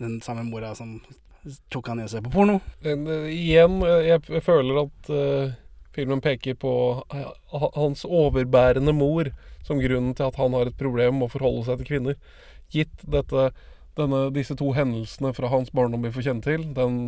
den 0.00 0.18
samme 0.24 0.44
mora 0.48 0.72
som 0.74 0.96
tok 1.72 1.90
han 1.90 2.00
i 2.00 2.06
å 2.06 2.10
se 2.10 2.22
på 2.24 2.32
porno. 2.32 2.58
Men 2.84 3.06
eh, 3.10 3.28
igjen, 3.34 3.80
jeg, 3.84 4.22
jeg 4.32 4.44
føler 4.44 4.80
at 4.84 5.10
uh, 5.12 5.54
filmen 5.94 6.22
peker 6.24 6.56
på 6.60 6.72
uh, 7.12 7.68
hans 7.76 8.04
overbærende 8.08 8.94
mor 8.96 9.30
som 9.64 9.80
grunnen 9.80 10.16
til 10.16 10.28
at 10.28 10.38
han 10.40 10.56
har 10.56 10.70
et 10.70 10.80
problem 10.80 11.20
med 11.20 11.28
å 11.28 11.34
forholde 11.34 11.66
seg 11.68 11.80
til 11.80 11.90
kvinner. 11.92 12.18
Gitt 12.72 13.04
dette, 13.10 13.48
denne, 13.98 14.26
disse 14.34 14.56
to 14.58 14.72
hendelsene 14.76 15.34
fra 15.36 15.50
hans 15.52 15.72
barndom 15.74 16.04
vi 16.04 16.12
får 16.14 16.28
kjenne 16.28 16.46
til, 16.46 16.68
den 16.76 17.00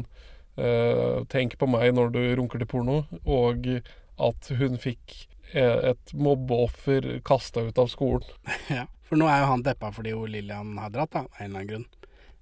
uh, 0.61 1.25
'tenk 1.33 1.59
på 1.61 1.69
meg 1.71 1.95
når 1.97 2.13
du 2.15 2.23
runker 2.39 2.61
til 2.61 2.71
porno', 2.71 3.05
og 3.25 3.71
at 4.23 4.51
hun 4.59 4.79
fikk 4.81 5.17
eh, 5.53 5.93
et 5.93 6.15
mobbeoffer 6.17 7.21
kasta 7.27 7.67
ut 7.69 7.79
av 7.79 7.93
skolen. 7.93 8.27
Ja, 8.73 8.87
For 9.07 9.21
nå 9.21 9.29
er 9.31 9.43
jo 9.43 9.53
han 9.53 9.67
deppa 9.67 9.93
fordi 9.95 10.15
jo 10.15 10.25
Lillian 10.31 10.75
har 10.81 10.91
dratt, 10.95 11.13
da, 11.15 11.27
av 11.27 11.39
en 11.39 11.45
eller 11.47 11.61
annen 11.61 11.71
grunn. 11.71 11.87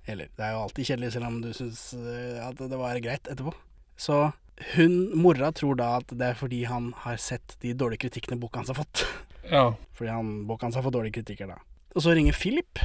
Eller, 0.07 0.29
det 0.37 0.45
er 0.45 0.55
jo 0.55 0.63
alltid 0.67 0.89
kjedelig 0.91 1.13
selv 1.15 1.31
om 1.31 1.37
du 1.45 1.53
syns 1.57 1.85
eh, 1.97 2.41
at 2.45 2.61
det 2.61 2.81
var 2.81 3.01
greit 3.05 3.29
etterpå. 3.31 3.55
Så 3.97 4.27
hun, 4.75 4.97
mora, 5.19 5.51
tror 5.53 5.79
da 5.81 5.95
at 5.99 6.13
det 6.15 6.31
er 6.31 6.39
fordi 6.39 6.65
han 6.71 6.93
har 7.05 7.19
sett 7.21 7.57
de 7.65 7.73
dårlige 7.75 8.07
kritikkene 8.07 8.39
boka 8.41 8.63
hans 8.63 8.73
har 8.75 8.81
fått. 8.83 9.07
Ja. 9.45 9.75
Fordi 9.93 10.09
han, 10.09 10.29
boka 10.49 10.65
hans 10.65 10.77
har 10.79 10.83
fått 10.87 10.95
dårlige 10.95 11.19
kritikker 11.19 11.51
da. 11.51 11.59
Og 11.93 12.01
så 12.01 12.15
ringer 12.17 12.33
Philip, 12.33 12.81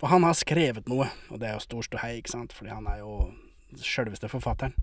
for 0.00 0.10
han 0.10 0.24
har 0.26 0.34
skrevet 0.34 0.88
noe, 0.90 1.06
og 1.30 1.38
det 1.38 1.46
er 1.46 1.54
jo 1.54 1.62
stor 1.62 1.86
ståhei, 1.86 2.16
ikke 2.18 2.32
sant, 2.32 2.54
fordi 2.56 2.72
han 2.74 2.88
er 2.90 2.98
jo 3.04 3.12
sjølveste 3.78 4.26
forfatteren. 4.32 4.74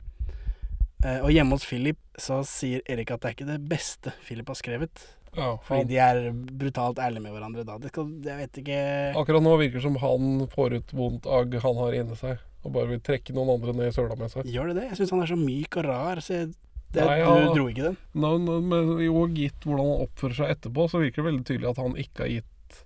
Eh, 1.06 1.20
og 1.22 1.30
hjemme 1.30 1.54
hos 1.58 1.68
Philip 1.68 2.00
så 2.18 2.40
sier 2.48 2.82
Erik 2.90 3.12
at 3.14 3.22
det 3.22 3.30
er 3.30 3.36
ikke 3.36 3.50
det 3.52 3.62
beste 3.70 4.14
Philip 4.26 4.50
har 4.50 4.58
skrevet. 4.58 5.04
Ja, 5.38 5.52
Fordi 5.68 5.86
de 5.92 5.98
er 6.02 6.20
brutalt 6.34 6.98
ærlige 6.98 7.22
med 7.22 7.36
hverandre 7.36 7.66
da. 7.68 7.76
Det 7.78 7.92
skal, 7.92 8.08
jeg 8.26 8.38
vet 8.40 8.60
ikke 8.64 8.78
Akkurat 9.22 9.44
nå 9.46 9.52
virker 9.60 9.78
det 9.78 9.84
som 9.84 10.00
han 10.02 10.48
får 10.50 10.78
ut 10.80 10.94
vondt 10.98 11.28
agg 11.30 11.58
han 11.62 11.82
har 11.84 11.98
inni 12.00 12.18
seg, 12.18 12.40
og 12.66 12.74
bare 12.74 12.90
vil 12.96 13.04
trekke 13.06 13.36
noen 13.38 13.52
andre 13.54 13.76
ned 13.78 13.92
i 13.92 13.94
søla 13.94 14.18
med 14.18 14.34
seg. 14.34 14.48
Gjør 14.50 14.72
det 14.72 14.80
det? 14.80 14.88
Jeg 14.90 15.00
syns 15.02 15.14
han 15.14 15.22
er 15.26 15.30
så 15.30 15.38
myk 15.38 15.78
og 15.78 15.86
rar. 15.86 16.24
Så 16.26 16.34
jeg, 16.34 16.50
det, 16.96 17.04
Nei, 17.06 17.20
du 17.22 17.52
dro 17.54 17.68
ikke 17.70 17.92
den? 17.92 18.00
No, 18.18 18.34
no, 18.42 18.58
men 18.64 18.96
jo, 19.04 19.28
gitt 19.36 19.68
hvordan 19.68 19.92
han 19.92 20.06
oppfører 20.08 20.40
seg 20.40 20.56
etterpå, 20.56 20.88
så 20.90 21.04
virker 21.04 21.22
det 21.22 21.28
veldig 21.30 21.46
tydelig 21.52 21.70
at 21.70 21.84
han 21.84 21.98
ikke 22.02 22.24
har 22.26 22.34
gitt 22.40 22.82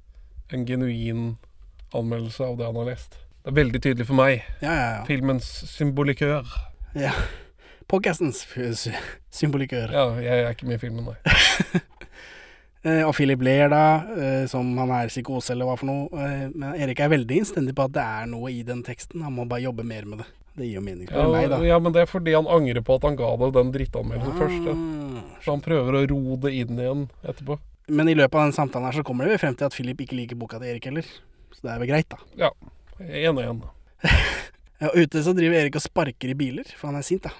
en 0.51 0.67
genuin 0.67 1.23
anmeldelse 1.95 2.43
av 2.43 2.59
det 2.59 2.67
han 2.67 2.81
har 2.81 2.89
lest. 2.91 3.15
Det 3.41 3.53
er 3.53 3.57
veldig 3.61 3.81
tydelig 3.81 4.09
for 4.09 4.19
meg. 4.19 4.43
Ja, 4.59 4.73
ja, 4.73 4.89
ja. 4.97 5.05
Filmens 5.07 5.47
symbolikør. 5.71 6.51
Ja. 6.99 7.13
Podcastens 7.91 8.45
symbolikør. 9.35 9.91
Ja, 9.91 10.05
jeg 10.23 10.43
er 10.45 10.53
ikke 10.55 10.67
med 10.69 10.79
i 10.79 10.83
filmen, 10.87 11.11
nei. 11.11 11.17
Eh, 12.81 13.03
og 13.05 13.11
Philip 13.13 13.37
ler 13.45 13.67
da, 13.69 13.79
eh, 14.17 14.45
som 14.49 14.65
han 14.81 14.89
er 14.89 15.11
psykose 15.11 15.51
eller 15.53 15.67
hva 15.69 15.75
for 15.77 15.85
noe. 15.85 16.07
Eh, 16.17 16.47
men 16.49 16.71
Erik 16.81 16.97
er 17.05 17.11
veldig 17.11 17.35
innstendig 17.37 17.75
på 17.77 17.83
at 17.85 17.91
det 17.93 18.01
er 18.01 18.23
noe 18.31 18.49
i 18.49 18.63
den 18.65 18.79
teksten. 18.81 19.21
Han 19.21 19.35
må 19.35 19.43
bare 19.45 19.61
jobbe 19.67 19.85
mer 19.85 20.07
med 20.09 20.23
det. 20.23 20.25
Det 20.57 20.65
gir 20.65 20.79
jo 20.79 20.81
mening 20.87 21.05
Ja, 21.05 21.19
for 21.19 21.29
meg, 21.35 21.45
da. 21.51 21.59
ja, 21.61 21.77
men 21.77 21.93
det 21.93 22.01
er 22.01 22.09
fordi 22.09 22.33
han 22.33 22.49
angrer 22.49 22.81
på 22.87 22.95
at 22.97 23.05
han 23.05 23.19
ga 23.19 23.29
deg 23.43 23.53
den 23.59 23.69
drittanmeldelsen 23.75 24.33
Ah. 24.33 24.39
først. 24.41 24.65
Ja. 24.65 25.37
Så 25.45 25.53
han 25.53 25.61
prøver 25.67 25.99
å 25.99 26.01
ro 26.09 26.39
det 26.47 26.53
inn 26.57 26.81
igjen 26.81 27.05
etterpå. 27.21 27.59
Men 28.01 28.09
i 28.09 28.17
løpet 28.17 28.39
av 28.41 28.47
den 28.49 28.57
samtalen 28.57 28.89
her 28.89 28.97
så 28.97 29.05
kommer 29.05 29.29
det 29.29 29.37
jo 29.37 29.43
frem 29.45 29.59
til 29.61 29.69
at 29.69 29.77
Philip 29.77 30.01
ikke 30.01 30.17
liker 30.17 30.41
boka 30.41 30.57
til 30.57 30.73
Erik 30.73 30.89
heller. 30.89 31.05
Så 31.53 31.61
det 31.61 31.75
er 31.75 31.85
vel 31.85 31.91
greit, 31.93 32.09
da. 32.09 32.17
Ja. 32.47 32.49
Én 32.97 33.37
og 33.37 33.45
én. 33.45 33.61
Ja, 34.81 34.89
ute 34.97 35.21
så 35.21 35.37
driver 35.37 35.61
Erik 35.61 35.77
og 35.77 35.85
sparker 35.85 36.33
i 36.33 36.33
biler, 36.33 36.65
for 36.73 36.89
han 36.89 36.97
er 36.97 37.05
sint, 37.05 37.29
da. 37.29 37.37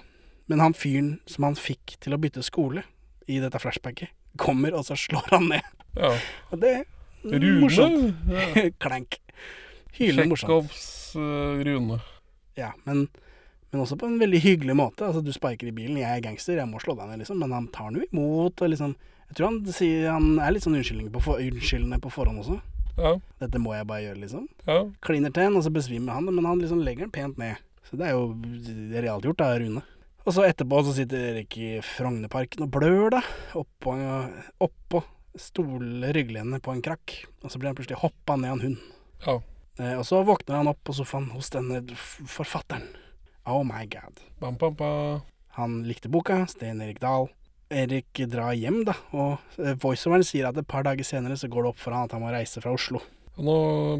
Men 0.50 0.62
han 0.64 0.74
fyren 0.74 1.14
som 1.30 1.46
han 1.46 1.58
fikk 1.58 1.96
til 2.02 2.16
å 2.16 2.20
bytte 2.20 2.42
skole 2.46 2.84
i 3.30 3.38
dette 3.42 3.60
flashbacket, 3.62 4.10
kommer, 4.40 4.74
og 4.74 4.86
så 4.88 4.96
slår 4.98 5.28
han 5.30 5.50
ned. 5.52 5.68
Ja. 5.96 6.14
Og 6.50 6.62
det 6.62 6.72
er 6.80 6.86
Rune. 7.24 7.60
morsomt. 7.60 8.16
Ja. 8.32 8.68
Klank. 8.82 9.18
Hylende 9.92 10.32
morsomt. 10.32 10.72
Tsjekhovs 10.72 11.16
uh, 11.16 11.60
Rune. 11.64 12.00
Ja, 12.58 12.72
men, 12.84 13.06
men 13.70 13.84
også 13.84 13.96
på 14.00 14.08
en 14.08 14.18
veldig 14.20 14.40
hyggelig 14.42 14.76
måte. 14.76 15.06
Altså, 15.06 15.22
du 15.24 15.32
sparker 15.32 15.68
i 15.68 15.74
bilen, 15.76 16.00
jeg 16.00 16.08
er 16.08 16.24
gangster, 16.24 16.58
jeg 16.58 16.68
må 16.68 16.80
slå 16.82 16.96
deg 16.98 17.12
ned, 17.12 17.22
liksom. 17.22 17.40
Men 17.40 17.54
han 17.56 17.68
tar 17.72 17.90
den 17.90 18.02
jo 18.02 18.08
imot, 18.10 18.60
og 18.60 18.72
liksom 18.72 18.96
Jeg 19.30 19.36
tror 19.38 19.48
han 19.48 19.72
sier 19.72 20.10
Han 20.12 20.34
er 20.44 20.52
litt 20.52 20.64
sånn 20.66 20.76
unnskyldende 20.76 21.12
på, 21.14 21.22
for, 21.24 21.40
unnskyldende 21.40 22.00
på 22.02 22.12
forhånd 22.12 22.42
også. 22.42 22.58
Ja. 22.98 23.14
Dette 23.40 23.60
må 23.62 23.72
jeg 23.76 23.88
bare 23.88 24.04
gjøre, 24.04 24.20
liksom. 24.24 24.48
Ja. 24.66 24.82
Kliner 25.04 25.32
til 25.32 25.46
en, 25.46 25.56
og 25.56 25.64
så 25.64 25.72
besvimer 25.72 26.18
han, 26.18 26.28
men 26.28 26.48
han 26.48 26.60
liksom 26.60 26.82
legger 26.84 27.06
den 27.06 27.14
pent 27.14 27.40
ned. 27.40 27.60
Så 27.88 27.96
det 28.00 28.08
er 28.08 28.16
jo 28.16 28.32
realt 29.02 29.24
gjort 29.28 29.44
av 29.44 29.56
Rune. 29.60 29.84
Og 30.22 30.36
så 30.36 30.44
etterpå 30.46 30.82
så 30.86 30.94
sitter 30.94 31.24
Erik 31.32 31.56
i 31.58 31.70
Frognerparken 31.82 32.66
og 32.66 32.70
blør, 32.76 33.08
da. 33.16 33.22
Oppå, 33.58 33.96
oppå 34.62 35.02
stol 35.38 36.04
rygglenene 36.14 36.60
på 36.62 36.74
en 36.74 36.82
krakk. 36.84 37.16
Og 37.42 37.50
så 37.50 37.58
blir 37.58 37.72
han 37.72 37.78
plutselig 37.78 37.98
hoppa 38.02 38.36
ned 38.38 38.52
av 38.52 38.58
en 38.58 38.64
hund. 38.66 38.84
Ja. 39.26 39.36
Eh, 39.80 39.94
og 39.98 40.06
så 40.06 40.22
våkner 40.26 40.60
han 40.60 40.70
opp 40.70 40.82
på 40.86 40.94
sofaen 40.96 41.30
hos 41.34 41.50
denne 41.54 41.82
forfatteren. 41.96 42.86
Oh 43.48 43.64
my 43.66 43.82
god. 43.90 44.22
Bam, 44.38 44.58
bam, 44.60 44.76
bam. 44.78 45.22
Han 45.58 45.82
likte 45.88 46.08
boka, 46.12 46.44
Sten 46.48 46.80
Erik 46.84 47.00
Dahl. 47.02 47.26
Erik 47.72 48.20
drar 48.28 48.52
hjem, 48.54 48.82
da, 48.84 48.94
og 49.16 49.58
eh, 49.58 49.74
voiceoveren 49.80 50.26
sier 50.28 50.46
at 50.48 50.58
et 50.60 50.68
par 50.68 50.84
dager 50.84 51.06
senere 51.08 51.38
så 51.40 51.48
går 51.50 51.64
det 51.64 51.72
opp 51.72 51.80
for 51.80 51.96
han 51.96 52.06
at 52.06 52.14
han 52.14 52.22
må 52.22 52.30
reise 52.32 52.60
fra 52.60 52.74
Oslo. 52.76 53.00
Og 53.38 53.46
nå 53.46 53.54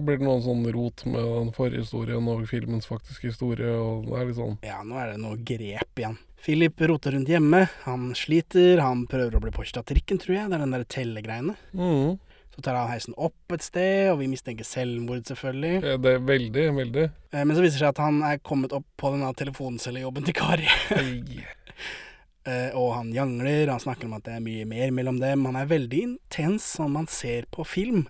blir 0.04 0.18
det 0.20 0.26
noen 0.26 0.42
sånn 0.44 0.66
rot 0.74 1.04
med 1.08 1.22
den 1.24 1.52
forrige 1.56 1.86
historien 1.86 2.26
og 2.28 2.42
filmens 2.50 2.88
faktiske 2.88 3.30
historie, 3.30 3.70
og 3.72 4.04
det 4.10 4.18
er 4.18 4.28
litt 4.28 4.38
sånn 4.40 4.58
Ja, 4.66 4.82
nå 4.84 4.98
er 5.00 5.14
det 5.14 5.22
noe 5.22 5.38
grep 5.40 6.02
igjen. 6.02 6.18
Philip 6.42 6.80
roter 6.90 7.14
rundt 7.14 7.30
hjemme, 7.30 7.62
han 7.84 8.10
sliter, 8.18 8.82
han 8.82 9.06
prøver 9.08 9.38
å 9.38 9.40
bli 9.44 9.54
påkjørt 9.54 9.80
av 9.80 9.88
trikken, 9.88 10.18
tror 10.20 10.36
jeg, 10.36 10.50
det 10.50 10.58
er 10.58 10.64
den 10.64 10.74
der 10.74 10.84
tellegreiene. 10.90 11.54
Mm. 11.72 12.18
Så 12.52 12.60
tar 12.66 12.76
han 12.76 12.90
heisen 12.90 13.14
opp 13.16 13.54
et 13.56 13.64
sted, 13.64 14.10
og 14.12 14.18
vi 14.20 14.26
mistenker 14.28 14.66
selvmord, 14.68 15.22
selvfølgelig. 15.30 15.76
Ja, 15.80 15.96
Det 15.96 16.16
er 16.18 16.26
veldig, 16.28 16.64
veldig. 16.82 17.04
Eh, 17.32 17.44
Men 17.46 17.56
så 17.56 17.62
viser 17.64 17.78
det 17.78 17.84
seg 17.86 17.94
at 17.94 18.02
han 18.04 18.18
er 18.26 18.42
kommet 18.44 18.74
opp 18.76 18.84
på 19.00 19.14
denne 19.14 19.32
telefonsellejobben 19.38 20.28
til 20.28 20.36
Kari. 20.36 20.68
Eh, 22.42 22.72
og 22.74 22.88
han 22.96 23.12
jangler, 23.14 23.70
han 23.70 23.78
snakker 23.78 24.08
om 24.08 24.16
at 24.16 24.24
det 24.26 24.32
er 24.34 24.40
mye 24.42 24.64
mer 24.66 24.90
mellom 24.90 25.20
dem. 25.22 25.44
Han 25.46 25.54
er 25.60 25.68
veldig 25.70 26.00
intens 26.02 26.64
som 26.74 26.90
man 26.98 27.06
ser 27.06 27.44
på 27.54 27.62
film, 27.62 28.00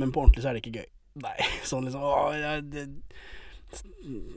men 0.00 0.12
på 0.14 0.24
ordentlig 0.24 0.44
så 0.44 0.50
er 0.50 0.56
det 0.58 0.64
ikke 0.64 0.82
gøy. 0.82 0.88
Nei, 1.24 1.36
sånn 1.70 1.86
liksom 1.86 2.04
å, 2.04 2.14
ja, 2.34 2.56
det, 2.60 2.88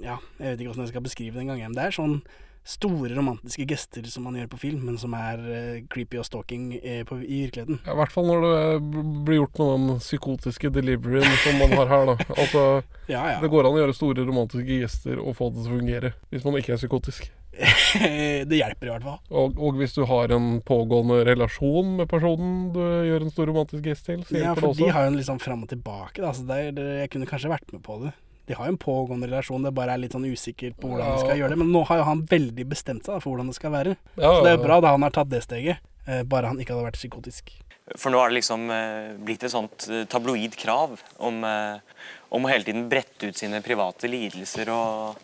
ja 0.04 0.18
jeg 0.38 0.52
vet 0.52 0.60
ikke 0.60 0.74
hvordan 0.74 0.86
jeg 0.86 0.94
skal 0.94 1.08
beskrive 1.08 1.38
det 1.38 1.46
engang. 1.48 1.64
Men 1.70 1.80
det 1.80 1.88
er 1.88 1.98
sånn 1.98 2.20
store 2.68 3.16
romantiske 3.16 3.64
gester 3.70 4.04
som 4.12 4.26
man 4.28 4.36
gjør 4.36 4.50
på 4.52 4.60
film, 4.60 4.82
men 4.90 4.98
som 5.00 5.14
er 5.16 5.40
uh, 5.40 5.78
creepy 5.88 6.20
og 6.20 6.26
stalking 6.28 6.66
uh, 6.76 7.04
på, 7.08 7.22
i 7.24 7.46
virkeligheten. 7.46 7.80
Ja, 7.86 7.96
I 7.96 8.00
hvert 8.02 8.12
fall 8.12 8.28
når 8.28 8.44
det 8.44 9.04
blir 9.28 9.40
gjort 9.40 9.62
med 9.62 9.72
den 9.72 10.02
psykotiske 10.04 10.72
deliveryen 10.76 11.38
som 11.46 11.62
man 11.62 11.78
har 11.80 11.94
her, 11.94 12.12
da. 12.12 12.18
Altså, 12.44 12.66
Ja, 13.08 13.24
ja. 13.32 13.40
det 13.40 13.52
går 13.54 13.70
an 13.70 13.78
å 13.78 13.80
gjøre 13.80 13.96
store 13.96 14.28
romantiske 14.28 14.82
gester 14.84 15.22
og 15.24 15.38
få 15.40 15.48
det 15.54 15.64
til 15.64 15.72
å 15.72 15.80
fungere, 15.80 16.14
hvis 16.34 16.44
man 16.48 16.60
ikke 16.60 16.76
er 16.76 16.82
psykotisk. 16.82 17.30
det 18.50 18.60
hjelper 18.60 18.90
i 18.90 18.92
hvert 18.94 19.06
fall. 19.08 19.18
Og, 19.32 19.58
og 19.58 19.80
hvis 19.80 19.96
du 19.98 20.04
har 20.10 20.34
en 20.36 20.60
pågående 20.66 21.20
relasjon 21.28 21.96
med 22.00 22.10
personen 22.12 22.70
du 22.76 22.82
gjør 22.82 23.26
en 23.26 23.34
stor 23.34 23.50
romantisk 23.50 23.84
gest 23.88 24.08
til, 24.10 24.24
så 24.28 24.38
Ja, 24.38 24.54
for 24.54 24.68
det 24.68 24.72
også. 24.76 24.86
de 24.86 24.94
har 24.96 25.08
jo 25.08 25.12
en 25.14 25.20
liksom 25.20 25.42
fram 25.44 25.66
og 25.66 25.72
tilbake, 25.74 26.22
da, 26.24 26.32
så 26.38 26.46
det 26.48 26.62
er, 26.62 26.72
det, 26.78 26.88
jeg 27.02 27.14
kunne 27.16 27.30
kanskje 27.30 27.54
vært 27.54 27.74
med 27.74 27.84
på 27.86 28.00
det. 28.06 28.14
De 28.48 28.56
har 28.56 28.70
jo 28.70 28.78
en 28.78 28.80
pågående 28.80 29.28
relasjon, 29.28 29.66
det 29.68 29.74
bare 29.76 29.98
er 29.98 30.00
litt 30.06 30.14
sånn 30.16 30.24
usikker 30.30 30.78
på 30.80 30.94
hvordan 30.94 31.18
de 31.18 31.24
skal 31.26 31.40
gjøre 31.42 31.52
det. 31.52 31.60
Men 31.60 31.74
nå 31.76 31.82
har 31.90 32.00
jo 32.00 32.06
han 32.08 32.22
veldig 32.32 32.66
bestemt 32.72 33.04
seg 33.04 33.18
da, 33.18 33.22
for 33.24 33.34
hvordan 33.34 33.50
det 33.52 33.58
skal 33.58 33.74
være. 33.74 33.96
Ja, 34.16 34.30
så 34.32 34.44
det 34.46 34.54
er 34.54 34.60
jo 34.60 34.64
bra 34.64 34.78
da 34.86 34.94
han 34.96 35.04
har 35.04 35.16
tatt 35.18 35.32
det 35.34 35.42
steget, 35.44 35.82
eh, 36.08 36.22
bare 36.24 36.54
han 36.54 36.62
ikke 36.64 36.72
hadde 36.78 36.88
vært 36.88 37.00
psykotisk. 37.02 37.52
For 37.96 38.12
nå 38.12 38.20
er 38.20 38.32
det 38.32 38.40
liksom 38.42 38.66
eh, 38.72 39.12
blitt 39.24 39.44
et 39.48 39.52
sånt 39.54 39.86
eh, 39.92 40.04
tabloid 40.12 40.56
krav 40.60 40.98
om, 41.24 41.38
eh, 41.48 42.02
om 42.30 42.46
å 42.46 42.50
hele 42.52 42.68
tiden 42.68 42.88
brette 42.92 43.30
ut 43.30 43.38
sine 43.40 43.62
private 43.64 44.10
lidelser 44.12 44.70
og, 44.74 45.20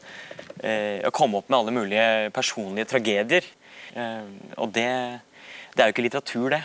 eh, 0.63 1.01
og 1.03 1.11
komme 1.15 1.39
opp 1.39 1.49
med 1.49 1.59
alle 1.59 1.75
mulige 1.75 2.29
personlige 2.35 2.89
tragedier. 2.93 3.47
Eh, 3.93 4.29
og 4.57 4.71
det, 4.75 4.89
det 5.75 5.83
er 5.83 5.89
jo 5.89 5.95
ikke 5.95 6.07
litteratur, 6.07 6.55
det. 6.55 6.63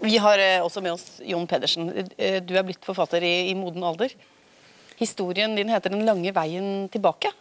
Vi 0.00 0.16
har 0.16 0.38
eh, 0.40 0.62
også 0.64 0.80
med 0.82 0.94
oss 0.96 1.20
Jon 1.24 1.46
Pedersen. 1.46 1.90
Eh, 2.16 2.40
Du 2.42 2.56
er 2.56 2.64
blitt 2.64 2.84
forfatter 2.84 3.22
i, 3.22 3.50
i 3.50 3.54
moden 3.54 3.84
alder. 3.84 4.14
Historien 5.00 5.54
din 5.56 5.68
heter 5.68 5.90
'Den 5.90 6.04
lange 6.04 6.32
veien 6.32 6.88
tilbake'. 6.92 7.32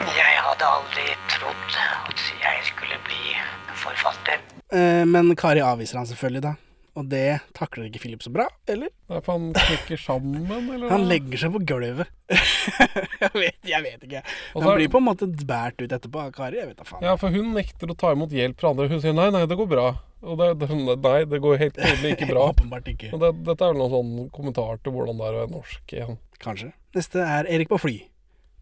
Jeg 0.00 0.36
hadde 0.44 0.64
aldri 0.64 1.06
trodd 1.28 1.76
at 1.76 2.24
jeg 2.42 2.64
skulle 2.68 2.98
bli 3.04 3.36
forfatter. 3.74 4.40
Eh, 4.72 5.04
men 5.04 5.36
Kari 5.36 5.60
avviser 5.60 5.96
han 6.00 6.06
selvfølgelig, 6.06 6.42
da. 6.42 6.54
Og 6.98 7.06
det 7.06 7.40
takler 7.54 7.86
ikke 7.86 8.00
Philip 8.02 8.22
så 8.24 8.32
bra, 8.34 8.48
eller? 8.70 8.90
Nei, 9.10 9.20
for 9.22 9.36
han 9.36 9.52
knekker 9.54 10.00
sammen, 10.00 10.48
eller? 10.50 10.88
Han 10.90 11.04
legger 11.06 11.38
seg 11.44 11.52
på 11.54 11.60
gulvet. 11.68 12.10
jeg, 12.30 13.30
vet, 13.36 13.58
jeg 13.70 13.82
vet 13.84 14.06
ikke. 14.08 14.22
Og 14.54 14.62
Han 14.64 14.72
er- 14.72 14.80
blir 14.80 14.90
på 14.90 14.98
en 15.00 15.06
måte 15.06 15.28
båret 15.46 15.80
ut 15.84 15.94
etterpå 15.96 16.22
av 16.24 16.32
Kari. 16.34 16.58
Jeg 16.58 16.70
vet 16.72 16.80
da 16.80 16.86
faen. 16.88 17.04
Ja, 17.06 17.14
for 17.20 17.30
hun 17.34 17.52
nekter 17.54 17.92
å 17.92 17.96
ta 17.98 18.10
imot 18.16 18.34
hjelp 18.34 18.58
fra 18.60 18.72
andre. 18.74 18.88
Hun 18.90 19.02
sier 19.04 19.14
nei, 19.16 19.28
nei, 19.34 19.44
det 19.46 19.58
går 19.60 19.70
bra. 19.70 19.86
Og 20.20 20.36
det, 20.36 20.48
det, 20.60 20.68
nei, 20.74 21.18
det 21.30 21.40
går 21.40 21.60
helt 21.62 21.78
tydelig 21.78 22.16
ikke 22.16 22.30
bra. 22.32 22.48
Åpenbart 22.52 22.90
ikke. 22.92 23.12
Og 23.16 23.22
det, 23.22 23.30
dette 23.46 23.64
er 23.68 23.72
vel 23.72 23.80
noen 23.84 23.94
sånn 23.94 24.30
kommentar 24.34 24.82
til 24.84 24.96
hvordan 24.96 25.20
det 25.22 25.28
er 25.30 25.36
å 25.36 25.42
være 25.44 25.54
norsk 25.54 25.94
igjen. 25.96 26.18
Kanskje. 26.42 26.72
Neste 26.96 27.22
er 27.24 27.48
Erik 27.54 27.70
på 27.70 27.78
fly. 27.80 27.94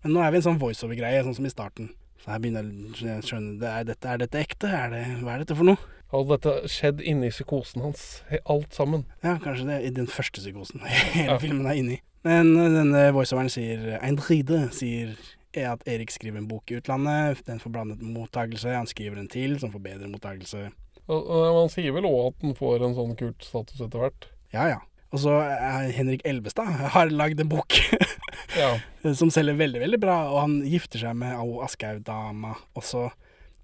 Men 0.05 0.15
nå 0.15 0.23
er 0.23 0.31
vi 0.31 0.39
i 0.39 0.43
en 0.43 0.47
sånn 0.53 0.61
voiceover-greie, 0.61 1.25
sånn 1.27 1.35
som 1.41 1.49
i 1.49 1.51
starten. 1.51 1.89
Så 2.23 2.31
her 2.33 2.41
begynner 2.43 2.67
jeg 2.99 3.23
å 3.23 3.27
skjønne 3.27 3.57
det 3.63 3.69
er, 3.73 3.85
dette, 3.89 4.11
er 4.11 4.21
dette 4.23 4.41
ekte? 4.43 4.71
Er 4.75 4.93
det, 4.95 5.03
hva 5.25 5.35
er 5.37 5.43
dette 5.45 5.57
for 5.59 5.67
noe? 5.67 5.79
Hadde 6.13 6.37
dette 6.39 6.53
skjedd 6.73 7.03
inni 7.05 7.29
psykosen 7.31 7.83
hans, 7.85 8.05
alt 8.49 8.73
sammen? 8.77 9.03
Ja, 9.25 9.35
kanskje 9.43 9.67
det 9.69 9.81
i 9.85 9.91
den 9.93 10.07
første 10.09 10.41
psykosen 10.41 10.81
hele 10.89 11.35
Ja. 11.35 11.39
filmen 11.43 11.67
er 11.69 11.77
inni. 11.77 11.99
Men 12.25 12.55
øh, 12.57 12.71
denne 12.75 13.03
voiceoveren 13.15 13.51
sier 13.53 13.99
Ein 14.03 14.17
dride, 14.19 14.69
sier 14.75 15.13
er 15.57 15.71
at 15.75 15.85
Erik 15.89 16.11
skriver 16.13 16.39
en 16.41 16.49
bok 16.49 16.71
i 16.71 16.77
utlandet. 16.81 17.41
Den 17.47 17.61
får 17.61 17.73
blandet 17.73 18.03
mottakelse. 18.05 18.73
Han 18.77 18.87
skriver 18.91 19.19
en 19.21 19.29
til 19.33 19.57
som 19.61 19.71
får 19.73 19.81
bedre 19.85 20.09
mottakelse. 20.13 20.69
Og 21.09 21.71
sier 21.73 21.95
vel 21.97 22.05
òg 22.05 22.33
at 22.35 22.43
den 22.45 22.53
får 22.59 22.85
en 22.85 22.95
sånn 22.99 23.15
kult 23.19 23.45
status 23.47 23.81
etter 23.81 24.03
hvert. 24.03 24.27
Ja, 24.53 24.67
ja. 24.69 24.79
Og 25.09 25.23
så 25.23 25.33
er 25.41 25.89
Henrik 25.97 26.21
Elvestad 26.29 26.69
har 26.93 27.09
lagd 27.09 27.41
en 27.41 27.49
bok 27.49 27.79
Ja. 28.61 28.75
som 29.17 29.31
selger 29.33 29.57
veldig, 29.57 29.81
veldig 29.87 30.01
bra. 30.03 30.19
Og 30.35 30.41
han 30.45 30.59
gifter 30.69 31.01
seg 31.01 31.17
med 31.17 31.33
Au 31.41 31.63
Aschehoug-dama. 31.65 32.53
Og 32.77 32.85
så, 32.85 33.07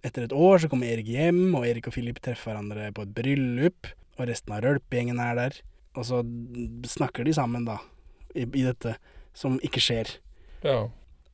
etter 0.05 0.27
et 0.27 0.35
år, 0.37 0.61
så 0.63 0.71
kommer 0.71 0.91
Erik 0.91 1.09
hjem, 1.09 1.47
og 1.57 1.67
Erik 1.69 1.89
og 1.89 1.97
Philip 1.97 2.21
treffer 2.23 2.53
hverandre 2.53 2.91
på 2.95 3.07
et 3.07 3.15
bryllup. 3.17 3.89
Og 4.19 4.29
resten 4.31 4.55
av 4.55 4.63
rølpegjengen 4.65 5.21
er 5.23 5.39
der. 5.39 5.57
Og 5.99 6.07
så 6.09 6.21
snakker 6.91 7.27
de 7.27 7.35
sammen, 7.35 7.67
da, 7.67 7.79
i, 8.35 8.45
i 8.45 8.67
dette 8.67 8.97
som 9.35 9.59
ikke 9.65 9.83
skjer. 9.83 10.17
Ja. 10.67 10.85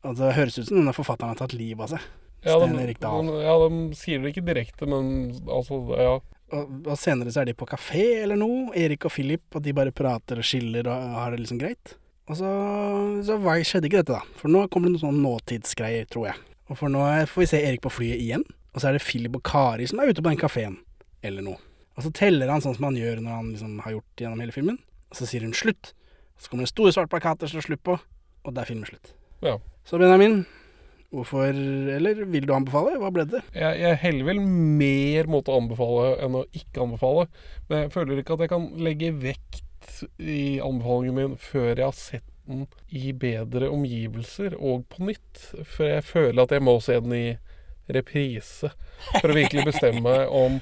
Og 0.06 0.16
det 0.16 0.34
høres 0.36 0.56
ut 0.58 0.68
som 0.68 0.80
denne 0.80 0.96
forfatteren 0.96 1.34
har 1.34 1.40
tatt 1.40 1.56
livet 1.56 1.84
av 1.84 1.94
seg. 1.94 2.08
Ja, 2.40 2.56
Sten 2.56 2.78
Erik 2.80 3.00
Dahl. 3.02 3.26
de, 3.28 3.40
ja, 3.44 3.54
de 3.60 3.96
sier 3.98 4.20
det 4.22 4.32
ikke 4.32 4.46
direkte, 4.46 4.88
men 4.88 5.10
altså, 5.44 5.82
ja. 5.98 6.14
Og, 6.56 6.70
og 6.88 6.96
senere 6.98 7.30
så 7.30 7.42
er 7.42 7.50
de 7.50 7.56
på 7.58 7.68
kafé 7.68 8.04
eller 8.24 8.38
noe, 8.40 8.70
Erik 8.78 9.04
og 9.06 9.12
Philip, 9.14 9.44
og 9.54 9.62
de 9.62 9.74
bare 9.76 9.92
prater 9.94 10.40
og 10.40 10.46
skiller 10.46 10.88
og 10.90 11.18
har 11.18 11.34
det 11.34 11.42
liksom 11.44 11.60
greit. 11.60 11.98
Og 12.30 12.38
så, 12.38 12.50
så 13.26 13.36
skjedde 13.66 13.90
ikke 13.90 14.00
dette, 14.00 14.16
da. 14.16 14.38
For 14.40 14.52
nå 14.52 14.64
kommer 14.70 14.88
det 14.88 14.96
noen 14.96 15.04
sånne 15.04 15.24
nåtidsgreier, 15.26 16.08
tror 16.10 16.30
jeg. 16.30 16.40
Og 16.70 16.78
for 16.78 16.92
nå 16.92 17.04
får 17.28 17.42
vi 17.42 17.50
se 17.50 17.60
Erik 17.66 17.82
på 17.84 17.92
flyet 17.92 18.22
igjen, 18.22 18.46
og 18.70 18.80
så 18.80 18.90
er 18.90 18.96
det 18.96 19.04
Philip 19.04 19.36
og 19.38 19.42
Kari 19.46 19.88
som 19.90 20.00
er 20.00 20.10
ute 20.10 20.22
på 20.22 20.30
den 20.30 20.40
kafeen, 20.40 20.78
eller 21.26 21.44
noe. 21.46 21.58
Og 21.98 22.06
så 22.06 22.12
teller 22.16 22.48
han 22.52 22.62
sånn 22.64 22.76
som 22.78 22.86
han 22.88 22.98
gjør 22.98 23.18
når 23.24 23.34
han 23.36 23.50
liksom 23.54 23.80
har 23.84 23.96
gjort 23.96 24.22
gjennom 24.22 24.44
hele 24.44 24.54
filmen, 24.54 24.78
og 25.10 25.18
så 25.18 25.26
sier 25.28 25.44
hun 25.44 25.56
slutt. 25.56 25.92
Og 26.36 26.44
så 26.44 26.52
kommer 26.52 26.64
det 26.64 26.72
store 26.72 26.94
svarte 26.94 27.12
plakater 27.12 27.50
som 27.50 27.64
slutt 27.64 27.82
på, 27.84 27.98
og 27.98 28.54
der 28.54 28.62
er 28.62 28.70
filmen 28.70 28.88
slutt. 28.88 29.12
Ja. 29.44 29.58
Så 29.84 29.98
Benjamin, 30.00 30.44
hvorfor, 31.10 31.50
eller 31.50 32.22
vil 32.30 32.46
du 32.48 32.54
anbefale? 32.54 32.94
Hva 33.00 33.10
ble 33.12 33.26
det? 33.28 33.42
Jeg, 33.56 33.80
jeg 33.82 34.00
heller 34.04 34.30
vel 34.30 34.40
mer 34.44 35.28
mot 35.32 35.50
å 35.50 35.58
anbefale 35.60 36.14
enn 36.24 36.38
å 36.38 36.46
ikke 36.56 36.86
anbefale. 36.86 37.26
Men 37.68 37.84
jeg 37.84 37.94
føler 37.96 38.22
ikke 38.22 38.38
at 38.38 38.46
jeg 38.46 38.52
kan 38.54 38.68
legge 38.80 39.12
vekt 39.20 40.02
i 40.22 40.60
anbefalingen 40.62 41.16
min 41.16 41.38
før 41.40 41.72
jeg 41.74 41.84
har 41.84 41.96
sett 41.96 42.26
den 42.50 42.64
i 42.96 43.12
bedre 43.12 43.68
omgivelser 43.70 44.56
og 44.56 44.86
på 44.90 45.04
nytt. 45.10 45.42
For 45.68 45.88
jeg 45.88 46.06
føler 46.06 46.44
at 46.44 46.54
jeg 46.54 46.64
må 46.64 46.78
se 46.84 46.96
den 47.02 47.16
i 47.16 47.26
reprise 47.96 48.72
for 49.20 49.30
å 49.30 49.36
virkelig 49.36 49.66
bestemme 49.70 50.04
meg 50.04 50.34
om 50.34 50.60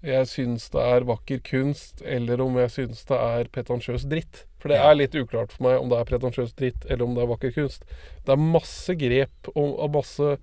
jeg 0.00 0.28
syns 0.30 0.70
det 0.72 0.80
er 0.80 1.04
vakker 1.04 1.42
kunst, 1.44 2.00
eller 2.08 2.40
om 2.40 2.54
jeg 2.56 2.72
syns 2.72 3.02
det 3.08 3.18
er 3.20 3.50
pretensiøs 3.52 4.06
dritt. 4.08 4.46
For 4.60 4.72
det 4.72 4.78
er 4.80 4.96
litt 4.96 5.16
uklart 5.16 5.52
for 5.52 5.66
meg 5.66 5.76
om 5.80 5.90
det 5.92 5.98
er 5.98 6.08
pretensiøs 6.08 6.54
dritt, 6.56 6.86
eller 6.88 7.04
om 7.04 7.16
det 7.16 7.24
er 7.24 7.28
vakker 7.34 7.52
kunst. 7.56 7.84
Det 8.24 8.32
er 8.32 8.40
masse 8.40 8.96
grep 9.00 9.52
og, 9.54 9.76
og 9.76 10.00
masse 10.00 10.38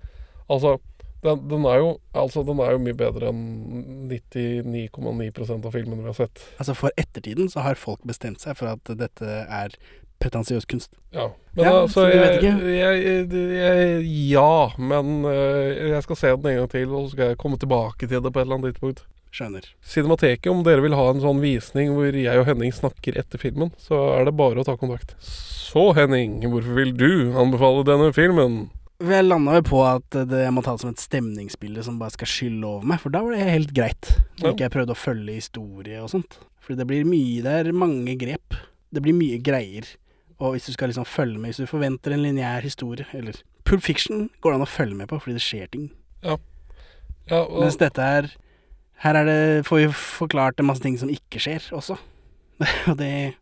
Altså, 0.48 0.78
den, 1.20 1.42
den, 1.50 1.64
er 1.68 1.82
jo, 1.82 1.88
altså, 2.16 2.40
den 2.46 2.60
er 2.64 2.70
jo 2.72 2.78
mye 2.80 2.96
bedre 2.96 3.28
enn 3.28 4.08
99,9% 4.08 5.66
av 5.68 5.74
filmene 5.74 6.06
vi 6.06 6.08
har 6.08 6.16
sett. 6.16 6.44
Altså 6.56 6.72
For 6.78 6.94
ettertiden 6.96 7.50
så 7.52 7.66
har 7.66 7.76
folk 7.76 8.00
bestemt 8.08 8.40
seg 8.40 8.56
for 8.56 8.72
at 8.72 8.92
dette 8.96 9.28
er 9.44 9.76
pretensiøs 10.22 10.66
kunst. 10.68 10.90
Ja. 11.14 11.28
Men 11.54 11.64
Ja, 11.64 11.72
altså, 11.82 12.04
så 12.04 12.08
jeg, 12.10 12.42
jeg, 12.42 13.28
jeg, 13.32 14.02
Ja, 14.30 14.68
men 14.78 15.24
øh, 15.26 15.90
jeg 15.94 16.02
skal 16.06 16.16
se 16.20 16.32
den 16.36 16.46
en 16.52 16.58
gang 16.62 16.70
til, 16.70 16.88
og 16.94 17.06
så 17.08 17.14
skal 17.16 17.32
jeg 17.32 17.38
komme 17.38 17.58
tilbake 17.58 18.06
til 18.08 18.20
det 18.22 18.32
på 18.32 18.40
et 18.40 18.46
eller 18.46 18.58
annet 18.58 18.74
tidspunkt. 18.74 19.04
Skjønner. 19.34 19.66
Cinemateket, 19.84 20.48
om 20.50 20.62
dere 20.64 20.80
vil 20.80 20.94
ha 20.96 21.10
en 21.12 21.20
sånn 21.20 21.42
visning 21.42 21.90
hvor 21.92 22.14
jeg 22.16 22.40
og 22.40 22.46
Henning 22.48 22.72
snakker 22.72 23.18
etter 23.20 23.38
filmen, 23.42 23.70
så 23.76 23.98
er 24.16 24.24
det 24.24 24.32
bare 24.38 24.62
å 24.62 24.64
ta 24.64 24.74
kontakt. 24.80 25.12
Så 25.20 25.90
Henning, 25.98 26.38
hvorfor 26.48 26.78
vil 26.78 26.94
du 26.96 27.10
anbefale 27.36 27.84
denne 27.84 28.08
filmen? 28.16 28.70
Jeg 29.04 29.26
landa 29.28 29.58
jo 29.60 29.62
på 29.68 29.82
at 29.86 30.08
det, 30.10 30.40
jeg 30.42 30.54
må 30.56 30.62
ta 30.64 30.72
det 30.74 30.82
som 30.82 30.90
et 30.90 31.02
stemningsbilde 31.02 31.84
som 31.86 32.00
bare 32.00 32.16
skal 32.16 32.26
skylle 32.32 32.66
over 32.66 32.88
meg, 32.88 32.98
for 33.04 33.14
da 33.14 33.20
var 33.22 33.36
det 33.36 33.44
helt 33.46 33.74
greit. 33.76 34.08
Når 34.40 34.48
Ja. 34.48 34.54
ikke 34.56 34.64
jeg 34.66 34.74
prøvde 34.74 34.96
å 34.96 34.98
følge 34.98 35.36
historie 35.36 36.00
og 36.02 36.10
sånt. 36.10 36.38
For 36.64 36.74
det 36.74 36.86
blir 36.88 37.04
mye 37.06 37.42
Det 37.44 37.52
er 37.68 37.72
mange 37.72 38.16
grep. 38.18 38.56
Det 38.92 39.02
blir 39.04 39.14
mye 39.14 39.38
greier. 39.44 39.84
Og 40.38 40.54
hvis 40.54 40.68
du 40.68 40.74
skal 40.74 40.92
liksom 40.92 41.06
følge 41.08 41.38
med, 41.38 41.50
hvis 41.50 41.62
du 41.64 41.70
forventer 41.70 42.14
en 42.14 42.22
lineær 42.22 42.62
historie, 42.62 43.06
eller 43.16 43.40
Pulp 43.66 43.82
Fiction 43.84 44.28
går 44.40 44.54
det 44.54 44.58
an 44.60 44.66
å 44.66 44.70
følge 44.70 44.96
med 44.96 45.10
på 45.10 45.18
fordi 45.20 45.34
det 45.36 45.44
skjer 45.44 45.70
ting. 45.72 45.88
Ja. 46.22 46.38
Ja, 47.28 47.42
og, 47.42 47.58
Mens 47.60 47.76
dette 47.76 48.00
er 48.00 48.30
Her 49.02 49.18
er 49.20 49.26
det, 49.28 49.40
får 49.68 49.82
vi 49.82 49.88
forklart 49.94 50.58
en 50.58 50.66
masse 50.70 50.82
ting 50.82 50.96
som 50.98 51.10
ikke 51.12 51.38
skjer 51.42 51.68
også. 51.76 51.98
Og 52.90 52.96
det 52.98 53.36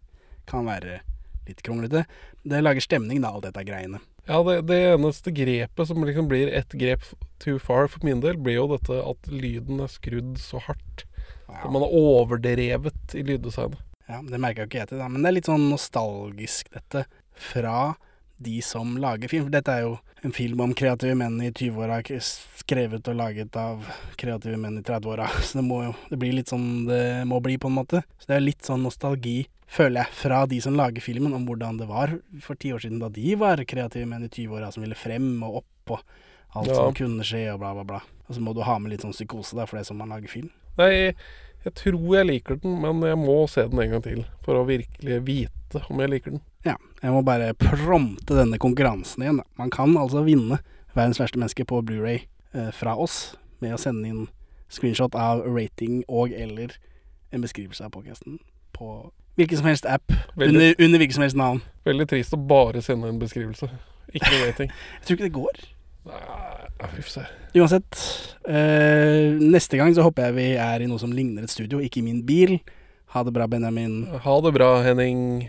kan 0.51 0.67
være 0.69 0.99
litt 1.47 1.63
kronglete. 1.65 2.03
Det 2.45 2.61
lager 2.61 2.85
stemning, 2.85 3.23
da, 3.23 3.31
alt 3.33 3.47
dette 3.47 3.65
greiene. 3.65 4.03
ja 4.29 4.43
det, 4.45 4.59
det 4.69 4.81
eneste 4.91 5.33
grepet 5.33 5.89
som 5.89 6.05
liksom 6.05 6.29
blir 6.29 6.51
ett 6.53 6.75
grep 6.77 7.07
too 7.41 7.59
far 7.63 7.89
for 7.89 8.05
min 8.05 8.21
del, 8.21 8.37
blir 8.37 8.59
jo 8.59 8.67
dette 8.75 8.99
at 9.01 9.31
lyden 9.31 9.81
er 9.81 9.93
skrudd 9.93 10.37
så 10.43 10.61
hardt. 10.67 11.07
Så 11.47 11.71
man 11.73 11.85
er 11.87 11.95
overdrevet 11.95 13.15
i 13.17 13.23
lyddesignet. 13.25 13.81
Ja, 14.09 14.21
Det 14.23 14.39
merka 14.41 14.63
jo 14.65 14.69
ikke 14.71 14.83
jeg 14.85 14.89
til, 14.93 14.99
da. 15.03 15.09
Men 15.11 15.23
det 15.23 15.31
er 15.31 15.37
litt 15.41 15.49
sånn 15.51 15.69
nostalgisk, 15.71 16.69
dette. 16.75 17.07
Fra 17.37 17.95
de 18.39 18.61
som 18.63 18.97
lager 19.01 19.29
film. 19.33 19.47
For 19.49 19.55
dette 19.55 19.73
er 19.73 19.83
jo 19.87 19.97
en 20.25 20.33
film 20.35 20.61
om 20.61 20.75
kreative 20.77 21.15
menn 21.19 21.39
i 21.45 21.51
20-åra, 21.51 21.99
skrevet 22.61 23.09
og 23.09 23.17
laget 23.19 23.57
av 23.61 23.85
kreative 24.21 24.57
menn 24.61 24.79
i 24.81 24.85
30-åra. 24.87 25.29
Så 25.47 25.59
det 25.61 25.65
må 25.67 25.83
jo 25.87 25.95
Det 26.11 26.19
blir 26.21 26.35
litt 26.37 26.53
sånn 26.53 26.87
det 26.89 27.25
må 27.29 27.41
bli, 27.45 27.57
på 27.59 27.71
en 27.71 27.79
måte. 27.81 28.03
Så 28.21 28.31
det 28.31 28.39
er 28.39 28.45
litt 28.47 28.65
sånn 28.67 28.85
nostalgi, 28.87 29.47
føler 29.67 30.05
jeg, 30.05 30.15
fra 30.21 30.45
de 30.47 30.61
som 30.63 30.77
lager 30.79 31.03
filmen, 31.03 31.35
om 31.35 31.47
hvordan 31.49 31.81
det 31.81 31.89
var 31.91 32.13
for 32.45 32.55
ti 32.61 32.71
år 32.77 32.85
siden, 32.85 33.01
da 33.03 33.09
de 33.11 33.35
var 33.41 33.65
kreative 33.67 34.07
menn 34.07 34.27
i 34.27 34.31
20-åra 34.31 34.71
som 34.75 34.85
ville 34.87 34.99
frem 34.99 35.33
og 35.43 35.63
opp 35.65 35.97
og 35.97 36.05
alt 36.57 36.71
Ja. 36.71 36.77
som 36.79 36.95
kunne 36.97 37.25
skje, 37.27 37.49
og 37.53 37.59
bla, 37.61 37.73
bla, 37.75 37.83
bla. 37.85 37.99
Og 38.29 38.37
så 38.37 38.41
må 38.43 38.55
du 38.55 38.63
ha 38.65 38.79
med 38.79 38.93
litt 38.95 39.03
sånn 39.05 39.13
psykose, 39.17 39.57
da, 39.59 39.67
for 39.67 39.77
det 39.77 39.85
er 39.85 39.91
sånn 39.91 39.99
man 40.01 40.13
lager 40.15 40.31
film. 40.31 40.53
Nei, 40.79 41.13
jeg, 41.67 41.75
tror 41.83 42.17
jeg 42.17 42.27
liker 42.29 42.59
den, 42.62 42.77
men 42.83 43.03
jeg 43.09 43.19
må 43.21 43.37
se 43.51 43.64
den 43.69 43.81
en 43.83 43.97
gang 43.97 44.05
til 44.05 44.23
for 44.47 44.61
å 44.61 44.67
virkelig 44.69 45.19
vite 45.27 45.83
om 45.91 46.01
jeg 46.03 46.12
liker 46.12 46.37
den. 46.37 46.43
Ja, 46.67 46.77
jeg 47.03 47.12
må 47.14 47.21
bare 47.27 47.53
prompte 47.59 48.39
denne 48.39 48.59
konkurransen 48.62 49.23
igjen. 49.27 49.41
Da. 49.43 49.47
Man 49.61 49.73
kan 49.75 49.95
altså 50.01 50.23
vinne 50.27 50.61
Verdens 50.97 51.19
verste 51.21 51.37
menneske 51.37 51.67
på 51.69 51.83
Blu-ray 51.85 52.23
eh, 52.57 52.71
fra 52.73 52.95
oss 52.97 53.35
med 53.61 53.75
å 53.77 53.81
sende 53.81 54.09
inn 54.09 54.23
screenshot 54.73 55.14
av 55.19 55.43
rating 55.45 56.01
og 56.09 56.33
eller 56.33 56.73
en 57.35 57.45
beskrivelse 57.45 57.85
av 57.85 57.93
podcasten 57.93 58.39
på 58.77 58.89
hvilken 59.37 59.61
som 59.61 59.69
helst 59.69 59.85
app, 59.91 60.09
Veldig- 60.41 60.55
under, 60.55 60.75
under 60.87 61.03
hvilket 61.03 61.19
som 61.19 61.27
helst 61.27 61.37
navn. 61.37 61.61
Veldig 61.85 62.07
trist 62.09 62.33
å 62.33 62.41
bare 62.41 62.81
sende 62.83 63.11
en 63.12 63.19
beskrivelse. 63.21 63.69
Ikke 64.14 64.31
noe 64.33 64.47
rating. 64.49 64.73
Jeg 65.03 65.05
tror 65.11 65.19
ikke 65.19 65.27
det 65.29 65.37
går. 65.37 65.61
Får 66.07 67.11
se. 67.11 67.25
Uansett, 67.57 67.99
eh, 68.49 69.33
neste 69.41 69.79
gang 69.81 69.95
så 69.97 70.05
håper 70.07 70.29
jeg 70.29 70.37
vi 70.37 70.49
er 70.61 70.85
i 70.85 70.89
noe 70.91 71.01
som 71.03 71.13
ligner 71.13 71.47
et 71.47 71.53
studio, 71.53 71.81
ikke 71.83 72.03
i 72.03 72.07
min 72.07 72.23
bil. 72.27 72.59
Ha 73.15 73.23
det 73.25 73.33
bra, 73.35 73.47
Benjamin. 73.49 74.05
Ha 74.25 74.41
det 74.45 74.53
bra, 74.55 74.71
Henning. 74.85 75.49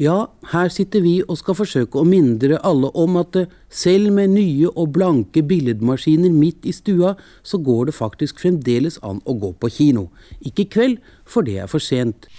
Ja, 0.00 0.30
her 0.48 0.70
sitter 0.72 1.02
vi 1.04 1.18
og 1.26 1.36
skal 1.36 1.58
forsøke 1.58 2.00
å 2.00 2.06
mindre 2.08 2.56
alle 2.64 2.88
om 2.96 3.18
at 3.20 3.36
eh, 3.36 3.50
selv 3.68 4.14
med 4.16 4.32
nye 4.32 4.70
og 4.70 4.94
blanke 4.94 5.42
billedmaskiner 5.44 6.32
midt 6.32 6.64
i 6.64 6.72
stua, 6.72 7.18
så 7.44 7.60
går 7.60 7.90
det 7.90 7.94
faktisk 7.98 8.40
fremdeles 8.40 8.96
an 9.04 9.20
å 9.28 9.34
gå 9.42 9.52
på 9.60 9.68
kino. 9.74 10.06
Ikke 10.40 10.64
i 10.64 10.70
kveld, 10.72 11.04
for 11.28 11.44
det 11.44 11.58
er 11.60 11.68
for 11.68 11.84
sent. 11.84 12.30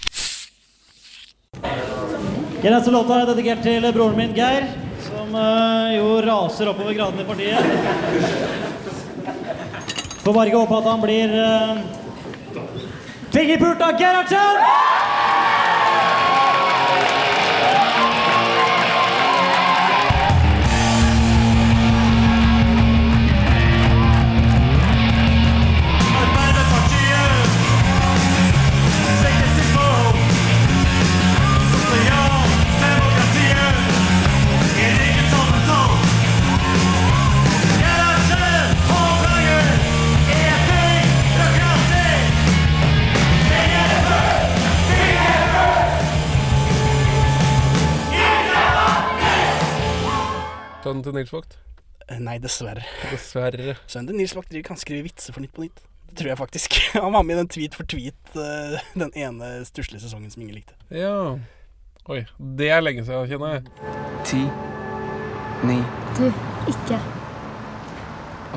Den 1.54 2.74
Neste 2.74 2.90
låta 2.90 3.20
er 3.20 3.30
dedikert 3.30 3.62
til 3.62 3.86
broren 3.94 4.18
min 4.18 4.34
Geir, 4.34 4.66
som 5.06 5.30
eh, 5.30 5.94
jo 6.00 6.18
raser 6.26 6.66
oppover 6.72 6.98
gradene 6.98 7.22
i 7.22 7.30
partiet. 7.30 7.62
Får 10.26 10.34
bare 10.34 10.50
ikke 10.50 10.66
håpe 10.66 10.82
at 10.82 10.90
han 10.90 11.02
blir 11.02 11.30
uh, 11.38 11.78
fingerpult 13.30 13.86
av 13.86 13.98
Gerhardsen! 14.02 15.51
Sønnen 50.82 51.02
til 51.06 51.14
Nils 51.14 51.32
Vogt? 51.32 51.56
Eh, 52.10 52.18
Nei, 52.18 52.38
dessverre. 52.42 52.82
Dessverre. 53.12 53.76
Sønnen 53.86 54.10
til 54.12 54.18
Nils 54.18 54.34
Vogt 54.36 54.50
driver- 54.50 54.66
kan 54.72 54.76
skrive 54.80 55.04
vitser 55.06 55.32
for 55.34 55.40
Nytt 55.44 55.54
på 55.54 55.62
Nytt. 55.64 55.82
Det 56.08 56.16
tror 56.18 56.28
jeg 56.32 56.38
faktisk. 56.38 56.74
Han 56.98 57.12
var 57.14 57.22
med 57.22 57.36
i 57.36 57.38
den 57.38 57.48
Tweet 57.48 57.74
for 57.78 57.84
tweet, 57.88 58.34
eh, 58.36 58.80
den 58.98 59.12
ene 59.16 59.52
stusslige 59.64 60.02
sesongen 60.02 60.30
som 60.30 60.42
ingen 60.42 60.56
likte. 60.58 60.74
Ja. 60.90 61.38
Oi, 62.10 62.24
det 62.58 62.68
er 62.74 62.82
lenge 62.82 63.04
siden, 63.06 63.28
kjenner 63.30 63.52
jeg. 63.54 63.62
Ti, 64.26 64.40
ni, 65.68 65.76
Du, 66.18 66.26
ikke. 66.68 66.98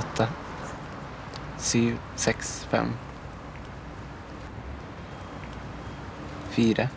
åtte, 0.01 0.25
syv, 1.61 1.99
seks, 2.19 2.55
fem. 2.71 2.89
Fire, 6.55 6.87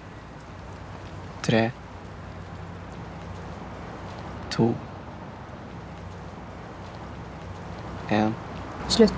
tre, 1.45 1.63
to, 4.55 4.71
en. 8.11 8.35
Slutt. 8.89 9.15